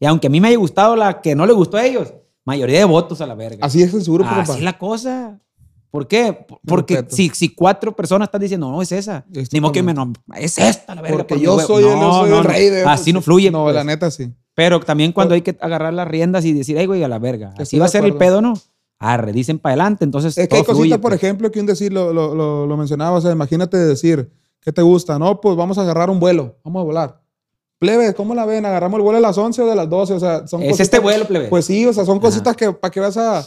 Y 0.00 0.06
aunque 0.06 0.26
a 0.26 0.30
mí 0.30 0.40
me 0.40 0.48
haya 0.48 0.56
gustado 0.56 0.96
la 0.96 1.20
que 1.20 1.34
no 1.34 1.46
le 1.46 1.52
gustó 1.52 1.76
a 1.76 1.84
ellos, 1.84 2.12
mayoría 2.46 2.78
de 2.78 2.84
votos 2.86 3.20
a 3.20 3.26
la 3.26 3.34
verga. 3.34 3.66
Así 3.66 3.82
es 3.82 3.92
el 3.92 4.02
su 4.02 4.14
grupo, 4.14 4.30
Así 4.30 4.36
compa. 4.46 4.54
es 4.56 4.62
la 4.62 4.78
cosa. 4.78 5.38
¿Por 5.90 6.08
qué? 6.08 6.46
Porque 6.66 7.04
si, 7.08 7.30
si 7.30 7.54
cuatro 7.54 7.94
personas 7.94 8.26
están 8.28 8.40
diciendo, 8.40 8.70
no, 8.70 8.82
es 8.82 8.92
esa. 8.92 9.24
Ni 9.52 9.60
modo 9.60 9.72
que 9.72 9.82
me 9.82 9.94
no, 9.94 10.12
es 10.34 10.58
esta 10.58 10.94
la 10.94 11.02
verga. 11.02 11.18
Porque 11.18 11.40
yo 11.40 11.56
huevo". 11.56 11.66
soy, 11.66 11.84
No, 11.84 11.96
no, 11.96 12.24
el 12.24 12.30
no. 12.30 12.42
rey 12.42 12.68
de 12.70 12.82
Así 12.84 13.12
no 13.12 13.20
fluye. 13.22 13.50
No, 13.50 13.64
pues. 13.64 13.74
la 13.74 13.84
neta 13.84 14.10
sí. 14.10 14.32
Pero 14.54 14.80
también 14.80 15.12
cuando 15.12 15.34
hay 15.34 15.42
que 15.42 15.56
agarrar 15.60 15.92
las 15.94 16.08
riendas 16.08 16.44
y 16.44 16.52
decir, 16.52 16.78
ay, 16.78 16.86
güey, 16.86 17.02
a 17.02 17.08
la 17.08 17.18
verga. 17.18 17.54
Así 17.58 17.78
va 17.78 17.86
a 17.86 17.88
ser 17.88 18.04
el 18.04 18.14
pedo, 18.16 18.40
¿no? 18.40 18.54
Arre, 18.98 19.32
dicen 19.32 19.58
para 19.58 19.74
adelante, 19.74 20.04
entonces. 20.04 20.36
Es 20.38 20.48
que 20.48 20.56
hay 20.56 20.62
cositas, 20.62 20.76
fluye, 20.76 20.98
por 20.98 21.10
pues. 21.12 21.22
ejemplo, 21.22 21.50
que 21.50 21.60
un 21.60 21.66
decir 21.66 21.92
lo, 21.92 22.12
lo, 22.12 22.34
lo, 22.34 22.66
lo 22.66 22.76
mencionaba. 22.76 23.16
O 23.18 23.20
sea, 23.20 23.30
imagínate 23.32 23.76
decir, 23.76 24.30
¿qué 24.60 24.72
te 24.72 24.80
gusta? 24.82 25.18
No, 25.18 25.40
pues 25.40 25.56
vamos 25.56 25.76
a 25.78 25.82
agarrar 25.82 26.08
un 26.10 26.18
vuelo, 26.20 26.56
vamos 26.64 26.80
a 26.80 26.84
volar. 26.84 27.22
Plebe, 27.78 28.14
¿cómo 28.14 28.34
la 28.34 28.46
ven? 28.46 28.64
¿Agarramos 28.64 28.96
el 28.98 29.02
vuelo 29.02 29.18
a 29.18 29.20
las 29.20 29.36
11 29.36 29.62
o 29.62 29.66
de 29.66 29.74
las 29.76 29.88
12? 29.88 30.14
O 30.14 30.20
sea, 30.20 30.46
son 30.46 30.62
Es 30.62 30.70
cositas- 30.70 30.80
este 30.86 30.98
vuelo, 30.98 31.26
plebe. 31.26 31.48
Pues 31.48 31.66
sí, 31.66 31.84
o 31.86 31.92
sea, 31.92 32.04
son 32.04 32.18
cositas 32.20 32.56
que 32.56 32.72
para 32.72 32.90
que 32.90 33.00
vas 33.00 33.16
a 33.18 33.46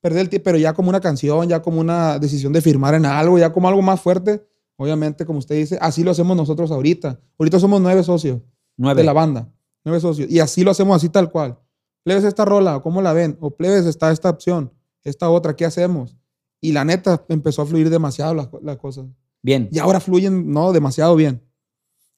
perder 0.00 0.20
el 0.20 0.28
tiempo, 0.28 0.44
pero 0.44 0.58
ya 0.58 0.74
como 0.74 0.90
una 0.90 1.00
canción, 1.00 1.48
ya 1.48 1.62
como 1.62 1.80
una 1.80 2.18
decisión 2.18 2.52
de 2.52 2.60
firmar 2.60 2.94
en 2.94 3.06
algo, 3.06 3.38
ya 3.38 3.52
como 3.52 3.68
algo 3.68 3.80
más 3.80 4.00
fuerte. 4.00 4.46
Obviamente, 4.76 5.24
como 5.24 5.38
usted 5.38 5.54
dice, 5.54 5.78
así 5.80 6.02
lo 6.04 6.10
hacemos 6.10 6.36
nosotros 6.36 6.70
ahorita. 6.70 7.18
Ahorita 7.38 7.58
somos 7.58 7.80
nueve 7.80 8.02
socios 8.02 8.40
Nueve. 8.76 9.00
de 9.00 9.06
la 9.06 9.12
banda. 9.14 9.48
Nueve 9.84 10.00
socios. 10.00 10.30
Y 10.30 10.40
así 10.40 10.62
lo 10.64 10.72
hacemos 10.72 10.96
así 10.96 11.08
tal 11.08 11.30
cual. 11.30 11.58
Plebes 12.02 12.24
esta 12.24 12.44
rola, 12.44 12.80
¿cómo 12.80 13.00
la 13.00 13.12
ven? 13.14 13.38
O 13.40 13.50
plebes 13.56 13.86
está 13.86 14.10
esta 14.10 14.28
opción, 14.28 14.72
esta 15.04 15.30
otra, 15.30 15.56
¿qué 15.56 15.64
hacemos? 15.64 16.16
Y 16.60 16.72
la 16.72 16.84
neta 16.84 17.24
empezó 17.28 17.62
a 17.62 17.66
fluir 17.66 17.88
demasiado 17.88 18.34
las 18.34 18.48
las 18.62 18.76
cosas. 18.76 19.06
Bien. 19.42 19.68
Y 19.72 19.78
ahora 19.78 20.00
fluyen, 20.00 20.50
no, 20.50 20.72
demasiado 20.72 21.14
bien. 21.16 21.42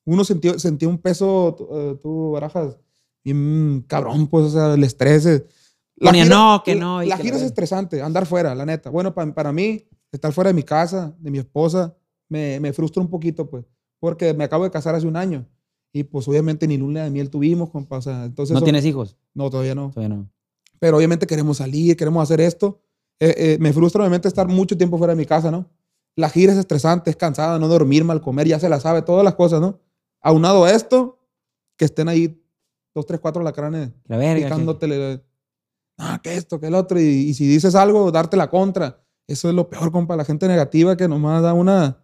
Uno 0.07 0.25
sintió, 0.25 0.59
sentía 0.59 0.89
un 0.89 0.97
peso, 0.99 1.55
eh, 1.73 1.99
tú, 2.03 2.31
Barajas, 2.31 2.79
bien 3.25 3.85
cabrón, 3.87 4.27
pues, 4.29 4.47
o 4.47 4.51
sea, 4.51 4.75
el 4.75 4.85
estrés. 4.85 5.27
eh. 5.27 5.47
Ponía, 5.99 6.25
no, 6.27 6.63
que 6.65 6.75
no, 6.77 7.03
La 7.03 7.17
que 7.17 7.23
gira 7.25 7.37
la 7.37 7.43
es 7.43 7.47
estresante, 7.47 8.01
andar 8.03 8.25
fuera, 8.27 8.55
la 8.55 8.65
neta. 8.67 8.91
Bueno, 8.91 9.15
pa- 9.15 9.35
para 9.35 9.53
mí, 9.53 9.85
estar 10.13 10.33
fuera 10.33 10.49
de 10.49 10.55
mi 10.55 10.63
casa, 10.63 11.15
de 11.19 11.31
mi 11.31 11.39
esposa, 11.39 11.95
me, 12.29 12.61
me 12.61 12.73
frustra 12.73 13.03
un 13.03 13.09
poquito, 13.11 13.49
pues, 13.51 13.65
porque 13.99 14.33
me 14.35 14.45
acabo 14.45 14.65
de 14.65 14.71
casar 14.71 14.95
hace 14.95 15.07
un 15.07 15.17
año. 15.17 15.47
Y 15.93 16.05
pues 16.05 16.29
obviamente 16.29 16.67
ni 16.69 16.77
luna 16.77 17.05
de 17.05 17.11
miel 17.11 17.31
tuvimos, 17.31 17.71
compa. 17.71 17.97
o 17.99 18.03
sea, 18.03 18.25
entonces, 18.27 18.53
¿No 18.53 18.61
son- 18.61 18.67
tienes 18.67 18.85
hijos? 18.85 19.17
No, 19.35 19.49
todavía 19.51 19.75
no. 19.75 19.91
Todavía 19.93 20.15
no. 20.17 20.29
Pero 20.79 20.99
obviamente 20.99 21.27
queremos 21.27 21.57
salir, 21.57 21.97
queremos 21.97 22.23
hacer 22.23 22.41
esto. 22.43 22.81
Eh, 23.19 23.35
eh, 23.39 23.57
me 23.61 23.73
frustra 23.73 24.03
obviamente 24.03 24.29
estar 24.29 24.47
mucho 24.47 24.77
tiempo 24.77 24.99
fuera 24.99 25.15
de 25.15 25.17
mi 25.19 25.25
casa, 25.25 25.51
¿no? 25.51 25.71
La 26.15 26.29
gira 26.29 26.53
es 26.53 26.59
estresante, 26.59 27.09
es 27.09 27.17
cansada, 27.17 27.59
no 27.59 27.67
dormir, 27.69 28.05
mal 28.05 28.21
comer, 28.21 28.47
ya 28.47 28.61
se 28.61 28.69
la 28.69 28.79
sabe, 28.79 29.01
todas 29.01 29.25
las 29.25 29.35
cosas, 29.37 29.61
¿no? 29.63 29.79
Aunado 30.27 30.65
a 30.65 30.71
esto, 30.73 31.21
que 31.77 31.85
estén 31.85 32.09
ahí 32.09 32.43
dos, 32.95 33.07
tres, 33.07 33.21
cuatro 33.21 33.43
lacranes 33.43 33.91
La 34.07 34.17
verga. 34.17 34.47
picándotele. 34.49 35.23
Ah, 35.99 36.21
que 36.23 36.35
esto, 36.35 36.59
que 36.59 36.67
el 36.67 36.75
otro. 36.75 37.01
Y, 37.01 37.05
y 37.05 37.35
si 37.35 37.47
dices 37.47 37.75
algo, 37.75 38.11
darte 38.11 38.37
la 38.37 38.51
contra. 38.51 39.03
Eso 39.29 39.49
es 39.49 39.55
lo 39.55 39.69
peor, 39.71 39.93
compa. 39.93 40.17
La 40.17 40.25
gente 40.25 40.49
negativa 40.49 40.97
que 40.97 41.07
nomás 41.09 41.43
da 41.43 41.55
una. 41.55 42.03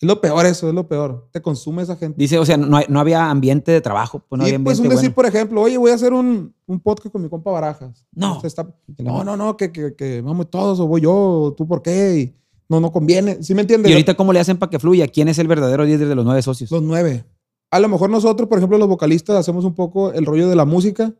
Es 0.00 0.06
lo 0.08 0.20
peor, 0.20 0.46
eso 0.46 0.68
es 0.68 0.74
lo 0.74 0.88
peor. 0.88 1.28
Te 1.30 1.40
consume 1.42 1.82
esa 1.82 1.94
gente. 1.94 2.16
Dice, 2.18 2.38
o 2.38 2.44
sea, 2.44 2.56
no, 2.56 2.80
no 2.88 3.00
había 3.00 3.30
ambiente 3.30 3.70
de 3.70 3.80
trabajo. 3.80 4.24
Pues 4.28 4.38
no 4.38 4.44
y 4.46 4.50
había 4.50 4.64
pues 4.64 4.78
un 4.78 4.86
ambiente 4.86 4.96
decir, 4.96 5.10
bueno. 5.10 5.14
por 5.14 5.26
ejemplo, 5.26 5.62
oye, 5.62 5.76
voy 5.78 5.90
a 5.90 5.94
hacer 5.94 6.12
un, 6.12 6.54
un 6.66 6.80
podcast 6.80 7.12
con 7.12 7.22
mi 7.22 7.28
compa 7.28 7.50
Barajas. 7.50 8.04
No. 8.12 8.40
Está- 8.42 8.66
no, 8.98 9.22
no, 9.24 9.36
no, 9.36 9.56
que, 9.56 9.70
que, 9.70 9.94
que 9.94 10.22
vamos 10.22 10.50
todos, 10.50 10.80
o 10.80 10.86
voy 10.86 11.02
yo, 11.02 11.12
o 11.14 11.52
tú 11.52 11.68
por 11.68 11.82
qué. 11.82 12.18
Y 12.18 12.36
no, 12.68 12.80
no 12.80 12.90
conviene. 12.90 13.42
¿Sí 13.42 13.54
me 13.54 13.60
entiendes? 13.60 13.90
¿Y 13.90 13.92
ahorita 13.92 14.14
cómo 14.14 14.32
le 14.32 14.40
hacen 14.40 14.56
para 14.56 14.70
que 14.70 14.78
fluya? 14.78 15.06
¿Quién 15.06 15.28
es 15.28 15.38
el 15.38 15.48
verdadero 15.48 15.84
líder 15.84 16.08
de 16.08 16.14
los 16.14 16.24
nueve 16.24 16.40
socios? 16.42 16.70
Los 16.70 16.82
nueve. 16.82 17.24
A 17.70 17.78
lo 17.78 17.88
mejor 17.88 18.10
nosotros, 18.10 18.48
por 18.48 18.58
ejemplo, 18.58 18.78
los 18.78 18.88
vocalistas, 18.88 19.36
hacemos 19.36 19.64
un 19.64 19.74
poco 19.74 20.12
el 20.12 20.26
rollo 20.26 20.48
de 20.48 20.56
la 20.56 20.64
música. 20.64 21.14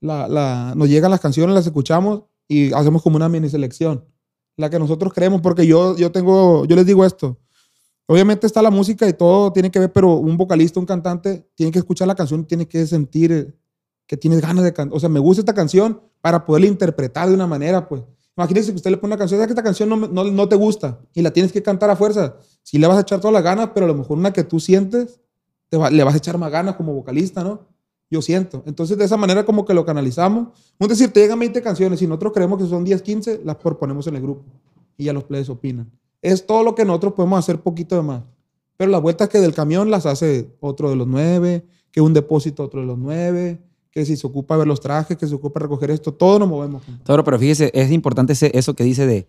Nos 0.00 0.88
llegan 0.88 1.10
las 1.10 1.20
canciones, 1.20 1.54
las 1.54 1.66
escuchamos 1.66 2.24
y 2.48 2.72
hacemos 2.74 3.02
como 3.02 3.16
una 3.16 3.28
mini 3.28 3.48
selección. 3.48 4.04
La 4.56 4.70
que 4.70 4.78
nosotros 4.78 5.12
creemos, 5.12 5.40
porque 5.40 5.66
yo, 5.66 5.96
yo 5.96 6.12
tengo, 6.12 6.64
yo 6.66 6.76
les 6.76 6.86
digo 6.86 7.04
esto. 7.04 7.38
Obviamente 8.06 8.46
está 8.46 8.62
la 8.62 8.70
música 8.70 9.08
y 9.08 9.12
todo 9.14 9.52
tiene 9.52 9.70
que 9.70 9.78
ver, 9.78 9.92
pero 9.92 10.14
un 10.16 10.36
vocalista, 10.36 10.78
un 10.78 10.86
cantante, 10.86 11.50
tiene 11.54 11.72
que 11.72 11.78
escuchar 11.78 12.06
la 12.06 12.14
canción, 12.14 12.44
tiene 12.44 12.68
que 12.68 12.86
sentir 12.86 13.58
que 14.06 14.16
tienes 14.16 14.40
ganas 14.40 14.64
de 14.64 14.72
cantar. 14.72 14.96
O 14.96 15.00
sea, 15.00 15.08
me 15.08 15.18
gusta 15.18 15.40
esta 15.40 15.54
canción 15.54 16.00
para 16.20 16.44
poderla 16.44 16.68
interpretar 16.68 17.28
de 17.28 17.34
una 17.34 17.46
manera, 17.46 17.88
pues. 17.88 18.02
Imagínese 18.36 18.70
que 18.70 18.76
usted 18.76 18.90
le 18.90 18.98
pone 18.98 19.14
una 19.14 19.18
canción, 19.18 19.38
¿sabes 19.38 19.48
que 19.48 19.52
esta 19.54 19.62
canción 19.62 19.88
no, 19.88 19.96
no, 19.96 20.24
no 20.24 20.48
te 20.48 20.56
gusta? 20.56 21.00
Y 21.14 21.22
la 21.22 21.32
tienes 21.32 21.52
que 21.52 21.62
cantar 21.62 21.88
a 21.88 21.96
fuerza. 21.96 22.36
Sí 22.62 22.78
le 22.78 22.86
vas 22.86 22.98
a 22.98 23.00
echar 23.00 23.18
todas 23.18 23.32
las 23.32 23.42
ganas, 23.42 23.70
pero 23.74 23.86
a 23.86 23.88
lo 23.88 23.94
mejor 23.94 24.18
una 24.18 24.32
que 24.32 24.44
tú 24.44 24.60
sientes, 24.60 25.20
te 25.68 25.78
le 25.90 26.04
vas 26.04 26.14
a 26.14 26.18
echar 26.18 26.38
más 26.38 26.50
ganas 26.50 26.76
como 26.76 26.92
vocalista, 26.94 27.42
¿no? 27.44 27.60
Yo 28.10 28.22
siento. 28.22 28.62
Entonces, 28.66 28.96
de 28.96 29.04
esa 29.04 29.16
manera 29.16 29.44
como 29.44 29.64
que 29.64 29.74
lo 29.74 29.84
canalizamos. 29.84 30.48
Es 30.78 30.88
decir, 30.88 31.10
te 31.12 31.20
llegan 31.20 31.40
20 31.40 31.60
canciones 31.60 32.00
y 32.02 32.06
nosotros 32.06 32.32
creemos 32.32 32.58
que 32.62 32.66
son 32.68 32.84
10, 32.84 33.02
15, 33.02 33.40
las 33.44 33.56
proponemos 33.56 34.06
en 34.06 34.16
el 34.16 34.22
grupo. 34.22 34.44
Y 34.96 35.04
ya 35.04 35.12
los 35.12 35.24
players 35.24 35.48
opinan. 35.50 35.90
Es 36.22 36.46
todo 36.46 36.62
lo 36.62 36.74
que 36.74 36.84
nosotros 36.84 37.14
podemos 37.14 37.38
hacer 37.38 37.60
poquito 37.60 37.96
de 37.96 38.02
más. 38.02 38.22
Pero 38.76 38.90
las 38.90 39.02
vueltas 39.02 39.28
que 39.28 39.40
del 39.40 39.54
camión 39.54 39.90
las 39.90 40.06
hace 40.06 40.50
otro 40.60 40.88
de 40.90 40.96
los 40.96 41.06
nueve, 41.08 41.64
que 41.90 42.00
un 42.00 42.14
depósito 42.14 42.62
otro 42.62 42.80
de 42.80 42.86
los 42.86 42.96
nueve, 42.98 43.58
que 43.90 44.04
si 44.04 44.16
se 44.16 44.26
ocupa 44.26 44.56
ver 44.56 44.66
los 44.68 44.80
trajes, 44.80 45.16
que 45.16 45.26
se 45.26 45.34
ocupa 45.34 45.58
recoger 45.60 45.90
esto, 45.90 46.12
todo 46.14 46.38
nos 46.38 46.48
movemos. 46.48 46.82
Toro, 47.02 47.24
pero 47.24 47.38
fíjese, 47.38 47.70
es 47.74 47.90
importante 47.90 48.34
ese- 48.34 48.56
eso 48.56 48.74
que 48.74 48.84
dice 48.84 49.06
de, 49.06 49.28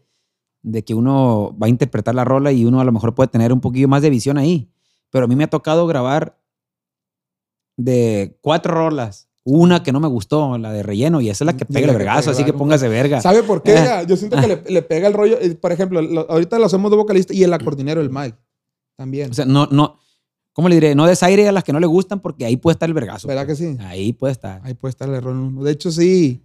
de 0.61 0.83
que 0.83 0.93
uno 0.93 1.55
va 1.61 1.67
a 1.67 1.69
interpretar 1.69 2.13
la 2.13 2.25
rola 2.25 2.51
y 2.51 2.65
uno 2.65 2.79
a 2.81 2.83
lo 2.83 2.91
mejor 2.91 3.15
puede 3.15 3.29
tener 3.29 3.53
un 3.53 3.61
poquillo 3.61 3.87
más 3.87 4.01
de 4.01 4.09
visión 4.09 4.37
ahí. 4.37 4.69
Pero 5.11 5.25
a 5.25 5.27
mí 5.27 5.35
me 5.35 5.43
ha 5.45 5.49
tocado 5.49 5.87
grabar 5.87 6.37
de 7.77 8.37
cuatro 8.41 8.73
rolas. 8.73 9.27
Una 9.43 9.81
que 9.81 9.93
no 9.93 10.01
me 10.01 10.09
gustó, 10.09 10.57
la 10.57 10.73
de 10.73 10.83
relleno, 10.83 11.21
y 11.21 11.29
esa 11.29 11.43
es 11.43 11.45
la 11.45 11.55
que 11.55 11.63
pega 11.65 11.89
el 11.89 11.95
vergazo, 11.97 12.31
así 12.31 12.43
que 12.43 12.51
póngase 12.51 12.89
verga. 12.89 13.21
¿Sabe 13.21 13.43
por 13.43 13.63
qué? 13.63 13.77
Yo 14.05 14.17
siento 14.17 14.35
que 14.41 14.47
le, 14.47 14.61
le 14.67 14.81
pega 14.81 15.07
el 15.07 15.13
rollo. 15.13 15.37
eh, 15.39 15.55
Por 15.55 15.71
ejemplo, 15.71 16.01
lo- 16.01 16.29
ahorita 16.29 16.59
lo 16.59 16.65
hacemos 16.65 16.91
de 16.91 16.97
vocalista 16.97 17.33
y 17.33 17.43
el 17.43 17.53
acordinero, 17.53 18.01
el 18.01 18.09
Mike, 18.09 18.37
también. 18.97 19.31
O 19.31 19.33
sea, 19.33 19.45
no, 19.45 19.65
no, 19.67 19.99
¿cómo 20.51 20.67
le 20.67 20.75
diré? 20.75 20.95
No 20.95 21.05
desaire 21.05 21.47
a 21.47 21.53
las 21.53 21.63
que 21.63 21.71
no 21.71 21.79
le 21.79 21.87
gustan 21.87 22.19
porque 22.19 22.43
ahí 22.43 22.57
puede 22.57 22.73
estar 22.73 22.89
el 22.89 22.93
vergazo. 22.93 23.25
¿Verdad 23.29 23.47
que 23.47 23.55
sí? 23.55 23.77
Ahí 23.79 24.11
puede 24.11 24.33
estar. 24.33 24.59
Ahí 24.65 24.73
puede 24.73 24.89
estar 24.89 25.07
el 25.07 25.15
error. 25.15 25.33
De 25.63 25.71
hecho, 25.71 25.91
sí. 25.91 26.43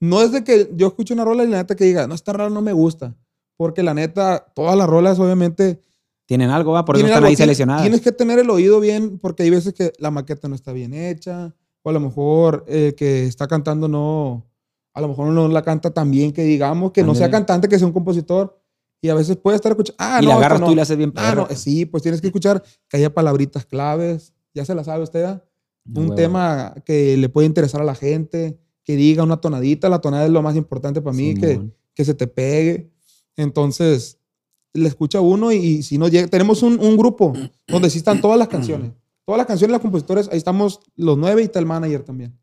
No 0.00 0.20
es 0.20 0.32
de 0.32 0.42
que 0.42 0.70
yo 0.74 0.88
escuche 0.88 1.14
una 1.14 1.24
rola 1.24 1.44
y 1.44 1.48
la 1.48 1.58
neta 1.58 1.76
que 1.76 1.84
diga, 1.84 2.08
no, 2.08 2.16
esta 2.16 2.32
rola 2.32 2.50
no 2.50 2.62
me 2.62 2.72
gusta. 2.72 3.14
Porque 3.56 3.84
la 3.84 3.94
neta, 3.94 4.44
todas 4.56 4.76
las 4.76 4.88
rolas 4.88 5.20
obviamente... 5.20 5.80
Tienen 6.30 6.50
algo, 6.50 6.70
va, 6.70 6.84
por 6.84 6.96
eso 6.96 7.06
están 7.06 7.24
ahí 7.24 7.32
Tien- 7.34 7.38
seleccionadas. 7.38 7.82
Tienes 7.82 8.02
que 8.02 8.12
tener 8.12 8.38
el 8.38 8.48
oído 8.50 8.78
bien 8.78 9.18
porque 9.18 9.42
hay 9.42 9.50
veces 9.50 9.74
que 9.74 9.92
la 9.98 10.12
maqueta 10.12 10.46
no 10.46 10.54
está 10.54 10.72
bien 10.72 10.94
hecha. 10.94 11.56
O 11.82 11.90
a 11.90 11.92
lo 11.92 11.98
mejor 11.98 12.64
eh, 12.68 12.94
que 12.96 13.24
está 13.24 13.48
cantando 13.48 13.88
no... 13.88 14.46
A 14.94 15.00
lo 15.00 15.08
mejor 15.08 15.26
no 15.32 15.48
la 15.48 15.62
canta 15.62 15.90
tan 15.90 16.08
bien 16.08 16.30
que 16.30 16.44
digamos, 16.44 16.92
que 16.92 17.02
no 17.02 17.16
sea 17.16 17.32
cantante, 17.32 17.66
que 17.66 17.76
sea 17.76 17.88
un 17.88 17.92
compositor. 17.92 18.62
Y 19.02 19.08
a 19.08 19.16
veces 19.16 19.38
puede 19.38 19.56
estar 19.56 19.72
escuchando... 19.72 19.96
Ah, 19.98 20.20
y 20.22 20.24
no, 20.24 20.30
la 20.30 20.36
agarras 20.36 20.60
no. 20.60 20.66
tú 20.66 20.72
y 20.72 20.76
la 20.76 20.82
haces 20.82 20.96
bien 20.96 21.12
Ah, 21.16 21.34
no, 21.34 21.48
sí, 21.56 21.84
pues 21.84 22.04
tienes 22.04 22.20
que 22.20 22.28
escuchar 22.28 22.62
que 22.88 22.96
haya 22.98 23.12
palabritas 23.12 23.66
claves. 23.66 24.32
Ya 24.54 24.64
se 24.64 24.76
la 24.76 24.84
sabe 24.84 25.02
usted. 25.02 25.24
No, 25.84 26.00
un 26.00 26.04
huevo. 26.10 26.14
tema 26.14 26.76
que 26.86 27.16
le 27.16 27.28
puede 27.28 27.48
interesar 27.48 27.80
a 27.80 27.84
la 27.84 27.96
gente, 27.96 28.56
que 28.84 28.94
diga 28.94 29.24
una 29.24 29.40
tonadita. 29.40 29.88
La 29.88 30.00
tonada 30.00 30.26
es 30.26 30.30
lo 30.30 30.42
más 30.42 30.54
importante 30.54 31.02
para 31.02 31.16
mí, 31.16 31.34
que, 31.34 31.54
Simón. 31.54 31.74
que 31.92 32.04
se 32.04 32.14
te 32.14 32.28
pegue. 32.28 32.92
Entonces, 33.36 34.19
le 34.74 34.88
escucha 34.88 35.20
uno 35.20 35.52
y, 35.52 35.56
y 35.56 35.82
si 35.82 35.98
no 35.98 36.08
llega, 36.08 36.28
tenemos 36.28 36.62
un, 36.62 36.78
un 36.80 36.96
grupo 36.96 37.32
donde 37.66 37.90
sí 37.90 37.98
están 37.98 38.20
todas 38.20 38.38
las 38.38 38.48
canciones. 38.48 38.92
Todas 39.24 39.38
las 39.38 39.46
canciones, 39.46 39.72
las 39.72 39.80
compositores, 39.80 40.28
ahí 40.32 40.38
estamos 40.38 40.80
los 40.96 41.16
nueve 41.16 41.42
y 41.42 41.44
está 41.44 41.58
el 41.58 41.66
manager 41.66 42.02
también. 42.02 42.36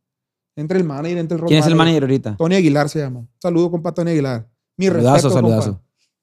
Entre 0.55 0.77
el 0.79 0.83
manager, 0.85 1.17
entre 1.17 1.35
el 1.35 1.41
road 1.41 1.47
¿Quién 1.49 1.59
es 1.59 1.67
el 1.67 1.75
manager 1.75 2.03
ahorita? 2.03 2.35
Tony 2.37 2.55
Aguilar 2.55 2.89
se 2.89 2.99
llama. 2.99 3.27
Saludo, 3.41 3.69
compa 3.71 3.93
Tony 3.93 4.11
Aguilar. 4.11 4.49
Mi 4.77 4.87
Saludazo, 4.87 5.13
respeto, 5.29 5.33
compa. 5.33 5.49
saludazo. 5.61 5.81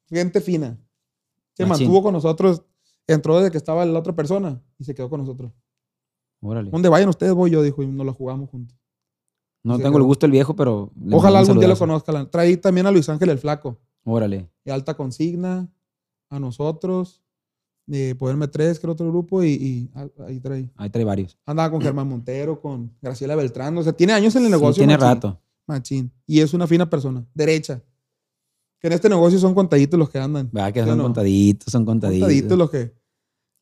Gente 0.09 0.41
fina. 0.41 0.79
Se 1.55 1.65
Machín. 1.67 1.87
mantuvo 1.87 2.03
con 2.03 2.13
nosotros. 2.15 2.63
Entró 3.07 3.37
desde 3.39 3.51
que 3.51 3.59
estaba 3.59 3.85
la 3.85 3.99
otra 3.99 4.15
persona 4.17 4.61
y 4.79 4.85
se 4.85 4.95
quedó 4.95 5.09
con 5.11 5.21
nosotros. 5.21 5.53
Órale. 6.41 6.71
Donde 6.71 6.89
vayan 6.89 7.09
ustedes, 7.09 7.33
voy 7.35 7.51
yo, 7.51 7.63
dijo, 7.63 7.83
y 7.83 7.87
nos 7.87 8.05
la 8.07 8.13
jugamos 8.13 8.51
juntos. 8.51 8.77
No 9.63 9.79
tengo 9.79 9.97
el 9.99 10.05
gusto 10.05 10.25
del 10.27 10.33
viejo, 10.33 10.55
pero. 10.57 10.91
Ojalá 11.13 11.39
algún 11.41 11.59
día 11.59 11.69
lo 11.69 11.77
conozcan. 11.79 12.31
Traí 12.31 12.57
también 12.57 12.87
a 12.87 12.91
Luis 12.91 13.09
Ángel 13.09 13.31
el 13.31 13.39
Flaco, 13.39 13.79
Órale. 14.05 14.51
de 14.65 14.73
Alta 14.73 14.95
Consigna, 14.95 15.69
a 16.31 16.39
nosotros, 16.41 17.23
de 17.87 18.15
Poderme 18.15 18.49
Tres, 18.49 18.79
que 18.79 18.87
era 18.87 18.93
otro 18.93 19.09
grupo, 19.09 19.43
y, 19.43 19.49
y 19.51 19.91
ah, 19.95 20.07
ahí 20.27 20.41
trae. 20.41 20.71
Ahí 20.77 20.91
trae 20.91 21.05
varios. 21.05 21.39
Andaba 21.47 21.71
con 21.71 21.81
Germán 21.81 22.09
Montero, 22.09 22.61
con 22.61 22.93
Graciela 23.03 23.37
Beltrán. 23.37 23.77
O 23.79 23.83
sea, 23.83 23.93
tiene 23.93 24.13
años 24.15 24.35
en 24.37 24.43
el 24.43 24.49
Sí, 24.49 24.53
negocio. 24.53 24.81
tiene 24.81 24.95
machín, 24.95 25.07
rato. 25.09 25.41
Machín. 25.67 26.13
Y 26.27 26.41
es 26.41 26.55
una 26.55 26.67
fina 26.67 26.89
persona, 26.89 27.27
derecha. 27.35 27.83
Que 28.81 28.89
en 28.89 28.93
este 28.95 29.09
negocio 29.09 29.39
son 29.39 29.55
contaditos 29.55 29.99
los 29.99 30.11
que 30.11 30.19
andan. 30.19 30.49
¿Verdad 30.53 30.73
que 30.73 30.81
¿Sí 30.81 30.85
o 30.85 30.89
son 30.89 30.99
no? 30.99 31.05
contaditos, 31.05 31.73
son 31.73 31.85
contaditos. 31.85 32.27
Contaditos 32.29 32.59
los 32.59 32.71
que. 32.71 32.95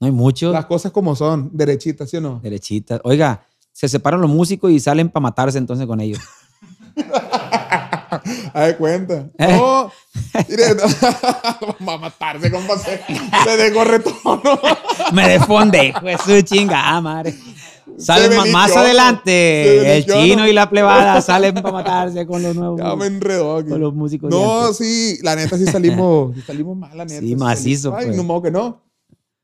No 0.00 0.06
hay 0.06 0.12
muchos. 0.12 0.52
Las 0.52 0.66
cosas 0.66 0.90
como 0.92 1.14
son, 1.14 1.50
derechitas, 1.52 2.10
¿sí 2.10 2.16
o 2.16 2.20
no? 2.20 2.40
Derechitas. 2.40 3.00
Oiga, 3.04 3.44
se 3.70 3.88
separan 3.88 4.20
los 4.20 4.30
músicos 4.30 4.70
y 4.72 4.80
salen 4.80 5.08
para 5.10 5.22
matarse 5.22 5.58
entonces 5.58 5.86
con 5.86 6.00
ellos. 6.00 6.18
A 8.54 8.60
ver, 8.60 8.76
cuenta. 8.78 9.28
No, 9.38 9.90
mire, 10.48 10.74
no, 10.74 10.82
va 11.88 11.94
a 11.94 11.98
matarse, 11.98 12.50
compa. 12.50 12.78
Se, 12.78 13.00
se 13.44 13.56
dejó 13.56 13.84
retono. 13.84 14.40
Me 15.12 15.28
defonde, 15.28 15.86
hijo 15.86 16.00
de 16.06 16.18
su 16.18 16.40
chingada 16.42 17.00
madre. 17.00 17.34
Salen 17.98 18.50
más 18.52 18.72
Se 18.72 18.78
adelante. 18.78 19.98
El 19.98 20.06
chino 20.06 20.42
¿no? 20.42 20.48
y 20.48 20.52
la 20.52 20.70
plebada 20.70 21.20
salen 21.20 21.54
para 21.54 21.72
matarse 21.72 22.26
con 22.26 22.42
los 22.42 22.54
nuevos. 22.54 22.80
Ya 22.80 22.96
me 22.96 23.06
enredó 23.06 23.58
aquí. 23.58 23.68
Con 23.68 23.80
los 23.80 23.92
músicos. 23.94 24.30
No, 24.30 24.62
antes. 24.62 24.78
sí, 24.78 25.18
la 25.22 25.36
neta 25.36 25.58
sí 25.58 25.66
salimos, 25.66 26.34
sí 26.34 26.40
salimos 26.42 26.76
mal, 26.76 26.96
la 26.96 27.04
neta. 27.04 27.20
Sí, 27.20 27.36
macizo, 27.36 27.94
Ay, 27.94 28.06
pues. 28.06 28.16
no 28.16 28.24
modo 28.24 28.42
que 28.42 28.50
no. 28.50 28.82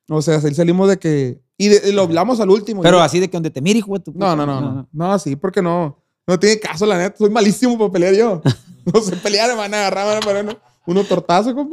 O 0.09 0.23
sea, 0.23 0.41
sí 0.41 0.55
salimos 0.55 0.89
de 0.89 0.99
que. 0.99 1.41
Y, 1.59 1.69
de- 1.69 1.91
y 1.91 1.93
lo 1.93 2.03
hablamos 2.03 2.41
al 2.41 2.49
último. 2.51 2.81
Pero 2.83 2.99
Yo- 2.99 3.03
así 3.03 3.21
de 3.21 3.29
que 3.29 3.37
donde 3.37 3.51
te 3.51 3.61
mire, 3.61 3.81
hijo 3.81 3.93
de 3.93 4.01
tu 4.01 4.13
No, 4.13 4.19
puta- 4.31 4.37
no, 4.37 4.47
no, 4.47 4.61
no. 4.61 4.89
No, 4.93 5.19
sí, 5.19 5.37
porque 5.37 5.61
no. 5.61 6.03
No 6.29 6.39
tiene 6.39 6.61
caso, 6.61 6.87
la 6.87 6.97
neta. 6.99 7.17
Soy 7.17 7.31
malísimo 7.31 7.77
para 7.77 7.91
pelear 7.91 8.15
yo. 8.15 8.41
No 8.95 9.01
sé 9.03 9.17
pelear, 9.17 9.51
me 9.51 9.57
van 9.57 9.75
a 9.75 9.79
agarrar, 9.81 10.07
van 10.07 10.17
a 10.17 10.21
poner 10.21 10.45
uno- 10.45 10.57
uno 10.87 11.05
tortazo, 11.05 11.55
como. 11.55 11.71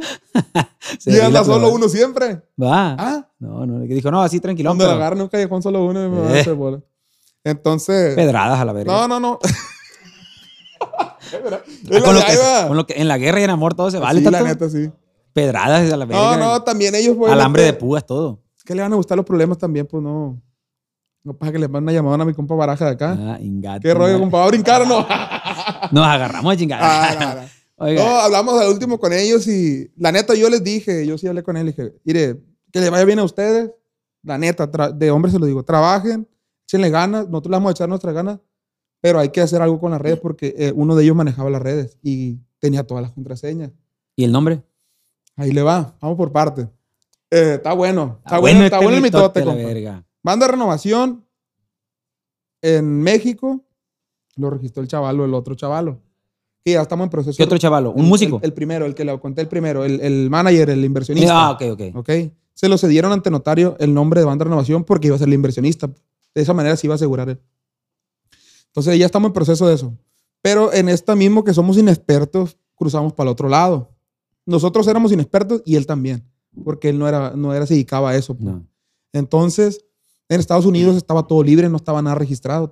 Y 1.06 1.18
anda 1.18 1.42
solo 1.44 1.70
uno 1.70 1.88
siempre. 1.88 2.42
Va. 2.62 2.94
Ah, 2.98 3.28
No, 3.38 3.64
no. 3.64 3.78
Dijo, 3.80 4.10
no, 4.10 4.20
así 4.22 4.38
tranquilo. 4.40 4.70
agarran 4.72 5.20
un 5.22 5.28
callejón 5.28 5.62
solo 5.62 5.82
uno 5.84 6.10
me 6.10 6.28
a 6.28 6.36
Eh. 6.36 6.40
hacer 6.40 6.54
bola. 6.54 6.82
Entonces. 7.42 8.14
Pedradas 8.16 8.58
a 8.60 8.64
la 8.66 8.72
verga. 8.74 8.92
No, 8.92 9.08
no, 9.08 9.20
no. 9.20 9.38
Es 11.90 12.02
con, 12.02 12.14
lo 12.14 12.20
que, 12.20 12.36
con 12.68 12.76
lo 12.76 12.86
que 12.86 12.94
en 13.00 13.08
la 13.08 13.18
guerra 13.18 13.40
y 13.40 13.44
en 13.44 13.50
amor 13.50 13.74
todo 13.74 13.90
se 13.90 13.98
vale. 13.98 14.20
Sí, 14.20 14.30
la 14.30 14.42
neta, 14.42 14.68
sí. 14.68 14.90
Pedradas 15.32 15.90
a 15.92 15.96
la 15.96 16.04
verga. 16.04 16.36
No, 16.36 16.52
no, 16.52 16.62
también 16.62 16.94
ellos. 16.94 17.16
pues, 17.16 17.32
Alambre 17.32 17.62
la 17.62 17.66
de 17.66 17.72
púas, 17.74 18.04
todo. 18.06 18.40
que 18.64 18.74
le 18.74 18.82
van 18.82 18.92
a 18.92 18.96
gustar 18.96 19.16
los 19.16 19.26
problemas 19.26 19.58
también, 19.58 19.86
pues 19.86 20.02
no. 20.02 20.40
No 21.26 21.36
pasa 21.36 21.50
que 21.50 21.58
le 21.58 21.66
manden 21.66 21.82
una 21.82 21.92
llamada 21.92 22.22
a 22.22 22.24
mi 22.24 22.34
compa 22.34 22.54
Baraja 22.54 22.84
de 22.84 22.90
acá. 22.92 23.16
Ah, 23.18 23.38
ingato, 23.40 23.80
¿Qué 23.80 23.92
rollo, 23.92 24.20
compa? 24.20 24.38
¿Va 24.38 24.44
a 24.44 24.46
brincar 24.46 24.82
o 24.82 24.86
no? 24.86 25.00
Nos 25.90 26.06
agarramos 26.06 26.54
a 26.54 26.56
chingar. 26.56 26.78
Ah, 26.80 27.16
no, 27.20 27.40
no. 27.42 27.46
No, 27.78 28.20
hablamos 28.20 28.58
al 28.58 28.70
último 28.70 28.98
con 28.98 29.12
ellos 29.12 29.46
y 29.48 29.90
la 29.98 30.10
neta 30.10 30.34
yo 30.34 30.48
les 30.48 30.64
dije, 30.64 31.06
yo 31.06 31.18
sí 31.18 31.26
hablé 31.26 31.42
con 31.42 31.58
él 31.58 31.64
y 31.64 31.72
dije, 31.72 31.92
mire, 32.04 32.40
que 32.72 32.80
le 32.80 32.88
vaya 32.88 33.04
bien 33.04 33.18
a 33.18 33.24
ustedes. 33.24 33.70
La 34.22 34.38
neta, 34.38 34.66
de 34.66 35.10
hombre 35.10 35.30
se 35.30 35.38
lo 35.38 35.44
digo, 35.44 35.62
trabajen, 35.62 36.26
échenle 36.64 36.88
ganas, 36.88 37.26
nosotros 37.28 37.50
le 37.50 37.56
vamos 37.56 37.68
a 37.68 37.72
echar 37.72 37.88
nuestras 37.90 38.14
ganas, 38.14 38.38
pero 39.02 39.18
hay 39.18 39.28
que 39.28 39.42
hacer 39.42 39.60
algo 39.60 39.78
con 39.78 39.90
las 39.90 40.00
redes 40.00 40.18
porque 40.20 40.54
eh, 40.56 40.72
uno 40.74 40.96
de 40.96 41.04
ellos 41.04 41.16
manejaba 41.16 41.50
las 41.50 41.60
redes 41.60 41.98
y 42.02 42.38
tenía 42.60 42.86
todas 42.86 43.02
las 43.02 43.12
contraseñas. 43.12 43.72
¿Y 44.14 44.24
el 44.24 44.32
nombre? 44.32 44.62
Ahí 45.36 45.52
le 45.52 45.60
va, 45.60 45.96
vamos 46.00 46.16
por 46.16 46.32
parte. 46.32 46.62
Eh, 47.30 47.54
está 47.56 47.74
bueno, 47.74 48.20
está 48.24 48.36
Ah, 48.36 48.38
bueno, 48.38 48.64
está 48.64 48.76
este 48.76 48.86
bueno 48.86 48.96
el 48.96 49.02
mitote, 49.02 49.44
compa. 49.44 50.04
De 50.34 50.48
renovación 50.48 51.24
en 52.62 53.00
México, 53.02 53.64
lo 54.36 54.50
registró 54.50 54.82
el 54.82 54.88
chavalo, 54.88 55.24
el 55.24 55.34
otro 55.34 55.54
chavalo. 55.54 56.00
Que 56.64 56.72
ya 56.72 56.82
estamos 56.82 57.04
en 57.04 57.10
proceso. 57.10 57.36
¿Qué 57.36 57.44
otro 57.44 57.58
chavalo? 57.58 57.92
¿Un 57.92 58.00
El- 58.00 58.06
músico? 58.06 58.38
El, 58.38 58.46
el 58.46 58.52
primero, 58.52 58.86
el 58.86 58.94
que 58.94 59.04
le 59.04 59.18
conté 59.20 59.40
el 59.42 59.48
primero, 59.48 59.84
el, 59.84 60.00
el 60.00 60.28
manager, 60.30 60.70
el 60.70 60.84
inversionista. 60.84 61.46
Ah, 61.46 61.50
ok, 61.52 61.62
ok. 61.72 61.80
¿ok? 61.96 62.10
Se 62.54 62.68
lo 62.68 62.76
cedieron 62.76 63.12
ante 63.12 63.30
notario 63.30 63.76
el 63.78 63.94
nombre 63.94 64.20
de 64.20 64.26
Banda 64.26 64.44
Renovación 64.44 64.82
porque 64.82 65.06
iba 65.06 65.16
a 65.16 65.18
ser 65.18 65.28
el 65.28 65.34
inversionista. 65.34 65.86
De 66.34 66.42
esa 66.42 66.54
manera 66.54 66.76
se 66.76 66.86
iba 66.86 66.94
a 66.94 66.96
asegurar 66.96 67.28
él. 67.28 67.40
Entonces 68.68 68.98
ya 68.98 69.06
estamos 69.06 69.28
en 69.28 69.32
proceso 69.32 69.66
de 69.68 69.74
eso. 69.74 69.96
Pero 70.42 70.72
en 70.72 70.88
esta 70.88 71.14
mismo 71.14 71.44
que 71.44 71.54
somos 71.54 71.78
inexpertos, 71.78 72.58
cruzamos 72.74 73.12
para 73.12 73.28
el 73.30 73.32
otro 73.32 73.48
lado. 73.48 73.90
Nosotros 74.44 74.86
éramos 74.88 75.12
inexpertos 75.12 75.62
y 75.64 75.76
él 75.76 75.86
también, 75.86 76.24
porque 76.64 76.88
él 76.88 76.98
no 76.98 77.08
era, 77.08 77.30
no 77.34 77.54
era, 77.54 77.66
se 77.66 77.74
dedicaba 77.74 78.10
a 78.10 78.16
eso. 78.16 78.34
pues. 78.34 78.44
No. 78.44 78.66
Entonces, 79.12 79.84
en 80.28 80.40
Estados 80.40 80.66
Unidos 80.66 80.96
estaba 80.96 81.26
todo 81.26 81.42
libre, 81.42 81.68
no 81.68 81.76
estaba 81.76 82.02
nada 82.02 82.16
registrado. 82.16 82.70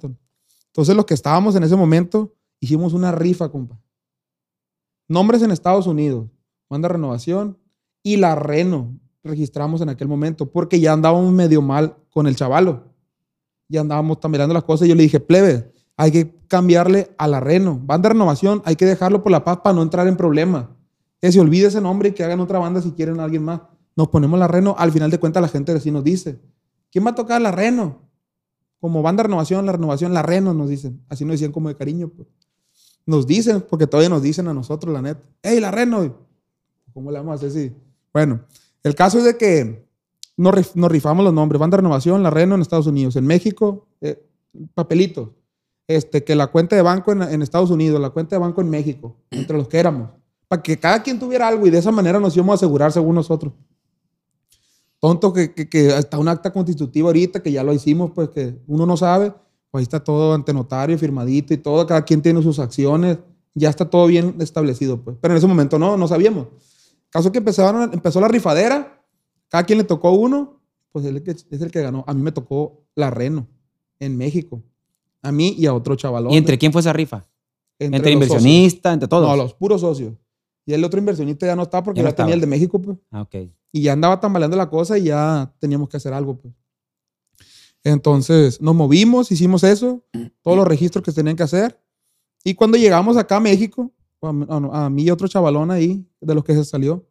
Entonces, 0.66 0.96
los 0.96 1.05
que 1.05 1.14
estábamos 1.14 1.55
en 1.55 1.62
ese 1.62 1.76
momento, 1.76 2.34
hicimos 2.61 2.92
una 2.92 3.12
rifa, 3.12 3.48
compa. 3.48 3.80
Nombres 5.09 5.42
en 5.42 5.50
Estados 5.50 5.86
Unidos, 5.86 6.28
Banda 6.68 6.88
Renovación 6.88 7.59
y 8.02 8.16
la 8.16 8.34
Reno 8.34 8.98
registramos 9.22 9.80
en 9.80 9.88
aquel 9.88 10.09
momento, 10.09 10.50
porque 10.50 10.80
ya 10.80 10.92
andábamos 10.92 11.32
medio 11.32 11.62
mal 11.62 11.96
con 12.11 12.26
el 12.26 12.36
chavalo. 12.36 12.84
Ya 13.68 13.80
andábamos 13.80 14.20
tambaleando 14.20 14.55
las 14.55 14.64
cosas 14.64 14.86
y 14.86 14.90
yo 14.90 14.94
le 14.94 15.02
dije, 15.02 15.20
plebe, 15.20 15.72
hay 15.96 16.11
que 16.11 16.34
cambiarle 16.48 17.14
a 17.16 17.26
la 17.26 17.40
Reno. 17.40 17.80
Banda 17.82 18.11
Renovación, 18.11 18.62
hay 18.64 18.76
que 18.76 18.84
dejarlo 18.84 19.22
por 19.22 19.32
la 19.32 19.44
paz 19.44 19.59
para 19.62 19.74
no 19.74 19.82
entrar 19.82 20.07
en 20.07 20.16
problemas. 20.16 20.66
Que 21.20 21.32
se 21.32 21.40
olvide 21.40 21.68
ese 21.68 21.80
nombre 21.80 22.11
y 22.11 22.12
que 22.12 22.22
hagan 22.22 22.40
otra 22.40 22.59
banda 22.59 22.82
si 22.82 22.92
quieren 22.92 23.20
a 23.20 23.24
alguien 23.24 23.42
más. 23.42 23.62
Nos 23.96 24.09
ponemos 24.09 24.38
la 24.38 24.48
Reno, 24.48 24.74
al 24.76 24.92
final 24.92 25.11
de 25.11 25.18
cuentas 25.18 25.40
la 25.40 25.48
gente 25.48 25.72
así 25.72 25.90
nos 25.90 26.05
dice, 26.05 26.40
¿quién 26.95 27.05
va 27.05 27.11
a 27.11 27.14
tocar 27.16 27.42
la 27.42 27.51
Reno? 27.51 28.03
Como 28.78 29.03
banda 29.03 29.24
renovación, 29.24 29.66
la 29.66 29.72
renovación, 29.72 30.14
la 30.14 30.22
Reno 30.22 30.55
nos 30.55 30.68
dicen. 30.68 31.03
Así 31.09 31.24
nos 31.24 31.32
decían 31.34 31.51
como 31.51 31.68
de 31.68 31.74
cariño. 31.74 32.09
Pues. 32.09 32.28
Nos 33.05 33.26
dicen, 33.26 33.64
porque 33.68 33.88
todavía 33.88 34.09
nos 34.09 34.22
dicen 34.22 34.47
a 34.47 34.55
nosotros, 34.55 34.95
la 34.95 35.03
neta. 35.03 35.20
¡Ey, 35.42 35.59
la 35.59 35.72
Reno! 35.72 36.16
¿Cómo 36.92 37.11
le 37.11 37.18
vamos 37.18 37.32
a 37.32 37.34
hacer 37.34 37.51
si? 37.51 37.72
Bueno, 38.12 38.42
el 38.84 38.95
caso 38.95 39.18
es 39.18 39.24
de 39.24 39.36
que 39.36 39.88
nos 40.36 40.55
rifamos 40.55 41.24
los 41.24 41.34
nombres. 41.34 41.59
Banda 41.59 41.78
renovación, 41.78 42.22
la 42.22 42.30
Reno 42.30 42.55
en 42.55 42.61
Estados 42.61 42.86
Unidos. 42.86 43.16
En 43.16 43.26
México, 43.26 43.88
eh, 44.01 44.24
papelitos. 44.74 45.30
Este, 45.88 46.22
que 46.22 46.36
la 46.36 46.47
cuenta 46.47 46.76
de 46.76 46.82
banco 46.82 47.11
en, 47.11 47.22
en 47.22 47.42
Estados 47.42 47.70
Unidos, 47.70 48.01
la 48.01 48.11
cuenta 48.11 48.36
de 48.36 48.40
banco 48.40 48.61
en 48.61 48.70
México, 48.70 49.16
entre 49.32 49.57
los 49.57 49.66
que 49.66 49.80
éramos. 49.80 50.11
Para 50.47 50.62
que 50.62 50.78
cada 50.78 51.03
quien 51.03 51.18
tuviera 51.18 51.49
algo 51.49 51.66
y 51.66 51.70
de 51.70 51.78
esa 51.78 51.90
manera 51.90 52.20
nos 52.20 52.36
íbamos 52.36 52.53
a 52.53 52.55
asegurar 52.55 52.92
según 52.92 53.16
nosotros 53.16 53.53
tonto 55.05 55.34
que, 55.34 55.52
que, 55.52 55.68
que 55.68 55.88
está 55.88 56.18
un 56.18 56.28
acta 56.28 56.50
constitutiva 56.50 57.11
ahorita, 57.11 57.42
que 57.42 57.52
ya 57.52 57.62
lo 57.62 57.74
hicimos, 57.74 58.12
pues 58.14 58.30
que 58.30 58.57
uno 58.66 58.86
no 58.86 58.96
sabe, 58.96 59.34
pues 59.70 59.80
ahí 59.80 59.82
está 59.82 60.02
todo 60.02 60.32
ante 60.32 60.55
notario, 60.55 60.96
firmadito 60.96 61.52
y 61.52 61.59
todo, 61.59 61.86
cada 61.86 62.07
quien 62.07 62.22
tiene 62.22 62.42
sus 62.42 62.59
acciones, 62.59 63.18
ya 63.52 63.68
está 63.68 63.84
todo 63.90 64.07
bien 64.07 64.34
establecido, 64.38 65.02
pues. 65.02 65.18
Pero 65.20 65.34
en 65.34 65.36
ese 65.36 65.46
momento 65.46 65.78
no, 65.78 65.98
no 65.98 66.09
sabíamos. 66.09 66.46
Caso 67.11 67.30
que 67.30 67.36
empezaron, 67.36 67.92
empezó 67.92 68.18
la 68.18 68.28
rifadera, 68.28 69.05
cada 69.48 69.64
quien 69.64 69.76
le 69.76 69.84
tocó 69.84 70.11
uno, 70.12 70.62
pues 70.90 71.05
es 71.05 71.11
el 71.11 71.22
que, 71.22 71.32
es 71.32 71.61
el 71.61 71.70
que 71.70 71.82
ganó. 71.82 72.05
A 72.07 72.14
mí 72.14 72.22
me 72.22 72.32
tocó 72.32 72.86
la 72.94 73.11
Reno 73.11 73.46
en 74.00 74.16
México. 74.16 74.62
A 75.20 75.30
mí 75.32 75.55
y 75.59 75.66
a 75.66 75.74
otro 75.74 75.96
chavalón. 75.96 76.32
¿Y 76.32 76.38
entre 76.38 76.57
quién 76.57 76.72
fue 76.72 76.80
esa 76.80 76.94
rifa? 76.94 77.26
Entre, 77.78 78.00
los 78.00 78.11
inversionista, 78.11 78.90
entre 78.90 79.07
todos. 79.07 79.28
No, 79.28 79.36
los 79.36 79.52
puros 79.52 79.82
socios. 79.82 80.14
Y 80.66 80.72
el 80.72 80.82
otro 80.84 80.98
inversionista 80.98 81.46
ya 81.46 81.56
no 81.56 81.62
está 81.62 81.82
porque 81.82 81.98
Ya 82.00 82.04
ya, 82.04 82.10
no 82.10 82.14
tenía 82.14 82.26
estaba. 82.28 82.34
el 82.34 82.40
de 82.40 82.46
México, 82.46 82.80
pues. 82.80 82.98
Ah, 83.10 83.22
ok. 83.22 83.34
Y 83.72 83.82
ya 83.82 83.92
andaba 83.92 84.20
tambaleando 84.20 84.56
la 84.56 84.70
cosa 84.70 84.96
y 84.98 85.04
ya 85.04 85.52
teníamos 85.58 85.88
que 85.88 85.96
hacer 85.96 86.12
algo. 86.14 86.38
Pues. 86.38 86.54
Entonces 87.82 88.60
nos 88.60 88.74
movimos, 88.74 89.30
hicimos 89.30 89.62
eso, 89.62 90.02
todos 90.42 90.56
los 90.56 90.66
registros 90.66 91.04
que 91.04 91.12
tenían 91.12 91.36
que 91.36 91.42
hacer. 91.42 91.78
Y 92.42 92.54
cuando 92.54 92.78
llegamos 92.78 93.16
acá 93.16 93.36
a 93.36 93.40
México, 93.40 93.92
a, 94.22 94.88
mí 94.90 95.02
y 95.02 95.10
otro 95.10 95.28
chavalón 95.28 95.70
ahí, 95.70 96.06
de 96.20 96.34
los 96.34 96.44
que 96.44 96.54
se 96.54 96.64
salió, 96.64 97.06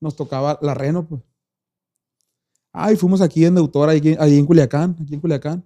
nos 0.00 0.16
tocaba 0.16 0.58
la 0.62 0.74
Reno. 0.74 1.06
Pues. 1.06 1.22
Ay, 2.72 2.96
fuimos 2.96 3.20
aquí 3.20 3.44
en 3.44 3.54
Deutora, 3.54 3.92
ahí, 3.92 4.16
ahí 4.18 4.38
en 4.38 4.46
Culiacán, 4.46 4.96
aquí 5.00 5.14
en 5.14 5.20
Culiacán. 5.20 5.64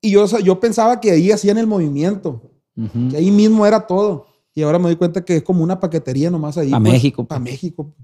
Y 0.00 0.10
yo, 0.12 0.26
yo 0.40 0.58
pensaba 0.60 1.00
que 1.00 1.10
ahí 1.10 1.30
hacían 1.30 1.58
el 1.58 1.66
movimiento, 1.66 2.42
Ujú. 2.76 3.08
que 3.10 3.16
ahí 3.18 3.30
mismo 3.30 3.66
era 3.66 3.86
todo. 3.86 4.26
Y 4.54 4.62
ahora 4.62 4.78
me 4.78 4.84
doy 4.84 4.96
cuenta 4.96 5.24
que 5.24 5.36
es 5.36 5.42
como 5.42 5.64
una 5.64 5.80
paquetería 5.80 6.30
nomás 6.30 6.56
ahí. 6.56 6.70
Pa' 6.70 6.80
pues, 6.80 6.92
México, 6.92 7.24
Para 7.24 7.40
pues. 7.40 7.52
México. 7.52 7.94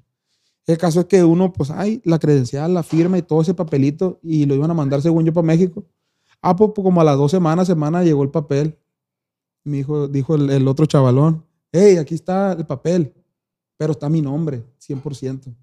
El 0.66 0.78
caso 0.78 1.00
es 1.00 1.06
que 1.06 1.24
uno, 1.24 1.52
pues, 1.52 1.70
ay, 1.70 2.00
la 2.04 2.18
credencial, 2.18 2.74
la 2.74 2.82
firma 2.82 3.18
y 3.18 3.22
todo 3.22 3.42
ese 3.42 3.54
papelito, 3.54 4.20
y 4.22 4.46
lo 4.46 4.54
iban 4.54 4.70
a 4.70 4.74
mandar, 4.74 5.02
según 5.02 5.24
yo, 5.24 5.32
para 5.32 5.46
México. 5.46 5.84
Ah, 6.42 6.54
pues, 6.54 6.70
pues, 6.74 6.84
como 6.84 7.00
a 7.00 7.04
las 7.04 7.16
dos 7.16 7.30
semanas, 7.30 7.66
semana, 7.66 8.04
llegó 8.04 8.22
el 8.22 8.30
papel. 8.30 8.78
Me 9.64 9.78
dijo, 9.78 10.08
dijo 10.08 10.34
el, 10.34 10.50
el 10.50 10.68
otro 10.68 10.86
chavalón, 10.86 11.44
hey, 11.72 11.96
aquí 11.96 12.14
está 12.14 12.52
el 12.52 12.66
papel, 12.66 13.14
pero 13.76 13.92
está 13.92 14.08
mi 14.08 14.20
nombre, 14.20 14.64
100%. 14.78 15.54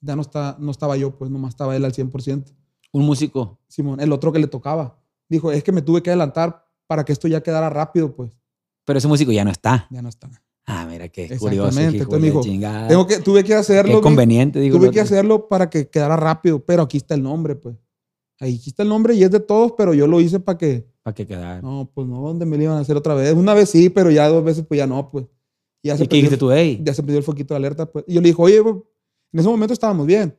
Ya 0.00 0.14
no, 0.14 0.22
está, 0.22 0.56
no 0.58 0.70
estaba 0.70 0.96
yo, 0.96 1.16
pues, 1.16 1.30
nomás 1.30 1.50
estaba 1.50 1.76
él 1.76 1.84
al 1.84 1.92
100%. 1.92 2.54
Un 2.92 3.04
músico. 3.04 3.58
Simón, 3.68 4.00
el 4.00 4.12
otro 4.12 4.32
que 4.32 4.38
le 4.38 4.46
tocaba. 4.46 4.98
Dijo, 5.28 5.52
es 5.52 5.62
que 5.62 5.72
me 5.72 5.82
tuve 5.82 6.02
que 6.02 6.10
adelantar 6.10 6.64
para 6.86 7.04
que 7.04 7.12
esto 7.12 7.28
ya 7.28 7.42
quedara 7.42 7.68
rápido, 7.68 8.14
pues. 8.14 8.37
Pero 8.88 8.96
ese 9.00 9.08
músico 9.08 9.30
ya 9.32 9.44
no 9.44 9.50
está. 9.50 9.86
Ya 9.90 10.00
no 10.00 10.08
está. 10.08 10.30
Ah, 10.64 10.86
mira 10.88 11.10
qué 11.10 11.24
Exactamente, 11.24 11.58
curioso. 11.58 11.80
hijo 11.80 12.02
entonces 12.04 12.20
me 12.20 12.26
dijo. 12.26 12.88
Tengo 12.88 13.06
que, 13.06 13.18
tuve 13.18 13.44
que 13.44 13.52
hacerlo. 13.52 13.96
Qué 13.96 14.00
conveniente, 14.00 14.60
digo. 14.60 14.78
Tuve 14.78 14.90
que 14.90 15.00
hacerlo 15.02 15.46
para 15.46 15.68
que 15.68 15.90
quedara 15.90 16.16
rápido, 16.16 16.64
pero 16.64 16.84
aquí 16.84 16.96
está 16.96 17.14
el 17.14 17.22
nombre, 17.22 17.54
pues. 17.54 17.76
Ahí 18.40 18.58
está 18.66 18.84
el 18.84 18.88
nombre 18.88 19.14
y 19.14 19.22
es 19.22 19.30
de 19.30 19.40
todos, 19.40 19.74
pero 19.76 19.92
yo 19.92 20.06
lo 20.06 20.22
hice 20.22 20.40
para 20.40 20.56
que. 20.56 20.88
Para 21.02 21.14
que 21.14 21.26
quedara. 21.26 21.60
No, 21.60 21.90
pues 21.92 22.08
no, 22.08 22.22
¿dónde 22.22 22.46
me 22.46 22.56
lo 22.56 22.62
iban 22.62 22.78
a 22.78 22.80
hacer 22.80 22.96
otra 22.96 23.12
vez? 23.12 23.34
Una 23.34 23.52
vez 23.52 23.68
sí, 23.68 23.90
pero 23.90 24.10
ya 24.10 24.26
dos 24.26 24.42
veces, 24.42 24.64
pues 24.66 24.78
ya 24.78 24.86
no, 24.86 25.10
pues. 25.10 25.26
Ya 25.82 25.94
¿Y 25.94 26.06
qué 26.06 26.16
dijiste 26.16 26.38
tú, 26.38 26.50
ey? 26.50 26.80
Ya 26.82 26.94
se 26.94 27.02
perdió 27.02 27.18
el 27.18 27.24
foquito 27.24 27.52
de 27.52 27.56
alerta, 27.58 27.84
pues. 27.84 28.06
Y 28.08 28.14
yo 28.14 28.22
le 28.22 28.28
dije, 28.28 28.40
oye, 28.40 28.60
güey, 28.60 28.74
en 29.34 29.40
ese 29.40 29.48
momento 29.50 29.74
estábamos 29.74 30.06
bien. 30.06 30.34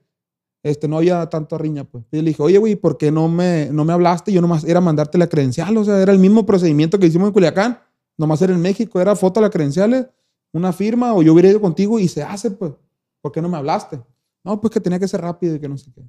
Este, 0.64 0.88
no 0.88 0.98
había 0.98 1.24
tanto 1.28 1.56
riña, 1.60 1.84
pues. 1.84 2.04
Y 2.12 2.18
yo 2.18 2.24
le 2.24 2.30
dije, 2.30 2.42
oye, 2.42 2.58
güey, 2.58 2.76
¿por 2.76 2.98
qué 2.98 3.12
no 3.12 3.28
me, 3.28 3.70
no 3.72 3.86
me 3.86 3.94
hablaste? 3.94 4.32
Yo 4.32 4.42
nomás 4.42 4.64
era 4.64 4.82
mandarte 4.82 5.20
la 5.20 5.28
credencial, 5.28 5.78
o 5.78 5.86
sea, 5.86 6.02
era 6.02 6.12
el 6.12 6.18
mismo 6.18 6.48
procedimiento 6.48 6.98
que 6.98 7.06
hicimos 7.06 7.28
en 7.28 7.34
Culiacán, 7.34 7.80
nomás 8.20 8.42
era 8.42 8.54
en 8.54 8.62
México, 8.62 9.00
era 9.02 9.16
foto 9.16 9.40
de 9.40 9.46
las 9.46 9.52
credenciales, 9.52 10.06
una 10.52 10.72
firma, 10.74 11.14
o 11.14 11.22
yo 11.24 11.34
hubiera 11.34 11.50
ido 11.50 11.62
contigo 11.62 11.98
y 12.00 12.08
se 12.08 12.22
hace, 12.22 12.52
pues. 12.52 12.74
¿Por 13.22 13.32
qué 13.32 13.42
no 13.42 13.50
me 13.50 13.58
hablaste? 13.58 14.00
No, 14.44 14.60
pues 14.62 14.72
que 14.74 14.80
tenía 14.80 15.00
que 15.00 15.08
ser 15.08 15.22
rápido 15.22 15.56
y 15.56 15.60
que 15.60 15.68
no 15.68 15.78
sé 15.78 15.92
qué. 15.94 16.02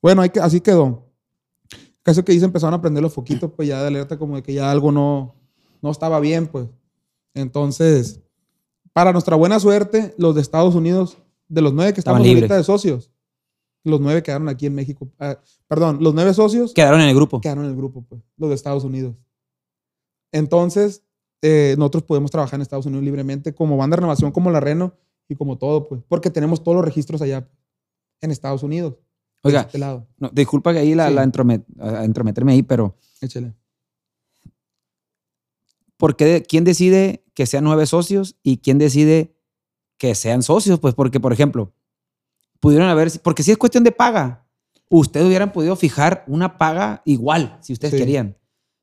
Bueno, 0.00 0.22
hay 0.22 0.30
que, 0.30 0.40
así 0.40 0.60
quedó. 0.60 1.04
Caso 2.02 2.24
que 2.24 2.32
dice, 2.32 2.44
empezaron 2.44 2.74
a 2.74 2.80
prender 2.80 3.02
los 3.02 3.12
foquitos, 3.12 3.50
pues 3.54 3.68
ya 3.68 3.80
de 3.80 3.88
alerta 3.88 4.18
como 4.18 4.36
de 4.36 4.42
que 4.42 4.54
ya 4.54 4.70
algo 4.70 4.92
no, 4.92 5.34
no 5.82 5.90
estaba 5.90 6.20
bien, 6.20 6.46
pues. 6.46 6.68
Entonces, 7.34 8.20
para 8.92 9.12
nuestra 9.12 9.36
buena 9.36 9.58
suerte, 9.60 10.14
los 10.16 10.34
de 10.34 10.40
Estados 10.40 10.74
Unidos, 10.74 11.18
de 11.48 11.60
los 11.62 11.72
nueve 11.74 11.92
que 11.92 12.00
Estaban 12.00 12.20
ahorita 12.20 12.34
libres. 12.40 12.56
de 12.58 12.64
socios, 12.64 13.10
Los 13.84 14.00
nueve 14.00 14.22
quedaron 14.22 14.48
aquí 14.48 14.66
en 14.66 14.74
México. 14.74 15.08
Ah, 15.18 15.38
perdón, 15.68 15.98
los 16.00 16.14
nueve 16.14 16.32
socios 16.34 16.72
Quedaron 16.74 17.00
en 17.00 17.08
el 17.08 17.14
grupo. 17.14 17.40
quedaron 17.40 17.64
en 17.64 17.70
el 17.70 17.76
grupo, 17.76 18.02
pues, 18.08 18.22
los 18.36 18.48
de 18.48 18.54
Estados 18.54 18.84
Unidos. 18.84 19.14
Entonces, 20.32 21.02
eh, 21.42 21.74
nosotros 21.78 22.02
podemos 22.04 22.30
trabajar 22.30 22.56
en 22.58 22.62
Estados 22.62 22.86
Unidos 22.86 23.04
libremente 23.04 23.54
como 23.54 23.76
banda 23.76 23.94
de 23.96 24.00
renovación, 24.00 24.32
como 24.32 24.50
la 24.50 24.60
Reno 24.60 24.94
y 25.28 25.34
como 25.36 25.58
todo, 25.58 25.88
pues, 25.88 26.02
porque 26.08 26.30
tenemos 26.30 26.62
todos 26.62 26.76
los 26.76 26.84
registros 26.84 27.20
allá 27.22 27.48
en 28.20 28.30
Estados 28.30 28.62
Unidos. 28.62 28.94
Oiga, 29.42 29.60
este 29.62 29.78
lado. 29.78 30.06
no, 30.18 30.28
disculpa 30.30 30.72
que 30.72 30.80
ahí 30.80 30.94
la, 30.94 31.08
Sí. 31.08 31.14
la 31.14 31.24
entromet- 31.24 31.64
a- 31.78 32.00
a 32.00 32.04
entrometerme 32.04 32.52
ahí, 32.52 32.62
pero 32.62 32.96
Échale. 33.20 33.52
¿por 35.96 36.16
qué, 36.16 36.42
¿quién 36.48 36.64
decide 36.64 37.24
que 37.34 37.46
sean 37.46 37.64
nueve 37.64 37.86
socios 37.86 38.36
y 38.42 38.58
quién 38.58 38.78
decide 38.78 39.36
que 39.98 40.14
sean 40.14 40.42
socios? 40.42 40.78
Pues 40.80 40.94
porque, 40.94 41.20
por 41.20 41.32
ejemplo, 41.32 41.72
pudieron 42.60 42.88
haber, 42.88 43.10
porque 43.22 43.42
si 43.42 43.52
es 43.52 43.58
cuestión 43.58 43.84
de 43.84 43.92
paga, 43.92 44.46
ustedes 44.88 45.26
hubieran 45.26 45.52
podido 45.52 45.76
fijar 45.76 46.24
una 46.26 46.58
paga 46.58 47.02
igual, 47.04 47.58
si 47.60 47.72
ustedes 47.72 47.92
Sí. 47.94 47.98
querían, 48.00 48.36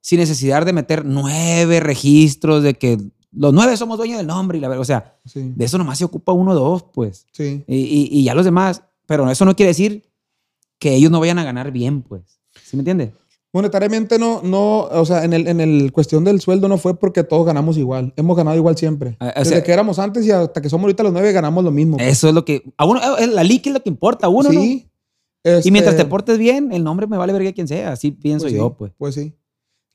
sin 0.06 0.20
necesidad 0.20 0.66
de 0.66 0.74
meter 0.74 1.06
nueve 1.06 1.80
registros 1.80 2.62
de 2.62 2.74
que 2.74 2.98
los 3.32 3.54
nueve 3.54 3.78
somos 3.78 3.98
dueños 3.98 4.18
del 4.18 4.28
nombre 4.28 4.58
y 4.58 4.62
la 4.62 4.68
verdad, 4.68 4.82
o 4.82 4.86
sea, 4.86 5.18
Sí. 5.26 5.54
de 5.56 5.64
eso 5.66 5.78
nomás 5.78 5.98
se 5.98 6.04
ocupa 6.04 6.34
uno 6.34 6.52
o 6.52 6.56
dos, 6.56 6.84
pues. 6.94 7.26
Sí. 7.32 7.64
Y, 7.68 7.76
y- 7.78 8.10
y 8.12 8.24
ya 8.26 8.36
los 8.36 8.44
demás, 8.44 8.84
pero 9.08 9.32
eso 9.32 9.46
no 9.46 9.56
quiere 9.56 9.70
decir 9.70 10.04
que 10.78 10.94
ellos 10.94 11.10
no 11.10 11.22
vayan 11.22 11.40
a 11.40 11.46
ganar 11.46 11.72
bien, 11.72 12.02
pues. 12.02 12.22
¿Sí 12.64 12.76
me 12.76 12.82
entiende? 12.82 13.14
Monetariamente 13.54 14.20
no, 14.20 14.42
no, 14.44 14.80
o 14.82 15.06
sea, 15.06 15.24
en 15.24 15.32
el, 15.32 15.48
en 15.48 15.62
el 15.62 15.92
cuestión 15.94 16.24
del 16.26 16.42
sueldo 16.42 16.68
no 16.68 16.78
fue 16.78 17.00
porque 17.00 17.24
todos 17.24 17.46
ganamos 17.46 17.78
igual. 17.78 18.12
Hemos 18.18 18.36
ganado 18.36 18.58
igual 18.58 18.76
siempre. 18.76 19.16
Ah, 19.22 19.32
o 19.36 19.40
Desde 19.40 19.52
sea- 19.56 19.64
que 19.64 19.72
éramos 19.72 20.00
antes 20.00 20.26
y 20.26 20.32
hasta 20.32 20.60
que 20.62 20.70
somos 20.70 20.84
ahorita 20.86 21.04
los 21.04 21.14
nueve 21.14 21.32
ganamos 21.32 21.64
lo 21.64 21.72
mismo. 21.72 21.98
pues. 21.98 22.10
Eso 22.10 22.28
es 22.28 22.34
lo 22.34 22.44
que. 22.44 22.64
A 22.78 22.86
uno, 22.86 23.00
eh, 23.20 23.28
la 23.28 23.44
liqui 23.44 23.70
es 23.70 23.74
lo 23.74 23.82
que 23.84 23.90
importa 23.90 24.26
a 24.28 24.30
uno, 24.30 24.52
¿no? 24.52 24.60
sí. 24.60 24.90
Y 25.64 25.72
mientras 25.72 25.96
te 25.96 26.02
Este, 26.02 26.10
portes 26.10 26.38
bien, 26.38 26.72
el 26.72 26.84
nombre 26.84 27.06
me 27.06 27.18
vale 27.18 27.34
verga 27.34 27.52
quien 27.54 27.68
sea. 27.68 27.92
Así 27.92 28.12
pienso 28.12 28.46
pues 28.46 28.54
yo, 28.54 28.70
sí, 28.70 28.76
pues. 28.78 28.92
Pues 28.98 29.16
sí. 29.16 29.34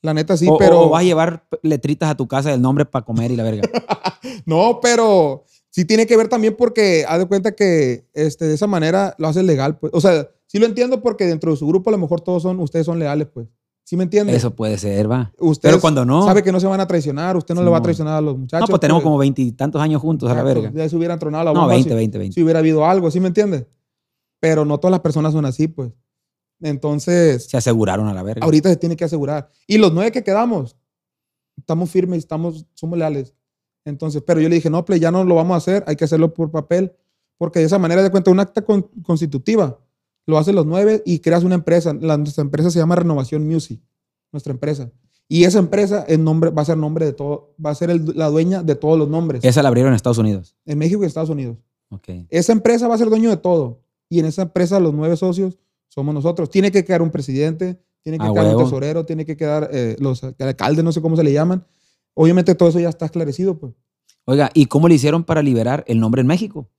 La 0.01 0.13
neta 0.13 0.37
sí, 0.37 0.47
o, 0.49 0.57
pero. 0.57 0.81
o 0.81 0.89
vas 0.89 1.01
a 1.01 1.03
llevar 1.03 1.45
letritas 1.61 2.09
a 2.09 2.15
tu 2.15 2.27
casa 2.27 2.49
del 2.51 2.61
nombre 2.61 2.85
para 2.85 3.03
comer 3.05 3.31
y 3.31 3.35
la 3.35 3.43
verga. 3.43 3.63
No, 4.45 4.79
pero 4.81 5.45
sí 5.69 5.85
tiene 5.85 6.05
que 6.05 6.17
ver 6.17 6.27
también 6.27 6.55
porque 6.57 7.05
haz 7.07 7.19
de 7.19 7.25
cuenta 7.25 7.53
que 7.53 8.05
este, 8.13 8.45
de 8.45 8.53
esa 8.55 8.67
manera 8.67 9.15
lo 9.17 9.27
hace 9.27 9.43
legal, 9.43 9.77
pues. 9.77 9.93
O 9.93 10.01
sea, 10.01 10.27
sí 10.45 10.59
lo 10.59 10.65
entiendo 10.65 11.01
porque 11.01 11.25
dentro 11.25 11.51
de 11.51 11.57
su 11.57 11.65
grupo 11.67 11.89
a 11.89 11.91
lo 11.91 11.97
mejor 11.97 12.19
todos 12.21 12.43
son, 12.43 12.59
ustedes 12.59 12.85
son 12.85 12.99
leales, 12.99 13.27
pues. 13.33 13.47
¿Sí 13.85 13.97
me 13.97 14.03
entiende? 14.03 14.35
Eso 14.35 14.53
puede 14.55 14.77
ser, 14.77 15.09
va. 15.09 15.31
Usted 15.39 15.69
Pero 15.69 15.81
cuando 15.81 16.05
no. 16.05 16.23
sabe 16.23 16.43
que 16.43 16.51
no 16.51 16.59
se 16.59 16.67
van 16.67 16.79
a 16.79 16.85
traicionar, 16.85 17.35
usted 17.37 17.55
no 17.55 17.63
le 17.63 17.69
va 17.71 17.77
a 17.77 17.81
traicionar 17.81 18.15
a 18.15 18.21
los 18.21 18.37
muchachos. 18.37 18.67
No, 18.69 18.71
pues 18.71 18.79
tenemos 18.81 19.01
pues. 19.01 19.05
como 19.05 19.17
veintitantos 19.17 19.81
años 19.81 20.01
juntos 20.01 20.29
a 20.29 20.35
la 20.35 20.43
verga. 20.43 20.71
Ya 20.73 20.87
se 20.87 20.95
hubieran 20.95 21.17
tronado 21.17 21.45
la 21.45 21.53
No, 21.53 21.61
bomba. 21.61 21.73
20, 21.73 21.89
si, 21.89 21.95
20, 21.95 22.17
20. 22.19 22.33
si 22.35 22.43
hubiera 22.43 22.59
habido 22.59 22.85
algo, 22.85 23.09
¿sí 23.09 23.19
me 23.19 23.27
entiende? 23.27 23.67
Pero 24.39 24.63
no 24.63 24.79
todas 24.79 24.91
las 24.91 24.99
personas 24.99 25.33
son 25.33 25.45
así, 25.45 25.67
pues. 25.67 25.91
Entonces, 26.61 27.45
Se 27.45 27.57
aseguraron 27.57 28.07
a 28.07 28.13
la 28.13 28.23
verga. 28.23 28.43
ahorita 28.45 28.69
se 28.69 28.75
tiene 28.77 28.95
que 28.95 29.05
asegurar. 29.05 29.49
Y 29.67 29.77
los 29.77 29.93
nueve 29.93 30.11
que 30.11 30.23
quedamos, 30.23 30.75
estamos 31.57 31.89
firmes, 31.89 32.19
estamos, 32.19 32.65
somos 32.73 32.97
leales. 32.97 33.33
Entonces, 33.85 34.21
pero 34.25 34.39
yo 34.41 34.49
le 34.49 34.55
dije, 34.55 34.69
no, 34.69 34.83
play, 34.85 34.99
ya 34.99 35.11
no 35.11 35.23
lo 35.23 35.35
vamos 35.35 35.55
a 35.55 35.57
hacer, 35.57 35.83
hay 35.87 35.95
que 35.95 36.03
hacerlo 36.05 36.33
por 36.33 36.51
papel, 36.51 36.91
porque 37.37 37.59
de 37.59 37.65
esa 37.65 37.79
manera 37.79 38.03
de 38.03 38.11
cuenta, 38.11 38.29
un 38.31 38.39
acta 38.39 38.61
con- 38.61 38.83
constitutiva, 39.03 39.79
lo 40.25 40.37
hacen 40.37 40.53
los 40.55 40.65
nueve 40.65 41.01
y 41.05 41.19
creas 41.19 41.43
una 41.43 41.55
empresa. 41.55 41.93
La, 41.99 42.17
nuestra 42.17 42.41
empresa 42.43 42.69
se 42.69 42.77
llama 42.79 42.95
Renovación 42.95 43.47
Music, 43.47 43.81
nuestra 44.31 44.51
empresa. 44.53 44.91
Y 45.27 45.43
esa 45.45 45.59
empresa 45.59 46.03
el 46.07 46.23
nombre, 46.23 46.49
va 46.49 46.61
a 46.61 46.65
ser 46.65 46.77
nombre 46.77 47.05
de 47.05 47.13
todo, 47.13 47.53
va 47.63 47.69
a 47.71 47.75
ser 47.75 47.89
el- 47.89 48.13
la 48.15 48.27
dueña 48.29 48.61
de 48.63 48.75
todos 48.75 48.97
los 48.99 49.07
nombres. 49.09 49.43
Esa 49.43 49.63
la 49.63 49.69
abrieron 49.69 49.91
en 49.91 49.95
Estados 49.95 50.17
Unidos. 50.17 50.55
En 50.65 50.77
México 50.77 51.03
y 51.03 51.07
Estados 51.07 51.29
Unidos. 51.29 51.57
Ok. 51.89 52.09
Esa 52.29 52.51
empresa 52.51 52.87
va 52.87 52.95
a 52.95 52.97
ser 52.97 53.09
dueño 53.09 53.29
de 53.29 53.37
todo. 53.37 53.81
Y 54.09 54.19
en 54.19 54.25
esa 54.25 54.41
empresa 54.43 54.79
los 54.79 54.93
nueve 54.93 55.15
socios 55.17 55.57
somos 55.99 56.13
nosotros. 56.13 56.49
Tiene 56.49 56.71
que 56.71 56.83
quedar 56.85 57.01
un 57.01 57.11
presidente, 57.11 57.79
tiene 58.01 58.17
que 58.17 58.25
Ah, 58.25 58.31
quedar 58.31 58.45
un 58.45 58.51
huevo. 58.55 58.63
tesorero, 58.63 59.05
tiene 59.05 59.25
que 59.25 59.35
quedar 59.37 59.69
eh, 59.71 59.95
los 59.99 60.23
alcaldes, 60.23 60.83
no 60.83 60.91
sé 60.91 61.01
cómo 61.01 61.15
se 61.15 61.23
le 61.23 61.31
llaman. 61.33 61.65
Obviamente 62.13 62.55
todo 62.55 62.69
eso 62.69 62.79
ya 62.79 62.89
está 62.89 63.05
esclarecido, 63.05 63.57
pues. 63.59 63.73
Oiga, 64.25 64.49
¿y 64.53 64.65
cómo 64.67 64.87
le 64.87 64.95
hicieron 64.95 65.23
para 65.23 65.41
liberar 65.41 65.83
el 65.87 65.99
nombre 65.99 66.21
en 66.21 66.27
México? 66.27 66.69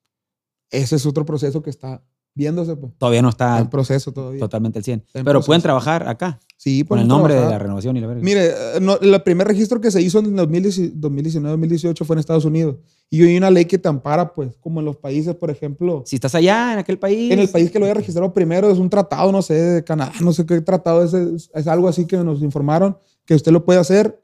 Ese 0.70 0.96
es 0.96 1.06
otro 1.06 1.24
proceso 1.24 1.62
que 1.62 1.70
está 1.70 2.02
viéndose, 2.34 2.76
pues. 2.76 2.92
Todavía 2.98 3.22
no 3.22 3.28
Está 3.30 3.58
en 3.58 3.68
proceso 3.70 4.12
todavía. 4.12 4.38
totalmente 4.40 4.78
el 4.78 4.84
100. 4.84 5.00
Está 5.06 5.18
en 5.18 5.24
Pero 5.24 5.34
proceso. 5.38 5.46
pueden 5.46 5.62
trabajar 5.62 6.08
acá 6.08 6.38
Sí, 6.56 6.84
con 6.84 6.98
el 6.98 7.08
nombre 7.08 7.32
de 7.34 7.40
la 7.40 7.46
trabajar. 7.46 7.62
renovación 7.62 7.96
y 7.96 8.00
la 8.00 8.06
verga. 8.06 8.22
Mire, 8.22 8.46
eh, 8.76 8.80
no, 8.80 8.98
el 9.00 9.22
primer 9.22 9.48
registro 9.48 9.80
que 9.80 9.90
se 9.90 10.00
hizo 10.02 10.18
en 10.20 10.36
2019-2018 10.36 12.04
fue 12.04 12.14
en 12.14 12.20
Estados 12.20 12.44
Unidos. 12.44 12.76
Y 13.12 13.22
hoy 13.22 13.30
hay 13.30 13.36
una 13.38 13.50
ley 13.50 13.64
que 13.64 13.76
te 13.76 13.88
ampara, 13.88 14.32
pues, 14.32 14.56
como 14.60 14.78
en 14.78 14.86
los 14.86 14.96
países, 14.96 15.34
por 15.34 15.50
ejemplo. 15.50 16.04
Si 16.06 16.14
estás 16.14 16.34
allá, 16.36 16.72
en 16.72 16.78
aquel 16.78 16.96
país. 16.96 17.32
En 17.32 17.40
el 17.40 17.48
país 17.48 17.68
que 17.70 17.80
lo 17.80 17.84
haya 17.84 17.94
registrado 17.94 18.32
primero 18.32 18.70
es 18.70 18.78
un 18.78 18.88
tratado, 18.88 19.32
no 19.32 19.42
sé, 19.42 19.54
de 19.54 19.84
Canadá, 19.84 20.12
no 20.22 20.32
sé 20.32 20.46
qué 20.46 20.60
tratado 20.60 21.02
es, 21.02 21.12
es, 21.12 21.50
es 21.52 21.66
algo 21.66 21.88
así 21.88 22.06
que 22.06 22.16
nos 22.18 22.40
informaron 22.40 22.96
que 23.24 23.34
usted 23.34 23.50
lo 23.50 23.64
puede 23.64 23.80
hacer 23.80 24.22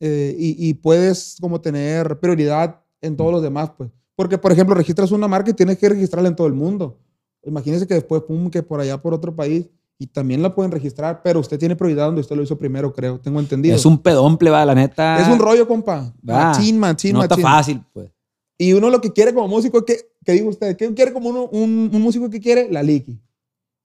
eh, 0.00 0.36
y, 0.38 0.68
y 0.68 0.74
puedes 0.74 1.38
como 1.40 1.60
tener 1.60 2.20
prioridad 2.20 2.80
en 3.00 3.16
todos 3.16 3.32
los 3.32 3.42
demás, 3.42 3.70
pues. 3.76 3.90
Porque, 4.14 4.36
por 4.36 4.52
ejemplo, 4.52 4.74
registras 4.74 5.10
una 5.10 5.26
marca 5.26 5.50
y 5.50 5.54
tienes 5.54 5.78
que 5.78 5.88
registrarla 5.88 6.28
en 6.28 6.36
todo 6.36 6.46
el 6.48 6.52
mundo. 6.52 6.98
Imagínese 7.44 7.86
que 7.86 7.94
después, 7.94 8.22
pum, 8.22 8.50
que 8.50 8.62
por 8.62 8.80
allá, 8.80 9.00
por 9.00 9.14
otro 9.14 9.34
país, 9.34 9.70
y 9.98 10.06
también 10.06 10.42
la 10.42 10.54
pueden 10.54 10.70
registrar, 10.70 11.22
pero 11.22 11.40
usted 11.40 11.58
tiene 11.58 11.74
prioridad 11.76 12.06
donde 12.06 12.20
usted 12.20 12.36
lo 12.36 12.42
hizo 12.42 12.58
primero, 12.58 12.92
creo, 12.92 13.18
tengo 13.18 13.40
entendido. 13.40 13.74
Es 13.74 13.86
un 13.86 13.98
pedomple, 13.98 14.50
va, 14.50 14.64
la 14.64 14.74
neta. 14.74 15.20
Es 15.20 15.28
un 15.28 15.38
rollo, 15.38 15.66
compa. 15.66 16.12
Va. 16.28 16.46
Machín, 16.46 16.78
machín, 16.78 17.14
No 17.14 17.22
está 17.22 17.36
machín. 17.36 17.44
fácil, 17.44 17.84
pues. 17.92 18.10
Y 18.58 18.72
uno 18.72 18.90
lo 18.90 19.00
que 19.00 19.12
quiere 19.12 19.32
como 19.32 19.46
músico, 19.46 19.84
que, 19.84 20.10
que 20.24 20.32
diga 20.32 20.48
usted, 20.48 20.76
¿qué 20.76 20.92
quiere 20.92 21.12
como 21.12 21.30
uno, 21.30 21.44
un, 21.46 21.90
músico 21.92 22.28
que 22.28 22.40
quiere? 22.40 22.68
La 22.70 22.82
liqui. 22.82 23.20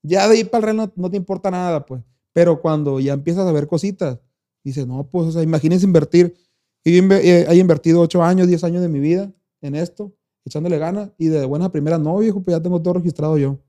Ya 0.01 0.27
de 0.27 0.35
ahí 0.35 0.43
para 0.43 0.71
el 0.71 0.75
real 0.75 0.91
no, 0.95 1.11
te 1.11 1.15
importa 1.15 1.51
nada, 1.51 1.85
pues. 1.85 2.01
Pero 2.33 2.59
cuando 2.59 2.99
ya 2.99 3.13
empiezas 3.13 3.47
a 3.47 3.51
ver 3.51 3.67
cositas, 3.67 4.19
dices, 4.63 4.87
no, 4.87 5.07
pues, 5.07 5.27
o 5.27 5.31
sea, 5.31 5.43
imagínense 5.43 5.85
invertir. 5.85 6.35
Y 6.83 6.97
eh, 6.97 7.45
he 7.47 7.55
invertido 7.55 8.01
8 8.01 8.23
años, 8.23 8.47
10 8.47 8.63
años 8.63 8.81
de 8.81 8.89
mi 8.89 8.99
vida 8.99 9.31
en 9.61 9.75
esto, 9.75 10.11
echándole 10.43 10.79
ganas, 10.79 11.11
y 11.19 11.27
de 11.27 11.45
buenas 11.45 11.67
a 11.67 11.71
primeras, 11.71 11.99
no, 11.99 12.17
viejo, 12.17 12.41
pues 12.41 12.57
ya 12.57 12.61
tengo 12.61 12.81
todo 12.81 12.95
registrado 12.95 13.37
yo. 13.37 13.59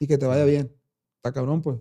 Y 0.00 0.06
que 0.06 0.16
te 0.16 0.26
vaya 0.26 0.44
bien. 0.44 0.72
Está 1.16 1.32
cabrón, 1.32 1.60
pues. 1.60 1.78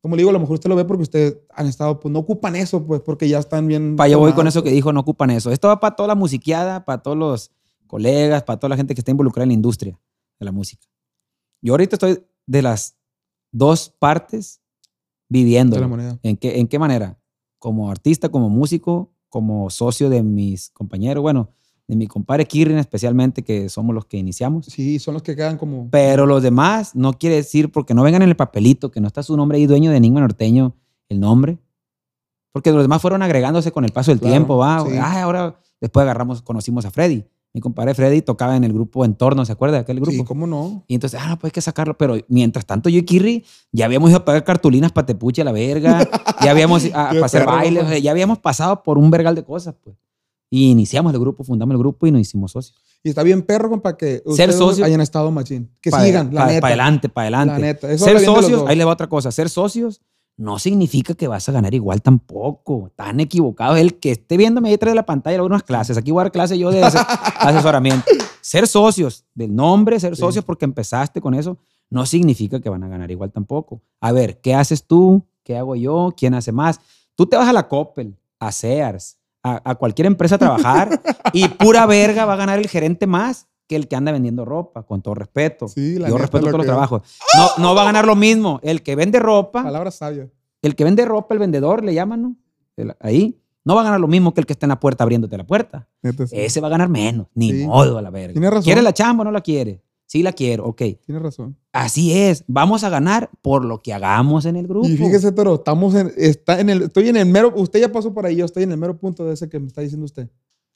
Como 0.00 0.14
le 0.14 0.20
digo, 0.20 0.30
a 0.30 0.32
lo 0.32 0.38
mejor 0.38 0.54
usted 0.54 0.68
lo 0.68 0.76
ve 0.76 0.84
porque 0.84 1.02
ustedes 1.02 1.38
han 1.50 1.66
estado, 1.66 1.98
pues 1.98 2.12
no 2.12 2.20
ocupan 2.20 2.54
eso, 2.54 2.84
pues, 2.86 3.00
porque 3.00 3.28
ya 3.28 3.38
están 3.38 3.66
bien. 3.66 3.96
Pa, 3.96 4.06
yo 4.06 4.18
voy 4.18 4.32
con 4.32 4.46
eso 4.46 4.62
que 4.62 4.70
dijo, 4.70 4.92
no 4.92 5.00
ocupan 5.00 5.30
eso. 5.30 5.50
Esto 5.50 5.68
va 5.68 5.80
para 5.80 5.96
toda 5.96 6.06
la 6.06 6.14
musiqueada, 6.14 6.84
para 6.84 7.02
todos 7.02 7.16
los 7.16 7.50
colegas, 7.86 8.44
para 8.44 8.60
toda 8.60 8.70
la 8.70 8.76
gente 8.76 8.94
que 8.94 9.00
está 9.00 9.10
involucrada 9.10 9.44
en 9.44 9.50
la 9.50 9.54
industria 9.54 9.98
de 10.38 10.44
la 10.44 10.52
música. 10.52 10.86
Yo 11.60 11.72
ahorita 11.72 11.96
estoy 11.96 12.24
de 12.46 12.62
las 12.62 12.96
dos 13.50 13.90
partes 13.98 14.60
viviendo. 15.28 15.74
De 15.74 15.80
la 15.80 15.88
moneda. 15.88 16.18
¿En 16.22 16.36
qué, 16.36 16.60
¿En 16.60 16.68
qué 16.68 16.78
manera? 16.78 17.18
Como 17.58 17.90
artista, 17.90 18.28
como 18.28 18.48
músico, 18.48 19.12
como 19.28 19.68
socio 19.70 20.08
de 20.10 20.22
mis 20.22 20.70
compañeros, 20.70 21.22
bueno, 21.22 21.50
de 21.88 21.96
mi 21.96 22.06
compadre 22.06 22.44
Kirin 22.46 22.78
especialmente, 22.78 23.42
que 23.42 23.68
somos 23.70 23.94
los 23.94 24.04
que 24.04 24.18
iniciamos. 24.18 24.66
Sí, 24.66 24.98
son 24.98 25.14
los 25.14 25.22
que 25.22 25.34
quedan 25.34 25.56
como. 25.56 25.88
Pero 25.90 26.26
los 26.26 26.42
demás 26.42 26.94
no 26.94 27.14
quiere 27.14 27.36
decir 27.36 27.72
porque 27.72 27.94
no 27.94 28.02
vengan 28.02 28.22
en 28.22 28.28
el 28.28 28.36
papelito, 28.36 28.90
que 28.90 29.00
no 29.00 29.06
está 29.08 29.22
su 29.22 29.36
nombre 29.36 29.56
ahí, 29.58 29.66
dueño 29.66 29.90
de 29.90 29.96
Enigma 29.96 30.20
Norteño, 30.20 30.74
el 31.08 31.18
nombre. 31.18 31.58
Porque 32.52 32.72
los 32.72 32.82
demás 32.82 33.00
fueron 33.00 33.22
agregándose 33.22 33.72
con 33.72 33.84
el 33.84 33.92
paso 33.92 34.10
del 34.10 34.20
Claro, 34.20 34.32
tiempo, 34.32 34.56
va. 34.58 34.84
sí. 34.86 34.92
Ay, 35.00 35.18
ahora 35.22 35.58
después 35.80 36.02
agarramos, 36.04 36.42
conocimos 36.42 36.84
a 36.84 36.90
Freddy. 36.90 37.24
Mi 37.54 37.62
compadre 37.62 37.94
Freddy 37.94 38.20
tocaba 38.20 38.54
en 38.56 38.64
el 38.64 38.72
grupo 38.74 39.06
Entorno, 39.06 39.44
¿se 39.46 39.52
acuerda 39.52 39.76
de 39.76 39.80
aquel 39.80 39.96
grupo? 40.00 40.12
Sí, 40.12 40.24
cómo 40.24 40.46
no. 40.46 40.84
Y 40.86 40.94
entonces, 40.94 41.18
ah, 41.22 41.28
no, 41.30 41.38
pues 41.38 41.50
hay 41.50 41.54
que 41.54 41.60
sacarlo. 41.62 41.96
Pero 41.96 42.16
mientras 42.28 42.66
tanto, 42.66 42.90
yo 42.90 42.98
y 42.98 43.04
Kirri 43.04 43.44
ya 43.72 43.86
habíamos 43.86 44.10
ido 44.10 44.18
a 44.18 44.24
pagar 44.26 44.44
cartulinas 44.44 44.92
para 44.92 45.06
Tepuche 45.06 45.40
a 45.40 45.44
la 45.46 45.52
verga. 45.52 46.06
ya 46.42 46.50
habíamos 46.50 46.84
a, 46.92 47.08
a 47.18 47.24
hacer 47.24 47.46
bailes. 47.46 47.78
compa. 47.80 47.86
o 47.86 47.90
sea, 47.94 47.98
ya 47.98 48.10
habíamos 48.10 48.38
pasado 48.38 48.82
por 48.82 48.98
un 48.98 49.10
vergal 49.10 49.34
de 49.34 49.44
cosas, 49.44 49.74
pues. 49.82 49.96
Y 50.50 50.70
iniciamos 50.70 51.12
el 51.12 51.20
grupo, 51.20 51.44
fundamos 51.44 51.72
el 51.74 51.78
grupo 51.78 52.06
y 52.06 52.10
nos 52.10 52.20
hicimos 52.22 52.52
socios. 52.52 52.78
Y 53.02 53.10
está 53.10 53.22
bien 53.22 53.42
perro, 53.42 53.68
compa, 53.68 53.96
que 53.96 54.16
Ser 54.18 54.22
ustedes 54.26 54.56
socio- 54.56 54.84
hayan 54.84 55.00
estado 55.02 55.30
machín. 55.30 55.70
Que 55.80 55.90
Pa- 55.90 56.02
sigan, 56.04 56.32
la 56.34 56.42
pa- 56.42 56.46
neta. 56.48 56.60
Para 56.62 56.74
adelante, 56.74 57.08
para 57.10 57.24
adelante. 57.26 57.52
La 57.52 57.58
neta. 57.58 57.92
Eso 57.92 58.04
Ser 58.06 58.20
socios, 58.20 58.64
ahí 58.66 58.76
le 58.76 58.84
va 58.84 58.92
otra 58.92 59.08
cosa. 59.08 59.30
Ser 59.30 59.50
socios 59.50 60.00
no 60.38 60.58
significa 60.58 61.14
que 61.14 61.28
vas 61.28 61.48
a 61.48 61.52
ganar 61.52 61.74
igual 61.74 62.00
tampoco. 62.00 62.90
Tan 62.96 63.20
equivocado. 63.20 63.76
El 63.76 63.98
que 63.98 64.12
esté 64.12 64.36
viéndome 64.36 64.68
ahí 64.68 64.74
detrás 64.74 64.92
de 64.92 64.96
la 64.96 65.04
pantalla, 65.06 65.36
le 65.36 65.40
voy 65.42 65.46
a 65.46 65.48
dar 65.50 65.56
unas 65.56 65.62
clases. 65.64 65.96
Aquí 65.98 66.10
voy 66.12 66.20
a 66.20 66.24
dar 66.24 66.32
clases 66.32 66.58
yo 66.58 66.70
de 66.70 66.82
ase- 66.82 66.98
asesoramiento. 67.40 68.04
Ser 68.40 68.66
socios 68.66 69.24
del 69.34 69.54
nombre, 69.54 70.00
ser 70.00 70.14
Sí. 70.16 70.20
socios 70.20 70.44
porque 70.44 70.64
empezaste 70.64 71.20
con 71.20 71.34
eso, 71.34 71.58
no 71.90 72.06
significa 72.06 72.58
que 72.60 72.70
van 72.70 72.82
a 72.84 72.88
ganar 72.88 73.10
igual 73.10 73.30
tampoco. 73.32 73.82
A 74.00 74.12
ver, 74.12 74.40
¿qué 74.40 74.54
haces 74.54 74.84
tú? 74.84 75.22
¿Qué 75.42 75.56
hago 75.58 75.76
yo? 75.76 76.14
¿Quién 76.16 76.34
hace 76.34 76.52
más? 76.52 76.80
Tú 77.14 77.26
te 77.26 77.36
vas 77.36 77.48
a 77.48 77.52
la 77.52 77.68
Coppel, 77.68 78.16
a 78.38 78.52
Sears, 78.52 79.17
a, 79.42 79.70
a 79.70 79.74
cualquier 79.76 80.06
empresa 80.06 80.34
a 80.36 80.38
trabajar 80.38 81.00
y 81.32 81.48
pura 81.48 81.86
verga 81.86 82.24
va 82.24 82.34
a 82.34 82.36
ganar 82.36 82.58
el 82.58 82.68
gerente 82.68 83.06
más 83.06 83.48
que 83.66 83.76
el 83.76 83.86
que 83.86 83.96
anda 83.96 84.12
vendiendo 84.12 84.44
ropa, 84.46 84.82
con 84.84 85.02
todo 85.02 85.14
respeto. 85.14 85.68
Sí, 85.68 85.98
la 85.98 86.08
Yo 86.08 86.16
respeto 86.16 86.46
lo 86.46 86.52
todos 86.52 86.58
los 86.58 86.66
trabajos. 86.66 87.02
No, 87.36 87.62
no 87.62 87.74
va 87.74 87.82
a 87.82 87.84
ganar 87.84 88.06
lo 88.06 88.16
mismo. 88.16 88.60
El 88.62 88.82
que 88.82 88.96
vende 88.96 89.18
ropa, 89.18 89.62
Palabras 89.62 89.96
sabias. 89.96 90.28
el 90.62 90.74
que 90.74 90.84
vende 90.84 91.04
ropa, 91.04 91.34
el 91.34 91.38
vendedor, 91.40 91.84
le 91.84 91.92
llaman, 91.92 92.22
¿no? 92.22 92.36
El- 92.76 92.94
ahí, 93.00 93.38
no 93.64 93.74
va 93.74 93.82
a 93.82 93.84
ganar 93.84 94.00
lo 94.00 94.08
mismo 94.08 94.32
que 94.32 94.40
el 94.40 94.46
que 94.46 94.54
está 94.54 94.64
en 94.64 94.70
la 94.70 94.80
puerta 94.80 95.04
abriéndote 95.04 95.36
la 95.36 95.44
puerta. 95.46 95.86
Sí. 96.02 96.10
Ese 96.32 96.60
va 96.62 96.68
a 96.68 96.70
ganar 96.70 96.88
menos. 96.88 97.26
Ni 97.34 97.50
Sí. 97.52 97.66
modo 97.66 97.98
a 97.98 98.02
la 98.02 98.08
verga. 98.08 98.32
Tiene 98.32 98.48
razón. 98.48 98.62
¿Quiere 98.64 98.80
la 98.80 98.94
chamba 98.94 99.20
o 99.20 99.24
no 99.26 99.30
la 99.32 99.42
quiere? 99.42 99.82
Sí 100.10 100.22
la 100.22 100.32
quiero, 100.32 100.64
ok. 100.64 100.82
Tienes 101.04 101.22
razón. 101.22 101.54
Así 101.70 102.18
es. 102.18 102.42
Vamos 102.46 102.82
a 102.82 102.88
ganar 102.88 103.28
por 103.42 103.64
lo 103.64 103.82
que 103.82 103.92
hagamos 103.92 104.46
en 104.46 104.56
el 104.56 104.66
grupo. 104.66 104.88
Y 104.88 104.96
fíjese, 104.96 105.32
pero 105.32 105.56
estamos 105.56 105.94
en, 105.94 106.10
está 106.16 106.60
en 106.60 106.70
el, 106.70 106.82
estoy 106.84 107.10
en 107.10 107.16
el 107.18 107.26
mero, 107.26 107.52
usted 107.54 107.78
ya 107.80 107.92
pasó 107.92 108.14
por 108.14 108.24
ahí, 108.24 108.36
yo 108.36 108.46
estoy 108.46 108.62
en 108.62 108.72
el 108.72 108.78
mero 108.78 108.96
punto 108.98 109.26
de 109.26 109.34
ese 109.34 109.50
que 109.50 109.60
me 109.60 109.66
está 109.66 109.82
diciendo 109.82 110.06
usted. 110.06 110.30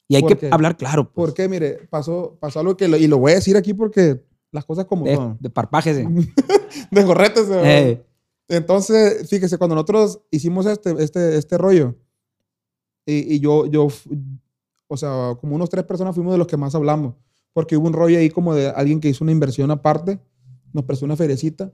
Y 0.07 0.17
hay 0.17 0.21
¿Por 0.23 0.33
que 0.33 0.37
qué? 0.37 0.49
hablar 0.53 0.77
claro. 0.77 1.05
pues, 1.11 1.29
Porque, 1.31 1.49
mire, 1.49 1.79
pasó, 1.89 2.37
pasó 2.39 2.61
algo 2.61 2.77
que, 2.77 2.89
lo- 2.89 2.99
y 2.99 3.07
lo 3.07 3.17
voy 3.19 3.33
a 3.33 3.37
decir 3.37 3.57
aquí 3.57 3.73
porque 3.73 4.23
las 4.51 4.67
cosas 4.67 4.85
como 4.85 5.07
de, 5.07 5.17
son. 5.17 5.39
de 5.41 5.49
parpajes. 5.49 5.97
eh. 5.97 6.07
De 6.91 7.03
verdad. 7.05 7.33
Eh, 7.65 8.05
Entonces, 8.49 9.31
fíjese, 9.31 9.57
cuando 9.57 9.75
nosotros 9.77 10.21
hicimos 10.31 10.67
este, 10.67 10.95
este, 11.03 11.39
este 11.39 11.57
rollo, 11.57 11.97
y, 13.07 13.35
y 13.37 13.41
yo, 13.41 13.65
yo, 13.67 13.89
o 14.89 14.97
sea, 14.99 15.37
como 15.41 15.57
unos 15.57 15.71
tres 15.71 15.85
personas 15.85 16.15
fuimos 16.15 16.33
de 16.33 16.39
los 16.39 16.47
que 16.47 16.59
más 16.59 16.75
hablamos, 16.75 17.15
porque 17.53 17.77
hubo 17.77 17.87
un 17.87 17.93
rollo 17.93 18.19
ahí 18.19 18.31
como 18.31 18.55
de 18.55 18.69
alguien 18.69 19.01
que 19.01 19.09
hizo 19.09 19.25
una 19.25 19.33
inversión 19.33 19.71
aparte, 19.71 20.19
nos 20.73 20.85
prestó 20.85 21.05
una 21.05 21.17
feriecita, 21.17 21.73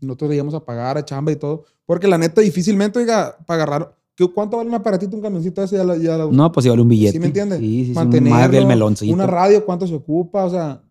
y 0.00 0.06
nosotros 0.06 0.30
le 0.30 0.36
íbamos 0.36 0.54
a 0.54 0.64
pagar 0.64 0.96
a 0.98 1.04
chamba 1.04 1.32
y 1.32 1.36
todo, 1.36 1.64
porque 1.86 2.08
la 2.08 2.18
neta 2.18 2.40
difícilmente, 2.40 2.98
oiga, 2.98 3.36
para 3.46 3.62
agarrar, 3.62 3.96
¿qué- 4.16 4.26
¿cuánto 4.28 4.56
vale 4.56 4.68
un 4.68 4.74
aparatito, 4.74 5.14
un 5.16 5.22
camioncito 5.22 5.62
ese? 5.62 5.76
Ya, 5.76 5.84
la- 5.84 5.96
ya 5.96 6.16
la- 6.16 6.26
no, 6.26 6.52
pues 6.52 6.64
si 6.64 6.70
vale 6.70 6.82
un 6.82 6.88
billete. 6.88 7.12
¿Sí 7.12 7.18
me 7.20 7.26
entiendes? 7.26 7.58
Sí, 7.60 7.86
sí. 7.86 7.92
Mantenerlo, 7.92 8.38
Más 8.38 8.50
del 8.50 8.66
meloncito. 8.66 9.12
Una 9.12 9.26
radio, 9.26 9.64
¿cuánto 9.64 9.86
se 9.86 9.94
ocupa? 9.94 10.44
O 10.44 10.50
sea, 10.50 10.82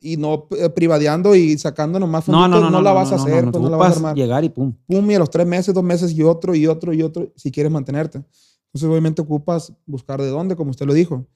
y 0.00 0.16
no 0.16 0.46
eh, 0.56 0.70
privadeando 0.70 1.34
y 1.34 1.58
sacando 1.58 1.98
nomás 1.98 2.26
no, 2.28 2.34
no, 2.34 2.40
fonditos, 2.54 2.62
no, 2.62 2.70
no, 2.70 2.82
la 2.82 2.90
no, 2.90 2.94
vas 2.96 3.12
a 3.12 3.16
no, 3.16 3.22
hacer, 3.22 3.44
no, 3.46 3.50
pues 3.52 3.62
no 3.64 3.68
la 3.70 3.76
vas 3.76 3.92
a 3.92 3.96
armar 3.96 4.14
llegar 4.16 4.44
y 4.44 4.48
pum. 4.48 4.72
pum, 4.86 5.10
y 5.10 5.14
a 5.14 5.18
los 5.18 5.28
tres 5.28 5.44
meses, 5.46 5.74
dos 5.74 5.82
meses 5.82 6.12
y 6.12 6.22
otro, 6.22 6.54
y 6.54 6.66
otro, 6.68 6.92
y 6.94 7.02
otro, 7.02 7.32
si 7.36 7.50
quieres 7.50 7.72
mantenerte. 7.72 8.18
Entonces, 8.18 8.88
obviamente 8.88 9.22
ocupas 9.22 9.72
buscar 9.86 10.20
de 10.22 10.28
dónde, 10.28 10.54
como 10.54 10.70
usted 10.70 10.86
lo 10.86 10.94
dijo. 10.94 11.26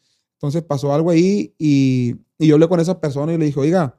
Entonces 0.42 0.64
pasó 0.64 0.92
algo 0.92 1.10
ahí 1.10 1.54
y, 1.56 2.16
y 2.36 2.48
yo 2.48 2.56
hablé 2.56 2.66
con 2.66 2.80
esa 2.80 3.00
persona 3.00 3.32
y 3.32 3.38
le 3.38 3.44
dije, 3.44 3.60
oiga, 3.60 3.96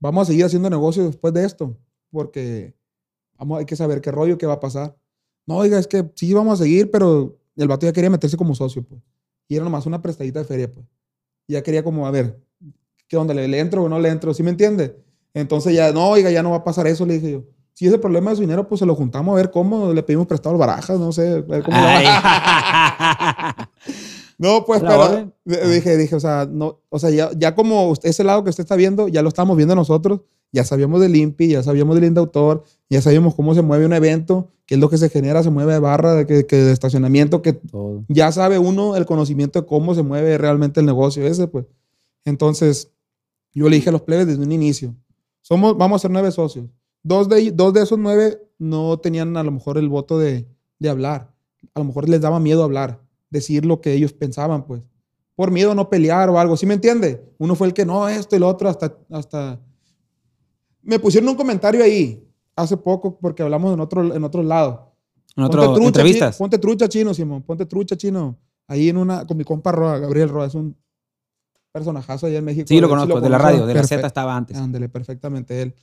vamos 0.00 0.22
a 0.22 0.24
seguir 0.26 0.44
haciendo 0.44 0.68
negocio 0.68 1.06
después 1.06 1.32
de 1.32 1.44
esto, 1.44 1.78
porque 2.10 2.74
vamos, 3.38 3.60
hay 3.60 3.64
que 3.64 3.76
saber 3.76 4.00
qué 4.00 4.10
rollo, 4.10 4.38
qué 4.38 4.46
va 4.46 4.54
a 4.54 4.60
pasar. 4.60 4.96
No, 5.46 5.58
oiga, 5.58 5.78
es 5.78 5.86
que 5.86 6.04
sí 6.16 6.34
vamos 6.34 6.60
a 6.60 6.64
seguir, 6.64 6.90
pero 6.90 7.38
el 7.54 7.68
vato 7.68 7.86
ya 7.86 7.92
quería 7.92 8.10
meterse 8.10 8.36
como 8.36 8.56
socio, 8.56 8.82
pues. 8.82 9.00
Y 9.46 9.54
era 9.54 9.64
nomás 9.64 9.86
una 9.86 10.02
prestadita 10.02 10.40
de 10.40 10.46
feria, 10.46 10.72
pues. 10.72 10.84
Y 11.46 11.52
ya 11.52 11.62
quería 11.62 11.84
como, 11.84 12.08
a 12.08 12.10
ver, 12.10 12.40
¿qué 13.06 13.16
onda? 13.16 13.32
¿Le, 13.32 13.46
le 13.46 13.60
entro 13.60 13.84
o 13.84 13.88
no 13.88 14.00
le 14.00 14.08
entro? 14.08 14.34
¿Sí 14.34 14.42
me 14.42 14.50
entiende? 14.50 15.00
Entonces 15.32 15.74
ya, 15.74 15.92
no, 15.92 16.08
oiga, 16.08 16.32
ya 16.32 16.42
no 16.42 16.50
va 16.50 16.56
a 16.56 16.64
pasar 16.64 16.88
eso, 16.88 17.06
le 17.06 17.14
dije 17.14 17.30
yo. 17.30 17.44
Si 17.72 17.86
ese 17.86 17.98
problema 17.98 18.30
de 18.30 18.36
su 18.36 18.42
dinero, 18.42 18.66
pues 18.66 18.80
se 18.80 18.86
lo 18.86 18.96
juntamos 18.96 19.32
a 19.32 19.36
ver 19.36 19.52
cómo 19.52 19.92
le 19.92 20.02
pedimos 20.02 20.26
prestado 20.26 20.56
al 20.56 20.58
barajas, 20.58 20.98
no 20.98 21.12
sé, 21.12 21.34
a 21.34 21.40
ver 21.42 21.62
cómo. 21.62 21.78
No, 24.38 24.64
pues, 24.64 24.80
pero 24.80 25.00
orden. 25.02 25.34
d- 25.44 25.68
dije, 25.74 25.96
dije, 25.96 26.14
o 26.14 26.20
sea, 26.20 26.48
no, 26.50 26.80
o 26.88 26.98
sea, 26.98 27.10
ya, 27.10 27.30
ya 27.36 27.54
como 27.54 27.88
usted- 27.90 28.08
ese 28.08 28.22
lado 28.24 28.44
que 28.44 28.50
usted 28.50 28.62
está 28.62 28.76
viendo, 28.76 29.08
ya 29.08 29.20
lo 29.22 29.28
estamos 29.28 29.56
viendo 29.56 29.74
nosotros, 29.74 30.20
ya 30.52 30.64
sabíamos 30.64 31.00
del 31.00 31.14
INPI, 31.16 31.48
ya 31.48 31.62
sabíamos 31.62 31.96
del 31.96 32.04
INDAUTOR, 32.04 32.62
ya 32.88 33.02
sabíamos 33.02 33.34
cómo 33.34 33.54
se 33.54 33.62
mueve 33.62 33.84
un 33.84 33.92
evento, 33.92 34.48
qué 34.64 34.76
es 34.76 34.80
lo 34.80 34.88
que 34.88 34.96
se 34.96 35.08
genera, 35.10 35.42
se 35.42 35.50
mueve 35.50 35.72
de 35.74 35.78
barra, 35.80 36.14
de, 36.14 36.26
que, 36.26 36.46
que 36.46 36.56
de 36.56 36.72
estacionamiento, 36.72 37.42
que 37.42 37.52
Todo. 37.54 38.04
ya 38.08 38.30
sabe 38.32 38.58
uno 38.58 38.96
el 38.96 39.04
conocimiento 39.06 39.60
de 39.60 39.66
cómo 39.66 39.94
se 39.94 40.02
mueve 40.02 40.38
realmente 40.38 40.80
el 40.80 40.86
negocio 40.86 41.26
ese, 41.26 41.48
pues. 41.48 41.66
Entonces, 42.24 42.92
yo 43.52 43.68
le 43.68 43.76
dije 43.76 43.88
a 43.88 43.92
los 43.92 44.02
plebes 44.02 44.26
desde 44.26 44.42
un 44.42 44.52
inicio, 44.52 44.94
somos, 45.42 45.76
vamos 45.76 46.00
a 46.00 46.02
ser 46.02 46.10
nueve 46.10 46.30
socios. 46.30 46.66
Dos 47.02 47.28
de, 47.28 47.50
dos 47.52 47.72
de 47.72 47.82
esos 47.82 47.98
nueve 47.98 48.40
no 48.58 48.98
tenían 48.98 49.36
a 49.36 49.42
lo 49.42 49.50
mejor 49.50 49.78
el 49.78 49.88
voto 49.88 50.18
de, 50.18 50.46
de 50.78 50.88
hablar. 50.88 51.32
A 51.74 51.80
lo 51.80 51.84
mejor 51.84 52.08
les 52.08 52.20
daba 52.20 52.38
miedo 52.40 52.62
hablar, 52.64 53.00
decir 53.30 53.64
lo 53.64 53.80
que 53.80 53.92
ellos 53.92 54.12
pensaban, 54.12 54.64
pues. 54.64 54.82
Por 55.34 55.50
miedo 55.50 55.72
a 55.72 55.74
no 55.74 55.88
pelear 55.88 56.28
o 56.30 56.38
algo, 56.38 56.56
¿sí 56.56 56.66
me 56.66 56.74
entiende? 56.74 57.24
Uno 57.38 57.54
fue 57.54 57.68
el 57.68 57.74
que 57.74 57.86
no, 57.86 58.08
esto 58.08 58.34
y 58.34 58.38
lo 58.38 58.48
otro, 58.48 58.68
hasta, 58.68 58.96
hasta... 59.10 59.60
Me 60.82 60.98
pusieron 60.98 61.28
un 61.28 61.36
comentario 61.36 61.84
ahí 61.84 62.26
hace 62.56 62.76
poco 62.76 63.18
porque 63.18 63.42
hablamos 63.42 63.72
en 63.74 63.80
otro, 63.80 64.14
en 64.14 64.24
otro 64.24 64.42
lado. 64.42 64.94
En 65.36 65.44
Ponte 65.44 65.56
otro, 65.58 65.74
trucha, 65.74 65.86
entrevistas. 65.86 66.34
chino, 66.34 66.38
ponte 66.38 66.58
trucha 66.58 66.88
chino, 66.88 67.14
Simón. 67.14 67.42
Ponte 67.42 67.66
trucha 67.66 67.96
chino. 67.96 68.36
Ahí 68.66 68.88
en 68.88 68.96
una, 68.96 69.24
con 69.26 69.36
mi 69.36 69.44
compa 69.44 69.70
Roa, 69.70 69.98
Gabriel 69.98 70.28
Roa, 70.28 70.46
es 70.46 70.54
un 70.54 70.76
personajazo 71.70 72.26
allá 72.26 72.38
en 72.38 72.44
México. 72.44 72.66
Sí, 72.66 72.80
lo 72.80 72.86
Él 72.86 72.90
conozco, 72.90 73.20
de 73.20 73.28
la 73.28 73.38
radio, 73.38 73.64
de 73.64 73.74
la. 73.74 73.84
Z 73.84 74.04
estaba 74.06 74.36
antes. 74.36 74.56
Ándale, 74.56 74.88
perfectamente 74.88 75.62
él. 75.62 75.74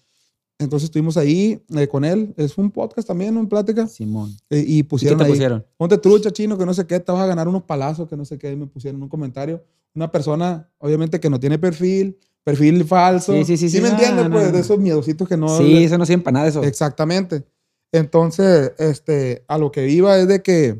Entonces 0.58 0.86
estuvimos 0.86 1.18
ahí 1.18 1.62
eh, 1.76 1.88
con 1.88 2.06
él. 2.06 2.34
Es 2.38 2.58
un 2.58 2.72
podcast 2.72 3.08
también, 3.08 3.36
una 3.36 3.48
plática. 3.50 3.88
Simón. 3.88 4.36
eh, 4.50 4.64
y 4.66 4.78
¿Y 4.80 4.84
qué 4.84 4.90
pusieron 4.90 5.18
te 5.20 5.26
ahí, 5.26 5.32
pusieron? 5.32 5.66
ponte 5.78 5.98
trucha 5.98 6.32
chino, 6.32 6.58
que 6.58 6.66
no 6.66 6.74
sé 6.74 6.86
qué, 6.88 7.00
te 7.00 7.12
vas 7.12 7.22
a 7.22 7.26
ganar 7.28 7.48
unos 7.48 7.64
palazos, 7.64 8.08
que 8.08 8.16
no 8.16 8.24
sé 8.26 8.38
qué. 8.38 8.52
Y 8.52 8.56
me 8.56 8.68
pusieron 8.68 9.02
un 9.04 9.10
comentario. 9.10 9.64
Una 9.94 10.12
persona, 10.12 10.70
obviamente, 10.78 11.20
que 11.20 11.30
no 11.30 11.40
tiene 11.40 11.58
perfil, 11.60 12.18
perfil 12.44 12.86
falso. 12.86 13.34
Sí, 13.34 13.44
sí, 13.46 13.58
sí, 13.58 13.70
sí, 13.70 13.82
me 13.82 13.90
no, 13.90 13.96
entiendes? 13.96 14.26
no, 14.26 14.32
pues, 14.32 14.46
no. 14.48 14.52
de 14.54 14.60
esos 14.60 14.78
miedositos 14.80 15.28
que 15.28 15.36
no... 15.38 15.58
sí, 15.58 15.84
eso 15.84 15.98
no 15.98 16.06
sirve 16.06 16.24
para 16.24 16.34
nada 16.36 16.48
eso. 16.48 16.64
Exactamente. 16.64 17.44
Entonces, 17.92 18.72
este, 18.78 19.44
a 19.48 19.58
lo 19.58 19.72
que 19.72 19.90
iba 19.90 20.18
es 20.18 20.28
de 20.28 20.42
que, 20.42 20.80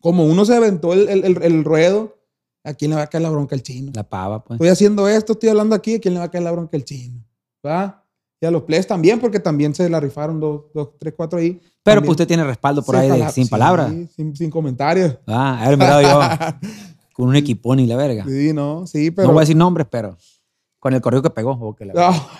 como 0.00 0.24
uno 0.26 0.44
se 0.44 0.54
aventó 0.54 0.92
el, 0.92 1.08
el, 1.08 1.24
el- 1.24 1.42
el 1.42 1.64
ruedo, 1.64 2.18
¿a 2.64 2.74
quién 2.74 2.90
le 2.90 2.96
va 2.96 3.02
a 3.02 3.06
caer 3.08 3.22
la 3.22 3.30
bronca 3.30 3.54
el 3.54 3.62
chino? 3.62 3.92
La 3.94 4.08
pava, 4.08 4.42
pues. 4.44 4.56
Estoy 4.56 4.68
haciendo 4.68 5.08
esto, 5.08 5.32
estoy 5.34 5.48
hablando 5.50 5.74
aquí, 5.74 5.94
¿a 5.96 6.00
quién 6.00 6.14
le 6.14 6.20
va 6.20 6.26
a 6.26 6.30
caer 6.30 6.44
la 6.44 6.52
bronca 6.52 6.76
el 6.76 6.84
chino? 6.84 7.22
¿Va? 7.66 7.99
Y 8.40 8.46
a 8.46 8.50
los 8.50 8.62
players 8.62 8.86
también, 8.86 9.20
porque 9.20 9.38
también 9.38 9.74
se 9.74 9.88
la 9.90 10.00
rifaron 10.00 10.40
dos, 10.40 10.62
dos 10.72 10.90
tres, 10.98 11.12
cuatro 11.16 11.38
ahí. 11.38 11.60
Pero 11.82 11.96
También 11.96 12.00
pues 12.06 12.10
usted 12.12 12.26
tiene 12.28 12.44
respaldo 12.44 12.82
por 12.82 12.94
sin 12.98 13.12
ahí 13.12 13.20
de- 13.22 13.30
sin 13.32 13.44
Sí, 13.44 13.50
palabras. 13.50 13.92
Sin, 14.16 14.34
sin 14.34 14.50
comentarios. 14.50 15.18
Ah, 15.26 15.62
a 15.62 15.68
ver, 15.68 15.76
mirado 15.78 16.00
yo 16.02 16.20
con 17.12 17.28
un 17.28 17.36
equipón 17.36 17.80
y 17.80 17.86
la 17.86 17.96
verga. 17.96 18.24
Sí, 18.26 18.52
no, 18.54 18.86
sí, 18.86 19.10
pero. 19.10 19.28
No 19.28 19.34
voy 19.34 19.40
a 19.40 19.42
decir 19.42 19.56
nombres, 19.56 19.86
pero 19.90 20.16
con 20.78 20.94
el 20.94 21.02
correo 21.02 21.20
que 21.20 21.28
pegó. 21.30 21.52
o 21.52 21.74
que 21.76 21.84
la. 21.84 21.92
No. 21.92 22.10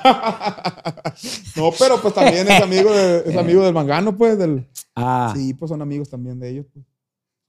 No, 1.57 1.71
pero 1.79 2.01
pues 2.01 2.15
también 2.15 2.49
es 2.51 2.63
amigo, 2.63 2.91
de- 2.91 3.25
es 3.27 3.37
amigo 3.37 3.63
del 3.65 3.75
mangano, 3.75 4.17
pues. 4.17 4.39
Del, 4.39 4.67
Ah, 4.97 5.33
Sí, 5.37 5.55
pues 5.55 5.69
son 5.69 5.83
amigos 5.83 6.09
también 6.09 6.39
de 6.39 6.49
ellos. 6.51 6.67
pues. 6.73 6.85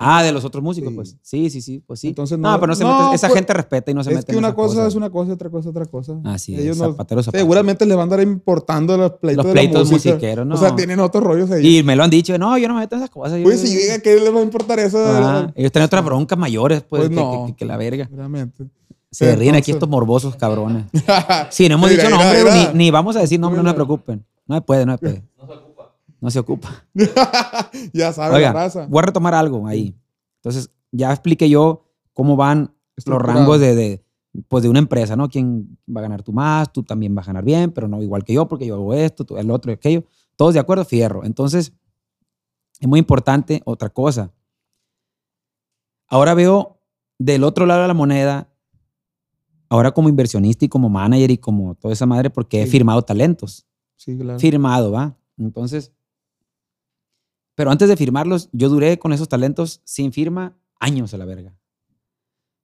Ah, 0.01 0.23
de 0.23 0.31
los 0.31 0.43
otros 0.45 0.63
músicos, 0.63 0.89
Sí. 0.89 0.95
pues. 0.95 1.17
Sí, 1.21 1.49
sí, 1.49 1.61
sí, 1.61 1.83
pues 1.85 1.99
sí. 1.99 2.07
Entonces, 2.09 2.37
no, 2.37 2.51
no- 2.51 2.59
pero 2.59 2.67
no 2.71 2.75
se 2.75 2.83
no, 2.83 3.03
mete, 3.03 3.15
esa 3.15 3.27
pues, 3.27 3.37
gente 3.39 3.53
respeta 3.53 3.91
y 3.91 3.93
no 3.93 4.03
se 4.03 4.09
es 4.09 4.15
mete 4.17 4.25
que 4.27 4.31
en 4.33 4.37
una 4.39 4.53
cosa 4.53 4.75
cosas. 4.75 4.87
es 4.89 4.95
una 4.95 5.09
cosa 5.09 5.29
y 5.29 5.33
otra 5.33 5.49
cosa 5.49 5.61
es 5.61 5.75
otra 5.75 5.85
cosa. 5.85 6.13
Así 6.25 6.53
es, 6.55 6.61
Ellos 6.61 6.77
no- 6.77 6.91
zapatero, 6.91 7.23
zapatero. 7.23 7.43
seguramente 7.43 7.85
les 7.85 7.95
van 7.95 8.01
a 8.01 8.03
andar 8.15 8.21
importando 8.21 8.97
los 8.97 9.11
pleitos, 9.13 9.45
Los 9.45 9.53
de 9.53 9.61
la 9.61 9.61
pleitos 9.69 9.91
musiqueros, 9.91 10.45
no. 10.45 10.55
O 10.55 10.57
sea, 10.57 10.75
tienen 10.75 10.99
otros 10.99 11.23
rollos 11.23 11.49
ahí. 11.51 11.77
Y 11.77 11.83
me 11.83 11.95
lo 11.95 12.03
han 12.03 12.09
dicho, 12.09 12.37
no, 12.37 12.57
yo 12.57 12.67
no 12.67 12.73
me 12.73 12.81
meto 12.81 12.95
en 12.95 13.01
esas 13.01 13.09
cosas. 13.11 13.37
yo- 13.37 13.43
Pues 13.43 13.61
si 13.61 13.67
llega, 13.69 13.99
¿qué 13.99 14.15
les 14.19 14.33
va 14.33 14.39
a 14.39 14.43
importar 14.43 14.79
eso? 14.79 14.97
Ah, 15.05 15.51
ellos 15.55 15.71
tienen 15.71 15.85
otras 15.85 16.03
broncas 16.03 16.37
mayores, 16.37 16.81
pues, 16.81 17.01
Pues 17.01 17.09
que, 17.09 17.15
no. 17.15 17.45
que- 17.47 17.55
que 17.55 17.65
la 17.65 17.77
verga. 17.77 18.09
Realmente. 18.13 18.65
Se 19.13 19.35
ríen 19.35 19.55
aquí 19.55 19.71
estos 19.71 19.89
morbosos 19.89 20.35
cabrones. 20.37 20.85
Sí, 21.49 21.67
no 21.67 21.75
hemos 21.75 21.89
Mira, 21.89 22.03
dicho 22.03 22.15
mira, 22.15 22.23
nombre, 22.33 22.43
mira. 22.45 22.71
Ni, 22.73 22.85
ni 22.85 22.91
vamos 22.91 23.15
a 23.17 23.19
decir 23.19 23.39
nombre, 23.41 23.61
no 23.61 23.69
se 23.69 23.73
preocupen. 23.75 24.25
No 24.47 24.55
se 24.55 24.61
puede, 24.61 24.85
no 24.85 24.93
se 24.93 24.97
puede. 24.99 25.23
No 26.21 26.29
se 26.31 26.39
ocupa. 26.39 26.85
ya 27.93 28.13
saben 28.13 28.31
la 28.31 28.37
Oiga, 28.37 28.53
raza. 28.53 28.85
voy 28.87 28.99
a 28.99 29.05
retomar 29.07 29.33
algo 29.33 29.67
ahí. 29.67 29.93
Entonces, 30.37 30.69
ya 30.91 31.11
expliqué 31.11 31.49
yo 31.49 31.83
cómo 32.13 32.35
van 32.35 32.73
los 33.05 33.21
rangos 33.21 33.59
de, 33.59 33.75
de, 33.75 34.05
pues 34.47 34.63
de 34.63 34.69
una 34.69 34.79
empresa, 34.79 35.15
¿no? 35.15 35.27
¿Quién 35.29 35.77
va 35.93 35.99
a 35.99 36.03
ganar 36.03 36.21
tú 36.23 36.31
más? 36.31 36.71
Tú 36.71 36.83
también 36.83 37.13
vas 37.15 37.25
a 37.25 37.29
ganar 37.29 37.43
bien, 37.43 37.71
pero 37.71 37.87
no 37.87 38.01
igual 38.01 38.23
que 38.23 38.33
yo, 38.33 38.47
porque 38.47 38.65
yo 38.67 38.75
hago 38.75 38.93
esto, 38.93 39.25
tú 39.25 39.37
el 39.37 39.49
otro, 39.51 39.71
aquello. 39.73 40.05
Todos 40.35 40.53
de 40.53 40.59
acuerdo, 40.59 40.85
fierro. 40.85 41.25
Entonces, 41.25 41.73
es 42.79 42.87
muy 42.87 42.99
importante 42.99 43.61
otra 43.65 43.89
cosa. 43.89 44.31
Ahora 46.07 46.33
veo 46.33 46.79
del 47.17 47.43
otro 47.43 47.65
lado 47.65 47.81
de 47.83 47.87
la 47.87 47.93
moneda, 47.93 48.49
ahora 49.69 49.91
como 49.91 50.09
inversionista 50.09 50.65
y 50.65 50.69
como 50.69 50.89
manager 50.89 51.31
y 51.31 51.37
como 51.37 51.75
toda 51.75 51.93
esa 51.93 52.05
madre, 52.05 52.29
porque 52.29 52.61
he 52.61 52.65
Sí. 52.65 52.71
firmado 52.71 53.01
talentos 53.03 53.65
Sí, 53.95 54.17
claro. 54.17 54.39
firmado, 54.39 54.91
¿va? 54.91 55.15
Entonces, 55.37 55.93
pero 57.61 57.69
antes 57.69 57.87
de 57.87 57.95
firmarlos, 57.95 58.49
yo 58.53 58.69
duré 58.69 58.97
con 58.97 59.13
esos 59.13 59.29
talentos 59.29 59.81
sin 59.83 60.11
firma 60.11 60.57
años 60.79 61.13
a 61.13 61.17
la 61.19 61.25
verga. 61.25 61.53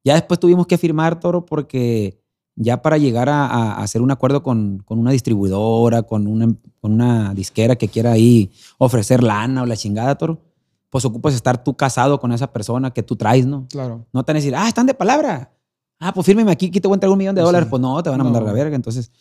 Ya 0.03 0.15
después 0.15 0.39
tuvimos 0.39 0.65
que 0.65 0.75
firmar, 0.79 1.19
Toro, 1.19 1.45
porque 1.45 2.19
ya 2.55 2.81
para 2.81 2.97
llegar 2.97 3.29
a, 3.29 3.77
hacer 3.77 4.01
un 4.01 4.09
acuerdo 4.09 4.41
con, 4.41 4.79
con 4.79 4.97
una 4.97 5.11
distribuidora, 5.11 6.01
con 6.01 6.25
una, 6.25 6.47
con 6.81 6.93
una 6.93 7.35
disquera 7.35 7.75
que 7.75 7.89
quiera 7.89 8.13
ahí 8.13 8.49
ofrecer 8.79 9.21
lana 9.21 9.61
o 9.61 9.65
la 9.67 9.77
chingada, 9.77 10.15
Toro, 10.17 10.41
pues 10.89 11.05
ocupas 11.05 11.35
estar 11.35 11.63
tú 11.63 11.75
casado 11.77 12.19
con 12.19 12.31
esa 12.31 12.51
persona 12.51 12.89
que 12.89 13.03
tú 13.03 13.15
traes, 13.15 13.45
¿no? 13.45 13.67
Claro. 13.69 14.07
No 14.11 14.23
te 14.23 14.31
van 14.31 14.37
a 14.37 14.39
decir, 14.39 14.55
ah, 14.55 14.67
están 14.67 14.87
de 14.87 14.95
palabra. 14.95 15.51
Ah, 15.99 16.11
pues 16.11 16.25
fírmeme 16.25 16.51
aquí, 16.51 16.69
aquí 16.69 16.81
te 16.81 16.87
voy 16.87 16.95
a 16.95 16.97
entregar 16.97 17.11
un 17.11 17.19
millón 17.19 17.35
de 17.35 17.41
Pues 17.41 17.49
dólares. 17.49 17.67
sí. 17.67 17.69
Pues 17.69 17.81
no, 17.83 18.01
te 18.01 18.09
van 18.09 18.19
a 18.19 18.23
mandar 18.23 18.41
a 18.41 18.45
la 18.45 18.51
No. 18.51 18.57
verga. 18.57 18.75
Entonces, 18.75 19.11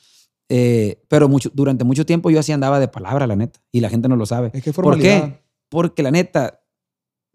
eh, 0.49 1.03
pero 1.09 1.29
mucho, 1.29 1.51
durante 1.53 1.85
mucho 1.85 2.07
tiempo 2.07 2.31
yo 2.31 2.41
así 2.41 2.51
andaba 2.53 2.81
de 2.81 2.89
palabra, 2.89 3.27
la 3.27 3.37
neta. 3.37 3.61
Y 3.73 3.81
la 3.81 3.91
gente 3.91 4.09
no 4.09 4.17
lo 4.17 4.25
sabe. 4.25 4.53
Es 4.55 4.63
que 4.63 4.73
¿Por 4.73 4.99
qué? 4.99 5.45
Porque 5.69 6.03
la 6.03 6.11
neta, 6.11 6.61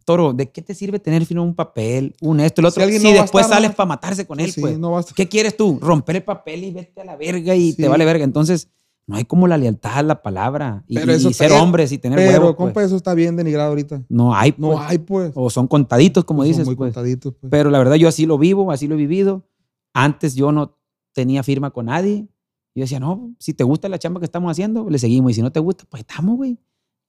Toro, 0.06 0.34
¿de 0.34 0.50
qué 0.52 0.62
te 0.62 0.74
sirve 0.74 1.00
tener 1.00 1.26
firmado 1.26 1.48
un 1.48 1.56
papel, 1.56 2.16
un 2.22 2.40
esto, 2.40 2.62
el 2.62 2.66
otro? 2.66 2.80
Si 2.80 2.84
alguien 2.84 3.02
Si, 3.02 3.08
no 3.14 3.22
después 3.22 3.46
estar, 3.46 3.58
sales 3.58 3.72
¿no? 3.72 3.76
para 3.76 3.88
matarse 3.88 4.26
con 4.26 4.38
Pues 4.38 4.48
él, 4.48 4.54
sí, 4.54 4.62
pues. 4.62 4.80
no. 4.80 5.00
¿Qué 5.16 5.28
quieres 5.30 5.56
tú? 5.56 5.78
Romper 5.82 6.18
el 6.18 6.24
papel 6.24 6.64
y 6.64 6.72
vete 6.72 7.02
a 7.02 7.06
la 7.06 7.16
verga 7.16 7.56
y 7.56 7.72
Sí. 7.72 7.78
te 7.84 7.88
vale 7.88 8.04
verga. 8.06 8.24
Entonces, 8.24 8.68
no 9.06 9.16
hay 9.18 9.26
como 9.26 9.48
la 9.48 9.58
lealtad 9.58 9.98
a 10.00 10.04
la 10.04 10.22
palabra. 10.22 10.84
Y, 10.88 10.96
Pero 10.96 11.12
eso 11.12 11.30
y 11.30 11.34
ser 11.34 11.52
está- 11.52 11.62
hombres 11.62 11.92
y 11.92 11.98
tener 11.98 12.18
Pero, 12.18 12.32
huevos, 12.32 12.56
pues. 12.56 12.68
compa, 12.68 12.84
eso 12.84 12.96
está 12.96 13.14
bien 13.14 13.36
denigrado 13.36 13.70
ahorita. 13.70 14.04
No 14.10 14.34
hay, 14.34 14.54
No 14.58 14.70
pues. 14.72 14.80
hay, 14.82 14.98
pues. 14.98 15.32
O 15.36 15.50
son 15.50 15.68
contaditos, 15.68 16.24
como 16.26 16.42
Son 16.42 16.48
dices, 16.48 16.66
muy 16.66 16.76
pues. 16.76 16.94
contaditos, 16.94 17.34
pues. 17.40 17.52
Pero 17.52 17.70
la 17.70 17.78
verdad 17.78 17.96
yo 17.96 18.08
así 18.08 18.26
lo 18.26 18.38
vivo, 18.38 18.72
así 18.72 18.88
lo 18.88 18.96
he 18.96 18.98
vivido. 18.98 19.44
Antes 19.94 20.34
yo 20.36 20.52
no 20.52 20.78
tenía 21.14 21.44
firma 21.44 21.72
con 21.72 21.88
nadie 21.88 22.28
yo 22.74 22.84
decía, 22.84 23.02
no, 23.02 23.36
si 23.38 23.54
te 23.54 23.66
gusta 23.66 23.90
la 23.90 24.00
chamba 24.00 24.22
que 24.22 24.26
estamos 24.26 24.50
haciendo, 24.50 24.90
le 24.90 24.98
seguimos. 24.98 25.32
Y 25.32 25.34
si 25.34 25.42
no 25.42 25.52
te 25.52 25.60
gusta, 25.60 25.84
pues 25.90 26.06
estamos, 26.08 26.38
güey. 26.38 26.58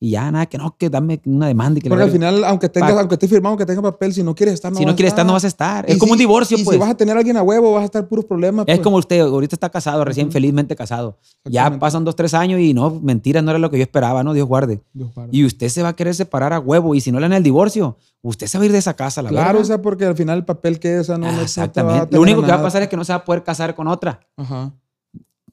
Y 0.04 0.10
ya, 0.10 0.32
nada, 0.32 0.46
que 0.46 0.58
no, 0.58 0.74
que 0.76 0.90
dame 0.90 1.20
una 1.26 1.46
demanda 1.46 1.78
y 1.78 1.80
que 1.82 1.88
Porque 1.88 2.02
al 2.02 2.10
final, 2.10 2.42
aunque 2.42 2.68
tengas, 2.68 2.90
aunque 2.98 3.14
esté 3.14 3.28
firmado, 3.28 3.56
que 3.56 3.64
tenga 3.64 3.80
papel, 3.82 4.12
si 4.12 4.24
no 4.24 4.34
quieres 4.34 4.54
estar, 4.54 4.72
no 4.72 4.78
si 4.78 4.82
no 4.84 4.88
vas 4.88 4.96
quieres 4.96 5.12
estar, 5.12 5.24
no 5.24 5.32
vas 5.34 5.44
a 5.44 5.46
estar. 5.46 5.88
Es 5.88 5.94
Y 5.94 5.98
como 6.00 6.08
si- 6.08 6.12
un 6.14 6.18
divorcio, 6.18 6.58
y 6.58 6.64
pues. 6.64 6.74
si 6.74 6.80
vas 6.80 6.90
a 6.90 6.96
tener 6.96 7.14
a 7.14 7.20
alguien 7.20 7.36
a 7.36 7.42
huevo, 7.44 7.72
vas 7.72 7.82
a 7.82 7.84
estar 7.84 8.08
puros 8.08 8.24
problemas. 8.24 8.64
Es 8.66 8.74
pues. 8.78 8.84
como 8.84 8.96
usted, 8.96 9.20
ahorita 9.20 9.54
está 9.54 9.70
casado, 9.70 10.04
recién 10.04 10.26
Ujú. 10.26 10.32
felizmente 10.32 10.74
casado. 10.74 11.18
Ya 11.44 11.78
pasan 11.78 12.04
dos, 12.04 12.16
tres 12.16 12.34
años 12.34 12.58
y 12.58 12.74
no, 12.74 12.90
mentira, 13.00 13.42
no 13.42 13.50
era 13.52 13.60
lo 13.60 13.70
que 13.70 13.76
yo 13.78 13.84
esperaba, 13.84 14.24
¿no? 14.24 14.32
Dios 14.34 14.48
guarde. 14.48 14.80
Dios. 14.92 15.10
Y 15.30 15.44
usted 15.44 15.68
se 15.68 15.84
va 15.84 15.90
a 15.90 15.92
querer 15.94 16.16
separar 16.16 16.52
a 16.52 16.58
huevo. 16.58 16.96
Y 16.96 17.00
si 17.00 17.12
no 17.12 17.20
le 17.20 17.26
dan 17.28 17.34
el 17.34 17.44
divorcio, 17.44 17.96
usted 18.22 18.48
se 18.48 18.58
va 18.58 18.62
a 18.62 18.66
ir 18.66 18.72
de 18.72 18.78
esa 18.78 18.94
casa, 18.94 19.22
la 19.22 19.28
Claro, 19.28 19.46
verdad. 19.50 19.62
o 19.62 19.64
sea, 19.66 19.82
porque 19.82 20.04
al 20.04 20.16
final 20.16 20.38
el 20.38 20.44
papel 20.44 20.80
que 20.80 20.94
es, 20.96 21.02
o 21.02 21.04
sea, 21.04 21.16
no, 21.16 21.26
no- 21.26 21.30
no 21.30 21.30
te 21.32 21.36
va 21.36 21.42
a 21.42 21.44
Exactamente. 21.44 22.16
Lo 22.16 22.22
único 22.22 22.40
que 22.40 22.48
va 22.48 22.54
a 22.54 22.56
nada. 22.56 22.66
pasar 22.66 22.82
es 22.82 22.88
que 22.88 22.96
no 22.96 23.04
se 23.04 23.12
va 23.12 23.18
a 23.18 23.24
poder 23.24 23.44
casar 23.44 23.76
con 23.76 23.86
otra 23.86 24.18
Ajá. 24.36 24.72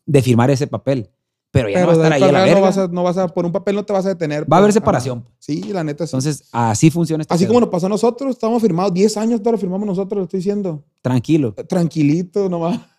de 0.07 0.21
firmar 0.23 0.49
ese 0.49 0.65
papel. 0.65 1.07
Pero 1.51 1.67
ya 1.69 1.79
Pero 1.79 1.91
no 1.93 1.97
va 1.97 2.03
a 2.03 2.07
estar 2.07 2.13
ahí 2.13 2.23
a 2.23 2.31
la 2.31 2.39
verga. 2.43 2.55
no 2.55 2.61
vas 2.61 2.77
a, 2.77 2.87
no 2.87 3.03
vas 3.03 3.17
a, 3.17 3.27
por 3.27 3.45
un 3.45 3.51
papel 3.51 3.75
no 3.75 3.83
te 3.83 3.91
vas 3.91 4.05
a 4.05 4.09
detener. 4.09 4.43
Va 4.51 4.57
a 4.57 4.59
haber 4.59 4.67
pues. 4.67 4.75
separación. 4.75 5.25
Sí, 5.39 5.63
la 5.73 5.83
neta 5.83 6.05
sí. 6.05 6.11
Entonces, 6.11 6.43
así 6.51 6.91
funciona 6.91 7.23
este 7.23 7.33
Así 7.33 7.45
pedo. 7.45 7.49
como 7.53 7.61
nos 7.61 7.69
pasó 7.69 7.87
a 7.87 7.89
nosotros, 7.89 8.31
estamos 8.35 8.61
firmados 8.61 8.93
10 8.93 9.17
años, 9.17 9.41
todo 9.41 9.53
lo 9.53 9.57
firmamos 9.57 9.87
nosotros, 9.87 10.17
lo 10.19 10.23
estoy 10.25 10.39
diciendo. 10.39 10.83
Tranquilo. 11.01 11.53
Tranquilito 11.53 12.49
nomás. 12.49 12.79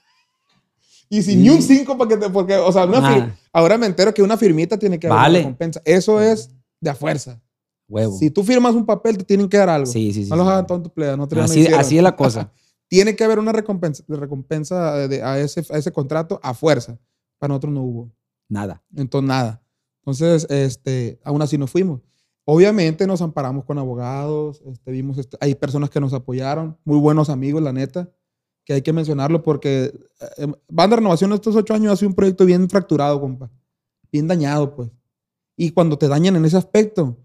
Y 1.13 1.23
sin 1.23 1.43
ni 1.43 1.51
un 1.51 1.61
5 1.61 1.99
para 1.99 2.09
que 2.09 2.17
te. 2.17 2.31
Porque, 2.31 2.55
o 2.55 2.71
sea, 2.71 2.85
una 2.85 3.01
fir- 3.01 3.33
ahora 3.53 3.77
me 3.77 3.87
entero 3.87 4.15
que 4.15 4.23
una 4.23 4.37
firmita 4.37 4.79
tiene 4.79 4.97
que 4.99 5.09
haber 5.09 5.19
Vale. 5.19 5.39
una 5.41 5.47
recompensa. 5.49 5.83
Eso 5.85 6.21
es 6.21 6.51
de 6.81 6.89
a 6.91 6.95
fuerza. 6.95 7.41
Huevo. 7.89 8.17
Si 8.17 8.31
tú 8.31 8.45
firmas 8.45 8.77
un 8.77 8.87
papel, 8.87 9.19
te 9.19 9.25
tienen 9.25 9.49
que 9.49 9.57
dar 9.57 9.69
algo. 9.71 9.87
Sí, 9.87 10.13
sí, 10.13 10.23
sí. 10.23 10.31
no 10.31 10.37
los 10.37 10.47
hagan 10.47 10.69
tontos, 10.69 10.93
plebes, 10.93 11.19
no 11.19 11.27
te 11.27 11.41
Así, 11.41 11.67
así 11.67 11.97
es 11.97 12.03
la 12.05 12.15
cosa. 12.15 12.53
Tiene 12.87 13.17
que 13.17 13.25
haber 13.25 13.41
una 13.41 13.51
recompensa, 13.51 14.05
recompensa 14.07 15.09
de- 15.09 15.21
a, 15.21 15.41
ese, 15.41 15.65
a 15.71 15.79
ese 15.79 15.91
contrato 15.91 16.39
a 16.45 16.55
fuerza. 16.55 16.97
Para 17.39 17.49
nosotros 17.49 17.73
no 17.73 17.83
hubo. 17.83 18.13
Nada. 18.51 18.83
Entonces, 18.95 19.29
nada. 19.29 19.63
Entonces, 20.01 20.47
este, 20.51 21.19
aún 21.25 21.41
así 21.41 21.57
nos 21.57 21.71
fuimos. 21.71 22.03
Obviamente 22.45 23.07
nos 23.07 23.23
amparamos 23.23 23.65
con 23.65 23.79
abogados, 23.79 24.61
este, 24.67 24.91
vimos, 24.91 25.19
este, 25.19 25.37
hay 25.41 25.55
personas 25.55 25.89
que 25.89 26.01
nos 26.01 26.13
apoyaron, 26.13 26.77
muy 26.85 26.99
buenos 26.99 27.31
amigos, 27.31 27.63
la 27.63 27.73
neta, 27.73 28.11
que 28.65 28.73
hay 28.73 28.83
que 28.83 28.93
mencionarlo 28.93 29.43
porque 29.43 29.93
eh, 30.37 30.53
Banda 30.69 30.97
Renovación 30.97 31.33
estos 31.33 31.55
ocho 31.55 31.75
años 31.75 31.93
ha 31.93 31.97
sido 31.97 32.09
un 32.09 32.15
proyecto 32.15 32.45
bien 32.45 32.69
fracturado, 32.69 33.21
compa, 33.21 33.51
bien 34.11 34.27
dañado, 34.27 34.75
pues. 34.75 34.91
Y 35.57 35.71
cuando 35.71 35.97
te 35.97 36.09
dañan 36.09 36.37
en 36.37 36.45
ese 36.45 36.57
aspecto, 36.57 37.17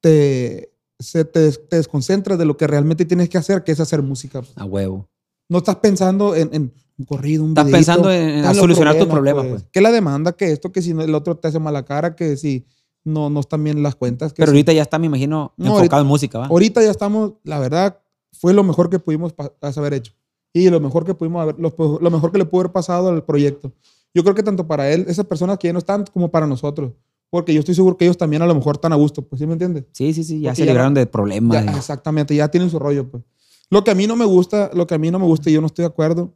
te, 0.00 0.72
se 0.98 1.24
te, 1.24 1.50
te 1.50 1.76
desconcentras 1.76 2.38
de 2.38 2.44
lo 2.44 2.56
que 2.56 2.66
realmente 2.66 3.04
tienes 3.04 3.28
que 3.28 3.38
hacer, 3.38 3.64
que 3.64 3.72
es 3.72 3.80
hacer 3.80 4.02
música. 4.02 4.42
pues. 4.42 4.56
A 4.56 4.64
huevo. 4.64 5.08
No 5.48 5.58
estás 5.58 5.76
pensando 5.76 6.36
en, 6.36 6.50
en 6.52 6.72
un 6.98 7.04
corrido, 7.04 7.44
un 7.44 7.50
Estás 7.50 7.66
videíto, 7.66 7.78
pensando 7.78 8.12
en- 8.12 8.44
en 8.44 8.54
solucionar 8.54 8.96
tus 8.98 9.06
problemas, 9.06 9.46
pues. 9.46 9.64
Que 9.72 9.80
la 9.80 9.90
demanda, 9.92 10.32
que 10.32 10.52
esto, 10.52 10.72
que 10.72 10.82
si 10.82 10.90
el 10.90 11.14
otro 11.14 11.36
te 11.36 11.48
hace 11.48 11.58
mala 11.58 11.84
cara, 11.84 12.16
que 12.16 12.36
si 12.36 12.66
no, 13.04 13.30
no 13.30 13.40
están 13.40 13.62
bien 13.64 13.82
las 13.82 13.94
cuentas. 13.94 14.32
Que 14.32 14.42
Pero 14.42 14.50
si- 14.52 14.56
ahorita 14.56 14.72
ya 14.72 14.82
está, 14.82 14.98
me 14.98 15.06
imagino, 15.06 15.52
No, 15.56 15.64
enfocado 15.66 15.78
ahorita- 15.78 16.00
en 16.00 16.06
música, 16.06 16.38
¿va? 16.40 16.46
ahorita 16.46 16.82
ya 16.82 16.90
estamos, 16.90 17.34
la 17.44 17.58
verdad, 17.58 17.98
fue 18.32 18.52
lo 18.52 18.62
mejor 18.64 18.90
que 18.90 18.98
pudimos 18.98 19.32
haber 19.60 19.94
hecho. 19.94 20.12
Y 20.52 20.68
lo 20.70 20.80
mejor 20.80 21.04
que 21.04 21.14
pudimos 21.14 21.40
haber, 21.42 21.56
lo, 21.58 21.72
lo 22.00 22.10
mejor 22.10 22.32
que 22.32 22.38
le 22.38 22.44
pudo 22.44 22.62
haber 22.62 22.72
pasado 22.72 23.08
al 23.10 23.22
proyecto. 23.24 23.72
Yo 24.14 24.22
creo 24.24 24.34
que 24.34 24.42
tanto 24.42 24.66
para 24.66 24.90
él, 24.90 25.04
esas 25.08 25.24
personas 25.26 25.58
que 25.58 25.68
ya 25.68 25.72
no 25.72 25.78
están, 25.78 26.04
como 26.12 26.30
para 26.30 26.46
nosotros. 26.46 26.92
Porque 27.30 27.52
yo 27.52 27.60
estoy 27.60 27.74
seguro 27.74 27.96
que 27.96 28.06
ellos 28.06 28.16
también 28.16 28.40
a 28.42 28.46
lo 28.46 28.54
mejor 28.54 28.76
están 28.76 28.92
a 28.92 28.96
gusto, 28.96 29.20
pues, 29.22 29.38
¿sí 29.38 29.46
me 29.46 29.52
entiendes? 29.52 29.84
Sí, 29.92 30.14
sí, 30.14 30.24
sí. 30.24 30.40
Ya 30.40 30.50
Porque 30.50 30.62
se 30.62 30.66
libraron 30.66 30.94
de 30.94 31.06
problemas. 31.06 31.62
Ya, 31.64 31.76
exactamente, 31.76 32.34
ya 32.34 32.48
tienen 32.48 32.70
su 32.70 32.78
rollo, 32.78 33.06
pues. 33.08 33.22
Lo 33.70 33.84
que 33.84 33.90
a 33.90 33.94
mí 33.94 34.06
no 34.06 34.16
me 34.16 34.24
gusta, 34.24 34.70
lo 34.72 34.86
que 34.86 34.94
a 34.94 34.98
mí 34.98 35.10
no 35.10 35.18
me 35.18 35.26
gusta 35.26 35.50
y 35.50 35.52
yo 35.52 35.60
no 35.60 35.66
estoy 35.66 35.82
de 35.82 35.88
acuerdo, 35.88 36.32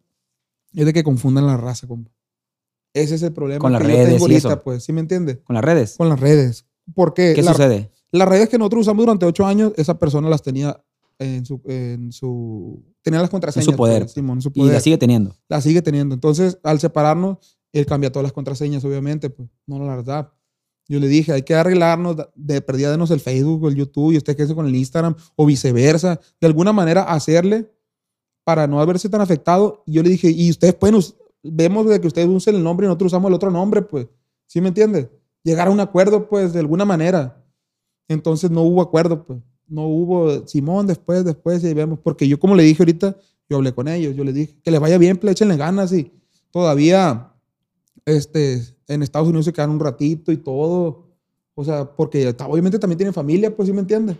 es 0.74 0.86
de 0.86 0.92
que 0.92 1.02
confundan 1.04 1.46
la 1.46 1.56
raza, 1.56 1.86
compa. 1.86 2.10
Ese 2.94 3.14
es 3.14 3.22
el 3.22 3.32
problema 3.32 3.58
Con 3.60 3.72
las 3.72 3.80
que 3.82 3.86
redes 3.88 4.08
yo 4.08 4.14
tengo 4.16 4.28
y 4.28 4.34
eso. 4.36 4.62
pues, 4.62 4.84
¿sí 4.84 4.92
me 4.92 5.00
entiendes? 5.00 5.38
Con 5.44 5.54
las 5.54 5.64
redes. 5.64 5.96
Con 5.96 6.08
las 6.08 6.20
redes. 6.20 6.66
Porque 6.94 7.32
¿Qué 7.34 7.42
la- 7.42 7.52
sucede? 7.52 7.90
las 8.10 8.28
redes 8.28 8.48
que 8.50 8.58
nosotros 8.58 8.82
usamos 8.82 9.02
durante 9.04 9.24
ocho 9.24 9.46
años, 9.46 9.72
esa 9.76 9.98
persona 9.98 10.28
las 10.28 10.42
tenía 10.42 10.82
en 11.18 11.46
su, 11.46 11.62
en 11.66 12.12
su 12.12 12.84
tenía 13.02 13.20
las 13.20 13.30
contraseñas. 13.30 13.74
poder. 13.76 14.02
pues, 14.02 14.12
Simón, 14.12 14.38
en 14.38 14.42
su 14.42 14.48
Y 14.48 14.60
poder. 14.60 14.74
la 14.74 14.80
sigue 14.80 14.98
teniendo. 14.98 15.34
La 15.48 15.60
sigue 15.60 15.80
teniendo. 15.80 16.14
Entonces, 16.14 16.58
al 16.64 16.80
separarnos, 16.80 17.58
él 17.72 17.86
cambia 17.86 18.10
todas 18.12 18.24
las 18.24 18.32
contraseñas, 18.32 18.84
obviamente, 18.84 19.30
pues, 19.30 19.48
no 19.66 19.78
la 19.78 19.96
verdad. 19.96 20.32
Yo 20.88 20.98
le 21.00 21.06
dije, 21.08 21.32
hay 21.32 21.42
que 21.42 21.54
arreglarnos, 21.54 22.16
de- 22.34 22.60
perdida 22.60 22.90
denos 22.90 23.10
el 23.12 23.20
Facebook 23.20 23.62
o 23.64 23.68
el 23.68 23.76
YouTube 23.76 24.12
y 24.12 24.16
usted 24.18 24.36
quede 24.36 24.54
con 24.54 24.66
el 24.66 24.74
Instagram 24.76 25.14
o 25.36 25.46
viceversa. 25.46 26.20
De 26.40 26.46
alguna 26.46 26.72
manera 26.72 27.04
hacerle 27.04 27.70
para 28.44 28.66
no 28.66 28.80
haberse 28.80 29.08
tan 29.08 29.20
afectado. 29.20 29.82
Yo 29.86 30.02
le 30.02 30.10
dije, 30.10 30.30
y 30.30 30.50
ustedes 30.50 30.74
pueden, 30.74 31.00
vemos 31.42 31.86
de 31.86 32.00
que 32.00 32.06
ustedes 32.06 32.28
usen 32.28 32.56
el 32.56 32.62
nombre 32.62 32.86
y 32.86 32.88
nosotros 32.88 33.12
usamos 33.12 33.28
el 33.28 33.34
otro 33.34 33.50
nombre, 33.50 33.82
pues. 33.82 34.06
¿Sí 34.46 34.60
me 34.60 34.68
entiendes? 34.68 35.08
Llegar 35.42 35.68
a 35.68 35.70
un 35.70 35.80
acuerdo, 35.80 36.28
pues, 36.28 36.52
de 36.52 36.60
alguna 36.60 36.84
manera. 36.84 37.44
Entonces 38.08 38.50
no 38.50 38.62
hubo 38.62 38.82
acuerdo, 38.82 39.24
pues. 39.24 39.40
No 39.66 39.86
hubo 39.86 40.46
Simón 40.46 40.86
después, 40.86 41.24
después, 41.24 41.64
y 41.64 41.72
vemos. 41.72 41.98
Porque 42.00 42.28
yo, 42.28 42.38
como 42.38 42.54
le 42.54 42.62
dije 42.62 42.82
ahorita, 42.82 43.16
yo 43.48 43.56
hablé 43.56 43.74
con 43.74 43.88
ellos, 43.88 44.14
yo 44.14 44.24
les 44.24 44.34
dije 44.34 44.56
que 44.62 44.70
les 44.70 44.80
vaya 44.80 44.98
bien, 44.98 45.16
pues 45.16 45.32
échenle 45.32 45.56
ganas 45.56 45.92
y 45.92 46.10
todavía 46.50 47.32
este, 48.04 48.62
en 48.88 49.02
Estados 49.02 49.28
Unidos 49.28 49.44
se 49.46 49.52
quedan 49.52 49.70
un 49.70 49.80
ratito 49.80 50.32
y 50.32 50.36
todo. 50.36 51.08
O 51.54 51.64
sea, 51.64 51.84
porque 51.84 52.34
obviamente 52.46 52.78
también 52.78 52.98
tienen 52.98 53.14
familia, 53.14 53.54
pues 53.54 53.68
sí 53.68 53.72
me 53.72 53.80
entiendes. 53.80 54.16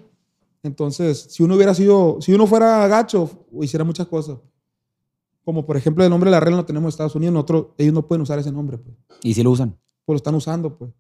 Entonces, 0.62 1.26
si 1.30 1.42
uno 1.42 1.56
hubiera 1.56 1.74
sido, 1.74 2.18
si 2.20 2.32
uno 2.32 2.46
fuera 2.46 2.86
gacho, 2.88 3.28
hiciera 3.60 3.84
muchas 3.84 4.06
cosas. 4.06 4.38
Como 5.44 5.66
por 5.66 5.76
ejemplo 5.76 6.04
el 6.04 6.10
nombre 6.10 6.30
de 6.30 6.36
la 6.36 6.40
reina 6.40 6.56
lo 6.58 6.64
tenemos 6.64 6.84
en 6.86 6.88
Estados 6.90 7.16
Unidos, 7.16 7.32
nosotros, 7.34 7.66
ellos 7.78 7.92
no 7.92 8.06
pueden 8.06 8.22
usar 8.22 8.38
ese 8.38 8.52
nombre, 8.52 8.78
pues. 8.78 8.96
Y 9.24 9.34
si 9.34 9.42
lo 9.42 9.50
usan. 9.50 9.70
Pues 10.04 10.14
lo 10.14 10.16
están 10.16 10.34
usando, 10.36 10.76
pues. 10.78 10.92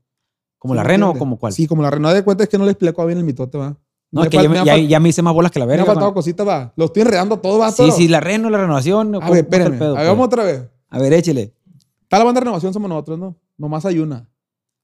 ¿Como 0.58 0.74
¿Sí 0.74 0.76
la 0.76 0.82
me 0.82 0.88
reno 0.88 1.10
o 1.10 1.18
como 1.18 1.38
cuál? 1.38 1.52
Sí, 1.52 1.66
como 1.66 1.82
la 1.82 1.90
reina. 1.90 2.08
No 2.08 2.14
de 2.14 2.24
cuenta 2.24 2.42
es 2.44 2.48
que 2.48 2.58
no 2.58 2.64
le 2.64 2.72
explico 2.72 3.04
bien 3.06 3.18
el 3.18 3.24
mitote, 3.24 3.56
va. 3.58 3.76
No, 4.10 4.20
Me 4.20 4.26
es 4.26 4.30
que 4.30 4.36
ya, 4.36 4.48
me 4.48 4.62
me- 4.64 4.86
ya, 4.88 5.00
me 5.00 5.08
hice 5.08 5.22
más 5.22 5.32
bolas 5.32 5.50
que 5.52 5.58
la 5.58 5.64
Me 5.64 5.70
verga. 5.70 5.84
ha 5.84 5.86
faltado 5.86 6.12
cositas, 6.12 6.46
va. 6.46 6.72
Lo 6.76 6.86
estoy 6.86 7.02
enredando 7.02 7.38
todo, 7.38 7.58
va. 7.58 7.70
Sí, 7.70 7.78
toro. 7.78 7.92
sí, 7.92 8.08
la 8.08 8.20
reno, 8.20 8.50
la 8.50 8.58
renovación. 8.58 9.14
A 9.14 9.20
¿cómo- 9.20 9.32
ver, 9.32 9.44
espérame. 9.44 9.78
pedo, 9.78 9.96
Hagamos 9.96 10.18
pues? 10.28 10.40
otra 10.40 10.44
vez. 10.44 10.68
A 10.90 10.98
ver, 10.98 11.12
échele. 11.14 11.54
Está 12.02 12.18
la 12.18 12.24
banda 12.24 12.40
de 12.40 12.44
renovación, 12.44 12.72
somos 12.74 12.88
nosotros, 12.90 13.18
¿no? 13.18 13.36
Nomás 13.56 13.86
hay 13.86 14.00
una. 14.00 14.28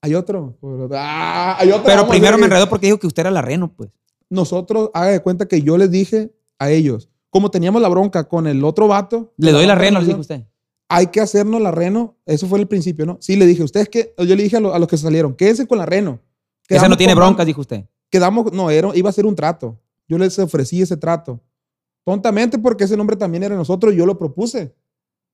Hay 0.01 0.15
otro. 0.15 0.57
Ah, 0.93 1.57
hay 1.59 1.71
otro. 1.71 1.83
Pero 1.85 2.03
a 2.03 2.09
primero 2.09 2.39
me 2.39 2.45
enredó 2.45 2.69
porque 2.69 2.87
dijo 2.87 2.99
que 2.99 3.07
usted 3.09 3.21
era 3.23 3.31
la 3.31 3.43
reno, 3.43 3.73
pues. 3.77 3.91
Nosotros, 4.31 4.91
haga 4.95 5.11
de 5.11 5.21
cuenta 5.21 5.47
que 5.47 5.63
yo 5.63 5.79
les 5.79 5.91
dije 5.91 6.33
a 6.59 6.71
ellos, 6.71 7.09
como 7.31 7.51
teníamos 7.51 7.81
la 7.83 7.89
bronca 7.89 8.25
con 8.29 8.47
el 8.47 8.65
otro 8.65 8.89
vato. 8.89 9.33
Le 9.37 9.53
doy 9.53 9.67
la 9.67 9.75
de 9.75 9.81
reno, 9.81 10.01
le 10.01 10.07
dijo 10.07 10.21
usted. 10.21 10.45
Hay 10.91 11.09
que 11.09 11.21
hacernos 11.21 11.61
la 11.61 11.71
reno. 11.71 12.17
Eso 12.27 12.47
fue 12.47 12.59
el 12.59 12.67
principio, 12.67 13.05
¿no? 13.07 13.19
Sí, 13.21 13.37
le 13.37 13.47
dije, 13.47 13.63
ustedes 13.63 13.89
que, 13.89 14.15
yo 14.19 14.35
le 14.37 14.43
dije 14.43 14.57
a, 14.57 14.61
lo- 14.61 14.75
a 14.75 14.79
los 14.79 14.89
que 14.89 14.97
salieron, 14.97 15.35
quédense 15.35 15.67
con 15.67 15.79
la 15.79 15.87
reno. 15.87 16.21
Esa 16.69 16.81
Quedamos 16.81 16.89
no 16.91 16.97
tiene 16.97 17.15
broncas, 17.15 17.47
dijo 17.47 17.61
usted. 17.61 17.85
Quedamos, 18.11 18.53
no, 18.53 18.71
era, 18.71 18.91
iba 18.95 19.11
a 19.11 19.13
ser 19.13 19.27
un 19.27 19.35
trato. 19.35 19.79
Yo 20.09 20.17
les 20.19 20.39
ofrecí 20.39 20.81
ese 20.81 20.97
trato. 20.97 21.41
Tontamente 22.05 22.59
porque 22.59 22.85
ese 22.85 22.97
nombre 22.97 23.17
también 23.17 23.43
era 23.43 23.55
nosotros, 23.55 23.95
yo 23.95 24.07
lo 24.07 24.19
propuse. 24.19 24.75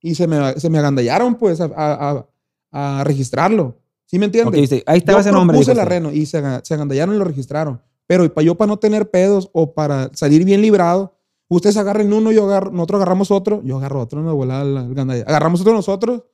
Y 0.00 0.16
se 0.16 0.26
me, 0.26 0.54
se 0.58 0.68
me 0.68 0.78
agandallaron, 0.78 1.36
pues, 1.36 1.60
a, 1.60 1.70
a- 1.74 2.26
a- 2.72 3.04
registrarlo. 3.04 3.78
¿Sí 4.06 4.18
me 4.18 4.26
entiendes? 4.26 4.60
usted- 4.64 4.82
ahí 4.86 4.98
estaba 4.98 5.18
yo 5.18 5.20
ese 5.20 5.32
nombre. 5.32 5.54
propuse 5.54 5.70
dijo 5.70 5.82
la 5.84 5.84
reno 5.88 6.12
y 6.12 6.26
se, 6.26 6.42
se 6.64 6.74
agandallaron 6.74 7.14
y 7.14 7.18
lo 7.18 7.24
registraron. 7.24 7.80
Pero 8.06 8.32
yo, 8.40 8.54
para 8.56 8.68
no 8.68 8.78
tener 8.78 9.10
pedos 9.10 9.48
o 9.52 9.72
para 9.74 10.10
salir 10.14 10.44
bien 10.44 10.60
librado, 10.60 11.16
ustedes 11.48 11.76
agarren 11.76 12.12
uno, 12.12 12.32
yo 12.32 12.44
agarro, 12.44 12.70
nosotros 12.70 12.98
agarramos 12.98 13.30
otro, 13.30 13.62
yo 13.64 13.76
agarro 13.78 14.00
otro, 14.00 14.22
me 14.22 14.32
volaba 14.32 14.62
el 14.62 14.94
gandalla. 14.94 15.24
Agarramos 15.26 15.60
otro 15.60 15.72
nosotros 15.72 16.24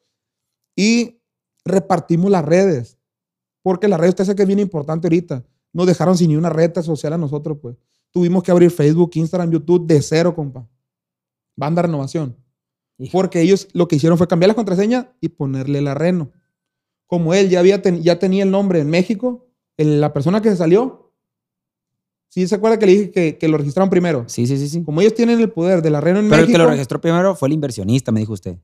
y 0.77 1.21
repartimos 1.65 2.31
las 2.31 2.45
redes. 2.45 2.99
Porque 3.63 3.89
la 3.89 3.99
red, 3.99 4.09
usted 4.09 4.25
sabe 4.25 4.37
que 4.37 4.43
es 4.43 4.49
bien 4.49 4.59
importante 4.59 5.07
ahorita. 5.07 5.45
Nos 5.73 5.87
dejaron 5.87 6.17
sin 6.17 6.29
ni 6.31 6.37
una 6.37 6.49
red 6.51 6.73
social 6.83 7.13
a 7.13 7.19
nosotros, 7.19 7.59
pues. 7.61 7.77
Tuvimos 8.11 8.43
que 8.43 8.51
abrir 8.51 8.71
Facebook, 8.71 9.11
Instagram, 9.15 9.51
YouTube 9.51 9.87
de 9.87 10.01
cero, 10.03 10.35
compa. 10.35 10.67
Banda 11.57 11.83
Renovación. 11.83 12.37
Hijo. 12.99 13.13
Porque 13.13 13.41
ellos 13.41 13.69
lo 13.73 13.87
que 13.87 13.97
hicieron 13.97 14.19
fue 14.19 14.27
cambiar 14.27 14.49
la 14.49 14.55
contraseña 14.55 15.13
y 15.21 15.29
ponerle 15.29 15.81
la 15.83 15.95
reno. 15.95 16.33
Como 17.07 17.35
él 17.35 17.51
ya, 17.51 17.61
había 17.61 17.83
ten- 17.83 18.03
ya 18.03 18.19
tenía 18.19 18.43
el 18.43 18.51
nombre 18.51 18.81
en 18.81 18.89
México, 18.89 19.47
el- 19.77 20.01
la 20.01 20.13
persona 20.13 20.41
que 20.43 20.51
se 20.51 20.57
salió, 20.57 21.10
¿sí 22.31 22.49
se 22.49 22.55
acuerda 22.55 22.79
que 22.79 22.87
le 22.87 22.93
dije 22.93 23.11
que, 23.11 23.37
que 23.37 23.49
lo 23.49 23.59
registraron 23.59 23.91
primero? 23.91 24.25
Sí, 24.27 24.47
sí, 24.47 24.57
sí, 24.57 24.69
sí. 24.71 24.83
Como 24.83 25.03
ellos 25.03 25.13
tienen 25.15 25.39
el 25.41 25.51
poder 25.51 25.83
de 25.83 25.91
la 25.91 26.01
reno 26.01 26.21
en 26.21 26.31
Pero 26.31 26.37
el 26.37 26.41
México, 26.49 26.59
que 26.59 26.65
lo 26.65 26.71
registró 26.71 26.99
primero 27.03 27.35
fue 27.37 27.49
el 27.49 27.53
inversionista, 27.53 28.11
me 28.13 28.21
dijo 28.21 28.33
usted. 28.33 28.57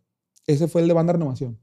ese 0.47 0.67
fue 0.67 0.81
el 0.81 0.89
de 0.89 0.95
Banda 0.95 1.13
Renovación. 1.13 1.59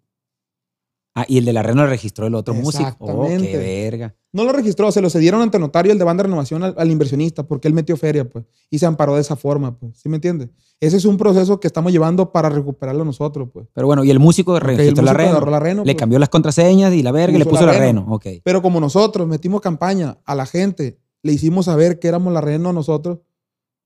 Ah, 1.16 1.26
y 1.28 1.38
el 1.38 1.46
de 1.46 1.54
la 1.54 1.62
reno 1.62 1.84
lo 1.84 1.90
registró 1.90 2.26
el 2.26 2.34
otro 2.34 2.56
músico. 2.56 2.96
Oh, 2.98 3.28
qué 3.28 3.58
verga. 3.58 4.16
No 4.32 4.46
lo 4.46 4.52
registró, 4.52 4.92
se 4.92 5.00
lo 5.00 5.12
cedieron 5.12 5.44
ante 5.44 5.60
notario 5.60 5.92
el 5.92 6.00
de 6.00 6.04
Banda 6.04 6.24
Renovación 6.24 6.64
al, 6.64 6.74
al 6.76 6.90
inversionista 6.90 7.44
porque 7.44 7.68
él 7.68 7.76
metió 7.76 7.96
feria, 7.98 8.28
pues, 8.28 8.46
y 8.72 8.80
se 8.80 8.88
amparó 8.88 9.14
de 9.14 9.22
esa 9.22 9.36
forma, 9.36 9.78
pues, 9.78 9.96
¿sí 9.96 10.10
me 10.10 10.16
entiende? 10.16 10.50
Ese 10.80 10.98
es 10.98 11.06
un 11.06 11.18
proceso 11.18 11.60
que 11.60 11.68
estamos 11.68 11.92
llevando 11.92 12.32
para 12.32 12.50
recuperarlo 12.50 13.06
nosotros, 13.06 13.48
pues. 13.54 13.68
Pero 13.74 13.86
bueno, 13.86 14.04
y 14.04 14.10
el 14.10 14.18
músico 14.18 14.56
el 14.58 14.64
registró 14.64 15.04
la 15.04 15.14
músico 15.14 15.40
reno. 15.40 15.52
la 15.52 15.60
reno, 15.60 15.82
Le 15.86 15.94
pues. 15.94 16.00
cambió 16.00 16.18
las 16.18 16.30
contraseñas 16.30 16.92
y 16.96 17.04
la 17.04 17.12
verga 17.12 17.36
y 17.36 17.40
le 17.40 17.46
Puso 17.46 17.64
la 17.68 17.74
reno. 17.74 18.02
reno. 18.02 18.06
Ok. 18.16 18.26
Pero 18.44 18.64
como 18.64 18.80
nosotros 18.80 19.28
metimos 19.28 19.62
campaña 19.62 20.18
a 20.26 20.34
la 20.34 20.48
gente, 20.48 20.98
le 21.24 21.34
hicimos 21.34 21.66
saber 21.66 22.00
que 22.00 22.08
éramos 22.08 22.32
la 22.34 22.42
reno 22.42 22.74
nosotros, 22.74 23.20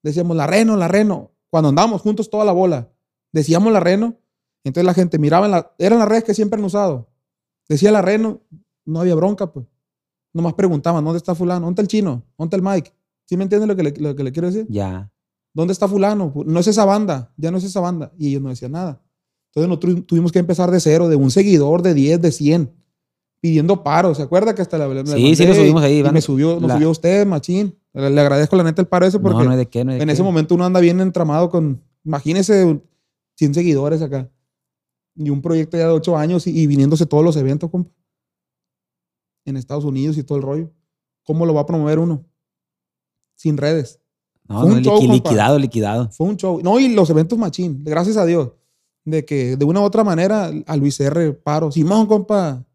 decíamos 0.03 0.35
la 0.35 0.47
reno, 0.47 0.75
la 0.75 0.87
reno. 0.87 1.31
Cuando 1.49 1.69
andábamos 1.69 2.01
juntos 2.01 2.29
toda 2.29 2.43
la 2.43 2.51
bola, 2.51 2.91
decíamos 3.31 3.71
la 3.71 3.79
reno, 3.79 4.17
Entonces 4.63 4.85
la 4.85 4.93
gente 4.93 5.17
miraba, 5.17 5.45
en 5.45 5.51
la, 5.53 5.71
eran 5.77 5.99
las 5.99 6.09
redes 6.09 6.25
que 6.25 6.33
siempre 6.33 6.59
han 6.59 6.65
usado. 6.65 7.09
Decía 7.69 7.91
la 7.91 8.01
red, 8.01 8.19
no, 8.19 8.99
había 8.99 9.15
bronca, 9.15 9.51
pues. 9.51 9.65
Nomás 10.33 10.55
preguntaban, 10.55 11.03
¿dónde 11.05 11.17
está 11.17 11.35
fulano? 11.35 11.65
¿Dónde 11.65 11.73
está 11.73 11.81
el 11.83 11.87
chino? 11.87 12.23
¿Dónde 12.37 12.55
está 12.55 12.57
el 12.57 12.75
Mike? 12.75 12.93
¿Sí 13.25 13.37
me 13.37 13.43
entienden 13.43 13.69
lo 13.69 13.75
que 13.75 13.83
le, 13.83 13.91
lo 13.91 14.15
que 14.15 14.23
le 14.23 14.31
quiero 14.31 14.47
decir? 14.47 14.65
Ya. 14.69 15.11
¿Dónde 15.53 15.73
está 15.73 15.87
fulano? 15.87 16.33
No 16.45 16.59
es 16.59 16.67
esa 16.67 16.85
banda, 16.85 17.33
ya 17.37 17.51
no 17.51 17.57
es 17.57 17.63
esa 17.63 17.79
banda. 17.79 18.11
Y 18.17 18.29
ellos 18.29 18.41
no 18.41 18.49
decían 18.49 18.73
nada. 18.73 19.01
Entonces 19.49 19.69
nosotros 19.69 20.05
tuvimos 20.05 20.31
que 20.31 20.39
empezar 20.39 20.69
de 20.69 20.79
cero, 20.79 21.09
de 21.09 21.15
un 21.15 21.31
seguidor, 21.31 21.81
de 21.81 21.93
10, 21.93 22.21
de 22.21 22.31
100, 22.31 22.73
pidiendo 23.39 23.83
paro. 23.83 24.13
¿Se 24.15 24.21
acuerda 24.23 24.53
que 24.55 24.61
hasta 24.61 24.77
la 24.77 24.87
le 24.87 25.05
Sí, 25.05 25.35
sí, 25.35 25.45
lo 25.45 25.53
subimos 25.53 25.83
ahí, 25.83 25.97
y 25.97 26.01
van- 26.01 26.13
me 26.13 26.21
subió, 26.21 26.53
nos 26.59 26.63
la- 26.69 26.73
subió 26.75 26.89
usted, 26.91 27.25
machín. 27.27 27.77
Le, 27.93 28.09
le 28.09 28.21
agradezco 28.21 28.55
la 28.55 28.63
neta 28.63 28.81
el 28.81 28.87
paro 28.87 29.05
ese 29.05 29.19
porque 29.19 29.37
no, 29.39 29.43
no 29.45 29.51
hay 29.51 29.57
de 29.57 29.67
qué, 29.67 29.83
no 29.85 29.91
hay 29.91 29.97
de 29.97 30.03
en 30.03 30.07
qué. 30.07 30.13
ese 30.13 30.23
momento 30.23 30.55
uno 30.55 30.65
anda 30.65 30.79
bien 30.79 30.99
entramado 31.01 31.49
con, 31.49 31.81
imagínese, 32.03 32.81
100 33.35 33.53
seguidores 33.53 34.01
acá. 34.01 34.29
Y 35.15 35.29
un 35.31 35.41
proyecto 35.41 35.77
ya 35.77 35.87
de 35.87 35.93
8 35.93 36.15
años 36.17 36.45
y, 36.47 36.59
y 36.59 36.67
viniéndose 36.67 37.05
todos 37.05 37.23
los 37.23 37.35
eventos, 37.37 37.69
compa. 37.71 37.91
En 39.45 39.57
Estados 39.57 39.85
Unidos 39.85 40.17
y 40.17 40.23
todo 40.23 40.37
el 40.37 40.43
rollo. 40.43 40.71
¿Cómo 41.23 41.45
lo 41.45 41.53
va 41.53 41.61
a 41.61 41.65
promover 41.65 41.99
uno? 41.99 42.25
Sin 43.35 43.57
redes. 43.57 43.99
No, 44.47 44.61
fue 44.61 44.69
no, 44.71 44.75
un 44.77 44.83
show, 44.83 44.95
liqui- 44.97 44.99
compa. 45.07 45.13
liquidado, 45.13 45.59
liquidado. 45.59 46.09
Fue 46.11 46.27
un 46.27 46.37
show. 46.37 46.59
No, 46.63 46.79
y 46.79 46.89
los 46.93 47.09
eventos 47.09 47.37
machín. 47.37 47.83
Gracias 47.83 48.17
a 48.17 48.25
Dios. 48.25 48.51
De 49.05 49.23
que 49.25 49.55
de 49.55 49.65
una 49.65 49.79
u 49.79 49.83
otra 49.83 50.03
manera 50.03 50.51
a 50.65 50.75
Luis 50.77 50.99
R. 50.99 51.33
paro. 51.33 51.71
Simón, 51.71 52.07
compa. 52.07 52.65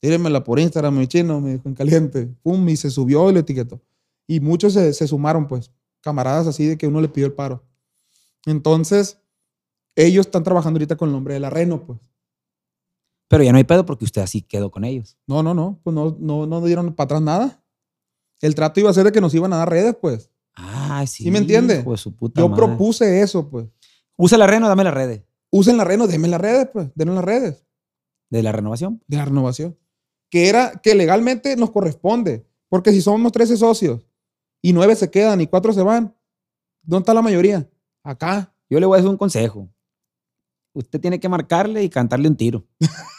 Tírenmela 0.00 0.44
por 0.44 0.58
Instagram, 0.60 0.96
mi 0.98 1.06
chino, 1.06 1.40
me 1.40 1.54
dijo 1.54 1.68
en 1.68 1.74
caliente. 1.74 2.26
Pum, 2.42 2.68
y 2.68 2.76
se 2.76 2.90
subió 2.90 3.30
y 3.30 3.32
lo 3.32 3.40
etiquetó. 3.40 3.80
Y 4.26 4.40
muchos 4.40 4.72
se, 4.74 4.92
se 4.92 5.06
sumaron, 5.06 5.46
pues. 5.48 5.70
Camaradas 6.00 6.46
así 6.46 6.66
de 6.66 6.76
que 6.78 6.86
uno 6.86 7.00
le 7.00 7.08
pidió 7.08 7.26
el 7.26 7.32
paro. 7.32 7.64
Entonces, 8.44 9.18
ellos 9.96 10.26
están 10.26 10.44
trabajando 10.44 10.76
ahorita 10.78 10.96
con 10.96 11.08
el 11.08 11.14
nombre 11.14 11.34
de 11.34 11.40
la 11.40 11.50
Reno, 11.50 11.84
pues. 11.84 11.98
Pero 13.28 13.42
ya 13.42 13.50
no 13.50 13.58
hay 13.58 13.64
pedo 13.64 13.84
porque 13.84 14.04
usted 14.04 14.22
así 14.22 14.42
quedó 14.42 14.70
con 14.70 14.84
ellos. 14.84 15.16
No, 15.26 15.42
no, 15.42 15.52
no. 15.54 15.80
Pues 15.82 15.94
no, 15.94 16.16
no, 16.20 16.46
no 16.46 16.64
dieron 16.64 16.94
para 16.94 17.06
atrás 17.06 17.22
nada. 17.22 17.64
El 18.40 18.54
trato 18.54 18.78
iba 18.78 18.90
a 18.90 18.92
ser 18.94 19.04
de 19.04 19.12
que 19.12 19.20
nos 19.20 19.34
iban 19.34 19.52
a 19.52 19.56
dar 19.56 19.70
redes, 19.70 19.96
pues. 20.00 20.30
Ah, 20.54 21.04
sí. 21.06 21.24
¿Sí 21.24 21.30
me 21.30 21.38
entiende? 21.38 21.82
de 21.82 21.96
su 21.96 22.14
puta 22.14 22.40
Yo 22.40 22.48
madre. 22.48 22.64
propuse 22.64 23.20
eso, 23.22 23.48
pues. 23.48 23.66
Usa 24.16 24.38
la 24.38 24.46
reno, 24.46 24.68
dame 24.68 24.84
las 24.84 24.94
redes. 24.94 25.22
Usen 25.50 25.76
la 25.76 25.84
Reno, 25.84 26.06
denme 26.06 26.28
las 26.28 26.40
redes, 26.40 26.68
pues. 26.72 26.90
Denme 26.94 27.14
las 27.14 27.24
redes. 27.24 27.64
De 28.30 28.42
la 28.42 28.52
renovación. 28.52 29.02
de 29.06 29.16
la 29.16 29.24
renovación. 29.24 29.76
Que 30.36 30.50
era 30.50 30.72
que 30.82 30.94
legalmente 30.94 31.56
nos 31.56 31.70
corresponde. 31.70 32.46
Porque 32.68 32.92
si 32.92 33.00
somos 33.00 33.32
13 33.32 33.56
socios 33.56 34.06
y 34.60 34.74
9 34.74 34.94
se 34.94 35.10
quedan 35.10 35.40
y 35.40 35.46
4 35.46 35.72
se 35.72 35.80
van, 35.80 36.14
¿dónde 36.82 37.04
está 37.04 37.14
la 37.14 37.22
mayoría? 37.22 37.66
Acá. 38.02 38.54
Yo 38.68 38.78
le 38.78 38.84
voy 38.84 38.96
a 38.96 38.98
decir 38.98 39.08
un 39.08 39.16
consejo. 39.16 39.70
Usted 40.74 41.00
tiene 41.00 41.18
que 41.18 41.30
marcarle 41.30 41.82
y 41.82 41.88
cantarle 41.88 42.28
un 42.28 42.36
tiro. 42.36 42.66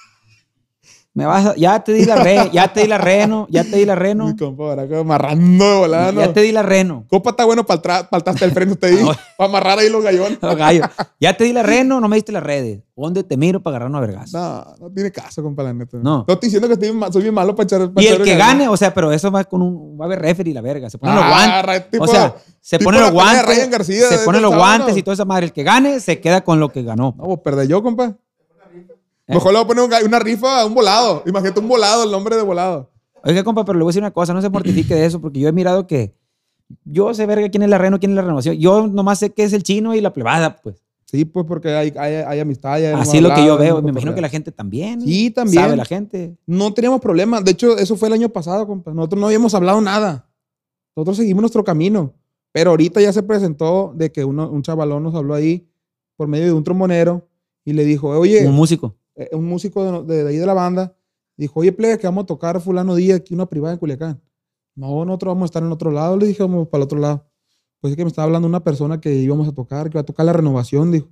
Me 1.18 1.26
vas 1.26 1.46
a- 1.48 1.56
ya 1.56 1.80
te 1.84 1.94
di 1.94 2.06
la 2.06 2.16
re, 2.16 2.50
ya 2.54 2.72
te 2.72 2.82
di 2.82 2.88
la 2.88 2.98
reno, 3.00 3.48
ya 3.50 3.64
te 3.64 3.76
di 3.78 3.86
la 3.86 3.96
reno, 3.96 4.28
Mi 4.28 4.36
compa 4.38 4.64
Baraco 4.66 4.98
amarrando 4.98 5.66
de 5.66 5.78
volada, 5.80 6.12
¿no? 6.12 6.22
ya 6.22 6.32
te 6.32 6.42
di 6.42 6.52
la 6.52 6.62
reno. 6.62 7.06
Copa 7.10 7.32
está 7.32 7.44
bueno 7.46 7.66
para 7.66 8.08
el 8.12 8.24
traste 8.24 8.46
del 8.46 8.54
freno, 8.54 8.76
te 8.76 8.92
di. 8.92 8.98
Para 9.38 9.50
amarrar 9.50 9.80
ahí 9.80 9.90
los 9.90 10.04
gallones. 10.04 10.38
Oh, 10.44 10.56
gallo. 10.56 10.84
Ya 11.20 11.36
te 11.36 11.44
di 11.44 11.54
la 11.54 11.64
reno, 11.64 12.00
no 12.00 12.08
me 12.08 12.16
diste 12.18 12.32
las 12.32 12.44
redes. 12.44 12.82
¿Dónde 12.96 13.24
te 13.24 13.38
miro 13.38 13.62
para 13.62 13.76
agarrar 13.78 13.90
una 13.92 14.00
vergazo? 14.00 14.38
No, 14.38 14.66
no 14.80 14.92
tiene 14.92 15.12
caso, 15.12 15.44
compa, 15.44 15.62
la 15.64 15.72
neta. 15.74 15.98
No. 15.98 16.26
No 16.28 16.34
estoy 16.34 16.48
diciendo 16.48 16.68
que 16.68 16.74
estoy 16.74 16.90
soy 17.12 17.22
bien 17.22 17.34
malo 17.34 17.56
para 17.56 17.66
echar. 17.66 17.92
para 17.92 18.04
Y 18.04 18.08
el 18.10 18.24
que 18.24 18.36
gane, 18.36 18.68
o 18.68 18.76
sea, 18.78 18.94
pero 18.94 19.12
eso 19.12 19.30
va 19.32 19.44
con 19.44 19.62
un. 19.62 20.00
Va 20.00 20.06
a 20.06 20.08
haber 20.08 20.20
referee 20.22 20.54
la 20.54 20.62
verga. 20.62 20.90
Se 20.90 20.98
ponen 20.98 21.16
los 21.16 21.24
Ah, 21.24 21.30
guantes. 21.30 21.64
ra- 21.66 21.90
tipo- 21.90 22.04
o 22.04 22.08
sea, 22.08 22.36
se 22.62 22.80
la 22.80 22.92
los 23.02 23.12
guantes. 23.12 23.70
García 23.70 24.08
se 24.10 24.16
estos 24.16 24.42
los 24.42 24.56
guantes 24.56 24.98
y 24.98 25.04
toda 25.04 25.14
esa 25.14 25.26
madre. 25.26 25.46
El 25.48 25.54
que 25.54 25.64
gane 25.64 26.00
se 26.00 26.20
queda 26.20 26.42
con 26.42 26.60
lo 26.60 26.70
que 26.70 26.82
ganó. 26.84 27.14
No, 27.18 27.24
pues 27.26 27.40
perdé 27.44 27.68
yo, 27.68 27.82
compa. 27.84 28.16
Mejor 29.28 29.52
le 29.52 29.60
voy 29.60 29.66
a 29.66 29.68
poner 29.68 29.84
un 29.84 30.08
una 30.08 30.20
rifa 30.20 30.62
a 30.62 30.66
un 30.66 30.74
volado. 30.74 31.24
Imagínate 31.26 31.60
un 31.60 31.68
volado, 31.68 32.04
el 32.04 32.12
nombre 32.12 32.36
de 32.36 32.44
volado. 32.44 32.90
Oiga, 33.24 33.44
compa, 33.44 33.66
pero 33.66 33.78
le 33.78 33.84
voy 33.84 33.90
a 33.90 33.92
decir 33.92 34.02
una 34.02 34.12
cosa, 34.12 34.34
no 34.34 34.42
se 34.42 34.50
mortifique 34.50 34.96
de 34.96 35.06
eso, 35.06 35.20
porque 35.20 35.40
yo 35.40 35.50
he 35.50 35.52
mirado 35.52 35.86
que 35.86 36.16
yo 36.86 37.14
sé 37.14 37.26
verga 37.26 37.50
quién 37.50 37.64
es 37.64 37.70
la 37.70 37.78
reno, 37.78 38.00
quién 38.00 38.12
es 38.12 38.16
la 38.16 38.22
renovación. 38.22 38.56
Yo 38.58 38.88
nomás 38.88 39.20
sé 39.20 39.34
que 39.34 39.44
es 39.44 39.54
el 39.54 39.64
chino 39.64 39.96
y 39.96 40.02
la 40.02 40.14
plebada, 40.14 40.56
pues. 40.58 40.84
Sí, 41.06 41.24
pues 41.24 41.46
porque 41.46 41.70
hay, 41.70 41.94
hay, 41.98 42.16
hay 42.16 42.40
amistad. 42.40 42.74
hay 42.74 42.86
Así 42.86 43.18
es 43.18 43.24
lo 43.24 43.34
que 43.34 43.46
yo 43.46 43.58
veo. 43.58 43.82
Me 43.82 43.92
imagino 43.92 44.14
que 44.14 44.20
la 44.20 44.28
gente 44.28 44.52
también. 44.52 45.02
Sí, 45.02 45.32
también. 45.32 45.64
Sabe 45.64 45.78
la 45.78 45.86
gente. 45.86 46.36
No 46.46 46.74
teníamos 46.74 47.00
problemas. 47.00 47.46
De 47.46 47.52
hecho, 47.52 47.78
eso 47.78 47.96
fue 47.96 48.10
el 48.10 48.14
año 48.14 48.28
pasado, 48.28 48.68
compa. 48.68 48.94
Nosotros 48.94 49.22
no 49.22 49.28
habíamos 49.28 49.54
hablado 49.54 49.80
nada. 49.80 50.30
Nosotros 50.96 51.18
seguimos 51.18 51.42
nuestro 51.42 51.64
camino. 51.64 52.14
Pero 52.52 52.72
ahorita 52.72 53.00
ya 53.00 53.14
se 53.14 53.24
presentó 53.24 53.94
de 53.96 54.12
que 54.12 54.26
uno, 54.26 54.50
un 54.50 54.62
chavalón 54.64 55.04
nos 55.04 55.16
habló 55.16 55.34
ahí 55.34 55.70
por 56.18 56.28
medio 56.28 56.48
de 56.48 56.54
un 56.54 56.64
trombonero 56.64 57.30
y 57.64 57.74
le 57.74 57.86
dijo, 57.86 58.10
oye, 58.10 58.46
Un 58.46 58.56
músico. 58.56 58.96
Eh, 59.18 59.30
un 59.34 59.46
músico 59.46 60.04
de, 60.04 60.24
de- 60.24 60.30
ahí 60.30 60.38
de 60.38 60.46
la 60.46 60.54
banda, 60.54 60.96
dijo, 61.38 61.60
oye, 61.62 61.72
plebe, 61.74 61.98
que 62.00 62.08
vamos 62.08 62.24
a 62.24 62.28
tocar 62.28 62.62
fulano 62.62 62.96
día 62.96 63.16
aquí 63.18 63.34
una 63.34 63.48
privada 63.48 63.74
en 63.74 63.80
Culiacán. 63.80 64.22
No, 64.76 65.06
nosotros 65.06 65.32
vamos 65.32 65.44
a 65.44 65.48
estar 65.48 65.64
en 65.64 65.72
otro 65.72 65.92
lado. 65.92 66.18
Le 66.18 66.28
dije, 66.28 66.44
vamos 66.44 66.68
para 66.70 66.82
el 66.82 66.86
otro 66.86 67.00
lado. 67.00 67.28
Pues 67.82 67.92
es 67.92 67.98
que 67.98 68.04
me 68.06 68.10
estaba 68.10 68.26
hablando 68.26 68.48
una 68.48 68.64
persona 68.64 69.02
que 69.02 69.14
íbamos 69.16 69.48
a 69.48 69.54
tocar, 69.54 69.90
que 69.90 69.98
iba 69.98 70.02
a 70.02 70.06
tocar 70.06 70.26
la 70.26 70.34
renovación, 70.34 70.92
dijo. 70.92 71.10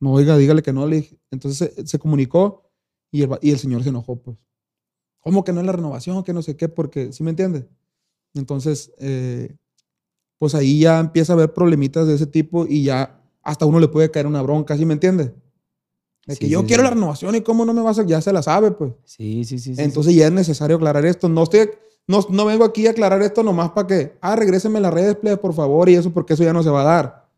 No, 0.00 0.12
oiga, 0.12 0.36
dígale 0.36 0.62
que 0.62 0.72
no, 0.72 0.86
le. 0.86 1.08
Entonces 1.30 1.72
se, 1.76 1.86
se 1.86 1.98
comunicó 1.98 2.70
y 3.12 3.22
el, 3.22 3.32
va- 3.32 3.38
y 3.42 3.50
el 3.50 3.58
señor 3.58 3.82
se 3.82 3.90
enojó, 3.90 4.16
pues. 4.22 4.36
¿Cómo 5.20 5.44
que 5.44 5.52
no 5.52 5.60
es 5.60 5.66
la 5.66 5.72
renovación? 5.72 6.22
Que 6.24 6.32
no 6.32 6.42
sé 6.42 6.56
qué, 6.56 6.68
porque, 6.68 7.12
¿sí 7.12 7.22
me 7.22 7.30
entiende? 7.30 7.68
Entonces, 8.34 8.92
eh, 8.98 9.56
pues 10.38 10.54
ahí 10.54 10.80
ya 10.80 11.00
empieza 11.00 11.32
a 11.32 11.36
haber 11.36 11.52
problemitas 11.54 12.06
de 12.06 12.14
ese 12.14 12.26
tipo 12.26 12.66
y 12.66 12.84
ya 12.84 13.22
hasta 13.42 13.66
uno 13.66 13.80
le 13.80 13.88
puede 13.88 14.10
caer 14.10 14.26
una 14.26 14.42
bronca, 14.42 14.76
¿sí 14.76 14.86
me 14.86 14.94
entiende? 16.26 16.34
De 16.34 16.36
que 16.36 16.46
Sí, 16.46 16.50
yo 16.52 16.60
sí, 16.60 16.66
quiero 16.66 16.82
sí. 16.82 16.88
la 16.88 16.94
renovación 16.94 17.34
y 17.34 17.40
cómo 17.40 17.64
no 17.64 17.72
me 17.74 17.82
vas 17.82 17.98
a, 17.98 18.04
ya 18.06 18.20
se 18.20 18.32
la 18.32 18.42
sabe, 18.42 18.70
pues. 18.72 18.92
Sí, 19.04 19.44
sí, 19.44 19.58
sí. 19.58 19.74
sí, 19.74 19.82
Entonces 19.82 20.14
ya 20.14 20.26
es 20.26 20.32
necesario 20.32 20.76
aclarar 20.76 21.04
esto. 21.06 21.28
No 21.28 21.42
estoy, 21.44 21.70
no, 22.06 22.24
no 22.28 22.44
vengo 22.46 22.64
aquí 22.64 22.86
a 22.86 22.90
aclarar 22.90 23.22
esto 23.22 23.42
nomás 23.42 23.70
para 23.70 23.86
que, 23.86 24.16
ah, 24.20 24.36
regrésenme 24.36 24.80
las 24.80 24.92
redes, 24.92 25.16
plebe, 25.16 25.36
por 25.36 25.54
favor, 25.54 25.88
y 25.88 25.94
eso, 25.94 26.10
porque 26.12 26.34
eso 26.34 26.42
ya 26.44 26.52
no 26.52 26.62
se 26.62 26.70
va 26.70 26.82
a 26.82 26.84
dar. 26.84 27.28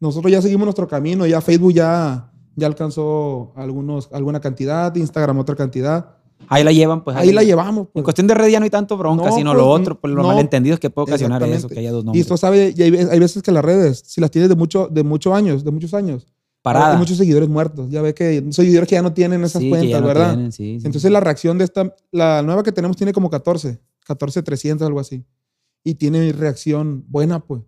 Nosotros 0.00 0.30
ya 0.30 0.42
seguimos 0.42 0.64
nuestro 0.66 0.86
camino, 0.86 1.26
ya 1.26 1.40
Facebook 1.40 1.72
ya, 1.72 2.30
ya 2.54 2.66
alcanzó 2.66 3.52
algunos, 3.56 4.08
alguna 4.12 4.40
cantidad, 4.40 4.94
Instagram 4.94 5.38
otra 5.38 5.56
cantidad. 5.56 6.10
sí. 6.38 6.46
Ahí 6.48 6.62
la 6.64 6.70
llevan, 6.72 7.02
pues. 7.02 7.16
Ahí 7.16 7.32
la 7.32 7.42
llevamos. 7.42 7.86
En 7.86 7.92
pues. 7.94 8.04
cuestión 8.04 8.26
de 8.26 8.34
red 8.34 8.48
ya 8.48 8.60
no 8.60 8.64
hay 8.64 8.70
tanto 8.70 8.96
bronca, 8.98 9.30
No, 9.30 9.34
sino 9.34 9.52
pues, 9.52 9.58
lo 9.62 9.70
otro, 9.70 9.98
pues 9.98 10.12
los 10.12 10.22
no. 10.22 10.28
malentendidos 10.28 10.78
que 10.78 10.90
puede 10.90 11.04
ocasionar 11.04 11.42
eso, 11.44 11.66
que 11.68 11.78
haya 11.78 11.90
dos 11.92 12.02
Y 12.02 12.06
nombres. 12.06 12.22
esto 12.22 12.36
sabe, 12.36 12.74
y 12.76 12.82
hay, 12.82 12.94
hay 12.94 13.18
veces 13.18 13.42
que 13.42 13.50
las 13.52 13.64
redes, 13.64 14.02
si 14.06 14.20
las 14.20 14.30
tienes 14.30 14.50
de 14.50 14.54
mucho, 14.54 14.86
de 14.90 15.02
muchos 15.02 15.32
años, 15.32 15.64
de 15.64 15.70
muchos 15.70 15.94
años, 15.94 16.26
Parada. 16.72 16.92
hay 16.92 16.98
muchos 16.98 17.16
seguidores 17.16 17.48
muertos. 17.48 17.88
Ya 17.90 18.02
ve 18.02 18.12
que 18.12 18.44
seguidores 18.50 18.88
que 18.88 18.96
ya 18.96 19.02
no 19.02 19.12
tienen 19.12 19.44
esas 19.44 19.62
Sí, 19.62 19.68
cuentas, 19.68 19.88
ya 19.90 20.00
no 20.00 20.06
¿verdad? 20.08 20.30
tienen, 20.34 20.52
sí, 20.52 20.80
sí, 20.80 20.86
Entonces 20.86 21.10
la 21.12 21.20
reacción 21.20 21.58
de 21.58 21.64
esta, 21.64 21.94
la 22.10 22.42
nueva 22.42 22.62
que 22.64 22.72
tenemos 22.72 22.96
tiene 22.96 23.12
como 23.12 23.30
14, 23.30 23.78
14, 24.04 24.42
300, 24.42 24.86
algo 24.86 24.98
así. 24.98 25.24
Y 25.84 25.94
tiene 25.94 26.32
reacción 26.32 27.04
buena, 27.08 27.38
pues. 27.38 27.62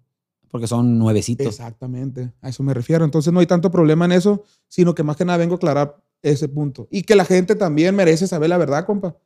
Porque 0.50 0.66
son 0.66 0.98
nuevecitos. 0.98 1.46
Exactamente, 1.46 2.32
a 2.40 2.48
eso 2.48 2.62
me 2.64 2.74
refiero. 2.74 3.04
Entonces 3.04 3.32
no 3.32 3.38
hay 3.38 3.46
tanto 3.46 3.70
problema 3.70 4.04
en 4.06 4.12
eso, 4.12 4.42
sino 4.66 4.94
que 4.94 5.02
más 5.04 5.16
que 5.16 5.24
nada 5.24 5.38
vengo 5.38 5.54
a 5.54 5.56
aclarar 5.56 5.96
ese 6.22 6.48
punto. 6.48 6.88
Y 6.90 7.02
que 7.02 7.14
la 7.14 7.24
gente 7.24 7.54
también 7.54 7.94
merece 7.94 8.26
saber 8.26 8.48
la 8.50 8.56
verdad, 8.58 8.84
compa. 8.84 9.16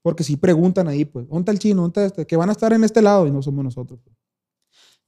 Porque 0.00 0.22
si 0.22 0.36
preguntan 0.36 0.86
ahí, 0.86 1.04
pues, 1.04 1.26
¿dónde 1.26 1.40
está 1.40 1.52
el 1.52 1.58
chino? 1.58 1.82
¿Dónde 1.82 2.00
está 2.02 2.06
este? 2.06 2.26
Que 2.26 2.36
van 2.36 2.50
a 2.50 2.52
estar 2.52 2.72
en 2.72 2.84
este 2.84 3.02
lado 3.02 3.26
y 3.26 3.32
no 3.32 3.42
somos 3.42 3.64
nosotros. 3.64 3.98
pues. 4.04 4.16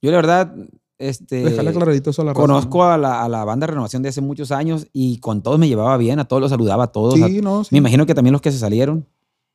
Yo 0.03 0.11
la 0.11 0.17
verdad, 0.17 0.53
este... 1.01 1.43
Déjale 1.45 1.73
clarito 1.73 2.11
eso 2.11 2.23
a 2.23 2.25
la 2.27 2.35
Conozco 2.35 2.85
a, 2.85 2.97
la, 2.99 3.25
a 3.25 3.29
la 3.29 3.45
banda 3.45 3.67
de 3.67 3.73
renovación 3.73 4.03
de 4.03 4.11
hace 4.11 4.21
muchos 4.21 4.53
años 4.53 4.87
y 4.93 5.19
con 5.19 5.43
todos 5.43 5.59
me 5.59 5.67
llevaba 5.67 5.97
bien, 5.97 6.19
a 6.21 6.27
todos 6.27 6.41
los 6.41 6.51
saludaba, 6.51 6.85
a 6.85 6.93
todos. 6.93 7.19
¿no? 7.19 7.27
a- 7.27 7.29
Sí, 7.29 7.41
no, 7.41 7.65
sí. 7.65 7.71
Me 7.73 7.79
imagino 7.79 8.07
que 8.07 8.15
también 8.15 8.33
los 8.33 8.41
que 8.43 8.53
se 8.53 8.59
salieron 8.59 9.07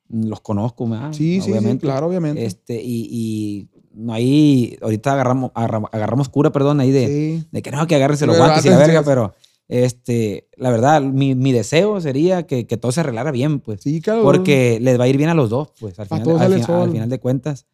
mm, 0.10 0.26
los 0.28 0.42
conozco. 0.42 0.86
Sí, 1.12 1.40
sí, 1.42 1.54
sí, 1.54 1.78
claro, 1.78 2.08
obviamente. 2.08 2.44
Este, 2.46 2.82
y, 2.84 3.08
y 3.12 3.68
no 3.94 4.14
ahí, 4.14 4.78
ahorita 4.82 5.14
agarramos, 5.14 5.52
agarra- 5.54 5.88
agarramos 5.92 6.28
cura, 6.30 6.52
perdón, 6.52 6.80
ahí 6.82 6.92
de, 6.92 7.08
sí. 7.08 7.48
de 7.52 7.62
que 7.62 7.72
no, 7.72 7.88
que 7.88 7.96
agárrense 7.96 8.26
los 8.26 8.38
guantes 8.38 8.66
y 8.66 8.70
la 8.70 8.78
verga, 8.78 9.00
sí. 9.00 9.06
pero 9.06 9.34
este, 9.68 10.48
la 10.58 10.70
verdad, 10.70 11.02
mi, 11.02 11.34
mi 11.36 11.52
deseo 11.52 12.00
sería 12.02 12.46
que, 12.46 12.68
que 12.68 12.78
todo 12.78 12.92
se 12.92 13.00
arreglara 13.00 13.32
bien, 13.32 13.60
pues. 13.60 13.82
Sí, 13.82 14.02
claro. 14.02 14.24
Porque 14.24 14.80
les 14.82 15.00
va 15.00 15.06
a 15.06 15.08
ir 15.08 15.18
bien 15.18 15.30
a 15.30 15.34
los 15.34 15.50
dos, 15.50 15.70
pues, 15.80 15.98
al 16.00 16.08
final, 16.08 16.30
al 16.42 16.54
al 16.54 16.92
final 16.92 17.10
de 17.10 17.20
cuentas. 17.20 17.66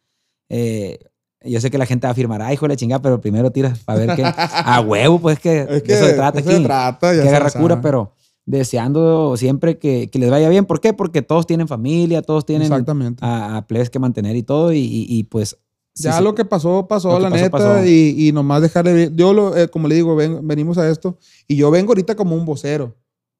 Eh, 0.48 0.98
yo 1.44 1.60
sé 1.60 1.70
que 1.70 1.78
la 1.78 1.86
gente 1.86 2.06
va 2.06 2.10
a 2.10 2.12
afirmar, 2.12 2.42
ay, 2.42 2.54
hijo 2.54 2.64
de 2.66 2.70
la 2.70 2.76
chingada, 2.76 3.02
pero 3.02 3.20
primero 3.20 3.50
tiras 3.50 3.78
para 3.80 3.98
ver 4.06 4.16
qué. 4.16 4.22
A 4.24 4.80
huevo, 4.86 5.18
pues 5.20 5.38
que, 5.38 5.60
Es 5.68 5.82
que 5.82 5.92
de 5.92 5.98
eso 5.98 6.06
se 6.06 6.14
trata 6.14 6.40
eso 6.40 6.48
aquí. 6.48 6.58
se 6.58 6.64
trata, 6.64 7.14
ya 7.14 7.22
que 7.22 7.28
agarra 7.28 7.50
cura, 7.50 7.80
pero 7.80 8.12
deseando 8.44 9.36
siempre 9.36 9.78
que, 9.78 10.08
que 10.10 10.18
les 10.18 10.30
vaya 10.30 10.48
bien. 10.48 10.64
¿Por 10.66 10.80
qué? 10.80 10.92
Porque 10.92 11.22
todos 11.22 11.46
tienen 11.46 11.68
familia, 11.68 12.22
todos 12.22 12.44
tienen 12.44 12.66
Exactamente. 12.66 13.24
a, 13.24 13.58
a 13.58 13.66
que 13.66 13.98
mantener 13.98 14.36
y 14.36 14.42
todo, 14.42 14.72
y, 14.72 14.78
y- 14.78 15.06
y, 15.08 15.24
pues. 15.24 15.56
ya 15.94 16.18
sí. 16.18 16.22
lo 16.24 16.34
que 16.34 16.44
pasó, 16.44 16.86
pasó, 16.88 17.18
la 17.18 17.30
pasó, 17.30 17.42
neta. 17.44 17.50
pasó. 17.50 17.84
Y, 17.84 18.28
y 18.28 18.32
nomás 18.32 18.62
dejarle. 18.62 19.10
Yo, 19.14 19.32
lo, 19.32 19.56
eh, 19.56 19.68
como 19.68 19.88
le 19.88 19.94
digo, 19.94 20.14
ven- 20.16 20.46
venimos 20.46 20.78
a 20.78 20.88
esto. 20.90 21.18
Y 21.48 21.56
yo 21.56 21.70
vengo 21.70 21.90
ahorita 21.92 22.14
como 22.14 22.34
un 22.36 22.44
vocero. 22.44 22.94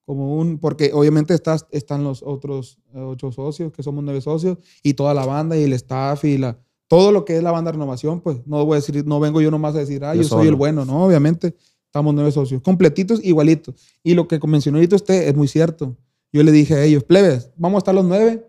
Como 0.05 0.37
un. 0.37 0.59
Porque 0.59 0.91
obviamente 0.93 1.35
estás, 1.35 1.67
están 1.71 2.05
los 2.05 2.23
otros 2.23 2.79
eh, 2.95 3.01
ocho 3.01 3.31
socios, 3.33 3.73
que 3.73 3.83
somos 3.83 4.03
nueve 4.05 4.21
socios. 4.21 4.59
Y 4.83 4.95
toda 4.95 5.15
la 5.15 5.25
banda 5.27 5.57
y 5.57 5.65
el 5.65 5.73
staff 5.75 6.25
y 6.25 6.39
la. 6.39 6.59
Todo 6.93 7.11
lo 7.11 7.25
que 7.25 7.39
es 7.39 7.43
la 7.43 7.51
banda 7.51 7.71
de 7.71 7.79
renovación, 7.79 8.21
pues 8.21 8.37
no 8.45 8.67
voy 8.67 8.75
a 8.75 8.81
decir, 8.81 9.03
no 9.07 9.19
vengo 9.19 9.41
yo 9.41 9.51
nomás 9.51 9.75
a 9.75 9.79
decir, 9.79 10.05
ah, 10.05 10.15
Yo 10.15 10.21
yo, 10.21 10.29
soy 10.29 10.49
el 10.49 10.57
bueno, 10.57 10.85
no, 10.85 11.07
obviamente. 11.07 11.57
Estamos 11.87 12.13
nueve 12.13 12.31
socios, 12.31 12.61
completitos, 12.61 13.25
igualitos. 13.25 13.75
Y 14.03 14.13
lo 14.13 14.29
que 14.29 14.39
mencionó 14.47 14.77
ahorita 14.77 14.97
usted 14.97 15.27
es 15.27 15.35
muy 15.35 15.49
cierto. 15.49 15.97
Yo 16.35 16.43
le 16.43 16.53
dije 16.53 16.75
a 16.75 16.85
ellos, 16.85 17.03
plebes, 17.03 17.49
vamos 17.57 17.77
a 17.77 17.79
estar 17.79 17.95
los 17.95 18.05
nueve, 18.05 18.47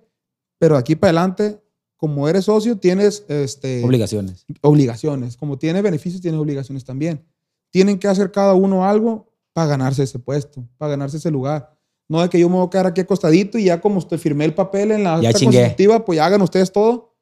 pero 0.60 0.76
aquí 0.76 0.98
para 0.98 1.12
adelante, 1.12 1.58
como 1.96 2.28
eres 2.28 2.44
socio, 2.44 2.78
tienes 2.78 3.24
este, 3.30 3.82
Obligaciones. 3.82 4.46
obligaciones. 4.60 5.38
Como 5.38 5.58
tiene 5.58 5.82
beneficios, 5.82 6.22
tiene 6.22 6.38
obligaciones 6.38 6.84
también. 6.84 7.24
Tienen 7.70 7.98
que 7.98 8.10
hacer 8.10 8.30
cada 8.30 8.56
uno 8.56 8.84
algo 8.84 9.32
para 9.54 9.68
ganarse 9.68 10.04
ese 10.04 10.20
puesto, 10.20 10.68
para 10.78 10.90
ganarse 10.92 11.16
ese 11.16 11.32
lugar. 11.32 11.74
No 12.10 12.22
de 12.22 12.28
que 12.28 12.42
yo 12.42 12.50
me 12.50 12.58
voy 12.58 12.68
a 12.68 12.70
quedar 12.70 12.88
aquí 12.88 13.00
acostadito 13.00 13.58
y 13.58 13.64
ya 13.64 13.80
como 13.80 14.00
usted 14.00 14.18
firmé 14.18 14.44
el 14.44 14.54
papel 14.54 14.92
en 14.92 15.06
la 15.06 15.22
Ya 15.22 15.32
constitutiva, 15.32 16.04
pues 16.04 16.18
ya 16.18 16.26
hagan 16.26 16.42
ustedes 16.42 16.74
todo. 16.74 17.13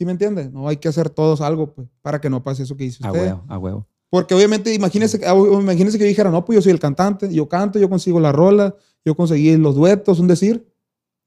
¿Sí 0.00 0.06
me 0.06 0.12
entiende? 0.12 0.48
No 0.48 0.66
hay 0.66 0.78
que 0.78 0.88
hacer 0.88 1.10
todos 1.10 1.42
algo, 1.42 1.74
pues, 1.74 1.86
para 2.00 2.22
que 2.22 2.30
no 2.30 2.42
pase 2.42 2.62
eso 2.62 2.74
que 2.74 2.84
dice 2.84 3.04
A 3.06 3.08
usted. 3.12 3.20
huevo, 3.26 3.44
a 3.48 3.58
huevo. 3.58 3.86
Porque 4.08 4.34
obviamente, 4.34 4.72
imagínese, 4.72 5.20
que- 5.20 5.26
ah, 5.26 5.34
imagínese 5.36 5.98
que 5.98 6.04
yo 6.04 6.08
dijera, 6.08 6.30
no, 6.30 6.42
pues 6.42 6.56
yo 6.56 6.62
soy 6.62 6.72
el 6.72 6.80
cantante, 6.80 7.30
yo 7.30 7.46
canto, 7.50 7.78
yo 7.78 7.90
consigo 7.90 8.18
la 8.18 8.32
rola, 8.32 8.74
yo 9.04 9.14
conseguí 9.14 9.54
los 9.58 9.74
duetos, 9.74 10.18
un 10.18 10.26
decir. 10.26 10.66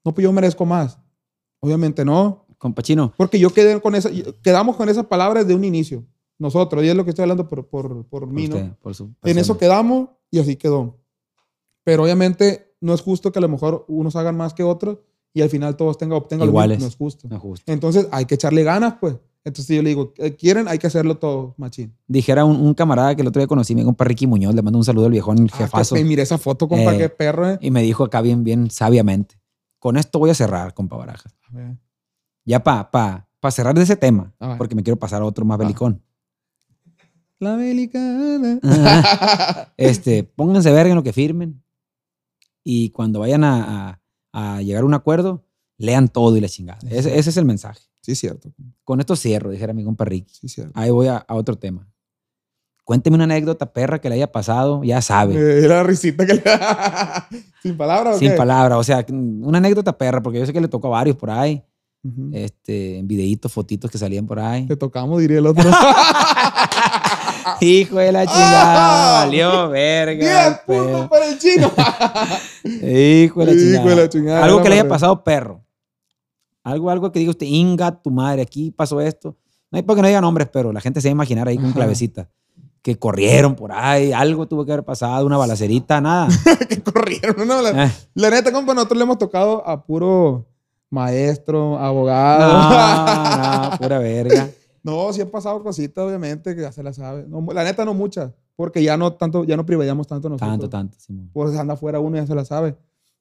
No, 0.03 0.11
pues 0.11 0.23
yo 0.23 0.31
merezco 0.31 0.65
más. 0.65 0.97
Obviamente 1.59 2.03
no. 2.03 2.47
Compa 2.57 2.81
Chino, 2.81 3.13
Porque 3.15 3.37
yo 3.37 3.51
quedé 3.53 3.79
con 3.79 3.93
esa, 3.93 4.09
quedamos 4.41 4.75
con 4.75 4.89
esas 4.89 5.05
palabras 5.05 5.45
de 5.47 5.53
un 5.53 5.63
inicio. 5.65 6.03
Nosotros, 6.39 6.83
y 6.83 6.87
es 6.87 6.95
lo 6.95 7.03
que 7.03 7.11
estoy 7.11 7.21
hablando 7.23 7.47
por, 7.47 7.67
por, 7.67 8.07
por 8.07 8.25
mí, 8.25 8.47
¿no? 8.47 8.55
usted, 8.55 8.71
por 8.81 8.95
su 8.95 9.13
En 9.23 9.37
eso 9.37 9.55
quedamos 9.55 10.09
y 10.31 10.39
así 10.39 10.55
quedó. 10.55 10.97
Pero 11.83 12.01
obviamente 12.05 12.73
no 12.81 12.95
es 12.95 13.01
justo 13.01 13.31
que 13.31 13.37
a 13.37 13.41
lo 13.43 13.49
mejor 13.49 13.85
unos 13.87 14.15
hagan 14.15 14.35
más 14.35 14.55
que 14.55 14.63
otros 14.63 14.97
y 15.33 15.41
al 15.41 15.49
final 15.49 15.75
todos 15.75 15.97
tengan, 15.97 16.17
obtengan 16.17 16.47
lo 16.47 16.53
mismo. 16.53 16.77
No 16.79 16.87
es 16.87 16.95
justo. 16.95 17.27
No 17.27 17.35
es 17.35 17.41
justo. 17.41 17.71
Entonces 17.71 18.07
hay 18.11 18.25
que 18.25 18.35
echarle 18.35 18.63
ganas, 18.63 18.95
pues. 18.99 19.15
Entonces 19.45 19.75
yo 19.75 19.81
le 19.83 19.89
digo, 19.89 20.13
eh, 20.19 20.35
quieren, 20.35 20.69
hay 20.69 20.77
que 20.79 20.87
hacerlo 20.87 21.17
todo, 21.17 21.53
machín. 21.57 21.93
Dijera 22.07 22.45
un, 22.45 22.55
un 22.61 22.73
camarada 22.73 23.13
que 23.13 23.21
el 23.23 23.27
otro 23.27 23.41
día 23.41 23.47
conocí, 23.47 23.75
mi 23.75 23.83
compa 23.83 24.05
Ricky 24.05 24.25
Muñoz, 24.25 24.55
le 24.55 24.61
mando 24.61 24.79
un 24.79 24.85
saludo 24.85 25.07
al 25.07 25.11
viejón 25.11 25.49
Ah, 25.51 25.57
jefazo. 25.57 25.95
que- 25.95 26.03
mire 26.05 26.21
esa 26.21 26.37
foto, 26.37 26.67
compa, 26.69 26.95
Eh, 26.95 26.97
qué 26.97 27.09
perro, 27.09 27.49
eh. 27.49 27.57
Y 27.59 27.69
me 27.69 27.81
dijo 27.81 28.05
acá 28.05 28.21
bien, 28.21 28.43
bien 28.45 28.69
sabiamente. 28.71 29.35
Con 29.79 29.97
esto 29.97 30.17
voy 30.19 30.29
a 30.29 30.33
cerrar, 30.33 30.73
compa 30.73 30.95
Baraja. 30.95 31.29
A 31.49 31.57
ver. 31.57 31.77
Ya 32.45 32.63
para 32.63 32.89
pa, 32.89 33.27
pa 33.41 33.51
cerrar 33.51 33.75
de 33.75 33.83
ese 33.83 33.97
tema, 33.97 34.33
porque 34.57 34.75
me 34.75 34.83
quiero 34.83 34.97
pasar 34.97 35.21
a 35.21 35.25
otro 35.25 35.43
más 35.43 35.59
Va. 35.59 35.63
belicón. 35.65 36.01
La 37.39 37.57
belicana. 37.57 38.59
Este, 39.77 40.23
pónganse 40.23 40.71
verga 40.71 40.91
en 40.91 40.95
lo 40.95 41.03
que 41.03 41.11
firmen. 41.11 41.61
Y 42.63 42.91
cuando 42.91 43.19
vayan 43.19 43.43
a, 43.43 43.89
a- 43.89 43.99
a 44.33 44.61
llegar 44.61 44.83
a 44.83 44.85
un 44.85 44.93
acuerdo, 44.93 45.45
lean 45.77 46.09
todo 46.09 46.35
y 46.35 46.41
la 46.41 46.49
chingada. 46.49 46.79
Ese, 46.89 47.17
ese 47.17 47.29
es 47.29 47.37
el 47.37 47.45
mensaje. 47.45 47.81
Sí, 48.01 48.15
cierto. 48.15 48.51
Con 48.83 48.99
esto 48.99 49.15
cierro, 49.15 49.49
dijera 49.49 49.71
mi 49.73 49.83
compa 49.85 50.03
Ricky. 50.03 50.33
Sí, 50.33 50.49
cierto. 50.49 50.73
Ahí 50.77 50.89
voy 50.91 51.07
a, 51.07 51.17
a 51.17 51.35
otro 51.35 51.57
tema. 51.57 51.87
Cuénteme 52.83 53.15
una 53.15 53.23
anécdota 53.23 53.71
perra 53.71 54.01
que 54.01 54.09
le 54.09 54.15
haya 54.15 54.29
pasado, 54.29 54.83
ya 54.83 55.01
sabe. 55.01 55.63
Era 55.63 55.75
la 55.77 55.83
risita 55.83 56.25
que 56.25 56.33
le... 56.33 56.43
Sin 57.61 57.77
palabras, 57.77 58.17
¿o 58.17 58.19
Sin 58.19 58.31
qué? 58.31 58.35
palabras, 58.35 58.77
o 58.77 58.83
sea, 58.83 59.05
una 59.09 59.59
anécdota 59.59 59.97
perra, 59.97 60.21
porque 60.21 60.39
yo 60.39 60.45
sé 60.45 60.51
que 60.51 60.59
le 60.59 60.67
tocó 60.67 60.87
a 60.87 60.91
varios 60.97 61.15
por 61.15 61.29
ahí, 61.29 61.63
Ujú. 62.03 62.31
este, 62.33 62.97
en 62.97 63.07
videitos, 63.07 63.53
fotitos 63.53 63.89
que 63.89 63.97
salían 63.97 64.27
por 64.27 64.37
ahí. 64.39 64.65
Te 64.67 64.75
tocamos, 64.75 65.21
diría 65.21 65.37
el 65.37 65.47
otro. 65.47 65.63
Hijo 67.61 67.97
de 67.97 68.11
la 68.11 68.25
chingada, 68.25 69.25
valió 69.25 69.69
verga. 69.69 70.49
10 70.49 70.59
puntos 70.65 71.09
para 71.09 71.25
el 71.27 71.37
chino. 71.39 71.71
Hijo 72.63 73.39
de 73.39 73.45
la 73.45 73.51
Hijo 73.53 73.59
chingada. 73.61 73.89
de 73.89 73.95
la 73.95 74.09
chingada, 74.09 74.43
Algo 74.45 74.61
que 74.61 74.69
le 74.69 74.75
haya 74.79 74.87
pasado 74.87 75.23
perro. 75.23 75.63
Algo, 76.63 76.89
algo 76.89 77.11
que 77.11 77.19
diga 77.19 77.31
usted, 77.31 77.45
inga, 77.47 77.91
tu 77.91 78.09
madre, 78.09 78.41
aquí 78.41 78.71
pasó 78.71 79.01
esto. 79.01 79.35
No 79.69 79.77
hay 79.77 79.83
para 79.83 79.95
que 79.97 80.01
no 80.03 80.07
diga 80.07 80.21
nombres, 80.21 80.47
pero 80.51 80.71
la 80.71 80.79
gente 80.81 81.01
se 81.01 81.09
va 81.09 81.11
a 81.11 81.13
imaginar 81.13 81.47
ahí 81.47 81.55
con 81.57 81.65
Ajá. 81.65 81.73
clavecita. 81.75 82.29
Que 82.81 82.97
corrieron 82.97 83.55
por 83.55 83.71
ahí, 83.71 84.11
algo 84.13 84.45
tuvo 84.47 84.65
que 84.65 84.71
haber 84.73 84.83
pasado, 84.85 85.25
una 85.25 85.37
balacerita, 85.37 85.99
nada. 86.01 86.27
que 86.69 86.81
corrieron. 86.81 87.47
No, 87.47 87.61
la, 87.61 87.85
Eh. 87.85 87.91
la 88.13 88.29
neta, 88.29 88.51
compa, 88.51 88.73
nosotros 88.73 88.97
le 88.97 89.03
hemos 89.03 89.17
tocado 89.17 89.67
a 89.67 89.83
puro 89.85 90.45
maestro, 90.89 91.77
abogado. 91.79 92.53
No, 92.53 93.69
no, 93.71 93.77
pura 93.77 93.99
verga. 93.99 94.49
No, 94.83 95.11
sí 95.13 95.21
han 95.21 95.29
pasado 95.29 95.63
cositas, 95.63 96.03
obviamente, 96.05 96.55
que 96.55 96.61
ya 96.61 96.71
se 96.71 96.83
la 96.83 96.91
sabe. 96.93 97.25
No, 97.27 97.45
la 97.53 97.63
neta, 97.63 97.85
no 97.85 97.93
muchas. 97.93 98.31
Porque 98.55 98.83
ya 98.83 98.97
no 98.97 99.13
tanto, 99.13 99.43
ya 99.45 99.55
no 99.57 99.65
privilegiamos 99.65 100.05
tanto 100.07 100.29
nosotros. 100.29 100.51
Tanto, 100.51 100.69
tanto. 100.69 100.97
Simón. 100.99 101.29
Pues 101.33 101.55
anda 101.57 101.73
afuera 101.73 101.99
uno 101.99 102.17
y 102.17 102.19
ya 102.19 102.27
se 102.27 102.35
la 102.35 102.45
sabe. 102.45 102.75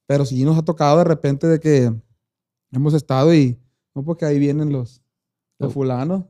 Pero 0.06 0.24
sí 0.26 0.44
nos 0.44 0.58
ha 0.58 0.62
tocado 0.62 0.98
de 0.98 1.04
repente 1.04 1.46
de 1.46 1.60
que 1.60 1.92
hemos 2.72 2.92
estado 2.94 3.32
y 3.34 3.58
no 3.94 4.04
porque 4.04 4.24
ahí 4.24 4.38
vienen 4.38 4.72
los, 4.72 5.00
los 5.58 5.70
Oh. 5.70 5.72
fulanos. 5.72 6.24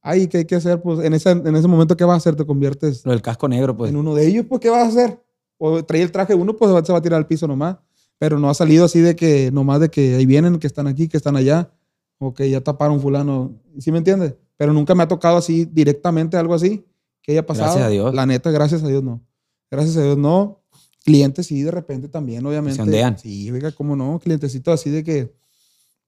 Ay, 0.00 0.28
¿qué 0.28 0.38
hay 0.38 0.44
que 0.44 0.54
hacer? 0.54 0.80
Pues 0.80 1.00
en 1.00 1.12
ese, 1.12 1.30
en 1.32 1.56
ese 1.56 1.66
momento, 1.68 1.96
¿qué 1.96 2.04
vas 2.04 2.14
a 2.14 2.16
hacer? 2.18 2.36
Te 2.36 2.46
conviertes 2.46 3.04
Lo 3.04 3.10
del 3.12 3.20
casco 3.20 3.48
negro, 3.48 3.76
pues. 3.76 3.90
en 3.90 3.96
uno 3.96 4.14
de 4.14 4.26
ellos, 4.26 4.46
pues, 4.48 4.60
¿qué 4.60 4.70
vas 4.70 4.84
a 4.84 4.88
hacer? 4.88 5.20
O 5.58 5.84
trae 5.84 6.02
el 6.02 6.12
traje 6.12 6.34
uno, 6.34 6.54
pues 6.56 6.70
se 6.86 6.92
va 6.92 6.98
a 6.98 7.02
tirar 7.02 7.18
al 7.18 7.26
piso 7.26 7.46
nomás. 7.48 7.76
Pero 8.16 8.38
no 8.38 8.48
ha 8.48 8.54
salido 8.54 8.84
así 8.84 9.00
de 9.00 9.16
que, 9.16 9.50
nomás 9.52 9.80
de 9.80 9.90
que 9.90 10.14
ahí 10.16 10.24
vienen, 10.24 10.58
que 10.60 10.66
están 10.68 10.86
aquí, 10.86 11.08
que 11.08 11.16
están 11.16 11.36
allá, 11.36 11.70
o 12.18 12.34
que 12.34 12.48
ya 12.50 12.60
taparon 12.60 13.00
fulano. 13.00 13.54
¿Sí 13.78 13.92
me 13.92 13.98
entiendes? 13.98 14.34
Pero 14.56 14.72
nunca 14.72 14.94
me 14.94 15.02
ha 15.04 15.08
tocado 15.08 15.36
así 15.36 15.64
directamente 15.64 16.36
algo 16.36 16.54
así 16.54 16.84
que 17.22 17.32
haya 17.32 17.46
pasado. 17.46 17.66
Gracias 17.66 17.86
a 17.86 17.90
Dios. 17.90 18.14
La 18.14 18.26
neta, 18.26 18.50
gracias 18.50 18.82
a 18.82 18.88
Dios 18.88 19.02
no. 19.02 19.22
Gracias 19.70 19.96
a 19.96 20.02
Dios 20.02 20.18
no. 20.18 20.62
Clientes 21.04 21.46
sí, 21.46 21.62
de 21.62 21.70
repente 21.70 22.08
también, 22.08 22.44
obviamente. 22.44 22.82
ondean. 22.82 23.18
Sí, 23.18 23.50
oiga, 23.50 23.72
cómo 23.72 23.96
no. 23.96 24.18
Clientecitos 24.18 24.74
así 24.74 24.90
de 24.90 25.04
que, 25.04 25.32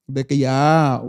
de 0.07 0.27
que 0.27 0.37
ya 0.37 1.03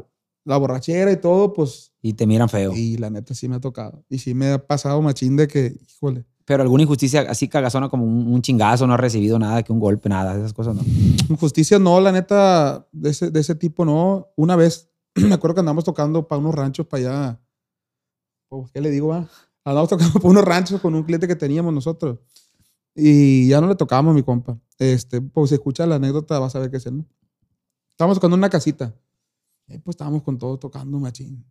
la 0.45 0.57
borrachera 0.57 1.11
y 1.11 1.17
todo, 1.17 1.53
pues, 1.53 1.93
Y 2.01 2.13
te 2.13 2.25
miran 2.25 2.49
feo. 2.49 2.73
y 2.75 2.97
la 2.97 3.09
neta 3.09 3.33
sí 3.33 3.47
me 3.49 3.55
ha 3.55 3.59
tocado. 3.59 4.03
Y 4.09 4.19
sí 4.19 4.33
me 4.33 4.51
ha 4.51 4.65
pasado 4.65 5.01
machín 5.01 5.35
de 5.35 5.47
que, 5.47 5.75
híjole. 5.87 6.25
Pero 6.45 6.63
alguna 6.63 6.83
injusticia 6.83 7.21
así 7.29 7.47
cagazona 7.47 7.89
como 7.89 8.05
un, 8.05 8.33
un 8.33 8.41
chingazo, 8.41 8.85
no 8.87 8.93
ha 8.93 8.97
recibido 8.97 9.37
nada, 9.39 9.63
que 9.63 9.71
un 9.71 9.79
golpe, 9.79 10.09
nada, 10.09 10.35
esas 10.35 10.53
cosas 10.53 10.75
no. 10.75 11.37
Justicia 11.37 11.79
no, 11.79 11.99
la 12.01 12.11
neta, 12.11 12.87
de 12.91 13.09
ese, 13.11 13.31
de 13.31 13.39
ese 13.39 13.55
tipo 13.55 13.85
no. 13.85 14.29
Una 14.35 14.55
vez, 14.55 14.89
me 15.15 15.33
acuerdo 15.33 15.55
que 15.55 15.59
andamos 15.61 15.83
tocando 15.83 16.27
para 16.27 16.39
unos 16.39 16.55
ranchos 16.55 16.85
para 16.87 17.01
allá. 17.01 17.41
Pues, 18.49 18.71
¿Qué 18.71 18.81
le 18.81 18.89
digo? 18.89 19.13
ah? 19.13 19.27
Andamos 19.63 19.89
tocando 19.89 20.13
para 20.19 20.29
unos 20.29 20.43
ranchos 20.45 20.81
con 20.81 20.95
un 20.95 21.03
cliente 21.03 21.27
que 21.27 21.35
teníamos 21.35 21.73
nosotros. 21.73 22.19
Y 22.95 23.47
ya 23.47 23.61
no 23.61 23.67
le 23.67 23.75
tocábamos 23.75 24.11
a 24.11 24.15
mi 24.15 24.23
compa. 24.23 24.57
Este, 24.77 25.21
pues 25.21 25.49
si 25.49 25.55
escucha 25.55 25.85
la 25.85 25.95
anécdota 25.95 26.39
vas 26.39 26.55
a 26.55 26.59
ver 26.59 26.69
qué 26.71 26.77
es, 26.77 26.91
¿no? 26.91 27.05
Estábamos 27.89 28.17
tocando 28.17 28.35
en 28.35 28.39
una 28.39 28.49
casita. 28.49 28.93
Y 29.67 29.77
pues 29.77 29.93
estábamos 29.93 30.23
con 30.23 30.37
todos 30.37 30.59
tocando 30.59 30.99
machín. 30.99 31.45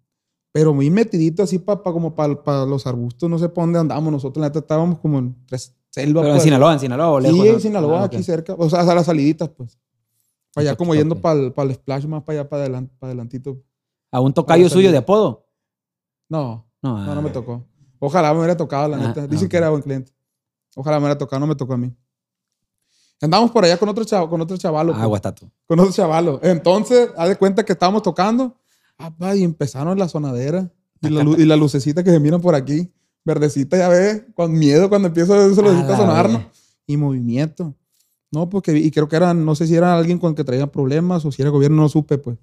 Pero 0.53 0.75
muy 0.75 0.91
metidito 0.91 1.43
así 1.45 1.59
para 1.59 1.81
como 1.81 2.15
para 2.15 2.67
los 2.67 2.87
arbustos, 2.87 3.31
no 3.31 3.39
sé 3.39 3.49
dónde 3.49 3.79
andamos 3.79 4.13
nosotros. 4.13 4.41
La 4.43 4.49
neta 4.49 4.59
estábamos 4.59 4.99
como 4.99 5.19
en 5.21 5.37
tres- 5.47 5.75
selva. 5.91 6.21
Pero 6.23 6.33
en 6.33 6.37
pues. 6.39 6.43
Sinaloa, 6.45 6.73
en 6.75 6.81
Sinaloa 6.81 7.11
o 7.13 7.21
lejos. 7.21 7.41
Sí, 7.41 7.49
en 7.49 7.61
Sinaloa, 7.61 8.01
Ah, 8.03 8.05
aquí 8.05 8.17
ok. 8.17 8.23
cerca. 8.23 8.55
O 8.59 8.69
sea, 8.69 8.81
a 8.81 8.95
las 8.95 9.07
saliditas, 9.07 9.49
pues. 9.51 9.79
Para 10.53 10.69
allá, 10.71 10.77
como 10.77 10.95
yendo 10.95 11.21
para 11.21 11.39
el, 11.41 11.53
para 11.53 11.69
el 11.69 11.75
splash, 11.77 12.05
más 12.07 12.23
para 12.25 12.41
allá, 12.41 12.49
para, 12.49 12.65
adelan- 12.67 12.89
para 12.99 13.11
adelantito. 13.11 13.63
¿A 14.11 14.21
un 14.21 14.33
tocayo 14.33 14.69
suyo 14.69 14.91
de 14.91 14.99
apodo? 14.99 15.47
No, 16.29 16.67
No, 16.83 16.97
no, 16.99 17.15
no 17.15 17.21
ah, 17.21 17.23
me 17.23 17.31
tocó. 17.31 17.65
Ojalá 17.99 18.33
me 18.33 18.39
hubiera 18.39 18.57
tocado, 18.57 18.89
la 18.89 18.97
Ah, 18.97 19.09
neta. 19.09 19.23
ah, 19.23 19.27
Dicen 19.27 19.47
ok. 19.47 19.51
que 19.51 19.57
era 19.57 19.71
buen 19.71 19.83
cliente. 19.83 20.13
Ojalá 20.75 20.99
me 20.99 21.05
hubiera 21.05 21.19
tocado, 21.19 21.39
no 21.41 21.47
me 21.47 21.55
tocó 21.55 21.75
a 21.75 21.77
mí. 21.77 21.95
Andamos 23.21 23.51
por 23.51 23.65
allá 23.65 23.77
con 23.77 23.89
otro, 23.89 24.03
chavo, 24.05 24.31
con 24.31 24.41
otro 24.41 24.57
chavalo. 24.57 24.93
Ah, 24.93 24.97
pues. 24.99 25.09
guatato. 25.09 25.51
con 25.67 25.79
otro 25.79 25.93
chavalo. 25.93 26.41
Entonces, 26.43 27.11
haz 27.17 27.29
de 27.29 27.37
cuenta 27.37 27.65
que 27.65 27.73
estábamos 27.75 28.03
tocando. 28.03 28.57
ah, 28.99 29.37
y 29.37 29.43
empezaron 29.45 29.99
la 29.99 30.09
sonadera. 30.09 30.71
Y 31.03 31.09
la, 31.11 31.23
y 31.23 31.45
la 31.45 31.57
lucecita 31.57 32.03
que 32.03 32.11
se 32.11 32.19
miran 32.21 32.41
por 32.41 32.55
aquí. 32.55 32.91
Verdecita, 33.25 33.77
ya 33.77 33.89
ves. 33.89 34.25
Con 34.35 34.53
miedo 34.53 34.89
cuando 34.89 35.09
empieza 35.09 35.35
esa 35.47 35.61
lucecita 35.63 35.87
a 35.89 35.91
la 35.91 35.97
sonar, 35.97 36.29
¿no? 36.31 36.39
verga. 36.39 36.53
Y 36.87 36.97
movimiento. 36.97 37.75
No, 38.33 38.49
porque, 38.49 38.77
y 38.79 38.91
creo 38.91 39.09
que 39.09 39.17
eran, 39.17 39.45
no 39.45 39.55
sé 39.55 39.67
si 39.67 39.75
era 39.75 39.97
alguien 39.97 40.19
con 40.19 40.31
el 40.31 40.35
que 40.37 40.45
traían 40.45 40.69
problemas 40.71 41.25
o 41.25 41.33
si 41.33 41.43
era 41.43 41.51
gobierno, 41.51 41.83
no 41.83 41.89
supe, 41.89 42.17
pues. 42.19 42.39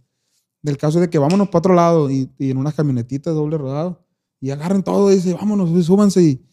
Del 0.61 0.77
caso 0.77 0.99
de 0.99 1.09
que 1.09 1.17
vámonos 1.17 1.47
para 1.47 1.59
otro 1.59 1.73
lado 1.75 2.09
y, 2.11 2.29
y 2.38 2.51
en 2.51 2.57
unas 2.57 2.73
camionetitas 2.73 3.33
doble 3.33 3.57
rodado. 3.57 4.03
Y 4.41 4.49
agarren 4.51 4.83
todo 4.83 5.11
y 5.11 5.15
dice, 5.15 5.33
vámonos, 5.33 5.69
y 5.69 5.83
súbanse. 5.83 6.21
Y, 6.23 6.43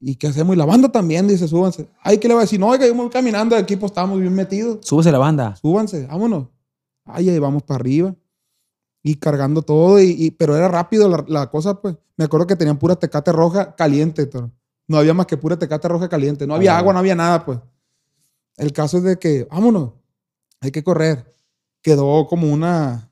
¿Y 0.00 0.16
qué 0.16 0.26
hacemos? 0.26 0.56
Y 0.56 0.58
la 0.58 0.64
banda 0.64 0.90
también 0.90 1.28
dice, 1.28 1.46
súbanse. 1.46 1.88
Ay, 2.02 2.18
¿qué 2.18 2.26
le 2.26 2.34
va 2.34 2.40
a 2.40 2.44
decir? 2.44 2.58
No, 2.58 2.68
oiga, 2.68 2.90
voy 2.92 3.08
caminando 3.08 3.54
de 3.54 3.62
aquí, 3.62 3.76
pues 3.76 3.90
estábamos 3.92 4.18
bien 4.20 4.34
metidos 4.34 4.78
Súbese 4.82 5.12
la 5.12 5.18
banda. 5.18 5.54
súbanse, 5.56 6.06
vámonos. 6.06 6.48
Ay, 7.04 7.28
ahí 7.30 7.38
vamos 7.38 7.62
para 7.62 7.76
arriba. 7.76 8.14
Y 9.04 9.14
cargando 9.16 9.62
todo, 9.62 10.00
y, 10.00 10.10
y- 10.18 10.30
pero 10.32 10.56
era 10.56 10.66
rápido 10.68 11.08
la, 11.08 11.24
la 11.28 11.50
cosa, 11.50 11.80
pues. 11.80 11.96
Me 12.16 12.24
acuerdo 12.24 12.46
que 12.46 12.56
tenían 12.56 12.78
pura 12.78 12.96
tecate 12.96 13.30
roja 13.32 13.74
caliente. 13.76 14.28
No 14.88 14.96
había 14.98 15.14
más 15.14 15.26
que 15.26 15.36
pura 15.36 15.56
tecate 15.58 15.88
roja 15.88 16.08
caliente. 16.08 16.46
No 16.46 16.54
había 16.54 16.76
agua, 16.78 16.92
no 16.92 16.98
había 16.98 17.14
nada, 17.14 17.44
pues. 17.44 17.58
El 18.62 18.72
caso 18.72 18.98
es 18.98 19.02
de 19.02 19.18
que, 19.18 19.44
vámonos, 19.50 19.92
hay 20.60 20.70
que 20.70 20.84
correr. 20.84 21.32
Quedó 21.82 22.26
como 22.28 22.52
una, 22.52 23.10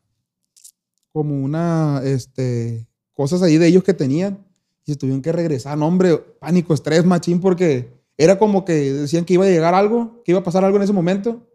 como 1.12 1.34
una, 1.42 2.01
este, 2.05 2.86
cosas 3.14 3.42
ahí 3.42 3.59
de 3.59 3.66
ellos 3.66 3.82
que 3.84 3.94
tenían. 3.94 4.46
Y 4.86 4.94
tuvieron 4.96 5.22
que 5.22 5.30
regresar. 5.32 5.76
No, 5.78 5.86
hombre, 5.86 6.16
pánico, 6.40 6.74
estrés, 6.74 7.05
machín, 7.05 7.40
porque 7.40 7.92
era 8.16 8.38
como 8.38 8.64
que 8.64 8.72
decían 8.92 9.24
que 9.24 9.34
iba 9.34 9.44
a 9.44 9.48
llegar 9.48 9.74
algo, 9.74 10.22
que 10.24 10.32
iba 10.32 10.40
a 10.40 10.44
pasar 10.44 10.64
algo 10.64 10.76
en 10.78 10.82
ese 10.82 10.92
momento 10.92 11.46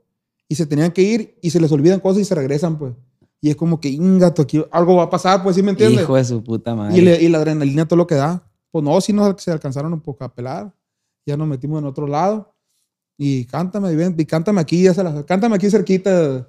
y 0.47 0.55
se 0.55 0.65
tenían 0.65 0.91
que 0.91 1.01
ir 1.01 1.37
y 1.41 1.49
se 1.49 1.59
les 1.59 1.71
olvidan 1.71 1.99
cosas 1.99 2.21
y 2.21 2.25
se 2.25 2.35
regresan, 2.35 2.77
pues. 2.77 2.93
Y 3.41 3.49
es 3.49 3.55
como 3.57 3.81
que, 3.81 3.89
ingato, 3.89 4.41
aquí 4.43 4.63
algo 4.71 4.95
va 4.95 5.03
a 5.03 5.09
pasar, 5.09 5.43
pues, 5.43 5.55
¿sí 5.57 5.63
me 5.63 5.71
entiendes? 5.71 6.03
Hijo 6.03 6.15
de 6.15 6.23
su 6.23 6.43
puta 6.43 6.75
madre. 6.75 6.97
Y, 6.97 7.01
le- 7.01 7.21
y 7.21 7.27
la 7.29 7.39
adrenalina 7.39 7.85
todo 7.87 7.97
lo 7.97 8.07
que 8.07 8.15
da. 8.15 8.49
Pues 8.71 8.83
no, 8.85 8.99
sí 9.01 9.11
nos 9.11 9.41
se 9.41 9.51
alcanzaron 9.51 9.91
un 9.93 10.01
poco 10.01 10.23
a 10.23 10.33
pelar. 10.33 10.73
Ya 11.25 11.35
nos 11.35 11.47
metimos 11.47 11.79
en 11.81 11.85
otro 11.87 12.07
lado. 12.07 12.54
Y 13.17 13.45
cántame, 13.45 13.91
y 13.91 13.95
ven, 13.95 14.15
y 14.17 14.25
cántame 14.25 14.59
aquí, 14.61 14.83
ya 14.83 14.93
se 14.93 15.03
la- 15.03 15.25
cántame 15.25 15.55
aquí 15.55 15.69
cerquita. 15.69 16.47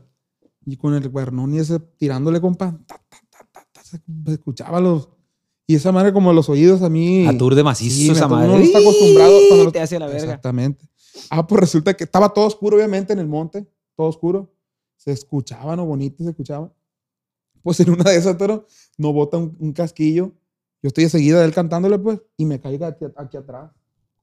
Y 0.64 0.76
con 0.76 0.94
el 0.94 1.10
cuernón 1.12 1.54
y 1.54 1.58
ese 1.58 1.78
tirándole, 1.78 2.40
compa. 2.40 2.76
ta, 2.86 3.00
ta, 3.08 3.18
ta, 3.30 3.48
ta, 3.52 3.66
ta, 3.72 3.84
se 3.84 4.00
escuchaba 4.32 4.80
los. 4.80 5.08
Y 5.68 5.76
esa 5.76 5.92
madre, 5.92 6.12
como 6.12 6.32
los 6.32 6.48
oídos 6.48 6.82
a 6.82 6.88
mí. 6.88 7.26
Aturde 7.26 7.62
macizo 7.62 7.96
Sí, 7.96 8.10
esa 8.10 8.26
madre. 8.28 8.48
uno 8.48 8.58
no 8.58 8.64
está 8.64 8.78
acostumbrado 8.78 9.38
cuando 9.48 9.64
los- 9.64 9.72
Te 9.72 9.80
hace 9.80 9.98
la 9.98 10.06
verga. 10.06 10.22
Exactamente. 10.22 10.88
Ah, 11.30 11.46
pues 11.46 11.60
resulta 11.60 11.94
que 11.94 12.04
estaba 12.04 12.28
todo 12.32 12.46
oscuro, 12.46 12.76
obviamente, 12.76 13.12
en 13.12 13.20
el 13.20 13.26
monte. 13.28 13.66
Todo 13.96 14.08
oscuro. 14.08 14.52
Se 14.96 15.12
escuchaba, 15.12 15.76
¿no? 15.76 15.86
Bonito 15.86 16.22
se 16.24 16.30
escuchaba. 16.30 16.72
Pues 17.62 17.78
en 17.80 17.90
una 17.90 18.04
de 18.10 18.16
esas, 18.16 18.36
pero 18.36 18.66
no 18.98 19.12
bota 19.12 19.36
un, 19.38 19.56
un 19.58 19.72
casquillo. 19.72 20.32
Yo 20.82 20.88
estoy 20.88 21.04
enseguida 21.04 21.40
de 21.40 21.46
él 21.46 21.52
cantándole, 21.54 21.98
pues, 21.98 22.20
y 22.36 22.44
me 22.44 22.60
caiga 22.60 22.88
aquí, 22.88 23.04
aquí 23.16 23.36
atrás, 23.36 23.70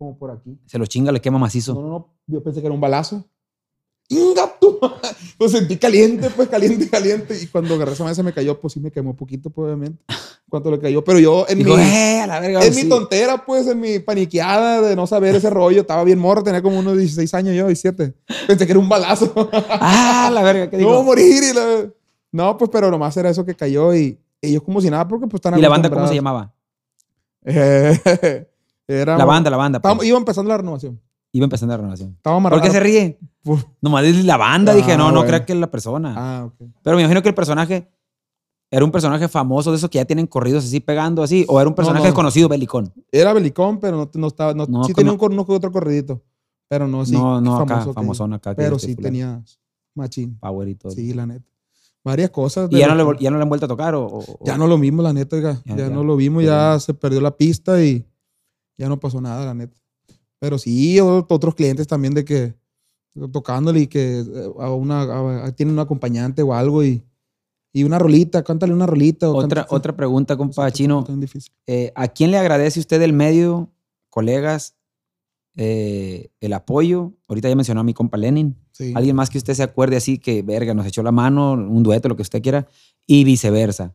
como 0.03 0.17
por 0.17 0.31
aquí. 0.31 0.57
Se 0.65 0.77
lo 0.77 0.85
chinga, 0.85 1.11
le 1.11 1.21
quema 1.21 1.37
macizo. 1.39 1.73
No, 1.73 1.81
no, 1.81 1.87
no. 1.89 2.13
Yo 2.27 2.43
pensé 2.43 2.59
que 2.61 2.67
era 2.67 2.73
un 2.75 2.81
balazo. 2.81 3.25
¡Inga 4.09 4.51
tú! 4.59 4.79
Pues 5.37 5.51
sentí 5.51 5.77
caliente, 5.77 6.29
pues 6.29 6.47
caliente, 6.47 6.87
caliente. 6.89 7.35
Y 7.41 7.47
cuando 7.47 7.73
agarré 7.73 7.93
esa 7.93 8.03
mesa 8.05 8.21
me 8.21 8.31
cayó, 8.33 8.59
pues 8.59 8.73
sí 8.73 8.79
me 8.79 8.91
quemó 8.91 9.15
poquito, 9.15 9.49
pues, 9.49 9.65
obviamente. 9.65 10.03
Cuando 10.49 10.69
le 10.71 10.79
cayó. 10.79 11.03
Pero 11.03 11.17
yo 11.19 11.45
en 11.49 11.57
mi. 11.57 11.71
eh, 11.73 12.21
a 12.21 12.27
la 12.27 12.39
verga. 12.39 12.63
En 12.63 12.73
sí. 12.73 12.83
mi 12.83 12.89
tontera, 12.89 13.43
pues, 13.43 13.65
en 13.67 13.79
mi 13.79 13.97
paniqueada 13.99 14.81
de 14.81 14.95
no 14.95 15.07
saber 15.07 15.33
ese 15.35 15.49
rollo, 15.49 15.81
estaba 15.81 16.03
bien 16.03 16.19
morro, 16.19 16.43
tenía 16.43 16.61
como 16.61 16.77
unos 16.79 16.95
16 16.97 17.33
años 17.33 17.55
yo, 17.55 17.65
17. 17.67 18.13
Pensé 18.47 18.65
que 18.65 18.71
era 18.71 18.79
un 18.79 18.87
balazo. 18.89 19.33
Ah, 19.69 20.29
la 20.31 20.43
verga, 20.43 20.69
¿qué 20.69 20.77
no 20.77 20.89
a 20.89 20.91
dijo? 20.91 21.03
morir. 21.03 21.43
Y 21.43 21.53
la- 21.53 21.87
No, 22.31 22.57
pues, 22.57 22.69
pero 22.71 22.91
nomás 22.91 23.17
era 23.17 23.29
eso 23.31 23.43
que 23.43 23.55
cayó 23.55 23.93
y 23.95 24.19
ellos 24.41 24.61
como 24.63 24.79
si 24.81 24.89
nada, 24.89 25.07
porque 25.07 25.25
pues 25.25 25.39
están 25.39 25.57
¿Y 25.57 25.61
la 25.61 25.69
banda 25.69 25.89
cómo 25.89 26.07
se 26.07 26.15
llamaba? 26.15 26.53
Eh, 27.45 28.47
era, 29.01 29.17
La 29.17 29.25
banda, 29.25 29.49
la 29.49 29.57
banda. 29.57 29.79
pues. 29.81 30.03
Iba 30.07 30.17
empezando 30.17 30.49
la 30.49 30.57
renovación. 30.57 30.99
Iba 31.31 31.45
empezando 31.45 31.73
la 31.73 31.77
renovación. 31.77 32.11
Estábamos 32.15 32.51
¿Por 32.51 32.61
qué 32.61 32.69
se 32.69 32.79
ríe? 32.79 33.17
Por- 33.43 33.59
Nomás 33.81 34.03
la 34.23 34.37
banda. 34.37 34.71
Ah, 34.71 34.75
Dije, 34.75 34.95
no, 34.97 35.07
no 35.07 35.15
bueno. 35.15 35.27
creo 35.27 35.45
que 35.45 35.53
es 35.53 35.59
la 35.59 35.71
persona. 35.71 36.13
Ah, 36.15 36.45
ok. 36.45 36.67
Pero 36.83 36.95
me 36.95 37.01
imagino 37.01 37.21
que 37.21 37.29
el 37.29 37.35
personaje 37.35 37.89
era 38.69 38.85
un 38.85 38.91
personaje 38.91 39.27
famoso 39.27 39.71
de 39.71 39.77
esos 39.77 39.89
que 39.89 39.97
ya 39.97 40.05
tienen 40.05 40.27
corridos 40.27 40.63
así 40.65 40.79
pegando 40.79 41.21
así. 41.23 41.45
O 41.47 41.59
era 41.59 41.67
un 41.69 41.75
personaje 41.75 42.03
no. 42.03 42.07
desconocido, 42.09 42.47
belicón. 42.49 42.93
Era 43.11 43.33
belicón, 43.33 43.79
pero 43.79 43.97
no, 43.97 44.09
no 44.13 44.27
estaba. 44.27 44.53
No, 44.53 44.65
No, 44.67 44.83
sí 44.83 44.93
tenía 44.93 45.07
no. 45.07 45.13
un, 45.13 45.17
cor- 45.19 45.31
uno 45.31 45.45
que 45.45 45.51
otro 45.53 45.71
corridito. 45.71 46.21
Pero 46.69 46.87
no, 46.87 47.05
sí. 47.05 47.13
no, 47.13 47.39
no, 47.41 47.57
famoso 47.59 47.73
acá, 47.89 47.93
famosón 47.93 48.33
acá. 48.33 48.55
Pero 48.55 48.75
este 48.77 48.87
sí 48.87 48.95
tenía 48.95 49.43
machín. 49.95 50.37
Power 50.39 50.67
y 50.69 50.75
todo. 50.75 50.91
Sí, 50.91 51.13
la 51.13 51.25
neta. 51.25 51.45
Varias 52.03 52.29
cosas. 52.31 52.67
¿Y 52.71 52.77
ya 52.79 52.87
no, 52.87 52.95
le, 52.95 53.03
vol- 53.03 53.17
ya 53.19 53.29
no 53.31 53.37
le 53.37 53.43
han 53.43 53.49
vuelto 53.49 53.65
a 53.65 53.69
tocar? 53.69 53.95
O, 53.95 54.05
o- 54.05 54.23
Ya 54.43 54.57
no 54.57 54.67
lo 54.67 54.77
vimos, 54.79 55.03
la 55.03 55.13
neta. 55.13 55.39
Ya, 55.39 55.61
Ya, 55.65 55.75
ya. 55.75 55.89
no 55.89 56.03
lo 56.03 56.15
vimos, 56.15 56.43
ya 56.43 56.77
se 56.79 56.93
perdió 56.93 57.21
la 57.21 57.35
pista 57.37 57.83
y 57.83 58.05
ya 58.77 58.89
no 58.89 58.99
pasó 58.99 59.21
nada, 59.21 59.45
la 59.45 59.53
neta. 59.53 59.77
Pero 60.39 60.57
sí, 60.57 60.99
otros 60.99 61.55
clientes 61.55 61.87
también 61.87 62.13
de 62.13 62.25
que 62.25 62.53
tocándole 63.31 63.81
y 63.81 63.87
que 63.87 64.19
eh, 64.19 64.25
a 64.59 64.71
una, 64.71 65.01
a- 65.45 65.51
tienen 65.55 65.73
un 65.73 65.79
acompañante 65.79 66.41
o 66.41 66.53
algo 66.53 66.83
y, 66.83 67.03
y 67.71 67.83
una 67.83 67.99
rolita, 67.99 68.43
cántale 68.43 68.73
una 68.73 68.85
rolita. 68.87 69.29
o 69.29 69.35
Otra, 69.37 69.61
cántale- 69.63 69.75
otra 69.77 69.95
pregunta, 69.95 70.35
compa 70.37 70.71
Chino. 70.71 71.05
Eh, 71.67 71.91
¿A 71.95 72.07
quién 72.07 72.31
le 72.31 72.37
agradece 72.37 72.79
usted 72.79 72.99
del 72.99 73.13
medio, 73.13 73.69
colegas, 74.09 74.75
eh, 75.55 76.29
el 76.39 76.53
apoyo? 76.53 77.13
Ahorita 77.27 77.49
ya 77.49 77.55
mencionó 77.55 77.81
a 77.81 77.83
mi 77.83 77.93
compa 77.93 78.17
Lenin. 78.17 78.55
Sí. 78.71 78.91
Alguien 78.95 79.15
más 79.15 79.29
que 79.29 79.37
usted 79.37 79.53
se 79.53 79.63
acuerde 79.63 79.95
así 79.97 80.17
que, 80.17 80.41
verga, 80.41 80.73
nos 80.73 80.85
echó 80.87 81.03
la 81.03 81.11
mano, 81.11 81.53
un 81.53 81.83
dueto, 81.83 82.09
lo 82.09 82.15
que 82.15 82.23
usted 82.23 82.41
quiera, 82.41 82.67
y 83.05 83.23
viceversa. 83.23 83.93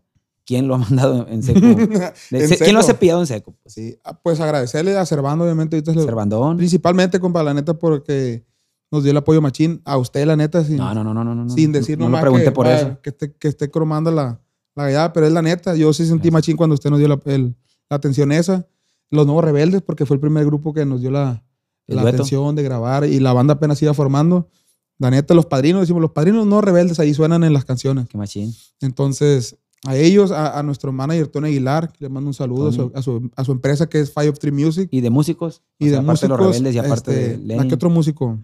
¿Quién 0.48 0.66
lo 0.66 0.74
ha 0.76 0.78
mandado 0.78 1.26
en 1.28 1.42
seco? 1.42 1.60
En 2.30 2.48
¿Quién 2.56 2.72
lo 2.72 2.80
ha 2.80 2.82
cepillado 2.82 3.20
en 3.20 3.26
seco? 3.26 3.54
Pues, 3.62 3.74
Sí, 3.74 3.98
ah, 4.02 4.18
pues 4.18 4.40
agradecerle 4.40 4.96
a 4.96 5.04
Servando, 5.04 5.44
obviamente, 5.44 5.76
ahorita 5.76 5.92
Cervandón. 5.92 6.56
principalmente, 6.56 7.20
compa, 7.20 7.42
la 7.42 7.52
neta, 7.52 7.74
porque 7.74 8.46
nos 8.90 9.02
dio 9.02 9.10
el 9.10 9.18
apoyo 9.18 9.42
machín. 9.42 9.82
A 9.84 9.98
usted, 9.98 10.24
la 10.26 10.36
neta, 10.36 10.64
sin, 10.64 10.78
No, 10.78 10.94
no, 10.94 11.04
no, 11.04 11.12
no, 11.12 11.22
no. 11.22 11.34
no. 11.34 11.50
sin 11.50 11.70
decir 11.72 11.98
no, 11.98 12.08
no 12.08 12.16
lo 12.16 12.20
pregunté 12.22 12.46
que, 12.46 12.52
por 12.52 12.64
vaya, 12.64 12.78
eso. 12.78 12.98
Que 13.02 13.10
esté, 13.10 13.34
que 13.34 13.48
esté 13.48 13.70
cromando 13.70 14.10
la, 14.10 14.40
la 14.74 14.84
gallada, 14.84 15.12
pero 15.12 15.26
es 15.26 15.32
la 15.34 15.42
neta. 15.42 15.76
Yo 15.76 15.92
sí 15.92 16.06
sentí 16.06 16.28
Gracias. 16.28 16.32
machín 16.32 16.56
cuando 16.56 16.72
usted 16.72 16.88
nos 16.88 16.98
dio 16.98 17.08
la, 17.08 17.20
el- 17.26 17.54
la 17.90 17.96
atención 17.98 18.32
esa. 18.32 18.66
Los 19.10 19.26
Nuevos 19.26 19.44
Rebeldes, 19.44 19.82
porque 19.82 20.06
fue 20.06 20.14
el 20.16 20.20
primer 20.20 20.46
grupo 20.46 20.72
que 20.72 20.86
nos 20.86 21.02
dio 21.02 21.10
la, 21.10 21.44
la 21.86 22.02
atención 22.08 22.56
de 22.56 22.62
grabar 22.62 23.04
y 23.04 23.20
la 23.20 23.34
banda 23.34 23.52
apenas 23.54 23.82
iba 23.82 23.92
formando. 23.92 24.48
La 24.98 25.10
neta, 25.10 25.34
los 25.34 25.44
padrinos, 25.46 25.82
decimos, 25.82 26.00
los 26.02 26.10
padrinos 26.12 26.46
no 26.46 26.60
rebeldes, 26.62 26.98
ahí 27.00 27.12
suenan 27.14 27.44
en 27.44 27.52
las 27.52 27.64
canciones. 27.66 28.08
Qué 28.08 28.16
machín. 28.18 28.52
Entonces, 28.80 29.56
a 29.86 29.96
ellos, 29.96 30.32
a, 30.32 30.58
a 30.58 30.62
nuestro 30.62 30.92
manager 30.92 31.28
Tony 31.28 31.48
Aguilar, 31.48 31.92
que 31.92 32.04
le 32.04 32.08
mando 32.08 32.28
un 32.28 32.34
saludo 32.34 32.68
a 32.68 32.72
su, 32.72 32.92
a, 32.94 33.02
su, 33.02 33.30
a 33.36 33.44
su 33.44 33.52
empresa 33.52 33.88
que 33.88 34.00
es 34.00 34.12
Five 34.12 34.30
of 34.30 34.38
Three 34.38 34.50
Music. 34.52 34.88
¿Y 34.90 35.00
de 35.00 35.10
músicos? 35.10 35.62
O 35.80 35.84
Y 35.84 35.88
sea, 35.88 35.98
de 36.00 36.04
aparte 36.04 36.26
músicos. 36.26 36.28
de 36.38 36.44
los 36.44 36.46
rebeldes 36.56 36.74
y 36.74 36.78
aparte 36.78 37.32
este, 37.32 37.38
de 37.38 37.58
¿a. 37.60 37.68
¿Qué 37.68 37.74
otro 37.74 37.90
músico? 37.90 38.38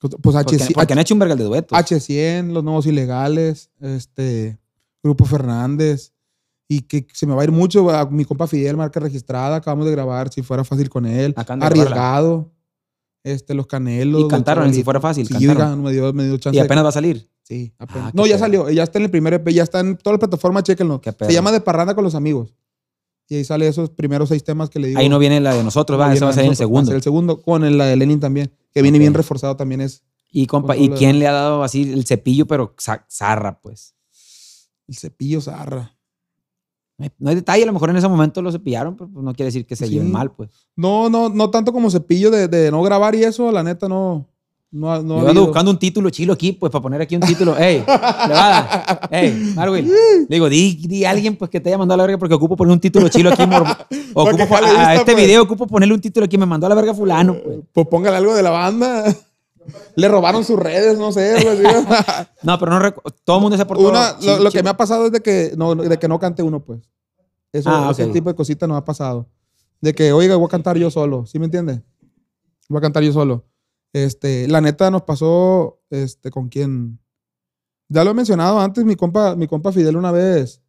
Pues 0.00 0.14
Porque, 0.20 0.56
H, 0.56 0.92
han 0.92 0.98
hecho 0.98 1.14
un 1.14 1.18
vergal 1.20 1.38
de 1.38 1.44
duetos. 1.44 1.76
H100, 1.78 2.52
Los 2.52 2.62
Nuevos 2.62 2.86
Ilegales, 2.86 3.70
este, 3.80 4.58
Grupo 5.02 5.24
Fernández. 5.24 6.12
Y 6.68 6.82
que 6.82 7.06
se 7.12 7.26
me 7.26 7.34
va 7.34 7.42
a 7.42 7.44
ir 7.44 7.52
mucho 7.52 7.88
a 7.90 8.06
mi 8.10 8.24
compa 8.24 8.46
Fidel, 8.46 8.76
marca 8.76 8.98
registrada. 9.00 9.56
Acabamos 9.56 9.86
de 9.86 9.92
grabar 9.92 10.30
Si 10.32 10.42
Fuera 10.42 10.64
Fácil 10.64 10.90
con 10.90 11.06
él. 11.06 11.32
Arriesgado. 11.36 12.52
Este, 13.24 13.54
Los 13.54 13.66
Canelos. 13.66 14.24
y 14.24 14.28
cantaron 14.28 14.72
Si. 14.74 14.82
Fuera 14.84 15.00
Fácil. 15.00 15.26
Sí, 15.26 15.32
cantaron. 15.46 15.80
oiga, 15.80 15.82
me 15.82 15.92
dio, 15.92 16.12
me 16.12 16.24
dio 16.24 16.36
chance. 16.38 16.56
y 16.56 16.60
de- 16.60 16.64
apenas 16.66 16.84
va 16.84 16.88
a 16.90 16.92
salir. 16.92 17.28
Sí, 17.46 17.72
apenas. 17.78 18.08
Ah, 18.08 18.10
qué 18.12 18.16
no, 18.16 18.26
ya 18.26 18.38
salió. 18.38 18.68
Ya 18.70 18.82
está 18.82 18.98
en 18.98 19.04
el 19.04 19.10
primer 19.10 19.32
EP. 19.34 19.48
Ya 19.50 19.62
está 19.62 19.78
en 19.80 19.96
toda 19.96 20.14
la 20.14 20.18
plataforma. 20.18 20.62
Chéquenlo. 20.64 21.00
Se 21.20 21.32
llama 21.32 21.52
De 21.52 21.60
Parranda 21.60 21.94
con 21.94 22.02
los 22.02 22.14
Amigos. 22.16 22.54
Y 23.28 23.36
ahí 23.36 23.44
sale 23.44 23.68
esos 23.68 23.90
primeros 23.90 24.28
seis 24.30 24.42
temas 24.42 24.68
que 24.70 24.78
le 24.80 24.88
digo. 24.88 24.98
Ahí 25.00 25.08
no 25.08 25.18
viene 25.18 25.40
la 25.40 25.54
de 25.54 25.62
nosotros, 25.62 25.98
va. 26.00 26.06
Viene 26.06 26.16
Esa 26.16 26.26
va 26.26 26.32
a 26.32 26.40
en 26.44 26.50
el 26.50 26.56
segundo. 26.56 26.92
el 26.92 27.02
segundo, 27.02 27.40
con 27.42 27.64
el, 27.64 27.78
la 27.78 27.86
de 27.86 27.96
Lenin 27.96 28.18
también. 28.20 28.52
Que 28.72 28.82
viene 28.82 28.98
bien 28.98 29.14
reforzado 29.14 29.56
también 29.56 29.80
es 29.80 30.02
Y 30.30 30.46
compa, 30.46 30.76
¿y 30.76 30.88
quién 30.90 31.18
le 31.20 31.26
ha 31.28 31.32
dado 31.32 31.62
así 31.62 31.92
el 31.92 32.04
cepillo, 32.04 32.46
pero 32.46 32.74
za- 32.78 33.06
zarra, 33.10 33.60
pues? 33.60 33.94
el 34.88 34.96
cepillo 34.96 35.40
zarra. 35.40 35.96
No 37.18 37.28
hay, 37.28 37.34
detalle, 37.34 37.62
a 37.64 37.66
lo 37.66 37.72
mejor 37.72 37.90
en 37.90 37.96
ese 37.96 38.08
momento 38.08 38.40
lo 38.40 38.50
cepillaron, 38.52 38.96
pero 38.96 39.10
pues 39.10 39.24
no 39.24 39.34
quiere 39.34 39.46
decir 39.48 39.66
que 39.66 39.76
se 39.76 39.86
Sí. 39.86 39.94
lleven 39.94 40.10
mal, 40.12 40.32
pues. 40.32 40.48
No, 40.76 41.10
no, 41.10 41.28
no 41.28 41.50
tanto 41.50 41.72
como 41.72 41.90
cepillo 41.90 42.30
de, 42.30 42.48
de 42.48 42.70
no 42.70 42.82
grabar 42.82 43.14
y 43.14 43.22
eso, 43.24 43.50
la 43.52 43.62
neta 43.62 43.88
no. 43.88 44.26
No, 44.72 45.00
no 45.02 45.14
Yo 45.14 45.18
ando 45.20 45.28
habido. 45.28 45.46
buscando 45.46 45.70
un 45.70 45.78
título 45.78 46.10
chilo 46.10 46.32
aquí, 46.34 46.52
pues, 46.52 46.70
para 46.70 46.82
poner 46.82 47.00
aquí 47.00 47.14
un 47.14 47.22
título. 47.22 47.56
¡Ey! 47.56 47.78
Levada. 47.86 49.00
¡Ey! 49.10 49.52
Marwil. 49.54 49.86
Le 49.86 50.26
digo, 50.28 50.48
di, 50.48 50.74
di 50.86 51.04
a 51.04 51.10
alguien 51.10 51.36
pues, 51.36 51.50
que 51.50 51.60
te 51.60 51.70
haya 51.70 51.78
mandado 51.78 51.94
a 51.94 51.98
la 51.98 52.02
verga 52.06 52.18
porque 52.18 52.34
ocupo 52.34 52.56
poner 52.56 52.72
un 52.72 52.80
título 52.80 53.08
chilo 53.08 53.30
aquí. 53.30 53.42
ocupo, 54.14 54.54
a, 54.54 54.58
a 54.58 54.60
vista, 54.62 54.94
este 54.94 55.12
pues. 55.12 55.24
video 55.24 55.42
ocupo 55.44 55.66
ponerle 55.66 55.94
un 55.94 56.00
título 56.00 56.26
aquí. 56.26 56.36
Me 56.36 56.46
mandó 56.46 56.66
a 56.66 56.68
la 56.68 56.74
verga 56.74 56.92
fulano, 56.94 57.36
pues. 57.42 57.58
Pues 57.72 57.86
póngale 57.86 58.16
algo 58.16 58.34
de 58.34 58.42
la 58.42 58.50
banda. 58.50 59.04
Le 59.96 60.08
robaron 60.08 60.44
sus 60.44 60.58
redes, 60.58 60.98
no 60.98 61.10
sé. 61.12 61.32
así. 61.36 61.62
No, 62.42 62.58
pero 62.58 62.78
no 62.78 62.92
Todo 63.24 63.36
el 63.36 63.42
mundo 63.42 63.56
se 63.56 63.62
ha 63.62 63.66
portado 63.66 63.88
Una, 63.90 64.16
lo, 64.20 64.38
lo 64.44 64.50
que 64.50 64.62
me 64.62 64.70
ha 64.70 64.76
pasado 64.76 65.06
es 65.06 65.12
de 65.12 65.20
que 65.20 65.52
no, 65.56 65.74
de 65.74 65.98
que 65.98 66.06
no 66.08 66.18
cante 66.18 66.42
uno, 66.42 66.60
pues. 66.62 66.80
Eso, 67.52 67.70
Ah, 67.70 67.88
ese 67.92 68.04
ok. 68.04 68.12
tipo 68.12 68.28
de 68.30 68.36
cositas 68.36 68.68
nos 68.68 68.76
ha 68.78 68.84
pasado. 68.84 69.28
De 69.80 69.94
que, 69.94 70.12
oiga, 70.12 70.36
voy 70.36 70.46
a 70.46 70.48
cantar 70.50 70.76
yo 70.76 70.90
solo. 70.90 71.24
¿Sí 71.26 71.38
me 71.38 71.46
entiende? 71.46 71.82
Voy 72.68 72.78
a 72.78 72.82
cantar 72.82 73.02
yo 73.02 73.12
solo. 73.12 73.44
Este, 73.96 74.46
la 74.46 74.60
neta 74.60 74.90
nos 74.90 75.02
pasó, 75.02 75.80
este, 75.88 76.30
con 76.30 76.48
quién. 76.50 76.98
Ya 77.88 78.04
lo 78.04 78.10
he 78.10 78.14
mencionado 78.14 78.60
antes, 78.60 78.84
mi 78.84 78.94
compa, 78.94 79.34
mi 79.36 79.46
compa 79.46 79.72
Fidel 79.72 79.96
una 79.96 80.12
vez. 80.12 80.60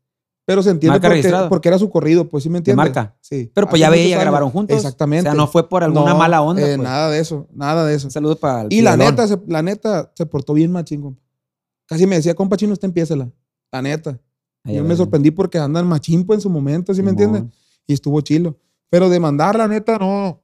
Pero 0.45 0.63
se 0.63 0.69
entiende 0.69 0.97
Marca 0.97 1.09
porque, 1.09 1.49
porque 1.49 1.67
era 1.67 1.77
su 1.77 1.89
corrido, 1.89 2.29
pues 2.29 2.43
sí 2.43 2.49
me 2.49 2.59
entiende. 2.59 2.77
marca? 2.77 3.17
Sí. 3.19 3.51
Pero 3.53 3.67
pues 3.67 3.81
Hace 3.81 3.87
ya 3.87 3.89
veía, 3.89 4.15
ya 4.15 4.21
grabaron 4.21 4.49
juntos. 4.49 4.77
Exactamente. 4.77 5.27
O 5.27 5.33
sea, 5.33 5.37
no 5.37 5.47
fue 5.47 5.67
por 5.67 5.83
alguna 5.83 6.11
No, 6.13 6.17
mala 6.17 6.41
onda. 6.41 6.61
eh, 6.61 6.77
pues. 6.77 6.87
Nada 6.87 7.09
de 7.09 7.19
eso, 7.19 7.49
nada 7.51 7.85
de 7.85 7.95
eso. 7.95 8.07
Un 8.07 8.11
saludo 8.11 8.37
para 8.37 8.61
el 8.61 8.71
Y 8.71 8.81
la 8.81 8.95
neta, 8.95 9.27
se, 9.27 9.37
la 9.45 9.61
neta, 9.61 10.09
se 10.15 10.25
portó 10.25 10.53
bien 10.53 10.71
machín, 10.71 11.01
compa. 11.01 11.21
Casi 11.85 12.07
me 12.07 12.15
decía, 12.15 12.33
compa 12.33 12.55
chino, 12.55 12.71
usted 12.71 12.87
empiécela. 12.87 13.29
La 13.73 13.81
neta. 13.81 14.21
Ahí 14.63 14.75
Yo 14.77 14.85
me 14.85 14.95
sorprendí 14.95 15.31
porque 15.31 15.57
andan 15.57 15.85
machín 15.85 16.25
pues, 16.25 16.37
en 16.37 16.41
su 16.41 16.49
momento, 16.49 16.93
¿sí 16.93 17.03
me 17.03 17.09
entiendes? 17.09 17.43
Y 17.85 17.91
estuvo 17.91 18.21
chilo. 18.21 18.57
Pero 18.89 19.09
demandar, 19.09 19.57
la 19.57 19.67
neta, 19.67 19.97
no. 19.97 20.41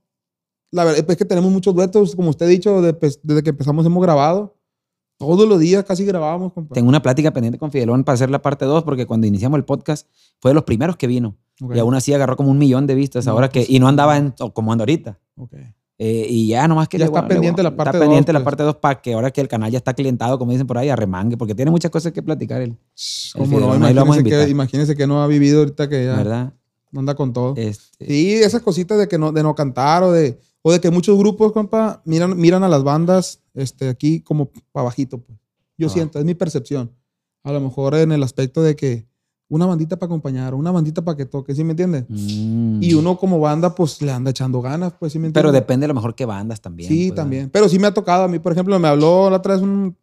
La 0.74 0.84
verdad 0.84 1.06
es 1.08 1.18
que 1.18 1.26
tenemos 1.26 1.52
muchos 1.52 1.74
duetos, 1.76 2.16
como 2.16 2.30
usted 2.32 2.46
ha 2.48 2.50
dicho, 2.50 2.82
de- 2.82 2.94
pues, 2.94 3.20
desde 3.24 3.44
que 3.44 3.52
empezamos 3.52 3.86
hemos 3.86 4.02
grabado. 4.02 4.58
Todos 5.20 5.48
los 5.48 5.60
días 5.60 5.84
casi 5.86 6.04
grabábamos, 6.04 6.52
compa. 6.52 6.74
Tengo 6.74 6.90
una 6.90 7.02
plática 7.02 7.32
pendiente 7.32 7.60
con 7.60 7.72
Fidelón 7.72 8.04
para 8.04 8.16
hacer 8.16 8.30
la 8.30 8.42
parte 8.42 8.66
2 8.66 8.84
porque 8.84 9.06
cuando 9.06 9.28
iniciamos 9.28 9.58
el 9.58 9.64
podcast 9.66 10.08
fue 10.42 10.50
de 10.52 10.56
los 10.56 10.64
primeros 10.64 10.98
que 10.98 11.08
vino. 11.08 11.38
Ok, 11.62 11.76
Y 11.76 11.80
aún 11.80 11.94
así 11.96 12.14
agarró 12.14 12.36
como 12.36 12.50
un 12.50 12.58
millón 12.58 12.88
de 12.88 12.96
vistas 12.96 13.26
No, 13.28 13.34
ahora 13.34 13.50
que... 13.50 13.60
pues, 13.62 13.70
Y 13.70 13.80
no 13.80 13.88
andaba 13.88 14.18
en, 14.18 14.34
como 14.54 14.72
anda 14.74 14.82
ahorita. 14.82 15.20
ok. 15.38 15.54
Eh, 16.00 16.26
y 16.28 16.48
ya 16.48 16.68
nomás 16.68 16.90
que 16.90 16.98
Ya 16.98 17.04
le 17.04 17.06
está 17.06 17.20
voy 17.22 17.26
a- 17.26 17.30
le 17.30 17.36
pendiente 17.36 17.62
voy 17.62 17.68
a- 17.68 17.70
la 17.72 17.78
parte 17.78 17.90
Está 17.90 17.98
dos, 18.00 18.04
pendiente 18.06 18.34
la 18.34 18.40
pues. 18.40 18.46
parte 18.46 18.64
2 18.64 18.76
para 18.78 19.00
que 19.02 19.14
ahora 19.14 19.30
que 19.32 19.40
el 19.42 19.48
canal 19.48 19.72
ya 19.72 19.78
está 19.78 19.94
clientado, 19.94 20.40
como 20.40 20.52
dicen 20.52 20.66
por 20.66 20.80
ahí, 20.80 20.90
arremangue, 20.90 21.38
porque 21.38 21.54
tiene 21.54 21.70
muchas 21.70 21.92
cosas 21.92 22.12
que 22.12 22.24
platicar 22.24 22.62
él, 22.64 22.76
¿Cómo 23.34 23.46
Fidelón, 23.46 23.80
no? 23.80 23.90
Imagínese 23.90 24.14
que, 24.24 24.30
invitar. 24.30 24.50
imagínese 24.50 24.96
que 24.96 25.06
no 25.08 25.22
ha 25.22 25.28
vivido 25.28 25.60
ahorita 25.60 25.88
que 25.88 26.04
ya 26.06 26.16
¿verdad? 26.16 26.54
anda 26.96 27.14
con 27.16 27.32
todo. 27.32 27.54
Este, 27.56 28.06
Sí, 28.08 28.34
esas 28.34 28.64
cositas 28.64 28.98
de 28.98 29.08
que 29.08 29.20
no, 29.20 29.32
de 29.32 29.44
no 29.44 29.54
cantar 29.54 30.02
o 30.04 30.12
de, 30.12 30.40
o 30.64 30.72
de 30.72 30.80
que 30.82 30.90
muchos 30.90 31.18
grupos, 31.18 31.52
compa, 31.52 32.02
miran, 32.06 32.36
miran 32.38 32.64
a 32.64 32.70
las 32.70 32.84
bandas 32.84 33.42
este, 33.54 33.90
aquí 33.90 34.22
como 34.22 34.50
para 34.72 34.86
bajito. 34.86 35.20
Pues. 35.20 35.38
Yo 35.78 35.88
Ah. 35.88 35.90
siento, 35.92 36.18
es 36.20 36.26
mi 36.26 36.34
percepción. 36.34 36.92
A 37.44 37.52
lo 37.52 37.60
mejor 37.60 37.94
en 37.96 38.12
el 38.14 38.24
aspecto 38.24 38.64
de 38.64 38.76
que 38.76 39.06
una 39.50 39.66
bandita 39.68 39.98
para 40.00 40.08
acompañar, 40.08 40.56
una 40.56 40.72
bandita 40.72 41.04
para 41.04 41.16
que 41.18 41.26
toque, 41.26 41.54
¿sí 41.54 41.64
me 41.64 41.72
entiendes? 41.72 42.06
Mm. 42.08 42.82
Y 42.82 42.94
uno 42.96 43.18
como 43.18 43.40
banda, 43.40 43.76
pues 43.76 44.02
le 44.02 44.12
anda 44.12 44.32
echando 44.32 44.62
ganas, 44.62 44.94
pues, 44.98 45.12
¿sí 45.14 45.20
me 45.20 45.28
entiendes? 45.28 45.42
Pero 45.44 45.52
depende 45.52 45.86
a 45.86 45.90
lo 45.90 45.94
mejor 45.94 46.16
qué 46.16 46.26
bandas 46.26 46.60
también. 46.62 46.90
Sí, 46.90 47.10
pues, 47.10 47.16
también. 47.18 47.50
Pero 47.52 47.70
sí 47.70 47.78
me 47.78 47.86
ha 47.88 47.94
tocado 47.94 48.24
a 48.24 48.28
mí, 48.28 48.40
por 48.40 48.52
ejemplo, 48.54 48.80
me 48.80 48.88
habló 48.88 49.30
la 49.30 49.38
otra 49.38 49.54
vez 49.56 49.62
un- 49.62 49.96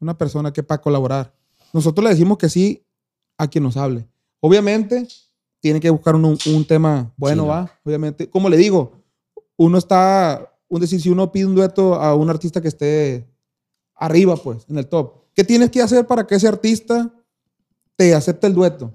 una 0.00 0.18
persona 0.18 0.52
que 0.52 0.62
para 0.64 0.80
colaborar. 0.82 1.32
Nosotros 1.72 2.02
le 2.04 2.10
decimos 2.10 2.36
que 2.36 2.48
sí 2.50 2.84
a 3.38 3.46
quien 3.46 3.64
nos 3.64 3.76
hable. 3.76 4.06
Obviamente, 4.40 5.06
tiene 5.60 5.78
que 5.80 5.88
buscar 5.88 6.16
un, 6.16 6.24
un 6.24 6.64
tema 6.66 7.12
bueno, 7.16 7.42
Sí, 7.44 7.46
¿no? 7.46 7.52
va. 7.52 7.70
Obviamente, 7.84 8.28
como 8.28 8.48
le 8.50 8.56
digo, 8.56 8.92
uno 9.56 9.78
está, 9.78 10.52
un 10.68 10.80
decir, 10.80 11.00
si 11.00 11.08
uno 11.10 11.30
pide 11.32 11.46
un 11.46 11.54
dueto 11.54 11.94
a 11.94 12.14
un 12.14 12.30
artista 12.30 12.60
que 12.60 12.68
esté 12.68 13.28
arriba, 13.94 14.36
pues, 14.36 14.64
en 14.68 14.78
el 14.78 14.86
top, 14.88 15.14
¿qué 15.34 15.44
tienes 15.44 15.70
que 15.70 15.82
hacer 15.82 16.06
para 16.06 16.26
que 16.26 16.34
ese 16.34 16.48
artista 16.48 17.10
te 17.96 18.14
acepte 18.14 18.46
el 18.46 18.54
dueto? 18.54 18.92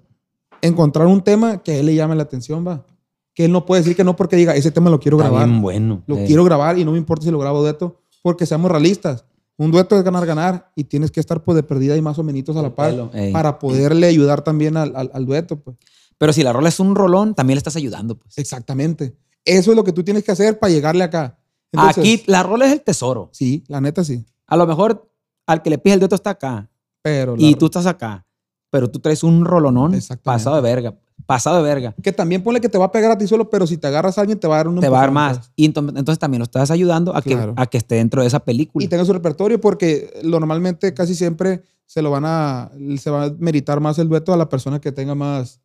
Encontrar 0.62 1.08
un 1.08 1.22
tema 1.22 1.62
que 1.62 1.72
a 1.74 1.76
él 1.78 1.86
le 1.86 1.96
llame 1.96 2.16
la 2.16 2.24
atención, 2.24 2.66
va. 2.68 2.86
Que 3.34 3.46
él 3.46 3.52
no 3.52 3.66
puede 3.66 3.82
decir 3.82 3.96
que 3.96 4.04
no 4.04 4.16
porque 4.16 4.36
diga, 4.36 4.56
ese 4.56 4.72
tema 4.72 4.90
lo 4.90 5.00
quiero 5.00 5.18
Está 5.18 5.30
grabar 5.30 5.48
bien 5.48 5.62
bueno. 5.62 6.04
lo 6.08 6.18
eh. 6.18 6.24
quiero 6.26 6.44
grabar 6.44 6.80
y 6.80 6.84
no 6.84 6.92
me 6.92 6.98
importa 6.98 7.24
si 7.26 7.32
lo 7.32 7.38
grabo 7.38 7.62
dueto, 7.62 8.02
porque 8.24 8.46
seamos 8.48 8.72
realistas. 8.72 9.26
Un 9.60 9.72
dueto 9.72 9.96
es 9.98 10.04
ganar, 10.04 10.26
ganar 10.26 10.72
y 10.76 10.84
tienes 10.84 11.12
que 11.12 11.20
estar 11.20 11.44
pues 11.44 11.56
de 11.56 11.64
perdida 11.64 11.96
y 11.96 12.02
más 12.02 12.18
o 12.20 12.24
menos 12.24 12.56
a 12.56 12.62
la 12.62 12.76
par 12.76 12.94
ey. 13.14 13.32
para 13.32 13.58
poderle 13.60 14.08
ayudar 14.08 14.44
también 14.44 14.78
al, 14.78 14.96
al- 14.96 15.12
al 15.14 15.26
dueto. 15.26 15.56
Pues. 15.60 15.78
Pero 16.18 16.34
si 16.34 16.42
la 16.44 16.54
rola 16.54 16.70
es 16.70 16.80
un 16.80 16.96
rolón, 16.96 17.34
también 17.36 17.56
le 17.56 17.60
estás 17.60 17.76
ayudando. 17.76 18.16
Pues. 18.18 18.38
Exactamente. 18.38 19.16
Eso 19.48 19.72
es 19.72 19.76
lo 19.78 19.84
que 19.84 19.94
tú 19.94 20.04
tienes 20.04 20.24
que 20.24 20.32
hacer 20.32 20.60
para 20.60 20.72
llegarle 20.72 21.04
acá. 21.04 21.38
Entonces, 21.72 21.98
Aquí 21.98 22.24
la 22.28 22.44
rola 22.44 22.66
es 22.68 22.74
el 22.74 22.82
tesoro. 22.82 23.30
Sí, 23.32 23.64
la 23.68 23.82
neta 23.82 24.04
sí. 24.04 24.26
A 24.46 24.56
lo 24.58 24.66
mejor 24.68 25.10
al 25.46 25.62
que 25.62 25.70
le 25.70 25.78
pides 25.78 25.96
el 25.96 26.00
dueto 26.02 26.16
está 26.16 26.32
acá 26.32 26.70
Pero 27.02 27.36
y 27.38 27.56
tú 27.56 27.66
estás 27.66 27.86
acá. 27.86 28.26
Pero 28.70 28.90
tú 28.90 29.00
traes 29.00 29.24
un 29.24 29.46
rolonón 29.46 29.98
pasado 30.24 30.56
de 30.58 30.62
verga. 30.62 30.94
Pasado 31.26 31.58
de 31.58 31.64
verga. 31.64 31.96
Que 32.02 32.12
también 32.12 32.44
ponle 32.44 32.62
que 32.62 32.70
te 32.70 32.78
va 32.78 32.86
a 32.86 32.92
pegar 32.92 33.12
a 33.12 33.18
ti 33.18 33.28
solo, 33.28 33.50
pero 33.50 33.66
si 33.66 33.78
te 33.78 33.88
agarras 33.88 34.18
a 34.18 34.22
alguien 34.22 34.40
te 34.40 34.48
va 34.48 34.56
a 34.56 34.58
dar 34.58 34.68
un 34.68 34.80
te 34.80 34.88
va 34.90 35.00
a 35.00 35.02
dar 35.02 35.12
más. 35.12 35.52
Y 35.56 35.68
ento- 35.68 35.80
entonces 35.90 36.20
también 36.20 36.40
lo 36.40 36.44
estás 36.46 36.70
ayudando 36.72 37.16
a, 37.16 37.22
Claro. 37.22 37.56
que, 37.56 37.62
a 37.62 37.66
que 37.66 37.78
esté 37.78 37.96
dentro 37.96 38.22
de 38.22 38.28
esa 38.28 38.40
película. 38.40 38.84
Y 38.84 38.88
tenga 38.88 39.04
su 39.04 39.14
repertorio 39.14 39.60
porque 39.60 40.14
normalmente 40.24 40.94
casi 40.94 41.16
siempre 41.16 41.64
se 41.86 42.02
lo 42.02 42.12
van 42.12 42.24
a, 42.26 42.72
se 42.98 43.10
va 43.10 43.26
a 43.26 43.32
meritar 43.40 43.80
más 43.80 43.98
el 44.00 44.10
dueto 44.10 44.34
a 44.34 44.38
la 44.38 44.48
persona 44.50 44.80
que 44.80 44.92
tenga 44.92 45.16
más, 45.16 45.60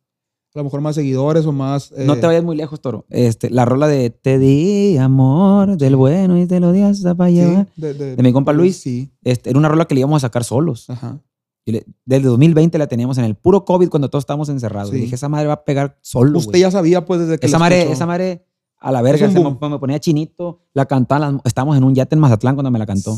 a 0.55 0.59
lo 0.59 0.63
mejor 0.65 0.81
más 0.81 0.95
seguidores 0.95 1.45
o 1.45 1.51
más... 1.51 1.91
eh, 1.97 2.03
No 2.05 2.15
te 2.17 2.27
vayas 2.27 2.43
muy 2.43 2.55
lejos, 2.55 2.79
Toro. 2.79 3.05
Este, 3.09 3.49
la 3.49 3.65
rola 3.65 3.87
de 3.87 4.09
Te 4.11 4.37
di 4.39 4.97
amor 4.97 5.77
del 5.77 5.95
bueno 5.95 6.37
y 6.39 6.45
te 6.45 6.59
lo 6.59 6.71
di 6.71 6.81
hasta 6.81 7.15
para 7.15 7.29
sí, 7.29 7.35
llevar. 7.37 7.67
de, 7.75 7.93
de- 7.93 8.15
De 8.15 8.23
mi 8.23 8.31
compa 8.33 8.53
Luis. 8.53 8.77
Sí, 8.77 9.11
Este, 9.23 9.49
era 9.49 9.57
una 9.59 9.69
rola 9.69 9.85
que 9.85 9.95
le 9.95 10.01
íbamos 10.01 10.17
a 10.23 10.27
sacar 10.27 10.43
solos. 10.43 10.89
ajá. 10.89 11.19
Y 11.65 11.71
le- 11.71 11.85
desde 12.05 12.27
2020 12.27 12.77
la 12.77 12.87
teníamos 12.87 13.17
en 13.17 13.23
el 13.23 13.35
puro 13.35 13.63
COVID 13.65 13.87
cuando 13.89 14.09
todos 14.09 14.23
estábamos 14.23 14.49
encerrados. 14.49 14.91
Sí. 14.91 14.97
Y 14.97 15.01
dije, 15.01 15.15
esa 15.15 15.29
madre 15.29 15.47
va 15.47 15.53
a 15.53 15.63
pegar 15.63 15.97
solo. 16.01 16.37
Usted 16.37 16.51
güey". 16.51 16.61
ya 16.61 16.71
sabía 16.71 17.05
pues 17.05 17.21
desde 17.21 17.39
que 17.39 17.47
esa 17.47 17.57
madre, 17.57 17.77
escuchó. 17.79 17.93
esa 17.93 18.05
madre 18.05 18.45
a 18.79 18.91
la 18.91 19.01
verga. 19.01 19.31
se 19.31 19.39
me, 19.39 19.79
ponía 19.79 19.99
chinito. 19.99 20.59
La 20.73 20.85
cantaban. 20.85 21.39
estábamos 21.45 21.77
en 21.77 21.85
un 21.85 21.95
yate 21.95 22.15
en 22.15 22.19
Mazatlán 22.19 22.55
cuando 22.55 22.69
me 22.69 22.79
la 22.79 22.85
cantó. 22.85 23.17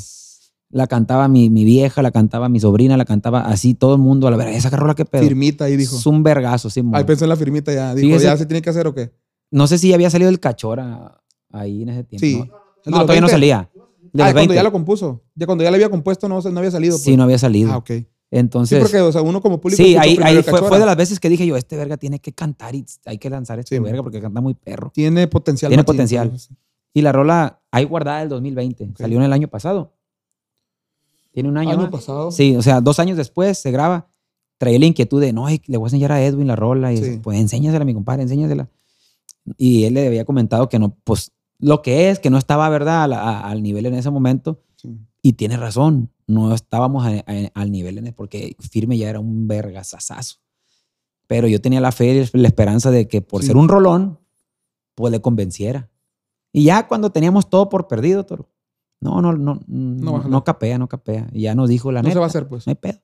La 0.76 0.88
cantaba 0.88 1.30
mi, 1.30 1.50
mi 1.50 1.64
vieja, 1.64 2.02
la 2.02 2.12
cantaba 2.12 2.50
mi 2.50 2.60
sobrina, 2.60 2.98
la 2.98 3.06
cantaba 3.06 3.46
así 3.46 3.76
todo 3.76 3.94
el 3.96 4.02
mundo. 4.02 4.28
A 4.28 4.32
la 4.32 4.36
verga, 4.36 4.52
esa 4.54 4.70
rola 4.72 4.94
que 4.94 5.06
pedo. 5.06 5.24
Firmita 5.24 5.64
ahí 5.66 5.78
dijo. 5.78 5.96
Es 5.96 6.06
un 6.06 6.22
vergazo, 6.22 6.70
sí. 6.70 6.84
Ahí 6.92 7.06
pensó 7.06 7.24
en 7.24 7.30
la 7.30 7.38
firmita 7.38 7.74
ya. 7.74 7.96
Dijo, 7.96 8.08
Fíjese- 8.10 8.26
¿ya 8.26 8.36
se 8.36 8.46
tiene 8.46 8.62
que 8.62 8.70
hacer 8.72 8.86
o 8.86 8.94
qué? 8.94 9.14
No 9.52 9.68
sé 9.68 9.78
si 9.78 9.94
había 9.94 10.10
salido 10.10 10.30
el 10.30 10.42
cachora 10.42 11.22
ahí 11.54 11.84
en 11.84 11.90
ese 11.90 12.04
tiempo. 12.04 12.26
Sí. 12.26 12.36
¿no? 12.38 12.44
¿El 12.44 12.48
de 12.48 12.92
No, 12.92 12.98
los 12.98 13.06
todavía 13.06 13.22
no 13.22 13.28
20? 13.28 13.32
salía. 13.32 13.70
De 14.12 14.24
Ah, 14.24 14.26
cuando 14.28 14.36
20. 14.40 14.56
ya 14.56 14.64
lo 14.64 14.72
compuso. 14.74 15.24
Ya 15.34 15.46
cuando 15.46 15.64
ya 15.64 15.72
le 15.72 15.76
había 15.78 15.90
compuesto 15.90 16.28
no, 16.28 16.42
no 16.42 16.60
había 16.60 16.72
salido. 16.72 16.96
Pues. 16.96 17.04
Sí, 17.04 17.16
no 17.16 17.24
había 17.24 17.38
salido. 17.38 17.72
Ah, 17.72 17.78
ok. 17.78 17.88
Sí, 17.92 18.08
Entonces, 18.32 18.80
porque 18.82 19.00
o 19.00 19.12
sea, 19.14 19.22
uno 19.22 19.40
como 19.42 19.62
público. 19.62 19.82
sí, 19.82 19.96
ahí, 19.96 20.20
ahí 20.22 20.44
fue, 20.44 20.60
fue 20.62 20.78
de 20.80 20.86
las 20.86 20.98
veces 20.98 21.22
que 21.22 21.30
dije 21.30 21.46
yo, 21.48 21.56
este 21.56 21.78
verga 21.78 21.96
tiene 21.96 22.20
que 22.20 22.34
cantar 22.34 22.76
y 22.76 22.86
hay 23.06 23.18
que 23.18 23.30
lanzar 23.30 23.60
este 23.60 23.78
Sí. 23.78 23.82
verga 23.82 24.04
porque 24.04 24.20
canta 24.20 24.42
muy 24.42 24.56
perro. 24.56 24.92
Tiene 24.94 25.28
potencial. 25.30 25.70
Tiene 25.70 25.84
machín, 25.84 25.94
potencial. 25.96 26.30
pues. 26.32 26.50
Y 26.94 27.02
la 27.02 27.14
rola 27.14 27.62
ahí 27.72 27.86
guardada 27.86 28.20
del 28.20 28.28
2020. 28.30 28.92
Salió 28.98 29.20
en 29.20 29.24
el 29.24 29.32
año 29.32 29.48
pasado. 29.48 29.94
Tiene 31.36 31.50
un 31.50 31.58
año. 31.58 31.70
Año 31.72 31.92
pasado. 31.92 32.32
Sí, 32.32 32.56
o 32.56 32.62
sea, 32.64 32.82
dos 32.82 32.98
años 33.00 33.16
después 33.18 33.60
se 33.60 33.70
graba. 33.70 34.08
Traía 34.58 34.80
la 34.80 34.86
inquietud 34.88 35.22
de, 35.22 35.34
no, 35.34 35.48
le 35.50 35.78
voy 35.78 35.86
a 35.86 35.90
enseñar 35.90 36.12
a 36.14 36.24
Edwin 36.26 36.48
la 36.48 36.56
rola. 36.56 36.92
Y 36.94 36.98
Sí. 36.98 37.20
pues 37.22 37.38
enséñasela 37.40 37.84
a 37.84 37.86
mi 37.86 37.94
compadre, 37.94 38.24
enséñasela. 38.24 38.70
Y 39.58 39.84
él 39.84 39.94
le 39.96 40.08
había 40.08 40.26
comentado 40.26 40.70
que 40.70 40.80
no, 40.80 40.96
pues 41.04 41.32
lo 41.60 41.82
que 41.82 42.10
es, 42.10 42.20
que 42.20 42.30
no 42.30 42.38
estaba, 42.38 42.68
¿verdad?, 42.70 43.04
al, 43.04 43.14
a- 43.14 43.42
al 43.42 43.62
nivel 43.62 43.86
en 43.86 43.94
ese 43.96 44.10
momento. 44.10 44.62
Sí. 44.78 44.98
Y 45.22 45.34
tiene 45.34 45.58
razón, 45.58 46.10
no 46.26 46.54
estábamos 46.56 47.06
a- 47.06 47.24
a- 47.28 47.52
al 47.54 47.72
nivel 47.72 47.98
en 47.98 48.08
el, 48.08 48.14
porque 48.14 48.56
Firme 48.60 48.98
ya 48.98 49.10
era 49.10 49.20
un 49.20 49.48
vergasazazo. 49.48 50.38
Pero 51.28 51.48
yo 51.48 51.60
tenía 51.60 51.82
la 51.82 51.92
fe 51.92 52.30
y 52.34 52.38
la 52.38 52.48
esperanza 52.48 52.92
de 52.92 53.08
que 53.08 53.22
por 53.22 53.42
Sí. 53.42 53.48
ser 53.48 53.58
un 53.58 53.68
rolón, 53.68 54.20
pues 54.96 55.12
le 55.12 55.20
convenciera. 55.22 55.90
Y 56.54 56.64
ya 56.64 56.88
cuando 56.88 57.12
teníamos 57.12 57.50
todo 57.50 57.68
por 57.68 57.88
perdido, 57.90 58.26
Toro, 58.26 58.48
no, 59.06 59.34
no, 59.34 59.34
no, 59.34 59.60
no, 59.68 60.24
no 60.24 60.44
capea, 60.44 60.78
no 60.78 60.88
capea. 60.88 61.28
Y 61.32 61.42
ya 61.44 61.56
nos 61.56 61.70
dijo 61.70 61.92
la 61.92 62.02
No 62.02 62.08
neta. 62.10 62.14
se 62.16 62.20
va 62.20 62.26
a 62.26 62.28
hacer, 62.28 62.48
pues. 62.48 62.66
No 62.68 62.72
hay 62.72 62.76
pedo. 62.76 63.00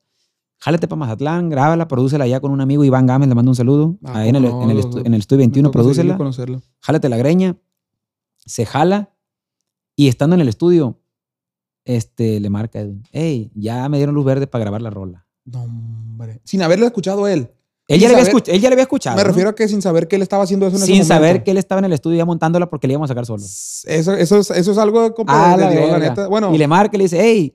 Jálate 0.58 0.86
para 0.88 0.98
Mazatlán, 1.00 1.48
grábala, 1.48 1.88
prodúcela 1.88 2.26
ya 2.26 2.40
con 2.40 2.52
un 2.52 2.60
amigo, 2.60 2.84
Iván 2.84 3.06
Gámez, 3.06 3.28
le 3.28 3.34
mando 3.34 3.50
un 3.50 3.56
saludo. 3.56 3.98
Ah, 4.04 4.18
Ahí 4.20 4.28
en 4.28 4.36
el, 4.36 4.42
no, 4.44 4.62
en 4.62 4.70
el, 4.70 4.78
estu- 4.78 5.04
en 5.04 5.14
el 5.14 5.20
estudio 5.20 5.38
Me 5.38 5.44
21, 5.46 5.70
toca 5.70 5.82
seguirlo 5.82 6.02
y 6.02 6.16
prodúcela 6.16 6.18
conocerlo. 6.18 6.62
jálate 6.80 7.08
la 7.08 7.16
greña, 7.16 7.56
se 8.36 8.64
jala 8.66 9.10
y 9.96 10.06
estando 10.08 10.34
en 10.34 10.40
el 10.42 10.48
estudio, 10.48 11.00
este, 11.84 12.38
le 12.38 12.48
marca 12.48 12.78
a 12.78 12.82
Edwin, 12.82 13.02
hey, 13.10 13.50
ya 13.56 13.88
me 13.88 13.96
dieron 13.96 14.14
luz 14.14 14.24
verde 14.24 14.46
para 14.46 14.62
grabar 14.62 14.82
la 14.82 14.90
rola. 14.90 15.26
No, 15.44 15.62
hombre. 15.64 16.40
Sin 16.44 16.62
haberle 16.62 16.86
escuchado 16.86 17.26
él. 17.26 17.50
Él 17.94 18.00
ya, 18.00 18.08
le 18.08 18.14
había 18.14 18.24
saber- 18.26 18.42
escuch- 18.42 18.48
él 18.54 18.60
ya 18.60 18.68
le 18.68 18.74
había 18.74 18.82
escuchado. 18.82 19.16
Me 19.16 19.22
¿no? 19.22 19.28
refiero 19.28 19.50
a 19.50 19.54
que 19.54 19.68
sin 19.68 19.82
saber 19.82 20.08
que 20.08 20.16
él 20.16 20.22
estaba 20.22 20.44
haciendo 20.44 20.66
eso 20.66 20.76
en 20.76 20.82
Sin 20.82 21.04
saber 21.04 21.44
que 21.44 21.50
él 21.50 21.58
estaba 21.58 21.78
en 21.80 21.84
el 21.86 21.92
estudio 21.92 22.18
ya 22.18 22.24
montándola 22.24 22.68
porque 22.68 22.86
le 22.86 22.92
íbamos 22.94 23.08
a 23.08 23.12
sacar 23.12 23.26
solo. 23.26 23.42
Eso, 23.44 24.14
eso, 24.14 24.38
es, 24.38 24.50
eso 24.50 24.72
es 24.72 24.78
algo 24.78 25.14
compa, 25.14 25.52
Ah, 25.52 25.56
de 25.56 25.64
la 25.64 25.70
Dios, 25.70 25.90
la 25.90 25.98
neta. 25.98 26.28
Bueno, 26.28 26.54
Y 26.54 26.58
le 26.58 26.66
marca 26.66 26.96
y 26.96 26.98
le 26.98 27.04
dice, 27.04 27.18
hey, 27.20 27.54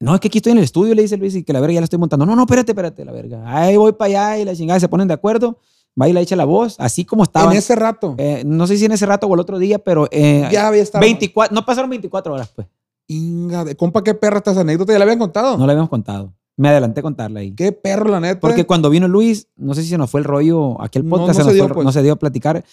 no, 0.00 0.14
es 0.14 0.20
que 0.20 0.28
aquí 0.28 0.38
estoy 0.38 0.52
en 0.52 0.58
el 0.58 0.64
estudio, 0.64 0.94
le 0.94 1.02
dice 1.02 1.16
Luis, 1.16 1.34
y 1.36 1.44
que 1.44 1.52
la 1.52 1.60
verga 1.60 1.74
ya 1.74 1.80
la 1.80 1.84
estoy 1.84 1.98
montando. 1.98 2.26
No, 2.26 2.34
no, 2.34 2.42
espérate, 2.42 2.72
espérate, 2.72 3.04
la 3.04 3.12
verga. 3.12 3.42
Ahí 3.46 3.76
voy 3.76 3.92
para 3.92 4.08
allá 4.30 4.38
y 4.38 4.44
la 4.44 4.54
chingada 4.56 4.80
se 4.80 4.88
ponen 4.88 5.06
de 5.08 5.14
acuerdo. 5.14 5.58
Va 6.00 6.08
y 6.08 6.12
le 6.14 6.20
echa 6.22 6.34
la 6.36 6.44
voz, 6.46 6.76
así 6.78 7.04
como 7.04 7.22
estaba. 7.22 7.52
en 7.52 7.58
ese 7.58 7.76
rato. 7.76 8.14
Eh, 8.18 8.42
no 8.46 8.66
sé 8.66 8.78
si 8.78 8.86
en 8.86 8.92
ese 8.92 9.04
rato 9.06 9.26
o 9.26 9.34
el 9.34 9.40
otro 9.40 9.58
día, 9.58 9.78
pero 9.78 10.08
eh, 10.10 10.48
ya 10.50 10.66
había 10.68 10.82
estado. 10.82 11.02
24, 11.02 11.54
no 11.54 11.64
pasaron 11.66 11.90
24 11.90 12.32
horas, 12.32 12.50
pues. 12.54 12.66
Inga 13.08 13.64
de 13.64 13.76
compa, 13.76 14.02
qué 14.02 14.14
perra 14.14 14.38
estas 14.38 14.56
anécdotas. 14.56 14.94
Ya 14.94 14.98
le 14.98 15.02
habían 15.04 15.18
contado. 15.18 15.58
No 15.58 15.66
la 15.66 15.72
habíamos 15.72 15.90
contado. 15.90 16.32
Me 16.56 16.68
adelanté 16.68 17.00
a 17.00 17.02
contarla 17.02 17.40
ahí. 17.40 17.52
Qué 17.52 17.72
perro, 17.72 18.10
la 18.10 18.20
neta. 18.20 18.40
Porque 18.40 18.64
cuando 18.66 18.90
vino 18.90 19.08
Luis, 19.08 19.48
no 19.56 19.74
sé 19.74 19.82
si 19.82 19.88
se 19.88 19.98
nos 19.98 20.10
fue 20.10 20.20
el 20.20 20.24
rollo, 20.24 20.80
aquel 20.82 21.04
No, 21.04 21.10
podcast 21.16 21.28
no 21.28 21.34
se, 21.34 21.40
se 21.40 21.44
nos 21.46 21.54
dio, 21.54 21.64
fue- 21.66 21.74
pues. 21.74 21.84
no 21.86 21.92
se 21.92 22.02
dio 22.02 22.12
a 22.12 22.16
platicar. 22.16 22.64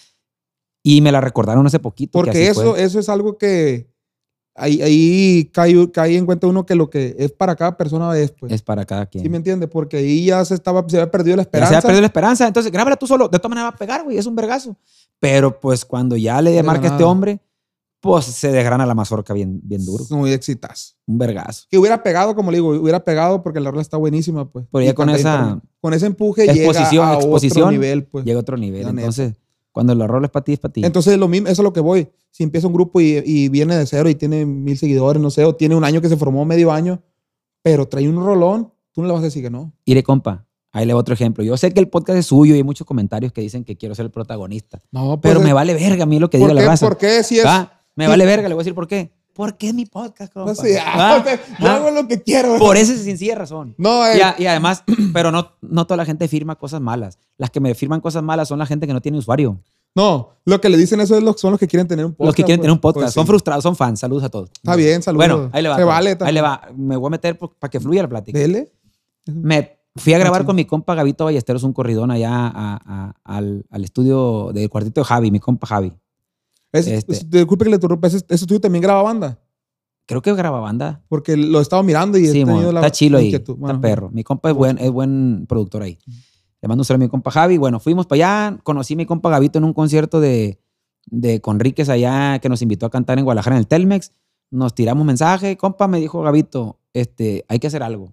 Y 0.82 1.00
me 1.00 1.12
la 1.12 1.20
recordaron 1.20 1.66
hace 1.66 1.78
poquito. 1.78 2.18
que 2.20 2.24
Porque 2.24 2.30
así 2.30 2.42
eso, 2.60 2.72
fue. 2.72 2.82
eso 2.82 2.98
es 2.98 3.08
algo 3.08 3.36
que 3.38 3.88
ahí, 4.54 4.80
ahí 4.82 5.50
cae, 5.52 5.90
cae 5.90 6.16
en 6.16 6.26
cuenta 6.26 6.46
uno 6.46 6.66
que 6.66 6.74
lo 6.74 6.90
que 6.90 7.14
es 7.18 7.32
para 7.32 7.56
cada 7.56 7.76
persona 7.76 8.16
es, 8.18 8.32
pues. 8.32 8.52
es 8.52 8.62
para 8.62 8.84
cada 8.84 9.06
quien. 9.06 9.22
¿Sí 9.24 9.28
me 9.30 9.36
entiende? 9.38 9.66
Porque 9.68 9.98
ahí 9.98 10.26
ya 10.26 10.44
se 10.44 10.54
estaba, 10.54 10.84
se 10.88 10.96
había 10.98 11.10
perdido 11.10 11.36
la 11.36 11.42
Ya 11.42 11.46
esperanza. 11.46 11.72
se 11.72 11.78
ha 11.78 11.82
perdido 11.82 12.00
la 12.02 12.06
esperanza. 12.06 12.46
Entonces, 12.46 12.70
grábala 12.72 12.96
tú 12.96 13.06
solo. 13.06 13.28
De 13.28 13.38
todas 13.38 13.50
maneras 13.50 13.72
va 13.72 13.74
a 13.74 13.78
pegar, 13.78 14.04
güey. 14.04 14.18
Es 14.18 14.26
un 14.26 14.36
vergazo. 14.36 14.76
Pero 15.18 15.58
pues 15.60 15.84
cuando 15.84 16.16
ya 16.16 16.40
le 16.42 16.50
De 16.52 16.62
marca 16.62 16.88
este 16.88 17.04
hombre, 17.04 17.40
pues 18.00 18.24
se 18.24 18.50
desgrana 18.50 18.86
la 18.86 18.94
mazorca 18.94 19.34
bien, 19.34 19.60
bien 19.62 19.84
duro. 19.84 20.04
Muy 20.10 20.32
exitazo. 20.32 20.94
Un 21.06 21.18
vergazo. 21.18 21.66
Que 21.70 21.78
hubiera 21.78 22.02
pegado, 22.02 22.34
como 22.34 22.50
le 22.50 22.56
digo, 22.56 22.70
hubiera 22.70 23.04
pegado 23.04 23.42
porque 23.42 23.60
la 23.60 23.70
rola 23.70 23.82
está 23.82 23.98
buenísima, 23.98 24.50
pues. 24.50 24.66
Pero 24.72 24.84
ya 24.84 24.94
con 24.94 25.10
esa 25.10 25.60
Con 25.80 25.92
ese 25.92 26.06
empuje 26.06 26.44
exposición, 26.44 26.90
llega 26.90 27.10
a 27.10 27.14
exposición, 27.14 27.62
otro 27.64 27.72
nivel, 27.72 28.04
pues. 28.04 28.24
Llega 28.24 28.38
a 28.38 28.40
otro 28.40 28.56
nivel. 28.56 28.88
Entonces, 28.88 29.34
cuando 29.70 29.94
la 29.94 30.06
rola 30.06 30.26
es 30.26 30.32
para 30.32 30.44
ti, 30.44 30.54
es 30.54 30.58
para 30.58 30.72
ti. 30.72 30.84
Entonces, 30.84 31.18
lo 31.18 31.28
mismo, 31.28 31.48
eso 31.48 31.60
es 31.62 31.64
lo 31.64 31.72
que 31.72 31.80
voy. 31.80 32.08
Si 32.30 32.42
empieza 32.42 32.66
un 32.66 32.72
grupo 32.72 33.00
y, 33.00 33.22
y 33.24 33.48
viene 33.48 33.76
de 33.76 33.86
cero 33.86 34.08
y 34.08 34.14
tiene 34.14 34.46
mil 34.46 34.78
seguidores, 34.78 35.20
no 35.20 35.30
sé, 35.30 35.44
o 35.44 35.54
tiene 35.54 35.74
un 35.74 35.84
año 35.84 36.00
que 36.00 36.08
se 36.08 36.16
formó 36.16 36.44
medio 36.44 36.72
año, 36.72 37.02
pero 37.62 37.86
trae 37.86 38.08
un 38.08 38.16
rolón, 38.16 38.72
tú 38.92 39.02
no 39.02 39.08
le 39.08 39.12
vas 39.12 39.20
a 39.20 39.24
decir 39.24 39.42
que 39.42 39.50
no. 39.50 39.72
Iré, 39.84 40.02
compa. 40.02 40.46
Ahí 40.72 40.86
le 40.86 40.94
otro 40.94 41.12
ejemplo. 41.14 41.42
Yo 41.42 41.56
sé 41.56 41.72
que 41.72 41.80
el 41.80 41.88
podcast 41.88 42.18
es 42.18 42.26
suyo 42.26 42.54
y 42.54 42.58
hay 42.58 42.62
muchos 42.62 42.86
comentarios 42.86 43.32
que 43.32 43.40
dicen 43.40 43.64
que 43.64 43.76
quiero 43.76 43.94
ser 43.94 44.06
el 44.06 44.10
protagonista. 44.10 44.80
No, 44.92 45.20
pues, 45.20 45.32
Pero 45.34 45.44
me 45.44 45.52
vale 45.52 45.74
verga 45.74 46.04
a 46.04 46.06
mí 46.06 46.18
lo 46.20 46.30
que 46.30 46.38
¿por 46.38 46.48
diga 46.48 46.62
la 46.62 46.66
raza. 46.66 46.86
¿Por 46.86 46.96
qué? 46.96 47.22
Si 47.24 47.38
es. 47.38 47.44
¿Va? 47.44 47.79
Me 47.96 48.06
vale 48.08 48.24
verga, 48.26 48.48
le 48.48 48.54
voy 48.54 48.62
a 48.62 48.64
decir 48.64 48.74
por 48.74 48.86
qué. 48.88 49.12
Porque 49.32 49.68
es 49.68 49.74
mi 49.74 49.86
podcast, 49.86 50.32
compa. 50.32 50.50
No 50.50 50.54
sé, 50.54 50.78
ah, 50.84 51.24
yo 51.60 51.68
hago 51.70 51.90
lo 51.92 52.06
que 52.08 52.20
quiero. 52.22 52.58
Por 52.58 52.76
esa 52.76 52.96
sencilla 52.96 53.36
razón. 53.36 53.74
No, 53.78 54.04
eh, 54.06 54.18
Y, 54.18 54.20
a- 54.20 54.34
y 54.38 54.46
además, 54.46 54.82
pero 55.14 55.30
no, 55.30 55.52
no 55.62 55.86
toda 55.86 55.96
la 55.96 56.04
gente 56.04 56.26
firma 56.28 56.56
cosas 56.56 56.80
malas. 56.80 57.18
Las 57.38 57.50
que 57.50 57.60
me 57.60 57.74
firman 57.74 58.00
cosas 58.00 58.22
malas 58.22 58.48
son 58.48 58.58
la 58.58 58.66
gente 58.66 58.86
que 58.86 58.92
no 58.92 59.00
tiene 59.00 59.16
usuario. 59.18 59.60
no, 59.94 60.30
lo 60.44 60.60
que 60.60 60.68
le 60.68 60.76
dicen 60.76 61.00
eso 61.00 61.16
es 61.16 61.22
lo, 61.22 61.32
son 61.38 61.52
los 61.52 61.60
que 61.60 61.68
quieren 61.68 61.86
tener 61.86 62.04
un 62.04 62.12
podcast. 62.12 62.26
los 62.26 62.34
que 62.34 62.44
quieren 62.44 62.60
tener 62.60 62.72
un 62.72 62.80
pues. 62.80 62.92
podcast. 62.92 63.06
Pues 63.08 63.14
son 63.14 63.24
sí. 63.24 63.28
frustrados, 63.28 63.62
son 63.62 63.76
fans. 63.76 64.00
Saludos 64.00 64.24
a 64.24 64.28
todos. 64.28 64.50
Está 64.52 64.74
bien, 64.76 65.02
saludos. 65.02 65.26
Bueno, 65.28 65.50
ahí 65.52 65.62
le 65.62 65.68
va. 65.68 65.76
Se 65.76 65.84
vale 65.84 66.18
ahí 66.20 66.32
le 66.34 66.40
va. 66.42 66.62
Me 66.76 66.96
voy 66.96 67.06
a 67.06 67.10
meter 67.10 67.38
para 67.38 67.70
que 67.70 67.80
fluya 67.80 68.02
la 68.02 68.08
plática. 68.08 68.38
Dele. 68.38 68.72
Me 69.26 69.78
fui 69.96 70.12
a 70.12 70.18
grabar 70.18 70.44
con 70.44 70.56
mi 70.56 70.64
compa 70.64 70.94
Gavito 70.94 71.24
Ballesteros 71.24 71.62
un 71.62 71.72
corridón 71.72 72.10
allá 72.10 72.30
a- 72.32 72.50
a- 72.84 73.14
al, 73.24 73.64
al 73.70 73.84
estudio 73.84 74.50
del 74.52 74.68
cuartito 74.68 75.00
de 75.00 75.04
Javi, 75.04 75.30
mi 75.30 75.38
compa 75.40 75.66
Javi. 75.68 75.92
Es, 76.72 76.86
Este. 76.86 77.12
es- 77.12 77.30
disculpe 77.30 77.64
que 77.64 77.70
le 77.70 77.76
interrumpa, 77.76 78.06
ese, 78.08 78.18
ese 78.18 78.34
estudio 78.34 78.60
también 78.60 78.82
graba 78.82 79.02
banda. 79.02 79.38
Creo 80.06 80.22
que 80.22 80.32
graba 80.34 80.60
banda. 80.60 81.02
Porque 81.08 81.36
lo 81.36 81.58
he 81.60 81.62
estado 81.62 81.82
mirando 81.82 82.18
y 82.18 82.26
he 82.26 82.32
Sí, 82.32 82.44
mo, 82.44 82.52
tenido 82.54 82.72
la 82.72 82.80
está 82.80 82.90
chilo 82.90 83.18
ahí. 83.18 83.26
inquietud. 83.26 83.54
Está 83.54 83.60
Bueno, 83.60 83.80
perro. 83.80 84.10
Mi 84.10 84.24
compa 84.24 84.50
es 84.50 84.56
buen, 84.56 84.78
es 84.78 84.90
buen 84.90 85.46
productor 85.48 85.82
ahí. 85.82 85.98
Le 86.62 86.68
mando 86.68 86.80
un 86.82 86.84
saludo 86.84 87.04
a 87.04 87.06
mi 87.06 87.10
compa 87.10 87.30
Javi. 87.30 87.58
Bueno, 87.58 87.78
fuimos 87.80 88.06
para 88.06 88.48
allá. 88.48 88.58
Conocí 88.64 88.94
a 88.94 88.96
mi 88.96 89.06
compa 89.06 89.30
Gavito 89.30 89.58
en 89.58 89.64
un 89.64 89.72
concierto 89.72 90.20
de, 90.20 90.60
de 91.06 91.40
Conríquez 91.40 91.88
allá 91.88 92.38
que 92.40 92.48
nos 92.48 92.60
invitó 92.60 92.86
a 92.86 92.90
cantar 92.90 93.18
en 93.18 93.24
Guadalajara 93.24 93.56
en 93.56 93.60
el 93.60 93.66
Telmex. 93.68 94.12
Nos 94.50 94.74
tiramos 94.74 95.04
mensaje. 95.06 95.56
Compa, 95.56 95.86
me 95.86 96.00
dijo 96.00 96.20
Gavito, 96.22 96.80
este, 96.92 97.44
hay 97.48 97.58
que 97.60 97.68
hacer 97.68 97.82
algo. 97.84 98.12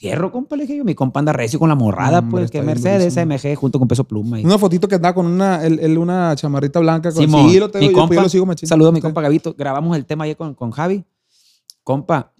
Fierro, 0.00 0.32
compa, 0.32 0.56
le 0.56 0.62
dije 0.62 0.78
yo. 0.78 0.84
Mi 0.84 0.94
compa 0.94 1.20
anda 1.20 1.32
recio 1.34 1.58
con 1.58 1.68
la 1.68 1.74
morrada, 1.74 2.20
Hombre, 2.20 2.30
pues, 2.40 2.50
que 2.50 2.62
Mercedes. 2.62 3.18
AMG, 3.18 3.54
junto 3.54 3.78
con 3.78 3.86
Peso 3.86 4.04
Pluma. 4.04 4.40
y- 4.40 4.44
Una 4.46 4.56
fotito 4.56 4.88
que 4.88 4.94
andaba 4.94 5.14
con 5.14 5.26
una, 5.26 5.62
él, 5.66 5.78
él 5.82 5.98
una 5.98 6.34
chamarrita 6.36 6.80
blanca. 6.80 7.12
Con, 7.12 7.22
Simón, 7.22 7.50
sí, 7.50 7.58
lo 7.58 7.70
tengo, 7.70 7.82
mi 7.84 7.88
yo, 7.88 7.92
pues, 7.92 8.00
compa, 8.00 8.14
yo 8.14 8.22
lo 8.22 8.28
sigo 8.30 8.46
machín. 8.46 8.66
Saludo 8.66 8.88
a 8.88 8.92
mi 8.92 8.98
Sí. 8.98 9.02
compa 9.02 9.20
Gavito. 9.20 9.54
Grabamos 9.58 9.94
el 9.98 10.06
tema 10.06 10.24
ahí 10.24 10.34
con, 10.34 10.54
con 10.54 10.70
Javi. 10.70 11.04
Compa, 11.84 12.32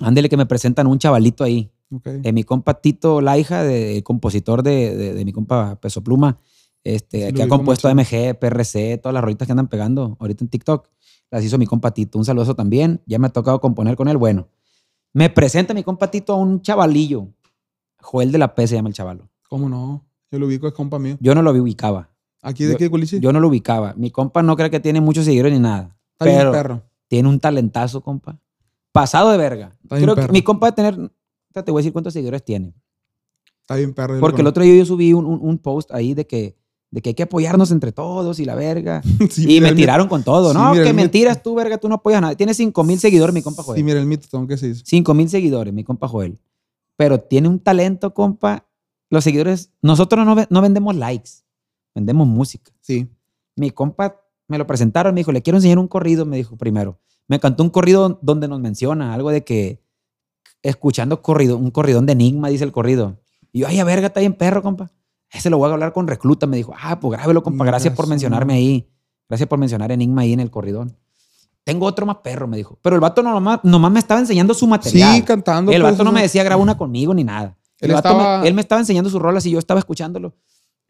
ándele 0.00 0.28
que 0.30 0.36
me 0.38 0.46
presentan 0.46 0.86
un 0.86 0.98
chavalito 0.98 1.44
ahí. 1.44 1.70
Ok. 1.94 2.06
Eh, 2.22 2.32
mi 2.32 2.42
compa 2.42 2.74
Tito 2.80 3.20
Laija, 3.20 3.62
de, 3.62 4.02
compositor 4.02 4.62
de, 4.62 4.96
de- 4.96 5.12
de 5.14 5.24
mi 5.26 5.32
compa 5.32 5.78
Peso 5.80 6.02
Pluma, 6.02 6.38
este, 6.84 7.28
Sí, 7.28 7.32
que 7.34 7.42
ha 7.42 7.48
compuesto 7.48 7.92
machín. 7.94 8.18
MG, 8.30 8.34
PRC, 8.38 8.98
todas 8.98 9.12
las 9.14 9.22
rolitas 9.22 9.46
que 9.46 9.52
andan 9.52 9.68
pegando 9.68 10.16
ahorita 10.20 10.42
en 10.44 10.48
TikTok, 10.48 10.88
las 11.30 11.44
hizo 11.44 11.58
mi 11.58 11.66
compa 11.66 11.90
Tito. 11.92 12.18
Un 12.18 12.24
saludo 12.24 12.54
también. 12.54 13.02
Ya 13.06 13.18
me 13.18 13.26
ha 13.26 13.30
tocado 13.30 13.60
componer 13.60 13.96
con 13.96 14.08
él. 14.08 14.16
Bueno, 14.16 14.48
me 15.14 15.30
presenta 15.30 15.72
mi 15.72 15.82
compa 15.82 16.10
Tito 16.10 16.34
a 16.34 16.36
un 16.36 16.60
chavalillo. 16.60 17.28
Joel 18.02 18.30
de 18.30 18.36
la 18.38 18.54
P 18.54 18.66
se 18.66 18.74
llama 18.74 18.88
el 18.90 18.94
chavalo. 18.94 19.28
¿Cómo 19.48 19.68
no? 19.70 20.04
Yo 20.30 20.38
lo 20.38 20.46
ubico, 20.46 20.66
es 20.68 20.74
compa 20.74 20.98
mío. 20.98 21.16
Yo 21.20 21.34
no 21.34 21.40
lo 21.40 21.52
ubicaba. 21.52 22.10
¿Aquí 22.42 22.64
de 22.64 22.76
qué, 22.76 22.90
Culichi? 22.90 23.18
Yo 23.20 23.32
no 23.32 23.40
lo 23.40 23.48
ubicaba. 23.48 23.94
Mi 23.96 24.10
compa 24.10 24.42
no 24.42 24.54
cree 24.56 24.68
que 24.70 24.80
tiene 24.80 25.00
muchos 25.00 25.24
seguidores 25.24 25.52
ni 25.54 25.58
nada. 25.60 25.96
Está 26.12 26.26
bien 26.26 26.36
pero 26.38 26.52
perro. 26.52 26.82
tiene 27.08 27.28
un 27.30 27.40
talentazo, 27.40 28.02
compa. 28.02 28.38
Pasado 28.92 29.30
de 29.30 29.38
verga. 29.38 29.72
Está 29.82 29.96
bien 29.96 30.04
Creo 30.04 30.14
que 30.16 30.20
perro. 30.22 30.32
mi 30.32 30.42
compa 30.42 30.66
de 30.66 30.72
tener. 30.72 31.10
Te 31.52 31.70
voy 31.70 31.78
a 31.78 31.82
decir 31.82 31.92
cuántos 31.92 32.12
seguidores 32.12 32.44
tiene. 32.44 32.74
Está 33.62 33.76
bien 33.76 33.94
perro. 33.94 34.20
Porque 34.20 34.42
el 34.42 34.46
otro 34.46 34.62
día 34.62 34.76
yo 34.76 34.84
subí 34.84 35.12
un, 35.14 35.24
un- 35.24 35.38
un 35.40 35.56
post 35.58 35.90
ahí 35.92 36.12
de 36.12 36.26
que, 36.26 36.56
de 36.94 37.02
que 37.02 37.10
hay 37.10 37.14
que 37.14 37.24
apoyarnos 37.24 37.72
entre 37.72 37.90
todos 37.90 38.38
y 38.38 38.44
la 38.44 38.54
verga. 38.54 39.02
Sí, 39.28 39.42
y 39.42 39.46
mira, 39.46 39.70
me 39.70 39.74
tiraron 39.74 40.06
con 40.06 40.22
todo. 40.22 40.52
sí, 40.52 40.58
no, 40.58 40.70
mira, 40.70 40.84
que 40.84 40.92
mentiras 40.92 41.42
tú, 41.42 41.56
verga, 41.56 41.76
tú 41.76 41.88
no 41.88 41.96
apoyas 41.96 42.18
a 42.18 42.20
nadie. 42.20 42.36
Tiene 42.36 42.54
5 42.54 42.84
mil 42.84 43.00
seguidores 43.00 43.34
mi 43.34 43.42
compa 43.42 43.64
Joel. 43.64 43.78
Sí, 43.78 43.82
mira 43.82 43.98
el 43.98 44.06
mito, 44.06 44.28
tengo 44.30 44.46
que 44.46 44.54
decir. 44.54 44.76
5 44.76 45.12
mil 45.12 45.28
seguidores 45.28 45.74
mi 45.74 45.82
compa 45.82 46.06
Joel. 46.06 46.38
Pero 46.96 47.18
tiene 47.18 47.48
un 47.48 47.58
talento, 47.58 48.14
compa. 48.14 48.68
Los 49.10 49.24
seguidores, 49.24 49.72
nosotros 49.82 50.24
no, 50.24 50.36
no 50.48 50.62
vendemos 50.62 50.94
likes, 50.94 51.30
vendemos 51.96 52.28
música. 52.28 52.70
Sí. 52.80 53.08
Mi 53.56 53.72
compa 53.72 54.20
me 54.46 54.56
lo 54.56 54.66
presentaron, 54.66 55.14
me 55.14 55.20
dijo, 55.20 55.32
le 55.32 55.42
quiero 55.42 55.58
enseñar 55.58 55.80
un 55.80 55.88
corrido, 55.88 56.24
me 56.26 56.36
dijo 56.36 56.56
primero. 56.56 57.00
Me 57.26 57.40
cantó 57.40 57.64
un 57.64 57.70
corrido 57.70 58.20
donde 58.22 58.46
nos 58.46 58.60
menciona 58.60 59.14
algo 59.14 59.30
de 59.30 59.42
que 59.42 59.82
escuchando 60.62 61.22
corrido, 61.22 61.58
un 61.58 61.72
corridón 61.72 62.06
de 62.06 62.12
enigma, 62.12 62.50
dice 62.50 62.62
el 62.62 62.70
corrido. 62.70 63.18
Y 63.52 63.60
yo, 63.60 63.66
ay, 63.66 63.80
a 63.80 63.84
verga, 63.84 64.06
está 64.08 64.20
bien 64.20 64.34
perro, 64.34 64.62
compa. 64.62 64.92
Ese 65.34 65.50
lo 65.50 65.58
voy 65.58 65.68
a 65.68 65.72
hablar 65.72 65.92
con 65.92 66.06
recluta, 66.06 66.46
me 66.46 66.56
dijo. 66.56 66.72
Ah, 66.80 66.98
pues 67.00 67.12
grábelo, 67.18 67.42
compa. 67.42 67.64
Gracias 67.64 67.94
por 67.94 68.06
mencionarme 68.06 68.54
ahí. 68.54 68.88
Gracias 69.28 69.48
por 69.48 69.58
mencionar 69.58 69.90
enigma 69.90 70.22
ahí 70.22 70.32
en 70.32 70.40
el 70.40 70.50
corridón. 70.50 70.96
Tengo 71.64 71.86
otro 71.86 72.06
más 72.06 72.18
perro, 72.18 72.46
me 72.46 72.56
dijo. 72.56 72.78
Pero 72.82 72.94
el 72.94 73.00
vato 73.00 73.22
nomás, 73.22 73.60
nomás 73.64 73.90
me 73.90 73.98
estaba 73.98 74.20
enseñando 74.20 74.54
su 74.54 74.66
material. 74.66 75.16
Sí, 75.16 75.22
cantando. 75.22 75.72
el 75.72 75.80
pues, 75.80 75.92
vato 75.92 76.04
no 76.04 76.10
o 76.10 76.12
me 76.12 76.22
decía 76.22 76.44
graba 76.44 76.62
una 76.62 76.76
conmigo 76.76 77.12
ni 77.14 77.24
nada. 77.24 77.56
El 77.80 77.90
Él 77.90 77.94
vato 77.96 78.08
estaba- 78.10 78.40
me, 78.42 78.48
él 78.48 78.54
me 78.54 78.60
estaba 78.60 78.80
enseñando 78.80 79.10
sus 79.10 79.20
rolas 79.20 79.44
y 79.46 79.50
yo 79.50 79.58
estaba 79.58 79.80
escuchándolo. 79.80 80.36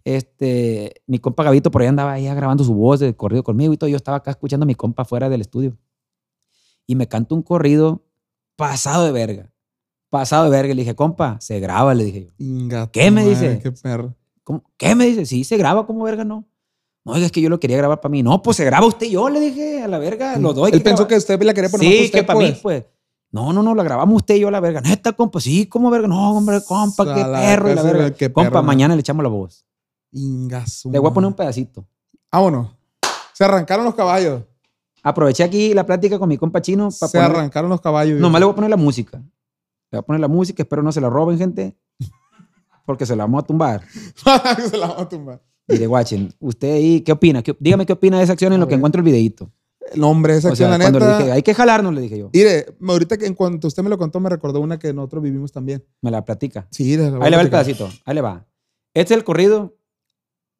Este, 0.04 1.02
mi 1.06 1.18
compa 1.18 1.44
Gavito 1.44 1.70
por 1.70 1.80
ahí 1.80 1.88
andaba 1.88 2.12
ahí 2.12 2.26
grabando 2.26 2.62
su 2.64 2.74
voz 2.74 3.00
de 3.00 3.16
corrido 3.16 3.42
conmigo 3.42 3.72
y 3.72 3.76
todo. 3.76 3.88
Yo 3.88 3.96
estaba 3.96 4.18
acá 4.18 4.30
escuchando 4.32 4.64
a 4.64 4.66
mi 4.66 4.74
compa 4.74 5.04
fuera 5.04 5.28
del 5.28 5.40
estudio. 5.40 5.78
Y 6.86 6.96
me 6.96 7.08
cantó 7.08 7.34
un 7.34 7.42
corrido 7.42 8.04
pasado 8.56 9.04
de 9.04 9.12
verga. 9.12 9.50
Pasado 10.10 10.44
de 10.44 10.50
verga. 10.50 10.74
Le 10.74 10.82
dije, 10.82 10.94
compa, 10.94 11.38
se 11.40 11.58
graba, 11.60 11.94
le 11.94 12.04
dije 12.04 12.26
yo. 12.26 12.90
¿Qué 12.92 13.10
me 13.10 13.22
madre, 13.22 13.30
dice? 13.30 13.60
Qué 13.62 13.72
perro. 13.72 14.14
¿Cómo? 14.44 14.62
¿Qué 14.76 14.94
me 14.94 15.06
dice? 15.06 15.26
Sí, 15.26 15.42
se 15.44 15.56
graba 15.56 15.86
como 15.86 16.04
verga, 16.04 16.24
no. 16.24 16.44
No, 17.04 17.12
oiga, 17.12 17.26
es 17.26 17.32
que 17.32 17.40
yo 17.40 17.48
lo 17.50 17.60
quería 17.60 17.76
grabar 17.76 18.00
para 18.00 18.10
mí. 18.10 18.22
No, 18.22 18.40
pues 18.42 18.56
se 18.56 18.64
graba 18.64 18.86
usted 18.86 19.06
y 19.06 19.10
yo, 19.10 19.28
le 19.28 19.40
dije, 19.40 19.82
a 19.82 19.88
la 19.88 19.98
verga, 19.98 20.38
los 20.38 20.54
dos. 20.54 20.66
hay 20.68 20.72
Él 20.74 20.82
pensó 20.82 20.98
grabar. 21.04 21.08
que 21.08 21.16
usted 21.16 21.42
la 21.42 21.52
quería 21.54 21.70
poner 21.70 21.92
Sí, 21.92 22.10
que 22.10 22.22
para 22.22 22.38
mí, 22.38 22.56
pues. 22.62 22.84
No, 23.30 23.52
no, 23.52 23.62
no, 23.62 23.74
la 23.74 23.82
grabamos 23.82 24.16
usted 24.16 24.36
y 24.36 24.40
yo 24.40 24.48
a 24.48 24.50
la 24.52 24.60
verga. 24.60 24.80
Neta, 24.80 25.12
compa, 25.12 25.40
sí, 25.40 25.66
como 25.66 25.90
verga. 25.90 26.06
No, 26.08 26.36
hombre, 26.36 26.60
compa, 26.66 27.04
qué 27.14 27.20
la 27.20 27.40
perro 27.40 27.70
y 27.72 27.74
la 27.74 27.82
verga. 27.82 28.10
compa, 28.32 28.42
perro, 28.42 28.60
¿no? 28.60 28.62
mañana 28.62 28.94
le 28.94 29.00
echamos 29.00 29.22
la 29.22 29.28
voz. 29.28 29.66
Ingazo. 30.12 30.90
Le 30.90 30.98
voy 30.98 31.10
a 31.10 31.14
poner 31.14 31.28
un 31.28 31.34
pedacito. 31.34 31.84
Vámonos. 32.30 32.68
Se 33.32 33.44
arrancaron 33.44 33.84
los 33.84 33.94
caballos. 33.94 34.42
Aproveché 35.02 35.42
aquí 35.42 35.74
la 35.74 35.84
plática 35.84 36.18
con 36.18 36.28
mi 36.28 36.38
compa 36.38 36.62
chino 36.62 36.88
para 36.98 37.10
Se 37.10 37.18
poner... 37.18 37.30
arrancaron 37.36 37.68
los 37.68 37.80
caballos. 37.80 38.20
Nomás 38.20 38.40
le 38.40 38.46
voy 38.46 38.52
a 38.52 38.54
poner 38.54 38.70
la 38.70 38.76
música. 38.76 39.18
Le 39.18 39.24
voy 39.90 39.98
a 39.98 40.02
poner 40.02 40.20
la 40.20 40.28
música, 40.28 40.62
espero 40.62 40.82
no 40.82 40.92
se 40.92 41.00
la 41.00 41.10
roben, 41.10 41.36
gente. 41.36 41.76
Porque 42.84 43.06
se 43.06 43.16
la 43.16 43.24
vamos 43.24 43.42
a 43.42 43.46
tumbar. 43.46 43.82
Se 44.70 44.76
la 44.76 44.88
vamos 44.88 45.02
a 45.02 45.08
tumbar. 45.08 45.42
Mire, 45.66 45.86
guachen, 45.86 46.32
usted 46.40 46.74
ahí, 46.74 47.00
¿qué 47.00 47.12
opina? 47.12 47.42
¿Qué- 47.42 47.56
dígame 47.58 47.86
qué 47.86 47.94
opina 47.94 48.18
de 48.18 48.24
esa 48.24 48.34
acción 48.34 48.52
en 48.52 48.60
lo 48.60 48.68
que 48.68 48.74
encuentro 48.74 48.98
el 49.00 49.04
videito. 49.04 49.50
El 49.92 50.02
hombre, 50.04 50.36
esa 50.36 50.50
O 50.50 50.56
sea, 50.56 50.66
acción, 50.66 50.70
la 50.70 50.78
cuando 50.84 50.98
le 50.98 51.04
neta. 51.06 51.18
dije, 51.18 51.32
hay 51.32 51.42
que 51.42 51.54
jalarnos, 51.54 51.94
le 51.94 52.00
dije 52.02 52.18
yo. 52.18 52.30
Mire, 52.32 52.66
ahorita 52.86 53.16
que 53.16 53.26
en 53.26 53.34
cuanto 53.34 53.68
usted 53.68 53.82
me 53.82 53.88
lo 53.90 53.96
contó, 53.98 54.20
me 54.20 54.28
recordó 54.28 54.60
una 54.60 54.78
que 54.78 54.92
nosotros 54.92 55.22
vivimos 55.22 55.52
también. 55.52 55.84
Me 56.02 56.10
la 56.10 56.24
platica. 56.24 56.66
Sí, 56.70 56.96
la 56.96 57.06
Ahí 57.22 57.30
le 57.30 57.36
va 57.36 57.42
el 57.42 57.50
pedacito. 57.50 57.88
Ahí 58.04 58.14
le 58.14 58.20
va. 58.20 58.46
Este 58.92 59.14
es 59.14 59.18
el 59.18 59.24
corrido 59.24 59.76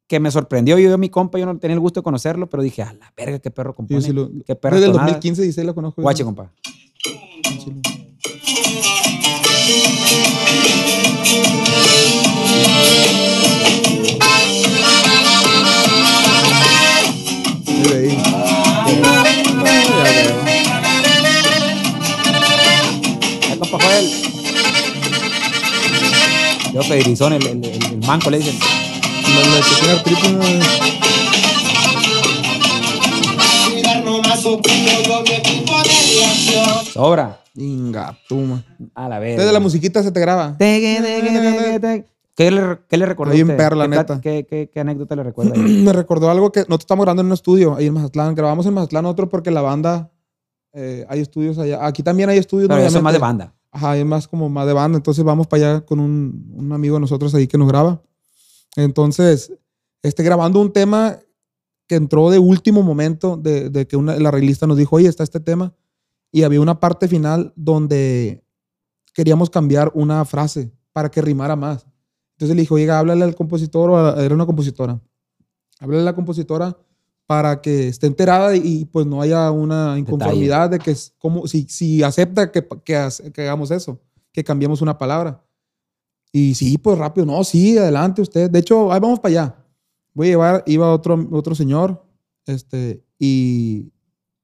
que 0.07 0.19
me 0.19 0.29
sorprendió. 0.31 0.77
Yo, 0.79 0.89
yo, 0.89 0.97
mi 0.97 1.09
compa, 1.09 1.37
yo 1.39 1.45
no 1.47 1.57
tenía 1.59 1.73
el 1.73 1.79
gusto 1.79 1.99
de 1.99 2.03
conocerlo, 2.03 2.47
pero 2.49 2.61
dije, 2.63 2.81
a 2.83 2.93
la 2.93 3.11
verga, 3.17 3.39
qué 3.39 3.51
perro 3.51 3.73
compone. 3.75 4.01
sí 4.01 4.11
lo- 4.11 4.29
qué 4.45 4.55
perro 4.55 4.75
Desde 4.75 4.87
el 4.87 4.91
tonada. 4.93 5.09
2015, 5.11 5.41
16 5.43 5.65
lo 5.67 5.75
conozco. 5.75 6.01
Guache, 6.01 6.23
compa. 6.23 6.51
Chilo. 7.59 7.81
Yo, 26.75 26.83
Federizón, 26.83 27.31
el, 27.31 27.47
el, 27.47 27.63
el, 27.63 27.85
el 27.85 27.97
manco, 28.05 28.29
le 28.29 28.39
dicen. 28.39 28.59
Sobra. 36.93 37.39
Inga, 37.55 38.17
tú, 38.27 38.35
man. 38.35 38.65
A 38.93 39.07
la 39.07 39.19
vez. 39.19 39.37
Desde 39.37 39.53
la 39.53 39.61
musiquita 39.61 40.03
se 40.03 40.11
te 40.11 40.19
graba. 40.19 40.57
¿Qué 42.35 42.51
le, 42.51 42.79
qué 42.89 42.97
le 42.97 43.05
recordó? 43.05 43.31
Está 43.31 43.35
bien 43.35 43.47
usted? 43.47 43.57
perro, 43.57 43.75
la 43.77 43.85
¿Qué 43.85 43.89
neta. 43.89 44.21
¿Qué, 44.21 44.45
qué, 44.45 44.69
qué 44.71 44.79
anécdota 44.81 45.15
le 45.15 45.23
recuerda? 45.23 45.53
ahí? 45.55 45.83
Me 45.83 45.93
recordó 45.93 46.29
algo 46.29 46.51
que 46.51 46.61
nosotros 46.61 46.81
estamos 46.81 47.05
grabando 47.05 47.21
en 47.21 47.27
un 47.27 47.33
estudio 47.33 47.75
ahí 47.75 47.87
en 47.87 47.93
Mazatlán. 47.93 48.35
Grabamos 48.35 48.65
en 48.65 48.73
Mazatlán 48.73 49.05
otro 49.05 49.29
porque 49.29 49.51
la 49.51 49.61
banda, 49.61 50.11
eh, 50.73 51.05
hay 51.07 51.21
estudios 51.21 51.57
allá. 51.57 51.85
Aquí 51.85 52.03
también 52.03 52.29
hay 52.29 52.37
estudios. 52.37 52.67
Pero 52.67 52.81
eso 52.81 52.97
es 52.97 53.03
más 53.03 53.13
de 53.13 53.19
banda. 53.19 53.55
Ajá, 53.71 53.97
es 53.97 54.05
más 54.05 54.27
como 54.27 54.49
más 54.49 54.67
de 54.67 54.73
banda. 54.73 54.97
Entonces 54.97 55.23
vamos 55.23 55.47
para 55.47 55.69
allá 55.69 55.81
con 55.85 55.99
un, 55.99 56.53
un 56.55 56.73
amigo 56.73 56.95
de 56.95 57.01
nosotros 57.01 57.33
ahí 57.35 57.47
que 57.47 57.57
nos 57.57 57.69
graba. 57.69 58.01
Entonces, 58.75 59.53
este, 60.03 60.23
grabando 60.23 60.59
un 60.59 60.73
tema 60.73 61.19
que 61.87 61.95
entró 61.95 62.29
de 62.29 62.39
último 62.39 62.83
momento, 62.83 63.37
de, 63.37 63.69
de 63.69 63.87
que 63.87 63.95
una, 63.95 64.17
la 64.17 64.29
arreglista 64.29 64.67
nos 64.67 64.77
dijo, 64.77 64.97
oye, 64.97 65.07
está 65.07 65.23
este 65.23 65.39
tema. 65.39 65.73
Y 66.31 66.43
había 66.43 66.59
una 66.59 66.81
parte 66.81 67.07
final 67.07 67.53
donde 67.55 68.43
queríamos 69.13 69.49
cambiar 69.49 69.91
una 69.93 70.25
frase 70.25 70.73
para 70.91 71.09
que 71.09 71.21
rimara 71.21 71.55
más. 71.55 71.85
Entonces 72.35 72.55
le 72.55 72.61
dijo, 72.61 72.75
oiga, 72.75 72.99
háblale 72.99 73.23
al 73.23 73.35
compositor, 73.35 73.89
o 73.89 73.97
a- 73.97 74.23
era 74.23 74.35
una 74.35 74.45
compositora. 74.45 74.99
Háblale 75.79 76.01
a 76.01 76.05
la 76.05 76.15
compositora 76.15 76.77
para 77.25 77.61
que 77.61 77.87
esté 77.87 78.07
enterada 78.07 78.55
y, 78.55 78.85
pues 78.85 79.05
no 79.05 79.21
haya 79.21 79.49
una 79.51 79.97
inconformidad 79.97 80.69
de 80.69 80.79
que 80.79 80.91
es 80.91 81.13
como 81.17 81.47
si, 81.47 81.63
si 81.69 82.03
acepta 82.03 82.51
que, 82.51 82.67
que 82.83 82.95
hagamos 83.41 83.71
eso, 83.71 83.99
que 84.31 84.43
cambiemos 84.43 84.81
una 84.81 84.97
palabra. 84.97 85.41
Y 86.31 86.53
sí, 86.55 86.77
pues 86.77 86.97
rápido, 86.97 87.25
no, 87.25 87.43
sí, 87.43 87.77
adelante 87.77 88.21
usted. 88.21 88.49
De 88.51 88.59
hecho, 88.59 88.91
ahí 88.91 88.99
vamos 88.99 89.19
para 89.19 89.29
allá. 89.31 89.55
Voy 90.13 90.27
a 90.27 90.29
llevar, 90.31 90.63
iba 90.67 90.91
otro, 90.93 91.27
otro 91.31 91.55
señor, 91.55 92.05
este, 92.45 93.03
y, 93.17 93.91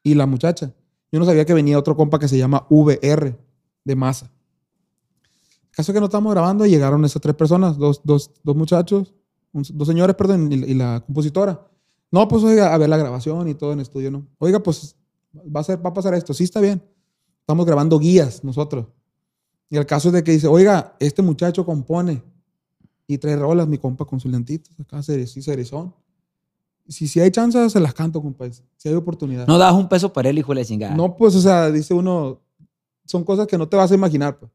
y 0.01 0.15
la 0.15 0.25
muchacha. 0.25 0.73
Yo 1.11 1.19
no 1.19 1.25
sabía 1.25 1.45
que 1.45 1.53
venía 1.53 1.77
otro 1.77 1.95
compa 1.97 2.17
que 2.19 2.27
se 2.29 2.37
llama 2.37 2.65
VR 2.69 3.37
de 3.83 3.95
masa. 3.95 4.31
Caso 5.71 5.93
que 5.93 5.99
no 5.99 6.05
estamos 6.05 6.31
grabando, 6.33 6.65
llegaron 6.65 7.03
esas 7.05 7.21
tres 7.21 7.35
personas, 7.35 7.77
dos, 7.77 8.01
dos, 8.03 8.31
dos 8.43 8.55
muchachos, 8.55 9.13
un- 9.53 9.63
dos 9.73 9.87
señores, 9.87 10.15
perdón, 10.15 10.51
y, 10.51 10.55
y 10.55 10.73
la 10.73 11.01
compositora. 11.05 11.65
No, 12.11 12.27
pues 12.27 12.43
oiga, 12.43 12.73
a 12.73 12.77
ver 12.77 12.89
la 12.89 12.97
grabación 12.97 13.47
y 13.47 13.53
todo 13.55 13.71
en 13.71 13.79
estudio, 13.79 14.11
¿no? 14.11 14.27
Oiga, 14.37 14.59
pues 14.61 14.95
va 15.33 15.61
a, 15.61 15.63
ser, 15.63 15.83
va 15.83 15.91
a 15.91 15.93
pasar 15.93 16.13
esto. 16.13 16.33
Sí, 16.33 16.43
está 16.43 16.59
bien. 16.59 16.83
Estamos 17.39 17.65
grabando 17.65 17.97
guías 17.99 18.43
nosotros. 18.43 18.87
Y 19.69 19.77
el 19.77 19.85
caso 19.85 20.09
es 20.09 20.13
de 20.13 20.23
que 20.23 20.31
dice, 20.33 20.47
oiga, 20.47 20.95
este 20.99 21.21
muchacho 21.21 21.65
compone 21.65 22.21
y 23.07 23.17
trae 23.17 23.37
rolas, 23.37 23.67
mi 23.67 23.77
compa, 23.77 24.03
con 24.05 24.19
sus 24.19 24.29
lentitos, 24.31 24.77
acá 24.79 25.01
sí, 25.01 25.25
cerezón. 25.41 25.93
Si, 26.87 27.07
si 27.07 27.21
hay 27.21 27.31
chance, 27.31 27.69
se 27.69 27.79
las 27.79 27.93
canto, 27.93 28.21
compa. 28.21 28.45
Si 28.75 28.89
hay 28.89 28.95
oportunidad. 28.95 29.47
No 29.47 29.57
das 29.57 29.73
un 29.73 29.87
peso 29.87 30.11
para 30.11 30.29
él, 30.29 30.37
hijo 30.37 30.53
de 30.53 30.59
la 30.61 30.65
chingada. 30.65 30.93
No, 30.95 31.15
pues, 31.15 31.33
o 31.35 31.41
sea, 31.41 31.71
dice 31.71 31.93
uno, 31.93 32.41
son 33.05 33.23
cosas 33.23 33.47
que 33.47 33.57
no 33.57 33.69
te 33.69 33.77
vas 33.77 33.89
a 33.91 33.95
imaginar, 33.95 34.37
pues. 34.37 34.51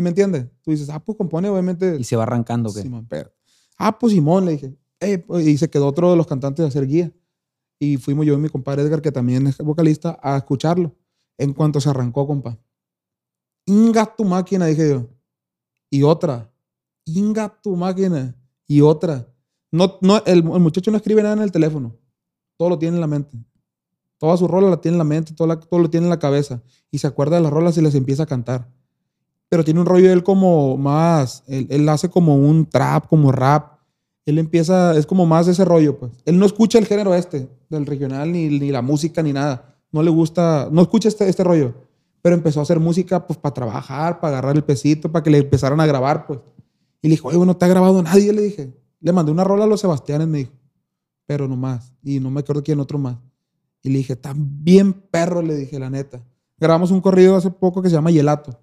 ¿Sí 0.00 0.02
me 0.02 0.08
entiendes? 0.08 0.46
Tú 0.62 0.70
dices, 0.70 0.88
ah, 0.88 0.98
pues 1.04 1.18
compone, 1.18 1.50
obviamente. 1.50 1.94
Y 2.00 2.04
se 2.04 2.16
va 2.16 2.22
arrancando, 2.22 2.72
¿qué? 2.72 2.80
Sí, 2.80 2.88
man, 2.88 3.06
pero- 3.06 3.30
Ah, 3.76 3.98
pues 3.98 4.14
Simón, 4.14 4.46
le 4.46 4.52
dije. 4.52 4.74
"Eh, 5.00 5.18
pues", 5.18 5.46
y 5.46 5.58
se 5.58 5.68
quedó 5.68 5.86
otro 5.86 6.10
de 6.10 6.16
los 6.16 6.26
cantantes 6.26 6.64
a 6.64 6.68
hacer 6.68 6.86
guía. 6.86 7.12
Y 7.78 7.98
fuimos 7.98 8.24
yo 8.24 8.32
y 8.32 8.38
mi 8.38 8.48
compadre 8.48 8.80
Edgar, 8.82 9.02
que 9.02 9.12
también 9.12 9.46
es 9.46 9.58
vocalista, 9.58 10.18
a 10.22 10.38
escucharlo. 10.38 10.94
En 11.36 11.52
cuanto 11.52 11.80
se 11.82 11.90
arrancó, 11.90 12.26
compa. 12.26 12.58
Inga 13.66 14.06
tu 14.16 14.24
máquina, 14.24 14.64
dije 14.66 14.88
yo. 14.88 15.06
Y 15.90 16.02
otra. 16.02 16.50
Inga 17.04 17.60
tu 17.62 17.76
máquina. 17.76 18.34
Y 18.66 18.80
otra. 18.80 19.26
No, 19.70 19.98
no, 20.00 20.16
el, 20.24 20.38
el 20.38 20.42
muchacho 20.44 20.90
no 20.90 20.96
escribe 20.96 21.22
nada 21.22 21.34
en 21.34 21.42
el 21.42 21.52
teléfono. 21.52 21.94
Todo 22.56 22.70
lo 22.70 22.78
tiene 22.78 22.96
en 22.96 23.00
la 23.02 23.06
mente. 23.06 23.36
Toda 24.18 24.36
su 24.38 24.48
rola 24.48 24.68
la 24.70 24.80
tiene 24.80 24.94
en 24.94 24.98
la 24.98 25.04
mente, 25.04 25.34
todo, 25.34 25.46
la- 25.48 25.60
todo 25.60 25.80
lo 25.80 25.90
tiene 25.90 26.06
en 26.06 26.10
la 26.10 26.18
cabeza. 26.18 26.62
Y 26.90 26.98
se 26.98 27.06
acuerda 27.06 27.36
de 27.36 27.42
las 27.42 27.52
rolas 27.52 27.76
y 27.76 27.82
les 27.82 27.94
empieza 27.94 28.22
a 28.22 28.26
cantar. 28.26 28.70
Pero 29.50 29.64
tiene 29.64 29.80
un 29.80 29.86
rollo 29.86 30.12
él 30.12 30.22
como 30.22 30.76
más, 30.76 31.42
él, 31.48 31.66
él 31.70 31.88
hace 31.88 32.08
como 32.08 32.36
un 32.36 32.66
trap, 32.66 33.08
como 33.08 33.32
rap. 33.32 33.80
Él 34.24 34.38
empieza, 34.38 34.96
es 34.96 35.06
como 35.06 35.26
más 35.26 35.48
ese 35.48 35.64
rollo, 35.64 35.98
pues. 35.98 36.12
Él 36.24 36.38
no 36.38 36.46
escucha 36.46 36.78
el 36.78 36.86
género 36.86 37.14
este, 37.16 37.48
del 37.68 37.84
regional, 37.84 38.30
ni, 38.30 38.48
ni 38.48 38.70
la 38.70 38.80
música, 38.80 39.24
ni 39.24 39.32
nada. 39.32 39.76
No 39.90 40.04
le 40.04 40.10
gusta, 40.10 40.68
no 40.70 40.82
escucha 40.82 41.08
este, 41.08 41.28
este 41.28 41.42
rollo. 41.42 41.74
Pero 42.22 42.36
empezó 42.36 42.60
a 42.60 42.62
hacer 42.62 42.78
música, 42.78 43.26
pues, 43.26 43.40
para 43.40 43.52
trabajar, 43.52 44.20
para 44.20 44.34
agarrar 44.34 44.54
el 44.54 44.62
pesito, 44.62 45.10
para 45.10 45.24
que 45.24 45.30
le 45.30 45.38
empezaran 45.38 45.80
a 45.80 45.86
grabar, 45.86 46.26
pues. 46.28 46.38
Y 47.02 47.08
le 47.08 47.14
dijo, 47.14 47.28
oye, 47.28 47.44
no 47.44 47.56
te 47.56 47.64
ha 47.64 47.68
grabado 47.68 48.00
nadie, 48.04 48.32
le 48.32 48.42
dije. 48.42 48.72
Le 49.00 49.12
mandé 49.12 49.32
una 49.32 49.42
rola 49.42 49.64
a 49.64 49.66
los 49.66 49.80
Sebastianes, 49.80 50.28
me 50.28 50.38
dijo. 50.38 50.52
Pero 51.26 51.48
no 51.48 51.56
más. 51.56 51.92
Y 52.04 52.20
no 52.20 52.30
me 52.30 52.40
acuerdo 52.40 52.62
quién 52.62 52.78
otro 52.78 52.98
más. 52.98 53.16
Y 53.82 53.88
le 53.88 53.98
dije, 53.98 54.16
bien 54.36 54.92
perro, 54.92 55.42
le 55.42 55.56
dije, 55.56 55.76
la 55.80 55.90
neta. 55.90 56.22
Grabamos 56.56 56.92
un 56.92 57.00
corrido 57.00 57.34
hace 57.34 57.50
poco 57.50 57.82
que 57.82 57.88
se 57.88 57.96
llama 57.96 58.12
Yelato. 58.12 58.60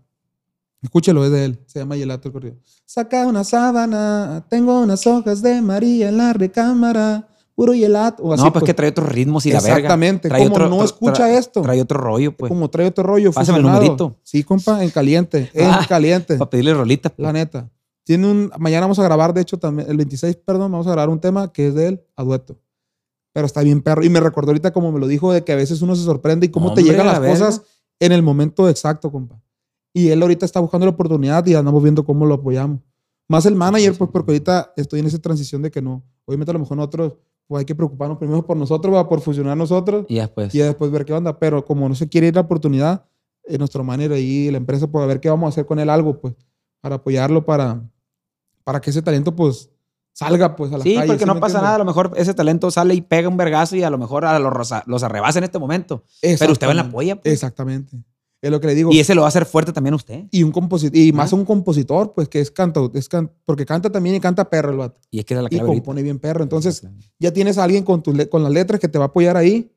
Escúchelo, 0.81 1.25
es 1.25 1.31
de 1.31 1.45
él. 1.45 1.59
Se 1.65 1.79
llama 1.79 1.95
Yelato 1.95 2.27
el 2.29 2.33
corrido. 2.33 2.55
Saca 2.85 3.25
una 3.25 3.43
sábana, 3.43 4.45
tengo 4.49 4.79
unas 4.81 5.05
hojas 5.07 5.41
de 5.41 5.61
María 5.61 6.09
en 6.09 6.17
la 6.17 6.33
recámara, 6.33 7.27
puro 7.55 7.73
Yelato. 7.73 8.23
O 8.23 8.33
así, 8.33 8.43
no, 8.43 8.53
pues, 8.53 8.63
que 8.63 8.73
trae 8.73 8.89
otros 8.89 9.09
ritmos 9.09 9.45
y 9.45 9.51
la 9.51 9.59
verga. 9.59 9.75
Exactamente. 9.77 10.29
Trae 10.29 10.43
Como 10.49 10.59
no 10.67 10.83
escucha 10.83 11.27
tra- 11.27 11.37
esto. 11.37 11.61
Trae 11.63 11.81
otro 11.81 11.99
rollo, 11.99 12.35
pues. 12.37 12.49
Como 12.49 12.69
trae 12.69 12.87
otro 12.87 13.03
rollo. 13.03 13.31
Pásame 13.31 13.57
el 13.57 13.63
numerito. 13.65 14.17
Sí, 14.23 14.43
compa, 14.43 14.83
en 14.83 14.89
caliente. 14.91 15.49
En 15.53 15.69
Ah, 15.69 15.85
caliente. 15.89 16.35
Para 16.37 16.49
pedirle 16.49 16.73
rolitas. 16.73 17.11
pues. 17.11 17.23
La 17.25 17.33
neta. 17.33 17.69
Tiene 18.03 18.29
un. 18.29 18.51
Mañana 18.59 18.81
vamos 18.81 18.99
a 18.99 19.03
grabar, 19.03 19.33
de 19.33 19.41
hecho, 19.41 19.57
también, 19.57 19.89
el 19.89 19.97
26, 19.97 20.37
perdón, 20.37 20.71
vamos 20.71 20.87
a 20.87 20.91
grabar 20.91 21.09
un 21.09 21.19
tema 21.19 21.51
que 21.51 21.67
es 21.67 21.73
de 21.75 21.87
él, 21.87 22.01
a 22.15 22.23
dueto. 22.23 22.57
Pero 23.33 23.45
está 23.47 23.61
bien 23.61 23.81
perro. 23.81 24.03
Y 24.03 24.09
me 24.09 24.19
recordó 24.19 24.51
ahorita 24.51 24.71
como 24.71 24.91
me 24.91 24.99
lo 24.99 25.07
dijo, 25.07 25.33
de 25.33 25.43
que 25.43 25.51
a 25.51 25.55
veces 25.55 25.81
uno 25.81 25.95
se 25.95 26.03
sorprende 26.03 26.45
y 26.45 26.49
cómo 26.49 26.73
te 26.73 26.83
llegan 26.83 27.05
la 27.07 27.19
las 27.19 27.29
cosas 27.31 27.61
en 27.99 28.11
el 28.11 28.21
momento 28.23 28.69
exacto, 28.69 29.11
compa. 29.11 29.41
Y 29.97 30.09
él 30.09 30.21
ahorita 30.21 30.45
está 30.45 30.59
buscando 30.59 30.85
la 30.85 30.91
oportunidad 30.91 31.45
y 31.45 31.55
andamos 31.55 31.81
viendo 31.81 32.05
cómo 32.05 32.25
lo 32.25 32.35
apoyamos. 32.35 32.79
Más 33.27 33.45
el 33.45 33.55
manager, 33.55 33.97
pues 33.97 34.09
porque 34.11 34.31
ahorita 34.31 34.73
estoy 34.77 34.99
en 34.99 35.07
esa 35.07 35.19
transición 35.19 35.61
de 35.61 35.71
que 35.71 35.81
no. 35.81 36.03
Obviamente 36.25 36.51
a 36.51 36.53
lo 36.53 36.59
mejor 36.59 36.77
nosotros 36.77 37.13
pues 37.47 37.59
hay 37.61 37.65
que 37.65 37.73
preocuparnos 37.75 38.17
primero 38.17 38.45
por 38.45 38.57
nosotros, 38.57 38.93
¿va? 38.93 39.07
por 39.07 39.21
fusionar 39.21 39.55
nosotros 39.57 40.05
Y 40.09 40.15
después. 40.15 40.53
y 40.53 40.57
ya 40.57 40.65
después 40.65 40.91
ver 40.91 41.05
qué 41.05 41.13
onda. 41.13 41.39
Pero 41.39 41.63
como 41.65 41.87
no 41.89 41.95
se 41.95 42.07
quiere 42.09 42.27
ir 42.27 42.35
la 42.35 42.41
oportunidad, 42.41 43.05
eh, 43.45 43.57
nuestro 43.57 43.83
manager 43.83 44.17
y 44.19 44.51
la 44.51 44.57
empresa, 44.57 44.87
pues 44.87 45.01
a 45.03 45.07
ver 45.07 45.19
qué 45.21 45.29
vamos 45.29 45.47
a 45.47 45.49
hacer 45.49 45.65
con 45.65 45.79
él 45.79 45.89
algo, 45.89 46.19
pues, 46.19 46.35
para 46.81 46.95
apoyarlo, 46.95 47.45
para, 47.45 47.81
para 48.65 48.81
que 48.81 48.89
ese 48.89 49.01
talento, 49.01 49.33
pues, 49.35 49.69
salga, 50.13 50.55
pues, 50.57 50.73
a 50.73 50.77
la 50.77 50.83
Sí, 50.83 50.95
calle. 50.95 51.07
porque 51.07 51.23
¿sí 51.23 51.25
no 51.25 51.39
pasa 51.39 51.61
nada. 51.61 51.75
A 51.75 51.79
lo 51.79 51.85
mejor 51.85 52.11
ese 52.17 52.33
talento 52.33 52.69
sale 52.69 52.93
y 52.95 53.01
pega 53.01 53.29
un 53.29 53.37
vergazo 53.37 53.75
y 53.77 53.83
a 53.83 53.89
lo 53.89 53.97
mejor 53.97 54.25
a 54.25 54.37
los, 54.39 54.69
los 54.85 55.03
arrebasa 55.03 55.39
en 55.39 55.45
este 55.45 55.57
momento. 55.59 56.03
Pero 56.21 56.51
usted 56.51 56.67
va 56.67 56.71
en 56.71 56.77
la 56.77 56.89
polla. 56.91 57.15
pues. 57.21 57.33
Exactamente. 57.33 57.97
Es 58.41 58.51
lo 58.51 58.59
que 58.61 58.67
le 58.67 58.75
digo. 58.75 58.91
Y 58.91 58.99
ese 58.99 59.15
lo 59.15 59.21
va 59.21 59.27
a 59.27 59.29
hacer 59.29 59.45
fuerte 59.45 59.73
también 59.73 59.93
usted. 59.95 60.25
Y 60.31 60.43
un 60.43 60.51
compositor, 60.51 60.95
y 60.95 61.11
más 61.11 61.33
Ah. 61.33 61.35
un 61.35 61.43
compositor, 61.45 62.13
pues, 62.13 62.29
que 62.29 62.39
es 62.39 62.51
canta, 62.51 62.81
es 62.93 63.09
can- 63.09 63.31
porque 63.45 63.65
canta 63.65 63.91
también 63.91 64.15
y 64.15 64.19
canta 64.19 64.47
perro 64.49 64.69
el 64.71 64.77
vato. 64.77 64.99
Y 65.09 65.19
es 65.19 65.25
que 65.25 65.33
es 65.33 65.39
la 65.41 65.47
Y 65.47 65.49
clave 65.49 65.67
ahorita. 65.69 65.81
compone 65.83 66.03
bien 66.03 66.19
perro. 66.19 66.43
Entonces, 66.43 66.83
ya 67.19 67.31
tienes 67.33 67.57
a 67.57 67.63
alguien 67.63 67.83
con, 67.83 68.03
tus 68.03 68.15
con 68.27 68.43
las 68.43 68.51
letras 68.51 68.79
que 68.79 68.87
te 68.87 68.99
va 68.99 69.05
a 69.05 69.07
apoyar 69.07 69.37
ahí. 69.37 69.71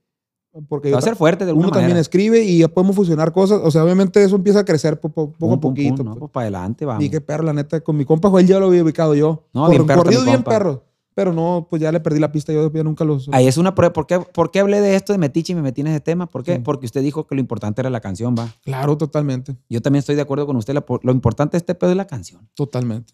Porque 0.68 0.90
va 0.90 0.98
a 0.98 1.00
ser 1.02 1.14
fuerte 1.14 1.44
de 1.44 1.50
alguna 1.52 1.68
uno 1.68 1.72
también 1.72 1.90
manera. 1.90 2.00
escribe 2.00 2.42
y 2.42 2.58
ya 2.58 2.66
podemos 2.68 2.96
fusionar 2.96 3.30
cosas. 3.32 3.60
O 3.62 3.70
sea, 3.70 3.84
obviamente 3.84 4.20
eso 4.22 4.34
empieza 4.34 4.58
a 4.58 4.64
crecer 4.64 4.98
po- 4.98 5.08
po- 5.08 5.30
poco 5.30 5.38
Pum, 5.38 5.48
a 5.52 5.52
pum, 5.52 5.60
pum, 5.60 5.70
poquito. 5.74 6.02
no, 6.02 6.10
pues. 6.10 6.18
pues 6.18 6.30
para 6.32 6.42
adelante, 6.46 6.84
vamos. 6.84 7.04
Y 7.04 7.08
qué 7.08 7.20
perro, 7.20 7.44
la 7.44 7.52
neta. 7.52 7.80
Con 7.80 7.96
mi 7.96 8.04
compa 8.04 8.28
Joel 8.30 8.48
ya 8.48 8.58
lo 8.58 8.66
había 8.66 8.82
ubicado 8.82 9.14
yo. 9.14 9.44
No, 9.54 9.68
bien 9.70 9.86
perro 9.86 10.02
Corrido 10.02 10.20
también, 10.22 10.24
bien 10.38 10.42
compa. 10.42 10.50
perro. 10.50 10.84
Pero 11.14 11.32
no, 11.32 11.66
pues 11.68 11.82
ya 11.82 11.90
le 11.90 12.00
perdí 12.00 12.20
la 12.20 12.30
pista. 12.30 12.52
Yo 12.52 12.72
ya 12.72 12.84
nunca 12.84 13.04
los... 13.04 13.28
Ahí 13.32 13.46
es 13.48 13.56
una 13.56 13.74
prueba. 13.74 13.92
¿Por 13.92 14.06
qué, 14.06 14.20
¿Por 14.20 14.50
qué 14.50 14.60
hablé 14.60 14.80
de 14.80 14.94
esto 14.94 15.12
de 15.12 15.18
Metiche 15.18 15.52
y 15.52 15.56
me 15.56 15.62
metí 15.62 15.80
en 15.80 15.88
ese 15.88 16.00
tema? 16.00 16.26
¿Por 16.26 16.44
qué? 16.44 16.56
Sí. 16.56 16.62
Porque 16.62 16.86
usted 16.86 17.02
dijo 17.02 17.26
que 17.26 17.34
lo 17.34 17.40
importante 17.40 17.80
era 17.82 17.90
la 17.90 18.00
canción, 18.00 18.34
va. 18.38 18.48
Claro, 18.62 18.96
totalmente. 18.96 19.56
Yo 19.68 19.82
también 19.82 20.00
estoy 20.00 20.14
de 20.14 20.22
acuerdo 20.22 20.46
con 20.46 20.56
usted. 20.56 20.74
lo 21.02 21.12
importante 21.12 21.52
de 21.52 21.58
este 21.58 21.74
pedo 21.74 21.90
es 21.90 21.96
la 21.96 22.06
canción. 22.06 22.48
Totalmente. 22.54 23.12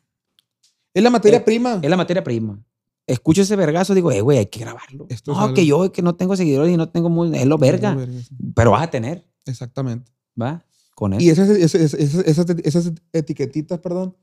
Es 0.93 1.03
la 1.03 1.11
materia 1.11 1.39
Eh, 1.39 1.43
prima. 1.43 1.79
Es 1.83 1.91
la 1.91 1.97
materia 1.97 2.23
prima. 2.23 2.59
Escucho 3.07 3.43
ese 3.43 3.55
vergazo, 3.57 3.95
digo, 3.95 4.11
eh, 4.11 4.21
güey, 4.21 4.39
hay 4.39 4.47
que 4.47 4.61
grabarlo. 4.61 5.07
Esto 5.09 5.33
no, 5.33 5.55
que 5.55 5.65
yo 5.65 5.93
que 5.93 6.03
no 6.03 6.17
tengo 6.17 6.37
seguidores 6.37 6.73
y 6.73 6.77
no 6.77 6.89
tengo 6.89 7.09
muy. 7.09 7.37
Es 7.37 7.47
lo 7.47 7.57
verga. 7.57 7.95
Verga, 7.95 8.21
sí. 8.21 8.35
Pero 8.55 8.73
vas 8.73 8.83
a 8.83 8.91
tener, 8.91 9.25
Exactamente. 9.47 10.11
¿va? 10.41 10.65
Con 10.95 11.13
eso. 11.13 11.23
Y 11.23 11.29
esas, 11.31 11.49
esas, 11.51 11.95
esas, 11.95 12.25
esas, 12.25 12.47
esas 12.65 12.93
etiquetitas, 13.13 13.79
perdón, 13.79 14.17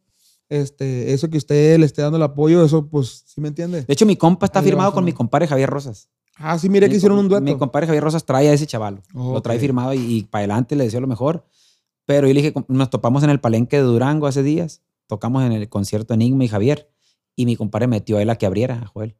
este, 0.61 1.13
eso 1.13 1.29
que 1.29 1.37
usted 1.37 1.77
le 1.79 1.85
esté 1.85 2.01
dando 2.01 2.17
el 2.17 2.23
apoyo, 2.23 2.63
eso, 2.63 2.87
pues, 2.87 3.23
¿sí 3.25 3.41
me 3.41 3.47
entiende? 3.47 3.83
De 3.83 3.93
hecho, 3.93 4.05
mi 4.05 4.15
compa 4.15 4.45
está 4.45 4.59
Ahí 4.59 4.65
firmado 4.65 4.93
con 4.93 5.03
mi 5.03 5.13
compadre 5.13 5.47
Javier 5.47 5.69
Rosas. 5.69 6.09
Ah, 6.35 6.57
sí, 6.57 6.69
mire 6.69 6.87
Mi 6.87 6.91
que 6.91 6.97
hicieron 6.97 7.19
un 7.19 7.29
dueto. 7.29 7.43
Mi 7.43 7.57
compadre 7.57 7.87
Javier 7.87 8.03
Rosas 8.03 8.25
trae 8.25 8.49
a 8.49 8.53
ese 8.53 8.65
chavalo. 8.65 9.01
Lo 9.13 9.41
trae 9.41 9.59
firmado 9.59 9.93
y, 9.93 10.27
para 10.29 10.41
adelante 10.41 10.75
le 10.75 10.85
deseo 10.85 11.01
lo 11.01 11.07
mejor. 11.07 11.45
Pero 12.05 12.27
yo 12.27 12.33
le 12.33 12.41
dije, 12.41 12.53
nos 12.67 12.89
topamos 12.89 13.23
en 13.23 13.29
el 13.29 13.39
palenque 13.39 13.77
de 13.77 13.83
Durango 13.83 14.27
hace 14.27 14.43
días. 14.43 14.81
Tocamos 15.07 15.43
en 15.43 15.51
el 15.51 15.69
concierto 15.69 16.13
Enigma 16.13 16.43
y 16.43 16.47
Javier. 16.47 16.89
Y 17.35 17.45
mi 17.45 17.55
compadre 17.55 17.87
metió 17.87 18.17
a 18.17 18.21
él 18.21 18.29
a 18.29 18.35
que 18.35 18.45
abriera, 18.45 18.81
a 18.83 18.87
Joel. 18.87 19.15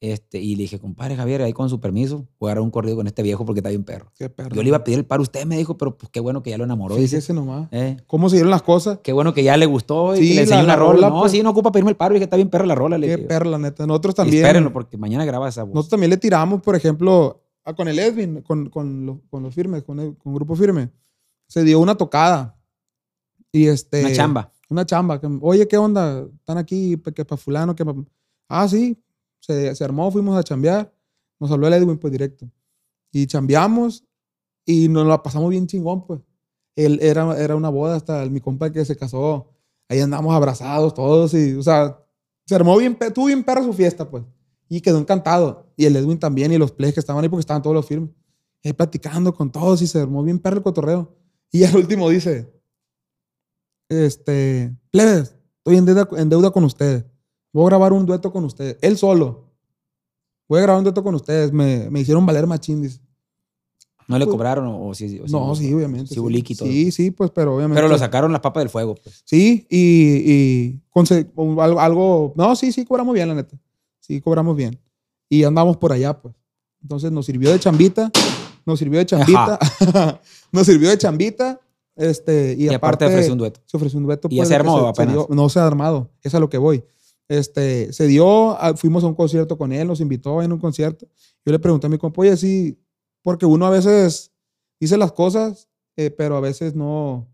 Este, 0.00 0.38
y 0.40 0.54
le 0.54 0.62
dije, 0.62 0.78
compadre 0.78 1.16
Javier, 1.16 1.42
ahí 1.42 1.52
con 1.52 1.68
su 1.68 1.80
permiso, 1.80 2.28
voy 2.38 2.50
a 2.52 2.54
dar 2.54 2.62
un 2.62 2.70
corrido 2.70 2.94
con 2.94 3.08
este 3.08 3.20
viejo 3.24 3.44
porque 3.44 3.58
está 3.58 3.70
bien 3.70 3.82
perro. 3.82 4.12
Qué 4.16 4.30
perro. 4.30 4.54
Yo 4.54 4.62
le 4.62 4.68
iba 4.68 4.76
a 4.76 4.84
pedir 4.84 5.00
el 5.00 5.04
paro 5.04 5.22
usted, 5.22 5.44
me 5.44 5.56
dijo, 5.56 5.76
pero 5.76 5.98
pues 5.98 6.08
qué 6.12 6.20
bueno 6.20 6.40
que 6.40 6.50
ya 6.50 6.58
lo 6.58 6.62
enamoró. 6.62 6.94
Dice, 6.94 7.16
Fíjese 7.16 7.32
nomás. 7.34 7.66
"Eh, 7.72 7.96
¿Cómo 8.06 8.28
se 8.28 8.36
dieron 8.36 8.50
las 8.52 8.62
cosas? 8.62 9.00
qué 9.02 9.12
bueno 9.12 9.34
que 9.34 9.42
ya 9.42 9.56
le 9.56 9.66
gustó 9.66 10.14
y 10.14 10.18
Sí, 10.20 10.28
que 10.28 10.34
le 10.36 10.40
enseñó 10.42 10.58
la- 10.58 10.64
una 10.64 10.72
la 10.74 10.78
rola. 10.78 10.92
rola, 10.92 11.08
No, 11.10 11.20
pues. 11.22 11.32
sí, 11.32 11.42
no 11.42 11.50
ocupa 11.50 11.72
pedirme 11.72 11.90
el 11.90 11.96
paro 11.96 12.14
y 12.14 12.18
que 12.18 12.24
está 12.24 12.36
bien 12.36 12.48
perra 12.48 12.64
la 12.66 12.76
rola. 12.76 12.96
Le 12.96 13.08
Qué 13.08 13.16
dije. 13.16 13.28
perro, 13.28 13.50
la 13.50 13.58
neta. 13.58 13.86
Nosotros 13.88 14.14
Y 14.14 14.16
también. 14.16 14.44
espérenlo 14.44 14.72
porque 14.72 14.96
mañana 14.96 15.24
graba 15.24 15.48
esa 15.48 15.64
voz. 15.64 15.74
Nosotros 15.74 15.90
también 15.90 16.10
le 16.10 16.16
tiramos, 16.16 16.62
por 16.62 16.76
ejemplo, 16.76 17.42
a- 17.64 17.74
con 17.74 17.88
el 17.88 17.98
Edwin, 17.98 18.42
con, 18.42 18.70
con, 18.70 19.04
los, 19.04 19.16
con 19.28 19.42
los 19.42 19.52
firmes, 19.52 19.82
con, 19.82 19.98
el, 19.98 20.16
con 20.16 20.32
Grupo 20.32 20.54
Firme. 20.54 20.90
Se 21.48 21.64
dio 21.64 21.80
una 21.80 21.96
tocada. 21.96 22.56
Y 23.50 23.66
este. 23.66 24.00
Una 24.04 24.12
chamba. 24.12 24.52
Una 24.70 24.86
chamba. 24.86 25.20
que, 25.20 25.26
Oye, 25.40 25.66
¿qué 25.66 25.76
onda? 25.76 26.24
¿Están 26.38 26.58
aquí? 26.58 26.96
Que 27.14 27.24
para 27.24 27.36
fulano, 27.36 27.74
que 27.74 27.84
pa-". 27.84 27.94
Ah, 28.48 28.68
sí. 28.68 28.96
Se, 29.48 29.74
se 29.74 29.84
armó, 29.84 30.10
fuimos 30.12 30.38
a 30.38 30.44
chambear. 30.44 30.94
Nos 31.40 31.50
habló 31.50 31.66
el 31.66 31.72
Edwin, 31.72 31.98
pues 31.98 32.12
directo. 32.12 32.48
Y 33.10 33.26
chambeamos 33.26 34.04
y 34.64 34.88
nos 34.88 35.06
la 35.06 35.22
pasamos 35.22 35.48
bien 35.48 35.66
chingón, 35.66 36.06
pues. 36.06 36.20
Él 36.76 36.98
era, 37.02 37.36
era 37.42 37.56
una 37.56 37.70
boda 37.70 37.96
hasta 37.96 38.24
mi 38.26 38.40
compa 38.40 38.70
que 38.70 38.84
se 38.84 38.94
casó. 38.94 39.50
Ahí 39.88 40.00
andamos 40.00 40.34
abrazados 40.34 40.92
todos 40.92 41.32
y, 41.32 41.54
o 41.54 41.62
sea, 41.62 41.98
se 42.44 42.54
armó 42.54 42.76
bien, 42.76 42.96
tuvo 43.14 43.26
bien 43.26 43.42
perro 43.42 43.64
su 43.64 43.72
fiesta, 43.72 44.08
pues. 44.08 44.24
Y 44.68 44.82
quedó 44.82 44.98
encantado. 44.98 45.72
Y 45.76 45.86
el 45.86 45.96
Edwin 45.96 46.18
también 46.18 46.52
y 46.52 46.58
los 46.58 46.70
plays 46.70 46.92
que 46.92 47.00
estaban 47.00 47.22
ahí 47.24 47.30
porque 47.30 47.40
estaban 47.40 47.62
todos 47.62 47.74
los 47.74 47.86
firmes. 47.86 48.10
Ahí 48.62 48.74
platicando 48.74 49.34
con 49.34 49.50
todos 49.50 49.80
y 49.80 49.86
se 49.86 50.00
armó 50.00 50.22
bien 50.22 50.38
perro 50.38 50.58
el 50.58 50.62
cotorreo. 50.62 51.16
Y 51.50 51.64
al 51.64 51.76
último 51.76 52.10
dice, 52.10 52.52
este, 53.88 54.76
plebes, 54.90 55.34
estoy 55.56 55.78
en 55.78 55.86
deuda, 55.86 56.08
en 56.18 56.28
deuda 56.28 56.50
con 56.50 56.64
ustedes. 56.64 57.06
Voy 57.58 57.66
a 57.66 57.70
grabar 57.70 57.92
un 57.92 58.06
dueto 58.06 58.30
con 58.30 58.44
ustedes. 58.44 58.76
Él 58.82 58.96
solo. 58.96 59.46
Voy 60.48 60.60
a 60.60 60.62
grabar 60.62 60.78
un 60.78 60.84
dueto 60.84 61.02
con 61.02 61.12
ustedes. 61.16 61.52
Me, 61.52 61.90
me 61.90 61.98
hicieron 61.98 62.24
valer 62.24 62.46
machín, 62.46 62.80
dice. 62.82 63.00
¿No 64.06 64.16
le 64.16 64.26
Pues- 64.26 64.32
cobraron 64.36 64.66
o, 64.68 64.86
o 64.86 64.94
sí? 64.94 65.20
o 65.20 65.26
No, 65.26 65.56
sí, 65.56 65.74
obviamente. 65.74 66.14
Sí, 66.14 66.20
todo. 66.54 66.68
Sí, 66.68 66.92
sí, 66.92 67.10
pues, 67.10 67.32
pero 67.32 67.56
obviamente. 67.56 67.76
Pero 67.76 67.88
lo 67.88 67.98
sacaron 67.98 68.30
las 68.30 68.40
papas 68.42 68.60
del 68.60 68.70
fuego, 68.70 68.94
pues. 68.94 69.22
Sí, 69.24 69.66
y, 69.68 70.32
y 70.32 70.80
algo, 71.60 71.80
algo- 71.80 72.32
No, 72.36 72.54
sí, 72.54 72.70
sí, 72.70 72.84
cobramos 72.84 73.12
bien, 73.12 73.26
la 73.28 73.34
neta. 73.34 73.58
Sí, 73.98 74.20
cobramos 74.20 74.54
bien. 74.54 74.78
Y 75.28 75.42
andamos 75.42 75.76
por 75.78 75.92
allá, 75.92 76.16
pues. 76.16 76.36
Entonces 76.80 77.10
nos 77.10 77.26
sirvió 77.26 77.50
de 77.50 77.58
chambita. 77.58 78.10
Nos 78.64 78.78
sirvió 78.78 79.00
de 79.00 79.06
chambita. 79.06 79.58
nos 80.52 80.64
sirvió 80.64 80.90
de 80.90 80.96
chambita. 80.96 81.60
Este, 81.96 82.54
y, 82.56 82.66
Y, 82.66 82.74
aparte 82.74 83.04
ofreció 83.04 83.32
un 83.32 83.38
dueto. 83.40 83.60
se 83.66 83.76
ofreció 83.76 83.98
un 83.98 84.04
dueto. 84.06 84.28
¿Y 84.30 84.36
pues, 84.36 84.48
se 84.48 84.54
armó 84.54 84.78
apenas? 84.86 85.28
no 85.28 85.48
se 85.48 85.58
ha 85.58 85.66
armado. 85.66 86.08
Es 86.22 86.32
a 86.36 86.38
lo 86.38 86.48
que 86.48 86.56
voy. 86.56 86.84
Este, 87.28 87.92
se 87.92 88.06
dio, 88.06 88.58
a- 88.58 88.74
fuimos 88.76 89.04
a 89.04 89.06
un 89.06 89.14
concierto 89.14 89.58
con 89.58 89.72
él, 89.72 89.86
nos 89.86 90.00
invitó 90.00 90.42
en 90.42 90.52
un 90.52 90.58
concierto. 90.58 91.06
Yo 91.44 91.52
le 91.52 91.58
pregunté 91.58 91.86
a 91.86 91.90
mi 91.90 91.98
compa, 91.98 92.22
oye, 92.22 92.36
sí, 92.36 92.78
porque 93.22 93.44
uno 93.46 93.66
a 93.66 93.70
veces 93.70 94.32
dice 94.80 94.96
las 94.96 95.12
cosas, 95.12 95.68
eh, 95.96 96.10
pero 96.10 96.36
a 96.36 96.40
veces 96.40 96.74
no, 96.74 97.28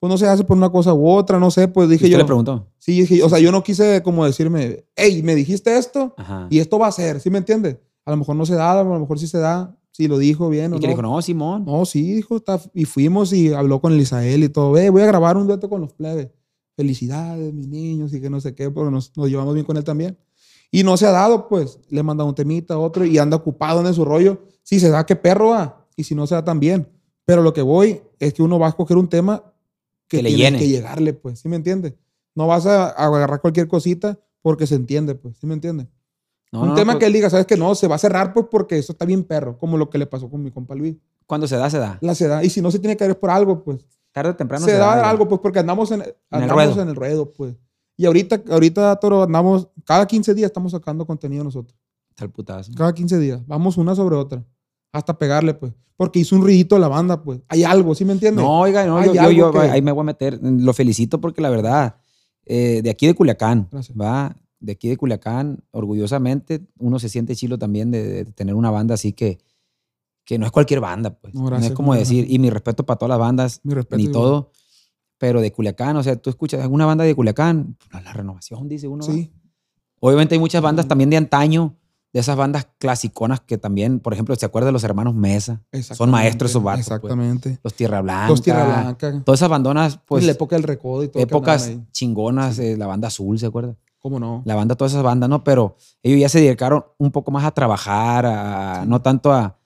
pues 0.00 0.10
no 0.10 0.18
se 0.18 0.26
hace 0.26 0.42
por 0.44 0.56
una 0.56 0.70
cosa 0.70 0.92
u 0.94 1.08
otra, 1.08 1.38
no 1.38 1.50
sé, 1.50 1.68
pues 1.68 1.86
¿Y 1.88 1.92
dije 1.92 2.04
usted 2.06 2.12
yo. 2.12 2.18
le 2.18 2.24
preguntó? 2.24 2.66
Sí, 2.78 3.00
dije, 3.00 3.22
o 3.22 3.28
sea, 3.28 3.38
yo 3.38 3.52
no 3.52 3.62
quise 3.62 4.02
como 4.02 4.24
decirme, 4.24 4.84
hey, 4.96 5.22
me 5.22 5.34
dijiste 5.34 5.76
esto 5.78 6.14
Ajá. 6.16 6.46
y 6.50 6.58
esto 6.58 6.78
va 6.78 6.88
a 6.88 6.92
ser, 6.92 7.20
¿sí 7.20 7.30
me 7.30 7.38
entiendes? 7.38 7.76
A 8.04 8.10
lo 8.10 8.16
mejor 8.16 8.34
no 8.36 8.46
se 8.46 8.54
da, 8.54 8.72
a 8.80 8.82
lo 8.84 8.98
mejor 8.98 9.18
sí 9.18 9.26
se 9.28 9.38
da, 9.38 9.76
si 9.92 10.08
lo 10.08 10.16
dijo 10.18 10.48
bien 10.48 10.72
Y 10.72 10.76
o 10.76 10.80
que 10.80 10.86
no. 10.86 10.86
le 10.86 10.92
dijo, 10.94 11.02
no, 11.02 11.20
Simón. 11.22 11.64
No, 11.66 11.84
sí, 11.84 12.14
dijo, 12.14 12.40
y 12.72 12.84
fuimos 12.86 13.32
y 13.32 13.52
habló 13.52 13.80
con 13.80 13.92
el 13.92 14.00
Isael 14.00 14.44
y 14.44 14.48
todo. 14.48 14.72
Ve, 14.72 14.90
voy 14.90 15.02
a 15.02 15.06
grabar 15.06 15.36
un 15.36 15.46
dueto 15.46 15.68
con 15.68 15.80
los 15.80 15.92
plebes. 15.92 16.28
Felicidades, 16.78 17.52
mis 17.52 17.66
niños, 17.66 18.14
y 18.14 18.20
que 18.20 18.30
no 18.30 18.40
sé 18.40 18.54
qué, 18.54 18.70
pero 18.70 18.88
nos, 18.88 19.10
nos 19.16 19.28
llevamos 19.28 19.52
bien 19.54 19.66
con 19.66 19.76
él 19.76 19.82
también. 19.82 20.16
Y 20.70 20.84
no 20.84 20.96
se 20.96 21.06
ha 21.06 21.10
dado, 21.10 21.48
pues, 21.48 21.80
le 21.88 21.98
he 21.98 22.02
mandado 22.04 22.28
un 22.28 22.36
temita, 22.36 22.78
otro, 22.78 23.04
y 23.04 23.18
anda 23.18 23.36
ocupado 23.36 23.84
en 23.84 23.92
su 23.92 24.04
rollo. 24.04 24.42
Si 24.62 24.78
se 24.78 24.88
da, 24.88 25.04
qué 25.04 25.16
perro 25.16 25.48
va, 25.48 25.88
y 25.96 26.04
si 26.04 26.14
no 26.14 26.24
se 26.28 26.36
da, 26.36 26.44
también. 26.44 26.86
Pero 27.24 27.42
lo 27.42 27.52
que 27.52 27.62
voy 27.62 28.00
es 28.20 28.32
que 28.32 28.42
uno 28.44 28.60
va 28.60 28.66
a 28.66 28.68
escoger 28.68 28.96
un 28.96 29.08
tema 29.08 29.42
que, 30.06 30.18
Que 30.18 30.22
le 30.22 30.28
tiene 30.28 30.42
llene. 30.44 30.58
que 30.60 30.68
llegarle, 30.68 31.14
pues, 31.14 31.40
¿sí 31.40 31.48
me 31.48 31.56
entiende? 31.56 31.98
No 32.36 32.46
vas 32.46 32.64
a, 32.66 32.84
a 32.90 33.06
agarrar 33.06 33.40
cualquier 33.40 33.66
cosita 33.66 34.20
porque 34.40 34.68
se 34.68 34.76
entiende, 34.76 35.16
pues, 35.16 35.36
¿sí 35.38 35.48
me 35.48 35.54
entiende? 35.54 35.88
No, 36.52 36.62
un 36.62 36.68
no, 36.68 36.74
tema 36.76 36.92
pues, 36.92 37.00
que 37.00 37.06
él 37.06 37.12
diga, 37.12 37.28
¿sabes 37.28 37.44
que 37.46 37.56
No, 37.56 37.74
se 37.74 37.88
va 37.88 37.96
a 37.96 37.98
cerrar, 37.98 38.32
pues, 38.32 38.46
porque 38.48 38.78
eso 38.78 38.92
está 38.92 39.04
bien 39.04 39.24
perro, 39.24 39.58
como 39.58 39.76
lo 39.76 39.90
que 39.90 39.98
le 39.98 40.06
pasó 40.06 40.30
con 40.30 40.42
mi 40.44 40.52
compa 40.52 40.76
Luis. 40.76 40.96
Cuando 41.26 41.48
se 41.48 41.56
da, 41.56 41.68
se 41.68 41.78
da. 41.78 41.98
La 42.00 42.14
se 42.14 42.28
da, 42.28 42.44
y 42.44 42.50
si 42.50 42.62
no 42.62 42.70
se 42.70 42.78
tiene 42.78 42.96
que 42.96 43.06
ver 43.06 43.18
por 43.18 43.30
algo, 43.30 43.64
pues, 43.64 43.84
Tarde 44.18 44.30
o 44.32 44.36
temprano 44.36 44.64
se, 44.66 44.72
da 44.72 44.94
güey. 44.96 45.08
algo, 45.08 45.28
pues, 45.28 45.40
porque 45.40 45.58
andamos 45.60 45.90
en, 45.92 46.02
andamos 46.30 46.54
ruedo. 46.54 46.82
en 46.82 46.88
el 46.88 46.96
ruedo, 46.96 47.32
pues. 47.32 47.54
Y 47.96 48.06
ahorita, 48.06 48.42
ahorita, 48.50 48.94
Toro, 48.96 49.24
andamos, 49.24 49.68
cada 49.84 50.06
15 50.06 50.34
días 50.34 50.46
estamos 50.48 50.72
sacando 50.72 51.04
contenido 51.06 51.42
nosotros. 51.44 51.76
Está 52.10 52.24
el 52.24 52.30
putazo. 52.30 52.72
Cada 52.76 52.92
15 52.92 53.18
días. 53.18 53.40
Vamos 53.46 53.76
una 53.76 53.94
sobre 53.94 54.16
otra. 54.16 54.44
Hasta 54.92 55.18
pegarle, 55.18 55.54
pues. 55.54 55.72
Porque 55.96 56.20
hizo 56.20 56.36
un 56.36 56.42
ruidito 56.42 56.78
la 56.78 56.86
banda, 56.88 57.22
pues. 57.22 57.40
Hay 57.48 57.64
algo, 57.64 57.94
¿sí 57.94 58.04
me 58.04 58.12
entiendes? 58.12 58.44
No, 58.44 58.60
oiga, 58.60 58.86
no, 58.86 59.04
yo, 59.04 59.14
yo, 59.14 59.30
yo, 59.32 59.50
que- 59.52 59.58
ahí 59.58 59.82
me 59.82 59.90
voy 59.92 60.02
a 60.02 60.04
meter. 60.04 60.38
Lo 60.42 60.72
felicito 60.72 61.20
porque 61.20 61.40
la 61.42 61.50
verdad, 61.50 61.96
eh, 62.46 62.80
de 62.82 62.90
aquí 62.90 63.06
de 63.08 63.14
Culiacán, 63.14 63.68
Gracias. 63.70 63.98
va, 63.98 64.36
de 64.60 64.72
aquí 64.72 64.88
de 64.88 64.96
Culiacán, 64.96 65.64
orgullosamente, 65.72 66.66
uno 66.78 66.98
se 67.00 67.08
siente 67.08 67.34
chilo 67.34 67.58
también 67.58 67.90
de, 67.90 68.24
de 68.24 68.32
tener 68.32 68.54
una 68.54 68.70
banda 68.70 68.94
así 68.94 69.12
que, 69.12 69.38
que 70.28 70.38
no 70.38 70.44
es 70.44 70.52
cualquier 70.52 70.80
banda, 70.80 71.08
pues. 71.18 71.32
No, 71.32 71.56
es 71.56 71.72
como 71.72 71.94
decir, 71.94 72.26
y 72.28 72.38
mi 72.38 72.50
respeto 72.50 72.84
para 72.84 72.98
todas 72.98 73.08
las 73.08 73.18
bandas, 73.18 73.60
Mi 73.64 73.72
respeto. 73.72 73.96
ni 73.96 74.08
todo, 74.08 74.50
pero 75.16 75.40
de 75.40 75.50
Culiacán, 75.50 75.96
o 75.96 76.02
sea, 76.02 76.16
tú 76.16 76.28
escuchas 76.28 76.60
alguna 76.60 76.84
banda 76.84 77.02
de 77.04 77.14
Culiacán, 77.14 77.78
pues, 77.90 78.04
la 78.04 78.12
renovación, 78.12 78.68
dice 78.68 78.88
uno. 78.88 79.06
¿va? 79.06 79.10
Sí. 79.14 79.32
Obviamente 80.00 80.34
hay 80.34 80.38
muchas 80.38 80.60
bandas 80.60 80.84
Ujú. 80.84 80.90
también 80.90 81.08
de 81.08 81.16
antaño, 81.16 81.76
de 82.12 82.20
esas 82.20 82.36
bandas 82.36 82.68
clasiconas 82.76 83.40
que 83.40 83.56
también, 83.56 84.00
por 84.00 84.12
ejemplo, 84.12 84.36
se 84.36 84.44
acuerda 84.44 84.66
de 84.66 84.72
los 84.72 84.84
hermanos 84.84 85.14
Mesa, 85.14 85.62
son 85.80 86.10
maestros 86.10 86.50
esos 86.50 86.62
vatos, 86.62 86.84
pues. 86.86 86.96
Exactamente. 86.98 87.58
los 87.64 87.72
Tierra 87.72 88.02
Blanca, 88.02 88.28
Los 88.28 88.42
Tierra 88.42 88.64
Blanca. 88.66 89.22
todas 89.24 89.38
esas 89.40 89.48
bandonas, 89.48 89.98
pues, 90.06 90.26
la 90.26 90.32
época 90.32 90.56
del 90.56 90.62
recodo 90.64 91.04
y 91.04 91.08
todo. 91.08 91.22
épocas 91.22 91.72
chingonas, 91.90 92.58
eh, 92.58 92.76
la 92.76 92.86
banda 92.86 93.08
azul, 93.08 93.38
¿se 93.38 93.46
acuerda? 93.46 93.74
¿Cómo 93.98 94.20
no? 94.20 94.42
La 94.44 94.54
banda, 94.54 94.74
todas 94.76 94.92
esas 94.92 95.02
bandas, 95.02 95.30
¿no? 95.30 95.42
Pero 95.42 95.76
ellos 96.02 96.20
ya 96.20 96.28
se 96.28 96.38
dedicaron 96.40 96.84
un 96.98 97.10
poco 97.10 97.30
más 97.30 97.44
a 97.44 97.50
trabajar, 97.50 98.26
a, 98.26 98.82
Sí. 98.82 98.88
no 98.90 99.00
tanto 99.02 99.32
a, 99.32 99.57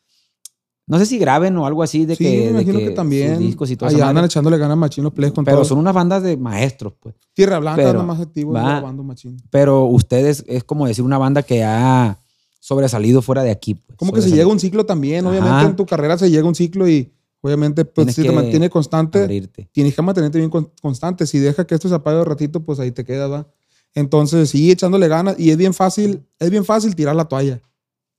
no 0.93 0.99
sé 0.99 1.07
si 1.07 1.19
graben 1.19 1.57
o 1.57 1.65
algo 1.67 1.83
así 1.83 2.05
de 2.05 2.17
sí, 2.17 2.23
que, 2.23 2.31
de 2.31 2.51
imagino 2.51 2.79
que, 2.79 2.87
sus 2.87 2.95
también. 2.95 3.39
discos 3.39 3.71
y 3.71 3.77
todo 3.77 3.89
Allá 3.89 4.09
andan 4.11 4.27
echándole 4.27 4.59
ganas 4.59 4.77
machín 4.77 5.03
los 5.05 5.13
plays 5.15 5.33
con 5.33 5.43
Pero 5.45 5.57
todo. 5.57 5.65
son 5.65 5.79
unas 5.79 5.95
bandas 5.95 6.23
de 6.23 6.37
maestros, 6.37 6.93
pues. 7.01 7.15
Tierra 7.33 7.59
Blanca 7.59 7.77
pero 7.77 8.01
anda 8.01 8.03
más 8.03 8.21
activo 8.21 8.53
va- 8.53 8.63
grabando 8.63 9.03
machín. 9.03 9.39
Pero 9.49 9.87
ustedes 9.87 10.45
es 10.47 10.65
como 10.65 10.87
decir 10.87 11.03
una 11.03 11.17
banda 11.17 11.43
que 11.43 11.65
ha 11.65 12.19
sobresalido 12.61 13.23
fuera 13.23 13.43
de 13.43 13.51
aquí. 13.51 13.75
Pues. 13.75 13.97
Como 13.97 14.13
que 14.13 14.21
se 14.21 14.31
llega 14.31 14.47
un 14.47 14.61
ciclo 14.61 14.85
también. 14.87 15.27
Ajá. 15.27 15.31
Obviamente 15.31 15.71
en 15.71 15.77
tu 15.77 15.87
carrera 15.87 16.19
se 16.19 16.31
llega 16.31 16.47
un 16.47 16.55
ciclo 16.55 16.87
y 16.89 17.11
obviamente 17.41 17.85
pues 17.87 17.95
Tienes 18.05 18.15
si 18.15 18.23
te 18.23 18.29
que 18.29 18.35
mantiene 18.35 18.69
constante, 18.71 19.23
Abrirte. 19.23 19.69
tienes 19.73 19.95
que 19.97 20.03
mantenerte 20.03 20.39
bien 20.39 20.51
con- 20.51 20.71
constante. 20.83 21.27
Si 21.27 21.39
deja 21.39 21.67
que 21.67 21.75
esto 21.75 21.89
se 21.89 21.95
apague 21.95 22.19
un 22.21 22.27
ratito, 22.27 22.61
pues 22.61 22.79
ahí 22.79 22.93
te 22.93 23.05
quedas, 23.05 23.31
¿va? 23.31 23.47
Entonces, 23.95 24.51
sí, 24.51 24.71
echándole 24.71 25.09
ganas. 25.09 25.39
Y 25.39 25.51
es 25.51 25.57
bien 25.57 25.75
fácil, 25.75 26.23
es 26.39 26.51
bien 26.51 26.65
fácil 26.65 26.95
tirar 26.95 27.17
la 27.17 27.25
toalla. 27.27 27.61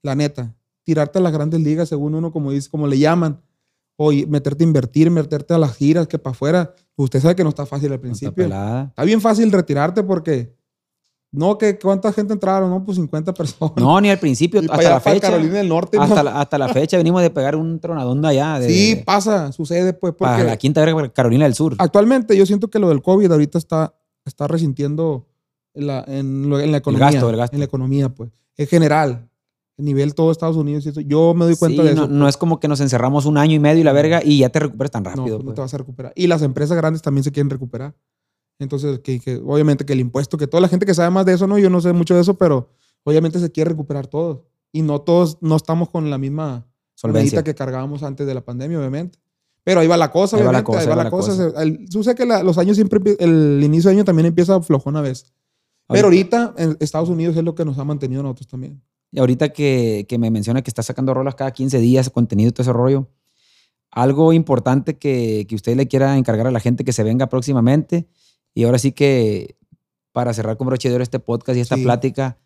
La 0.01 0.15
neta. 0.15 0.53
Tirarte 0.83 1.19
a 1.19 1.21
las 1.21 1.31
grandes 1.33 1.61
ligas, 1.61 1.89
según 1.89 2.15
uno, 2.15 2.31
como 2.31 2.51
dice, 2.51 2.69
como 2.69 2.87
le 2.87 2.99
llaman. 2.99 3.41
O 3.95 4.11
meterte 4.27 4.63
a 4.63 4.67
invertir, 4.67 5.11
meterte 5.11 5.53
a 5.53 5.57
las 5.57 5.75
giras, 5.75 6.07
que 6.07 6.17
para 6.17 6.31
afuera. 6.31 6.73
Usted 6.95 7.19
sabe 7.21 7.35
que 7.35 7.43
no 7.43 7.49
está 7.49 7.65
fácil 7.65 7.87
al 7.89 7.93
está 7.95 8.01
principio. 8.01 8.33
pelada. 8.33 8.85
Está 8.89 9.03
bien 9.03 9.21
fácil 9.21 9.51
retirarte 9.51 10.03
porque. 10.03 10.55
No, 11.31 11.57
que 11.57 11.79
cuánta 11.79 12.13
gente 12.13 12.31
entraron, 12.31 12.69
no, 12.69 12.83
pues 12.85 12.95
50 12.97 13.33
personas. 13.33 13.73
No, 13.77 13.99
ni 13.99 14.09
al 14.11 14.19
principio, 14.19 14.61
Y 14.61 14.65
hasta 14.65 14.77
allá, 14.77 14.89
la 14.91 14.99
fecha. 14.99 15.29
Carolina 15.31 15.53
del 15.55 15.69
Norte. 15.69 15.97
Hasta 15.99 16.15
no. 16.17 16.23
la, 16.23 16.39
hasta 16.41 16.57
la 16.59 16.69
fecha 16.69 16.95
venimos 16.97 17.23
de 17.23 17.31
pegar 17.31 17.55
un 17.55 17.79
tronadón 17.79 18.21
de 18.21 18.27
allá. 18.27 18.59
De, 18.59 18.69
sí, 18.69 19.01
pasa, 19.03 19.51
sucede, 19.51 19.93
pues, 19.93 20.13
porque 20.13 20.31
para 20.31 20.43
la 20.43 20.57
quinta 20.57 20.85
verga 20.85 21.09
Carolina 21.11 21.45
del 21.45 21.55
Sur. 21.55 21.73
actualmente 21.79 22.37
yo 22.37 22.45
siento 22.45 22.69
que 22.69 22.77
lo 22.77 22.89
del 22.89 23.01
COVID 23.01 23.31
ahorita 23.31 23.57
está, 23.57 23.95
está 24.25 24.47
resintiendo 24.47 25.27
en 25.73 25.87
la, 25.87 26.03
en, 26.07 26.53
en 26.53 26.71
la 26.71 26.77
economía. 26.77 27.09
gasto, 27.11 27.29
el 27.31 27.37
gasto. 27.37 27.55
En 27.55 27.59
la 27.61 27.65
economía, 27.65 28.09
pues. 28.09 28.29
En 28.55 28.67
general, 28.67 29.27
nivel 29.77 30.13
todo 30.15 30.31
Estados 30.31 30.55
Unidos. 30.55 30.85
y 30.85 30.89
eso, 30.89 31.01
Yo 31.01 31.33
me 31.33 31.45
doy 31.45 31.55
cuenta 31.55 31.81
Sí, 31.81 31.87
de 31.89 31.95
no, 31.95 32.03
eso. 32.05 32.11
no 32.13 32.27
es 32.27 32.37
como 32.37 32.59
que 32.59 32.67
nos 32.67 32.79
encerramos 32.79 33.25
un 33.25 33.37
año 33.37 33.55
y 33.55 33.59
medio 33.59 33.81
y 33.81 33.83
la 33.83 33.93
verga 33.93 34.21
y 34.23 34.39
ya 34.39 34.49
te 34.49 34.59
recuperas 34.59 34.91
tan 34.91 35.03
No, 35.03 35.09
rápido. 35.09 35.25
pues 35.37 35.39
no 35.39 35.45
pues. 35.45 35.55
te 35.55 35.61
vas 35.61 35.73
a 35.73 35.77
recuperar. 35.77 36.13
Y 36.15 36.27
las 36.27 36.41
empresas 36.43 36.77
grandes 36.77 37.01
también 37.01 37.23
se 37.23 37.31
quieren 37.31 37.49
recuperar. 37.49 37.95
Entonces, 38.59 38.99
que, 38.99 39.19
que 39.19 39.37
obviamente 39.43 39.85
que 39.85 39.93
el 39.93 39.99
impuesto, 39.99 40.37
que 40.37 40.47
toda 40.47 40.61
la 40.61 40.67
gente 40.67 40.85
que 40.85 40.93
sabe 40.93 41.09
más 41.09 41.25
de 41.25 41.33
eso, 41.33 41.47
no, 41.47 41.57
yo 41.57 41.69
no 41.69 41.81
sé 41.81 41.91
mucho 41.91 42.13
de 42.15 42.21
eso, 42.21 42.35
pero 42.37 42.69
obviamente 43.03 43.39
se 43.39 43.51
quiere 43.51 43.71
recuperar 43.71 44.07
todo. 44.07 44.45
Y 44.71 44.81
no 44.83 45.01
todos, 45.01 45.37
no 45.41 45.55
estamos 45.55 45.89
con 45.89 46.09
la 46.09 46.17
misma 46.17 46.67
Solvencia. 46.95 47.43
que 47.43 47.55
cargábamos 47.55 48.03
antes 48.03 48.25
de 48.27 48.33
la 48.33 48.41
pandemia, 48.45 48.77
obviamente. 48.79 49.19
Pero 49.63 49.79
ahí 49.79 49.87
va 49.87 49.97
la 49.97 50.11
cosa, 50.11 50.37
Ahí 50.37 50.43
va 50.43 50.51
la 50.51 50.63
cosa, 50.63 50.79
ahí 50.81 50.87
va 50.87 50.95
la 51.03 51.09
cosa. 51.09 51.35
Se- 51.35 51.61
el- 51.63 51.87
sabes 51.89 52.15
que 52.15 52.25
la- 52.25 52.43
los 52.43 52.57
años 52.57 52.75
siempre, 52.75 52.99
el 53.19 53.61
inicio 53.63 53.89
de 53.89 53.95
año 53.95 54.03
también 54.05 54.25
empieza 54.27 54.61
flojón 54.61 54.97
a 54.97 55.01
veces. 55.01 55.33
Pero 55.87 56.05
ahorita 56.05 56.53
en 56.57 56.77
Estados 56.79 57.09
Unidos 57.09 57.35
es 57.37 57.43
lo 57.43 57.55
que 57.55 57.65
nos 57.65 57.77
ha 57.77 57.83
mantenido 57.83 58.21
nosotros 58.23 58.47
también. 58.47 58.81
Y 59.13 59.19
ahorita 59.19 59.49
que, 59.53 60.05
que 60.09 60.17
me 60.17 60.29
menciona 60.31 60.61
que 60.63 60.69
está 60.71 60.81
sacando 60.83 61.13
rolas 61.13 61.35
cada 61.35 61.51
15 61.51 61.79
días, 61.79 62.09
contenido 62.09 62.49
y 62.49 62.51
todo 62.51 62.63
ese 62.63 62.73
rollo, 62.73 63.07
algo 63.91 64.33
importante 64.33 64.97
que, 64.97 65.45
que 65.47 65.53
usted 65.55 65.77
le 65.77 65.87
quiera 65.87 66.17
encargar 66.17 66.47
a 66.47 66.51
la 66.51 66.59
gente 66.59 66.83
que 66.83 66.91
se 66.93 67.03
venga 67.03 67.27
próximamente. 67.27 68.07
Y 68.55 68.63
ahora 68.63 68.79
sí 68.79 68.91
que, 68.91 69.55
para 70.11 70.33
cerrar 70.33 70.57
con 70.57 70.65
broche 70.67 70.89
de 70.89 70.95
oro 70.95 71.03
este 71.03 71.19
podcast 71.19 71.57
y 71.57 71.61
esta 71.61 71.75
Sí. 71.75 71.83
plática, 71.83 72.37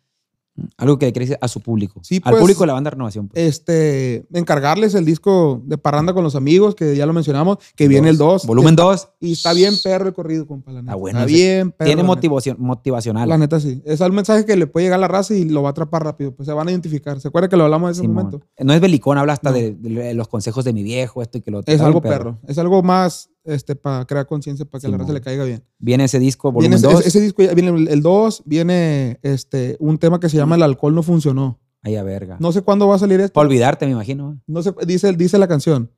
algo 0.76 0.98
que 0.98 1.10
le 1.10 1.38
a 1.40 1.48
su 1.48 1.60
público. 1.60 2.00
Sí, 2.02 2.20
al 2.24 2.32
pues, 2.32 2.40
público 2.40 2.60
de 2.62 2.66
la 2.68 2.72
banda 2.74 2.90
Renovación. 2.90 3.28
pues. 3.28 3.44
Este, 3.46 4.26
encargarles 4.32 4.94
el 4.94 5.04
disco 5.04 5.62
de 5.64 5.78
Parranda 5.78 6.12
con 6.14 6.24
los 6.24 6.34
amigos, 6.34 6.74
que 6.74 6.96
ya 6.96 7.06
lo 7.06 7.12
mencionamos, 7.12 7.58
que 7.76 7.88
viene 7.88 8.08
el 8.08 8.16
2. 8.18 8.46
Volumen 8.46 8.76
2. 8.76 9.08
Y 9.20 9.32
está 9.32 9.52
bien 9.52 9.74
perro 9.82 10.08
el 10.08 10.14
corrido, 10.14 10.46
compa, 10.46 10.72
la 10.72 10.82
neta. 10.82 10.92
Ah, 10.92 10.96
bueno, 10.96 11.18
está 11.20 11.26
bien 11.26 11.70
perro. 11.72 11.86
Tiene 11.86 12.02
neta. 12.02 12.06
motivación, 12.14 12.56
motivacional. 12.60 13.28
La 13.28 13.38
neta 13.38 13.60
sí. 13.60 13.82
Es 13.84 14.00
un 14.00 14.14
mensaje 14.14 14.44
que 14.44 14.56
le 14.56 14.66
puede 14.66 14.86
llegar 14.86 14.98
a 14.98 15.00
la 15.02 15.08
raza 15.08 15.34
y 15.34 15.44
lo 15.44 15.62
va 15.62 15.68
a 15.68 15.72
atrapar 15.72 16.04
rápido. 16.04 16.34
Pues 16.34 16.46
se 16.46 16.52
van 16.52 16.68
a 16.68 16.70
identificar. 16.70 17.20
¿Se 17.20 17.28
acuerda 17.28 17.48
que 17.48 17.56
lo 17.56 17.64
hablamos 17.64 17.88
en 17.88 17.92
ese 17.92 18.00
Simón. 18.02 18.16
momento? 18.26 18.40
No 18.58 18.72
es 18.72 18.80
belicón, 18.80 19.18
habla 19.18 19.34
hasta 19.34 19.50
No. 19.50 19.56
de, 19.56 19.72
de 19.74 20.14
los 20.14 20.28
consejos 20.28 20.64
de 20.64 20.72
mi 20.72 20.82
viejo, 20.82 21.22
esto 21.22 21.38
y 21.38 21.40
que 21.42 21.50
lo 21.50 21.58
otro. 21.58 21.72
Es 21.72 21.76
Está 21.76 21.86
algo 21.86 22.00
perro. 22.02 22.38
Es 22.46 22.58
algo 22.58 22.82
más 22.82 23.30
este, 23.48 23.74
para 23.76 24.04
crear 24.04 24.26
conciencia, 24.26 24.64
para 24.64 24.80
que 24.80 24.86
a 24.86 24.90
la 24.90 24.98
raza 24.98 25.12
le 25.12 25.20
caiga 25.20 25.44
bien. 25.44 25.64
Viene 25.78 26.04
ese 26.04 26.18
disco, 26.18 26.52
Viene 26.52 26.76
volumen 26.76 26.78
ese, 26.78 26.86
2. 26.86 27.00
ese- 27.00 27.08
ese 27.08 27.20
disco, 27.20 27.42
viene 27.54 27.90
el 27.92 28.02
2, 28.02 28.42
viene 28.46 29.18
este, 29.22 29.76
un 29.80 29.98
tema 29.98 30.20
que 30.20 30.28
se 30.28 30.36
llama 30.36 30.54
El 30.56 30.62
alcohol 30.62 30.94
no 30.94 31.02
funcionó. 31.02 31.58
Ay, 31.82 31.96
a 31.96 32.02
verga. 32.02 32.36
No 32.40 32.50
sé 32.52 32.62
cuándo 32.62 32.88
va 32.88 32.96
a 32.96 32.98
salir 32.98 33.20
esto. 33.20 33.34
Para 33.34 33.46
olvidarte, 33.48 33.86
me 33.86 33.92
imagino. 33.92 34.40
No 34.46 34.62
sé, 34.62 34.72
dice, 34.86 35.12
dice 35.12 35.38
la 35.38 35.46
canción. 35.48 35.90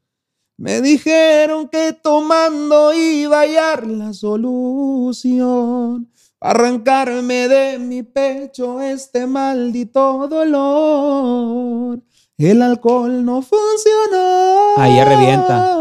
Me 0.58 0.82
dijeron 0.82 1.68
que 1.68 1.94
tomando 1.94 2.92
iba 2.92 3.38
a 3.38 3.42
hallar 3.42 3.86
la 3.86 4.12
solución. 4.12 6.10
Arrancarme 6.42 7.48
de 7.48 7.78
mi 7.78 8.02
pecho 8.02 8.80
este 8.80 9.26
maldito 9.26 10.28
dolor. 10.28 12.00
El 12.38 12.62
alcohol 12.62 13.24
no 13.24 13.42
funcionó. 13.42 14.76
Ahí 14.78 15.02
revienta. 15.04 15.76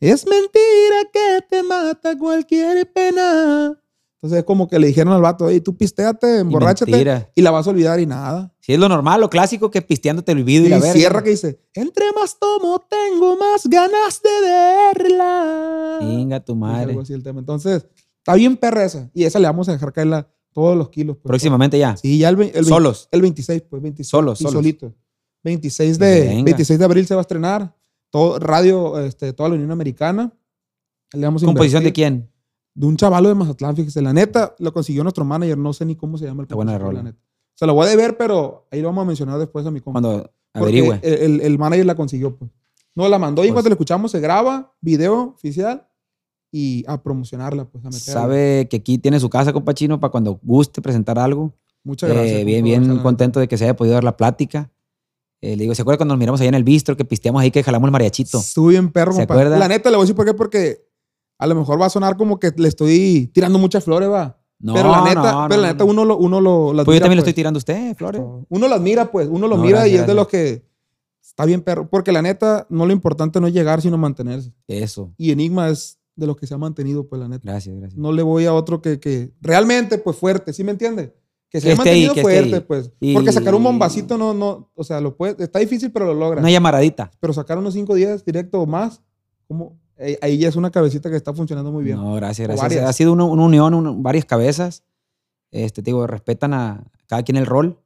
Es 0.00 0.24
mentira 0.26 1.10
que 1.12 1.44
te 1.48 1.62
mata 1.62 2.16
cualquier 2.18 2.90
pena. 2.92 3.76
Entonces 4.16 4.38
es 4.40 4.44
como 4.44 4.68
que 4.68 4.78
le 4.78 4.86
dijeron 4.86 5.12
al 5.14 5.22
vato, 5.22 5.48
hey, 5.48 5.60
tú 5.60 5.76
pistéate, 5.76 6.38
emborráchate 6.40 6.90
mentira. 6.90 7.30
y 7.34 7.40
la 7.42 7.50
vas 7.50 7.66
a 7.66 7.70
olvidar 7.70 8.00
y 8.00 8.06
nada. 8.06 8.54
Si 8.60 8.72
es 8.74 8.78
lo 8.78 8.88
normal, 8.88 9.20
lo 9.20 9.30
clásico, 9.30 9.70
que 9.70 9.80
pisteándote 9.80 10.32
el 10.32 10.38
olvido 10.38 10.64
y, 10.64 10.66
Y 10.66 10.68
la 10.70 10.78
verga. 10.78 10.92
cierra 10.92 11.22
que 11.22 11.30
dice, 11.30 11.60
entre 11.74 12.04
más 12.12 12.38
tomo, 12.38 12.80
tengo 12.88 13.36
más 13.38 13.66
ganas 13.66 14.20
de 14.22 14.30
verla. 14.46 15.98
Venga, 16.02 16.40
tu 16.40 16.54
madre. 16.54 16.96
así 17.00 17.12
el 17.14 17.22
tema. 17.22 17.40
Entonces, 17.40 17.86
está 18.18 18.34
bien 18.34 18.56
perra 18.56 18.84
esa. 18.84 19.10
Y 19.14 19.24
esa 19.24 19.38
le 19.38 19.46
vamos 19.46 19.68
a 19.68 19.72
dejar 19.72 19.92
caerla 19.92 20.28
todos 20.52 20.76
los 20.76 20.90
kilos. 20.90 21.16
pues. 21.16 21.28
Próximamente 21.28 21.78
ya. 21.78 21.96
Sí, 21.96 22.18
ya 22.18 22.28
el, 22.28 22.40
el, 22.54 22.64
Solos. 22.66 23.08
el 23.12 23.22
26, 23.22 23.62
pues 23.70 23.82
26. 23.82 24.08
Solos, 24.08 24.40
y 24.40 24.44
solos. 24.44 24.54
solito. 24.54 24.94
26 25.44 25.98
de, 25.98 26.20
Venga. 26.28 26.44
26 26.44 26.78
de 26.78 26.84
abril 26.84 27.06
se 27.06 27.14
va 27.14 27.20
a 27.20 27.22
estrenar. 27.22 27.74
Todo, 28.10 28.38
radio, 28.38 28.98
este, 29.00 29.32
toda 29.32 29.48
la 29.48 29.54
Unión 29.54 29.70
Americana. 29.70 30.32
Le 31.12 31.26
vamos 31.26 31.42
a 31.42 31.46
¿Composición 31.46 31.84
de 31.84 31.92
quién? 31.92 32.30
De 32.74 32.86
un 32.86 32.96
chavalo 32.96 33.28
de 33.28 33.34
Mazatlán, 33.34 33.76
fíjese. 33.76 34.00
La 34.02 34.12
neta, 34.12 34.54
lo 34.58 34.72
consiguió 34.72 35.02
nuestro 35.02 35.24
manager. 35.24 35.58
No 35.58 35.72
sé 35.72 35.84
ni 35.84 35.96
cómo 35.96 36.18
se 36.18 36.24
llama 36.26 36.42
el 36.42 36.44
Está 36.44 36.54
buena 36.54 36.72
la 36.72 36.78
rola. 36.78 37.02
neta. 37.02 37.18
Se 37.54 37.66
lo 37.66 37.74
voy 37.74 37.86
a 37.86 37.90
deber, 37.90 38.16
pero 38.16 38.66
ahí 38.70 38.80
lo 38.80 38.88
vamos 38.88 39.02
a 39.02 39.06
mencionar 39.06 39.38
después 39.38 39.66
a 39.66 39.70
mi 39.70 39.80
compa. 39.80 40.00
Cuando 40.00 40.30
averigüe. 40.54 40.98
El, 41.02 41.40
el- 41.40 41.58
manager 41.58 41.86
la 41.86 41.94
consiguió, 41.94 42.36
pues. 42.36 42.50
No 42.94 43.08
la 43.08 43.18
mandó 43.18 43.42
y 43.42 43.46
Pues- 43.48 43.52
cuanto 43.54 43.68
la 43.68 43.74
escuchamos 43.74 44.10
se 44.10 44.20
graba, 44.20 44.72
video 44.80 45.34
oficial 45.34 45.86
y 46.52 46.84
a 46.88 47.00
promocionarla, 47.02 47.64
pues 47.66 47.84
a 47.84 47.88
meterla. 47.88 48.12
Sabe 48.20 48.66
que 48.68 48.78
aquí 48.78 48.98
tiene 48.98 49.20
su 49.20 49.28
casa, 49.30 49.52
compa 49.52 49.74
chino, 49.74 50.00
para 50.00 50.10
cuando 50.10 50.40
guste 50.42 50.80
presentar 50.82 51.18
algo. 51.18 51.52
Muchas 51.84 52.10
Eh, 52.10 52.14
gracias. 52.14 52.44
bien, 52.44 52.60
compa, 52.64 52.78
bien 52.80 52.96
la 52.96 53.02
contento 53.02 53.40
de 53.40 53.46
que 53.48 53.56
se 53.56 53.64
haya 53.64 53.76
podido 53.76 53.94
dar 53.94 54.04
la 54.04 54.16
plática. 54.16 54.70
Eh, 55.42 55.56
le 55.56 55.62
digo, 55.62 55.74
¿se 55.74 55.82
acuerda 55.82 55.98
cuando 55.98 56.14
nos 56.14 56.18
miramos 56.18 56.40
allá 56.40 56.48
en 56.48 56.54
el 56.54 56.64
bistro 56.64 56.96
que 56.96 57.04
pisteamos 57.04 57.40
ahí 57.40 57.50
que 57.50 57.62
jalamos 57.62 57.88
el 57.88 57.92
mariachito? 57.92 58.38
neta. 58.38 58.46
Estuvo 58.46 58.68
bien 58.68 58.90
perro, 58.90 59.12
¿Se 59.14 59.22
acuerda? 59.22 59.58
La 59.58 59.68
neta 59.68 59.90
le 59.90 59.96
voy 59.96 60.02
a 60.02 60.04
decir 60.04 60.16
por 60.16 60.26
qué, 60.26 60.34
porque 60.34 60.86
a 61.38 61.46
lo 61.46 61.54
mejor 61.54 61.80
va 61.80 61.86
a 61.86 61.90
sonar 61.90 62.16
como 62.16 62.38
que 62.38 62.52
le 62.56 62.68
estoy 62.68 63.30
tirando 63.32 63.58
muchas 63.58 63.84
flores, 63.84 64.10
va. 64.10 64.38
No, 64.58 64.74
pero 64.74 64.90
la 64.90 65.02
neta, 65.04 65.32
no, 65.32 65.46
pero 65.48 65.62
la 65.62 65.68
neta 65.68 65.84
no. 65.84 65.90
uno 65.90 66.04
lo, 66.04 66.18
uno 66.18 66.40
lo 66.42 66.74
las 66.74 66.84
Pues 66.84 66.96
yo 66.96 67.00
también 67.00 67.16
le 67.16 67.22
pues. 67.22 67.28
estoy 67.28 67.40
tirando 67.40 67.56
a 67.56 67.60
usted, 67.60 67.96
Flores. 67.96 68.20
Uno 68.50 68.68
las 68.68 68.80
mira, 68.80 69.10
pues, 69.10 69.26
uno 69.30 69.48
lo 69.48 69.56
No, 69.56 69.62
mira 69.62 69.78
y 69.88 69.92
gracias, 69.92 70.00
es 70.02 70.06
de 70.06 70.14
los 70.14 70.28
que 70.28 70.62
está 71.22 71.46
bien 71.46 71.62
perro. 71.62 71.88
Porque 71.88 72.12
la 72.12 72.20
neta, 72.20 72.66
no 72.68 72.84
lo 72.84 72.92
importante 72.92 73.40
no 73.40 73.46
es 73.46 73.54
llegar, 73.54 73.80
sino 73.80 73.96
mantenerse. 73.96 74.52
Eso. 74.68 75.14
Y 75.16 75.30
Enigma 75.30 75.70
es 75.70 75.98
de 76.14 76.26
los 76.26 76.36
que 76.36 76.46
se 76.46 76.52
ha 76.52 76.58
mantenido, 76.58 77.08
pues, 77.08 77.18
la 77.18 77.28
neta. 77.28 77.50
Gracias, 77.50 77.74
gracias. 77.74 77.98
No 77.98 78.12
le 78.12 78.22
voy 78.22 78.44
a 78.44 78.52
otro 78.52 78.82
que, 78.82 79.00
que 79.00 79.32
realmente, 79.40 79.96
pues, 79.96 80.18
fuerte, 80.18 80.52
¿sí 80.52 80.62
me 80.62 80.72
entiende? 80.72 81.14
Que 81.50 81.60
se 81.60 81.66
Que 81.66 81.72
haya 81.72 81.78
esté 81.82 81.90
ahí, 81.90 82.06
mantenido 82.06 82.14
que 82.14 82.20
esté 82.20 82.32
fuerte, 82.32 82.54
ahí. 82.56 82.60
pues. 82.66 82.92
Y- 83.00 83.12
Porque 83.14 83.32
sacar 83.32 83.54
un 83.56 83.62
bombacito 83.64 84.16
no, 84.16 84.32
no, 84.34 84.70
o 84.74 84.84
sea, 84.84 85.00
lo 85.00 85.16
puede, 85.16 85.42
está 85.42 85.58
difícil, 85.58 85.90
pero 85.90 86.06
lo 86.06 86.14
logra. 86.14 86.40
Una 86.40 86.50
llamaradita. 86.50 87.10
Pero 87.18 87.32
sacar 87.32 87.58
unos 87.58 87.74
5 87.74 87.94
días 87.94 88.24
directo 88.24 88.60
o 88.60 88.66
más, 88.66 89.02
como, 89.48 89.76
eh, 89.98 90.16
ahí 90.22 90.38
ya 90.38 90.48
es 90.48 90.54
una 90.56 90.70
cabecita 90.70 91.10
que 91.10 91.16
está 91.16 91.34
funcionando 91.34 91.72
muy 91.72 91.82
bien. 91.82 91.96
No, 91.96 92.14
gracias, 92.14 92.46
gracias. 92.48 92.84
Ha 92.84 92.92
sido 92.92 93.12
una, 93.12 93.24
una 93.24 93.42
unión, 93.44 93.74
una- 93.74 93.92
varias 93.96 94.24
cabezas. 94.24 94.84
Este, 95.50 95.82
te 95.82 95.90
digo, 95.90 96.06
respetan 96.06 96.54
a 96.54 96.84
cada 97.08 97.24
quien 97.24 97.36
el 97.36 97.46
rol. 97.46 97.80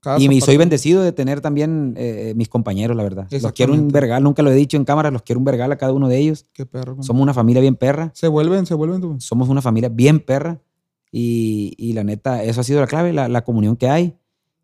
Cada 0.00 0.18
Y 0.18 0.28
me- 0.28 0.40
soy 0.40 0.56
bendecido 0.56 1.02
de 1.02 1.12
tener 1.12 1.40
también 1.40 1.94
eh, 1.96 2.34
mis 2.36 2.48
compañeros, 2.48 2.96
la 2.96 3.04
verdad. 3.04 3.28
Los 3.30 3.52
quiero 3.52 3.72
un 3.72 3.88
vergal, 3.88 4.22
nunca 4.24 4.42
lo 4.42 4.50
he 4.50 4.54
dicho 4.54 4.76
en 4.76 4.84
cámara, 4.84 5.10
los 5.12 5.22
quiero 5.22 5.38
un 5.38 5.44
vergal 5.44 5.70
a 5.72 5.76
cada 5.78 5.92
uno 5.92 6.08
de 6.08 6.18
ellos. 6.18 6.46
Qué 6.52 6.66
perro. 6.66 7.00
Somos 7.02 7.22
una 7.22 7.32
familia 7.32 7.62
bien 7.62 7.76
perra. 7.76 8.10
Se 8.12 8.26
vuelven, 8.28 8.66
se 8.66 8.74
vuelven. 8.74 9.00
tú. 9.00 9.16
Somos 9.20 9.48
una 9.48 9.62
familia 9.62 9.88
bien 9.88 10.18
perra. 10.20 10.60
Y, 11.16 11.74
y 11.78 11.92
la 11.92 12.02
neta, 12.02 12.42
eso 12.42 12.60
ha 12.60 12.64
sido 12.64 12.80
la 12.80 12.88
clave, 12.88 13.12
la, 13.12 13.28
la 13.28 13.44
comunión 13.44 13.76
que 13.76 13.88
hay. 13.88 14.16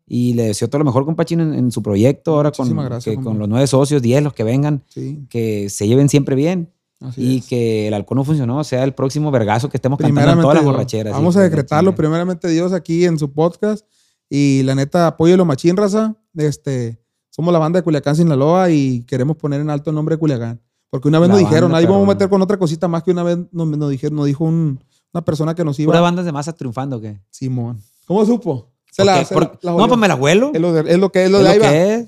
Y 0.05 0.33
le 0.33 0.43
deseo 0.47 0.67
todo 0.69 0.79
lo 0.79 0.85
mejor, 0.85 1.05
compachín, 1.05 1.39
en, 1.39 1.53
en 1.53 1.71
su 1.71 1.81
proyecto. 1.81 2.33
Ahora 2.35 2.51
con, 2.51 2.67
gracias, 2.75 3.15
que 3.15 3.21
con 3.23 3.39
los 3.39 3.47
nueve 3.47 3.65
socios, 3.67 4.01
diez, 4.01 4.21
los 4.21 4.33
que 4.33 4.43
vengan, 4.43 4.83
Sí, 4.89 5.25
que 5.29 5.69
se 5.69 5.87
lleven 5.87 6.09
siempre 6.09 6.35
bien. 6.35 6.69
así 6.99 7.21
y 7.21 7.37
es. 7.37 7.47
que 7.47 7.87
el 7.87 7.93
alcohol 7.93 8.17
no 8.17 8.23
funcionó, 8.25 8.61
sea 8.65 8.83
el 8.83 8.93
próximo 8.93 9.31
vergazo 9.31 9.69
que 9.69 9.77
estemos 9.77 9.97
cantando 9.97 10.31
en 10.33 10.41
todas 10.41 10.55
las 10.55 10.65
borracheras. 10.65 11.13
Vamos 11.13 11.35
hijo 11.35 11.39
a 11.39 11.43
decretarlo, 11.43 11.95
primeramente 11.95 12.49
Dios, 12.49 12.73
aquí 12.73 13.05
en 13.05 13.17
su 13.17 13.31
podcast. 13.31 13.85
Y 14.29 14.63
la 14.63 14.75
neta, 14.75 15.07
apóyelo 15.07 15.45
machín, 15.45 15.77
raza. 15.77 16.17
Este, 16.35 16.99
somos 17.29 17.53
la 17.53 17.59
banda 17.59 17.79
de 17.79 17.83
Culiacán, 17.83 18.17
Sinaloa 18.17 18.69
y 18.71 19.03
queremos 19.03 19.37
poner 19.37 19.61
en 19.61 19.69
alto 19.69 19.91
el 19.91 19.95
nombre 19.95 20.15
de 20.15 20.19
Culiacán. 20.19 20.59
Porque 20.89 21.07
una 21.07 21.19
vez 21.19 21.29
La 21.29 21.35
nos 21.35 21.39
dijeron, 21.49 21.73
ahí 21.73 21.85
vamos 21.85 22.03
a 22.05 22.11
meter 22.11 22.27
con 22.27 22.41
otra 22.41 22.57
cosita 22.57 22.89
más 22.89 23.03
que 23.03 23.11
una 23.11 23.23
vez 23.23 23.37
nos, 23.53 23.65
nos 23.69 23.89
dijeron, 23.89 24.17
nos 24.17 24.25
dijo 24.25 24.43
un- 24.43 24.83
una 25.13 25.23
persona 25.25 25.53
que 25.55 25.63
nos 25.63 25.79
iba. 25.79 25.89
Puras 25.89 26.01
bandas 26.01 26.25
de 26.25 26.31
masa 26.31 26.53
triunfando, 26.53 26.97
¿o 26.97 27.01
¿qué? 27.01 27.19
Simón. 27.29 27.81
¿Cómo 28.05 28.25
supo? 28.25 28.69
Se 28.91 29.03
¿Por 29.03 29.05
la- 29.05 29.25
se 29.25 29.35
la- 29.35 29.59
la 29.61 29.71
no, 29.73 29.87
pues 29.87 29.99
me 29.99 30.07
la 30.07 30.15
huelo. 30.15 30.51
Es 30.53 30.61
lo, 30.61 30.73
de- 30.73 30.91
es 30.91 30.99
lo 30.99 31.11
que 31.11 31.23
es 31.25 31.31
lo 31.31 31.37
Es 31.39 31.43
de 31.43 31.49
lo 31.49 31.53
ahí 31.53 31.59
va. 31.59 31.69
que 31.69 31.93
es. 31.95 32.07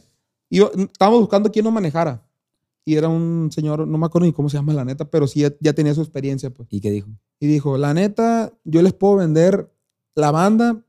Y 0.50 0.58
yo- 0.58 0.72
estábamos 0.76 1.20
buscando 1.22 1.52
quién 1.52 1.66
nos 1.66 1.74
manejara. 1.74 2.22
Y 2.86 2.96
era 2.96 3.08
un 3.08 3.50
señor, 3.52 3.88
no 3.88 3.98
me 3.98 4.06
acuerdo 4.06 4.26
ni 4.26 4.34
cómo 4.34 4.50
se 4.50 4.58
llama 4.58 4.74
la 4.74 4.84
neta, 4.84 5.06
pero 5.06 5.26
sí 5.26 5.40
ya, 5.40 5.54
ya 5.62 5.72
tenía 5.74 5.94
su 5.94 6.02
experiencia, 6.02 6.50
pues. 6.50 6.68
¿Y 6.72 6.82
qué 6.82 6.92
dijo? 6.92 7.08
Y 7.40 7.48
dijo, 7.48 7.78
la 7.78 7.94
neta, 7.94 8.52
yo 8.66 8.82
les 8.82 8.92
puedo 8.94 9.16
vender 9.16 9.72
la 10.16 10.32
banda 10.32 10.82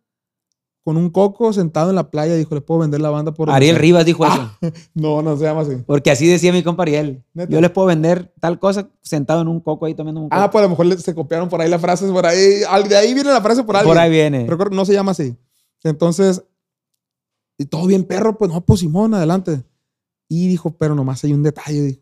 con 0.85 0.97
un 0.98 1.09
coco 1.11 1.52
sentado 1.52 1.89
en 1.90 1.97
la 1.97 2.11
playa. 2.11 2.35
Dijo, 2.35 2.55
les 2.55 2.62
puedo 2.62 2.81
vender 2.81 3.01
la 3.01 3.09
banda 3.11 3.32
por... 3.32 3.51
Ariel 3.51 3.74
donde 3.74 3.81
sea". 3.81 3.82
Rivas 3.82 4.05
dijo 4.06 4.27
eso. 4.27 4.51
No, 4.94 5.23
no 5.23 5.36
se 5.36 5.44
llama 5.44 5.62
así. 5.62 5.77
Porque 5.86 6.11
así 6.11 6.27
decía 6.27 6.52
mi 6.52 6.62
compa 6.62 6.82
Ariel. 6.85 7.24
¿Neta? 7.32 7.51
Yo 7.51 7.61
les 7.61 7.70
puedo 7.70 7.86
vender 7.89 8.32
tal 8.39 8.59
cosa 8.59 8.90
sentado 9.02 9.40
en 9.43 9.48
un 9.48 9.61
coco 9.61 9.86
ahí 9.86 9.94
tomando 9.94 10.20
un 10.20 10.28
coco. 10.28 10.40
Ah, 10.40 10.51
pues 10.51 10.61
a 10.61 10.66
lo 10.66 10.70
mejor 10.70 10.86
le- 10.86 10.98
se 10.98 11.15
copiaron 11.15 11.48
por 11.48 11.61
ahí 11.61 11.69
las 11.70 11.81
frases, 11.81 12.11
por 12.12 12.27
ahí. 12.27 12.39
De 12.89 12.97
ahí 12.97 13.15
viene 13.15 13.31
la 13.31 13.40
frase 13.40 13.65
por 13.65 13.77
alguien. 13.77 13.90
Por 13.94 13.98
ahí 13.98 14.11
viene. 14.11 14.44
Pero 14.44 14.59
creo 14.59 14.70
que 14.70 14.77
no 14.77 14.85
se 14.85 14.93
llama 14.93 15.12
así. 15.12 15.35
Entonces, 15.82 16.43
y 17.59 17.66
todo 17.66 17.86
bien 17.86 18.05
perro, 18.05 18.36
pues 18.36 18.51
no, 18.51 18.61
pues 18.65 18.81
Simón, 18.81 19.15
adelante. 19.15 19.65
Y 20.28 20.48
dijo, 20.48 20.77
pero 20.77 20.94
nomás 20.94 21.23
hay 21.24 21.32
un 21.32 21.43
detalle, 21.43 21.81
dijo. 21.82 22.01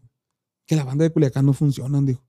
Que 0.67 0.77
la 0.77 0.85
banda 0.85 1.03
de 1.05 1.11
Culiacán 1.11 1.45
no 1.47 1.53
funcionan, 1.53 2.07
dijo. 2.07 2.23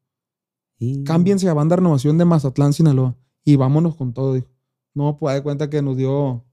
Sí. 0.79 1.03
Cámbiense 1.05 1.47
a 1.47 1.53
banda 1.53 1.75
renovación 1.77 2.17
de 2.17 2.25
Mazatlán, 2.25 2.73
Sinaloa. 2.73 3.15
Y 3.45 3.55
vámonos 3.55 3.95
con 3.95 4.13
todo, 4.13 4.33
dijo. 4.33 4.47
No, 4.93 5.17
pues 5.17 5.35
de 5.35 5.43
cuenta 5.43 5.69
que 5.69 5.81
nos 5.81 5.97
dio 5.97 6.43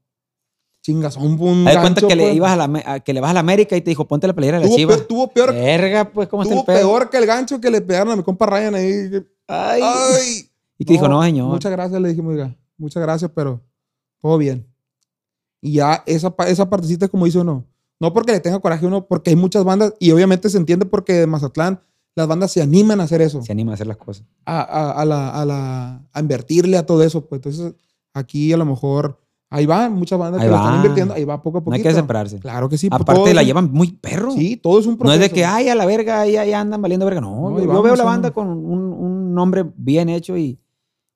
chingazón. 0.81 1.39
Un 1.39 1.67
Haz 1.67 1.75
de 1.75 1.81
cuenta 1.81 2.07
que, 2.07 2.15
le 2.15 2.23
pues. 2.23 2.35
ibas 2.35 2.51
a 2.51 2.67
la, 2.67 2.83
a- 2.85 2.99
que 2.99 3.13
le 3.13 3.21
vas 3.21 3.31
a 3.31 3.33
la 3.35 3.39
América 3.41 3.75
y 3.77 3.81
te 3.81 3.91
dijo, 3.91 4.07
ponte 4.07 4.27
la 4.27 4.33
playera 4.33 4.57
de 4.57 4.63
la 4.63 4.67
tuvo, 4.69 4.77
chiva. 4.77 4.93
peor, 4.95 5.07
tuvo 5.07 5.27
peor, 5.27 5.53
Verga, 5.53 6.11
pues, 6.11 6.27
¿cómo 6.27 6.43
está 6.43 6.55
tuvo 6.55 6.61
el 6.61 6.65
pedo? 6.65 6.79
peor 6.89 7.09
que 7.09 7.17
el 7.17 7.25
gancho 7.25 7.61
que 7.61 7.69
le 7.69 7.81
pegaron 7.81 8.13
a 8.13 8.15
mi 8.15 8.23
compa 8.23 8.45
Ryan 8.47 8.75
ahí. 8.75 9.09
Ay. 9.47 9.81
Ay. 9.83 10.49
Y 10.79 10.85
que 10.85 10.93
dijo, 10.93 11.07
no, 11.07 11.21
señor. 11.23 11.47
Muchas 11.49 11.71
gracias, 11.71 12.01
le 12.01 12.09
dijimos, 12.09 12.33
oiga, 12.33 12.57
muchas 12.77 13.03
gracias, 13.03 13.29
pero 13.35 13.61
todo 14.19 14.37
bien. 14.39 14.67
Y 15.61 15.73
ya 15.73 16.03
esa, 16.07 16.33
esa 16.47 16.67
partecita 16.69 17.05
es 17.05 17.11
como 17.11 17.25
dice 17.25 17.37
uno. 17.37 17.67
No 17.99 18.11
porque 18.13 18.31
le 18.31 18.39
tenga 18.39 18.59
coraje 18.59 18.83
a 18.83 18.87
uno, 18.87 19.05
porque 19.05 19.29
hay 19.29 19.35
muchas 19.35 19.63
bandas, 19.63 19.93
y 19.99 20.09
obviamente 20.11 20.49
se 20.49 20.57
entiende 20.57 20.87
porque 20.87 21.21
en 21.21 21.29
Mazatlán 21.29 21.79
las 22.15 22.27
bandas 22.27 22.51
se 22.51 22.59
animan 22.63 22.99
a 22.99 23.03
hacer 23.03 23.21
eso, 23.21 23.43
Se 23.43 23.51
anima 23.51 23.71
a 23.71 23.75
hacer 23.75 23.85
las 23.85 23.97
cosas. 23.97 24.25
a, 24.45 24.61
a- 24.61 24.91
a 25.01 25.05
la, 25.05 25.29
a, 25.29 25.45
la- 25.45 26.01
a 26.11 26.19
invertirle 26.19 26.77
a 26.77 26.85
todo 26.87 27.03
eso. 27.03 27.27
Pues 27.27 27.37
entonces 27.37 27.75
aquí 28.13 28.51
a 28.53 28.57
lo 28.57 28.65
mejor, 28.65 29.19
ahí 29.49 29.65
van 29.65 29.93
muchas 29.93 30.17
bandas 30.19 30.41
Ahí 30.41 30.47
que 30.47 30.51
lo 30.51 30.57
están 30.57 30.71
va. 30.73 30.75
invirtiendo, 30.77 31.13
ahí 31.13 31.23
va 31.25 31.41
poco 31.41 31.57
a 31.57 31.61
No 31.61 31.65
poquito. 31.65 31.75
hay 31.77 31.83
que 31.83 31.89
desesperarse. 31.89 32.39
Claro 32.39 32.69
que 32.69 32.77
sí. 32.77 32.89
pues, 32.89 33.01
Aparte, 33.01 33.21
todo 33.21 33.33
la 33.33 33.43
llevan 33.43 33.71
muy 33.71 33.91
perro. 33.93 34.31
Sí, 34.31 34.57
todo 34.57 34.79
es 34.79 34.85
un 34.85 34.93
No 34.93 34.97
proceso. 34.99 35.23
es 35.23 35.29
de 35.29 35.35
que, 35.35 35.45
ay, 35.45 35.69
a 35.69 35.75
la 35.75 35.85
verga, 35.85 36.21
ahí, 36.21 36.37
ahí 36.37 36.53
andan 36.53 36.81
valiendo 36.81 37.05
verga. 37.05 37.21
No, 37.21 37.49
No, 37.49 37.59
yo, 37.59 37.65
yo 37.65 37.81
veo 37.81 37.95
la 37.95 38.03
banda 38.03 38.31
con 38.31 38.47
un, 38.47 38.93
un 38.93 39.33
nombre 39.33 39.65
bien 39.75 40.09
hecho 40.09 40.37
y, 40.37 40.57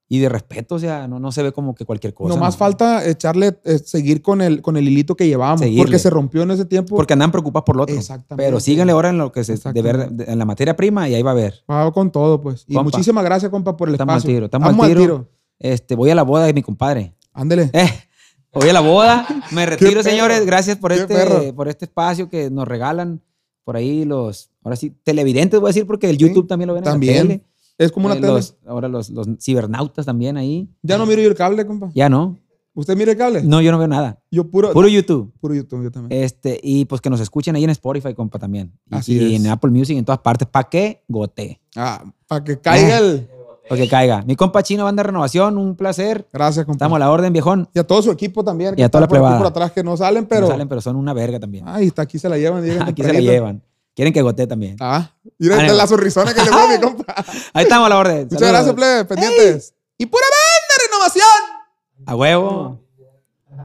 y 0.07 0.19
de 0.19 0.29
respeto, 0.29 0.75
o 0.75 0.79
sea, 0.79 1.07
no, 1.07 1.19
no 1.19 1.31
se 1.31 1.41
ve 1.41 1.51
como 1.51 1.73
que 1.73 1.83
cualquier 1.83 2.13
cosa. 2.13 2.35
Nomás 2.35 2.53
¿no? 2.53 2.57
falta 2.59 3.03
echarle, 3.07 3.57
eh, 3.63 3.79
seguir 3.79 4.21
con 4.21 4.39
el, 4.41 4.61
con 4.61 4.77
el 4.77 4.87
hilito 4.87 5.15
que 5.15 5.25
llevábamos, 5.27 5.61
Seguirle. 5.61 5.83
porque 5.83 5.97
se 5.97 6.11
rompió 6.11 6.43
en 6.43 6.51
ese 6.51 6.65
tiempo. 6.65 6.95
Porque 6.95 7.13
andan 7.13 7.31
preocupados 7.31 7.65
por 7.65 7.75
lo 7.75 7.83
otro. 7.83 7.95
Exactamente. 7.95 8.45
Pero 8.45 8.59
síganle 8.59 8.91
ahora 8.93 9.09
en 9.09 9.17
lo 9.17 9.31
que 9.31 9.43
se 9.43 9.55
de 9.57 9.81
ver, 9.81 10.11
en 10.27 10.37
la 10.37 10.45
materia 10.45 10.75
prima 10.75 11.09
y 11.09 11.15
ahí 11.15 11.23
va 11.23 11.31
a 11.31 11.35
ver. 11.35 11.55
Va 11.69 11.91
con 11.91 12.11
todo, 12.11 12.39
pues. 12.39 12.65
Y 12.67 12.75
Compa. 12.75 12.83
muchísimas 12.91 13.23
gracias, 13.23 13.49
compa, 13.49 13.75
por 13.75 13.87
el 13.89 13.95
Estamos 13.95 14.13
al 14.13 14.17
espacio. 14.19 14.35
tiro, 14.35 14.45
estamos 14.45 14.69
al 14.79 14.95
tiro. 14.95 15.27
Este, 15.59 15.95
voy 15.95 16.09
a 16.09 16.15
la 16.15 16.23
boda 16.23 16.45
de 16.45 16.53
mi 16.53 16.61
compadre. 16.61 17.13
Ándele. 17.33 17.69
Eh, 18.57 18.59
voy 18.61 18.69
a 18.69 18.73
la 18.73 18.79
boda. 18.79 19.27
Me 19.51 19.65
retiro, 19.65 20.01
señores. 20.01 20.45
Gracias 20.45 20.77
por 20.77 20.93
este, 20.93 21.51
por 21.51 21.67
este 21.67 21.83
espacio 21.85 22.29
que 22.29 22.49
nos 22.49 22.65
regalan. 22.65 23.21
Por 23.65 23.75
ahí 23.75 24.05
los, 24.05 24.49
ahora 24.63 24.77
sí, 24.77 24.93
televidentes 25.03 25.59
voy 25.59 25.67
a 25.67 25.71
decir 25.71 25.85
porque 25.85 26.09
el 26.09 26.17
YouTube 26.17 26.47
también 26.47 26.67
lo 26.69 26.73
ven 26.73 26.83
también. 26.83 27.15
en 27.17 27.21
la 27.27 27.33
tele. 27.33 27.45
Es 27.77 27.91
como 27.91 28.05
una 28.05 28.15
Eh, 28.15 28.21
tele. 28.21 28.31
los- 28.31 28.55
ahora 28.65 28.87
los, 28.87 29.09
los 29.09 29.27
cibernautas 29.41 30.05
también 30.05 30.37
ahí. 30.37 30.69
Ya 30.83 30.97
no 30.97 31.05
miro 31.05 31.21
yo 31.21 31.27
el 31.27 31.35
cable, 31.35 31.65
compa. 31.65 31.91
Ya 31.93 32.07
no. 32.07 32.37
¿Usted 32.75 32.95
mira 32.95 33.11
el 33.11 33.17
cable? 33.17 33.41
No, 33.43 33.61
yo 33.61 33.71
no 33.73 33.77
veo 33.77 33.87
nada. 33.89 34.19
Yo 34.31 34.49
puro, 34.49 34.71
Puro 34.71 34.87
YouTube. 34.87 35.33
puro 35.41 35.53
YouTube, 35.53 35.83
yo 35.83 35.91
también. 35.91 36.23
Este, 36.23 36.57
y 36.63 36.85
pues 36.85 37.01
que 37.01 37.09
nos 37.09 37.19
escuchen 37.19 37.55
ahí 37.57 37.63
en 37.65 37.69
Spotify, 37.71 38.13
compa, 38.13 38.39
también. 38.39 38.71
Y, 38.89 38.95
Así 38.95 39.17
y 39.17 39.35
es. 39.35 39.41
en 39.41 39.47
Apple 39.47 39.71
Music, 39.71 39.97
en 39.97 40.05
todas 40.05 40.19
partes. 40.19 40.47
¿Para 40.47 40.69
qué? 40.69 41.03
Gote. 41.09 41.59
Ah, 41.75 42.05
para 42.27 42.43
que 42.43 42.57
caiga 42.59 42.99
el... 42.99 43.27
Para 43.67 43.81
que 43.81 43.87
caiga. 43.89 44.21
Mi 44.25 44.35
compa 44.35 44.61
Chino, 44.63 44.83
banda 44.83 45.01
de 45.03 45.07
renovación, 45.07 45.57
un 45.57 45.75
placer. 45.75 46.27
Gracias, 46.31 46.65
compa. 46.65 46.75
Estamos 46.77 46.95
a 46.97 46.99
la 46.99 47.11
orden, 47.11 47.33
viejón. 47.33 47.67
Y 47.73 47.79
a 47.79 47.83
todo 47.85 48.01
su 48.01 48.11
equipo 48.11 48.43
también. 48.43 48.75
Y 48.77 48.83
a 48.83 48.89
toda 48.89 49.01
la 49.01 49.07
plebada. 49.07 49.37
por 49.37 49.47
atrás 49.47 49.71
que 49.71 49.83
no 49.83 49.97
salen, 49.97 50.25
Pero, 50.25 50.41
pero... 50.41 50.51
salen, 50.51 50.67
pero 50.67 50.81
son 50.81 50.95
una 50.95 51.13
verga 51.13 51.39
también. 51.39 51.65
Ay, 51.67 51.87
está 51.87 52.03
aquí 52.03 52.19
se 52.19 52.29
la 52.29 52.37
llevan. 52.37 52.63
Aquí 52.81 53.01
se 53.03 53.13
la 53.13 53.19
llevan. 53.19 53.63
Quieren 53.95 54.13
que 54.13 54.21
gote 54.21 54.45
también. 54.45 54.75
Ah, 54.81 55.09
mira 55.39 55.55
de 55.57 55.73
la 55.73 55.87
sonrisona 55.87 56.33
que 56.33 56.43
le 56.43 56.51
pone 56.51 56.77
mi 56.77 56.81
compa. 56.83 57.15
Ahí 57.53 57.63
estamos 57.63 57.85
a 57.85 57.89
la 57.89 57.97
orden. 57.97 58.23
Muchas 58.25 58.39
Saludos. 58.39 58.51
gracias, 58.53 58.75
plebe. 58.75 59.05
Pendientes. 59.05 59.73
Y 59.97 60.05
pura 60.07 60.25
banda, 60.29 60.83
renovación. 60.91 62.05
A 62.05 62.15
huevo. 62.15 62.84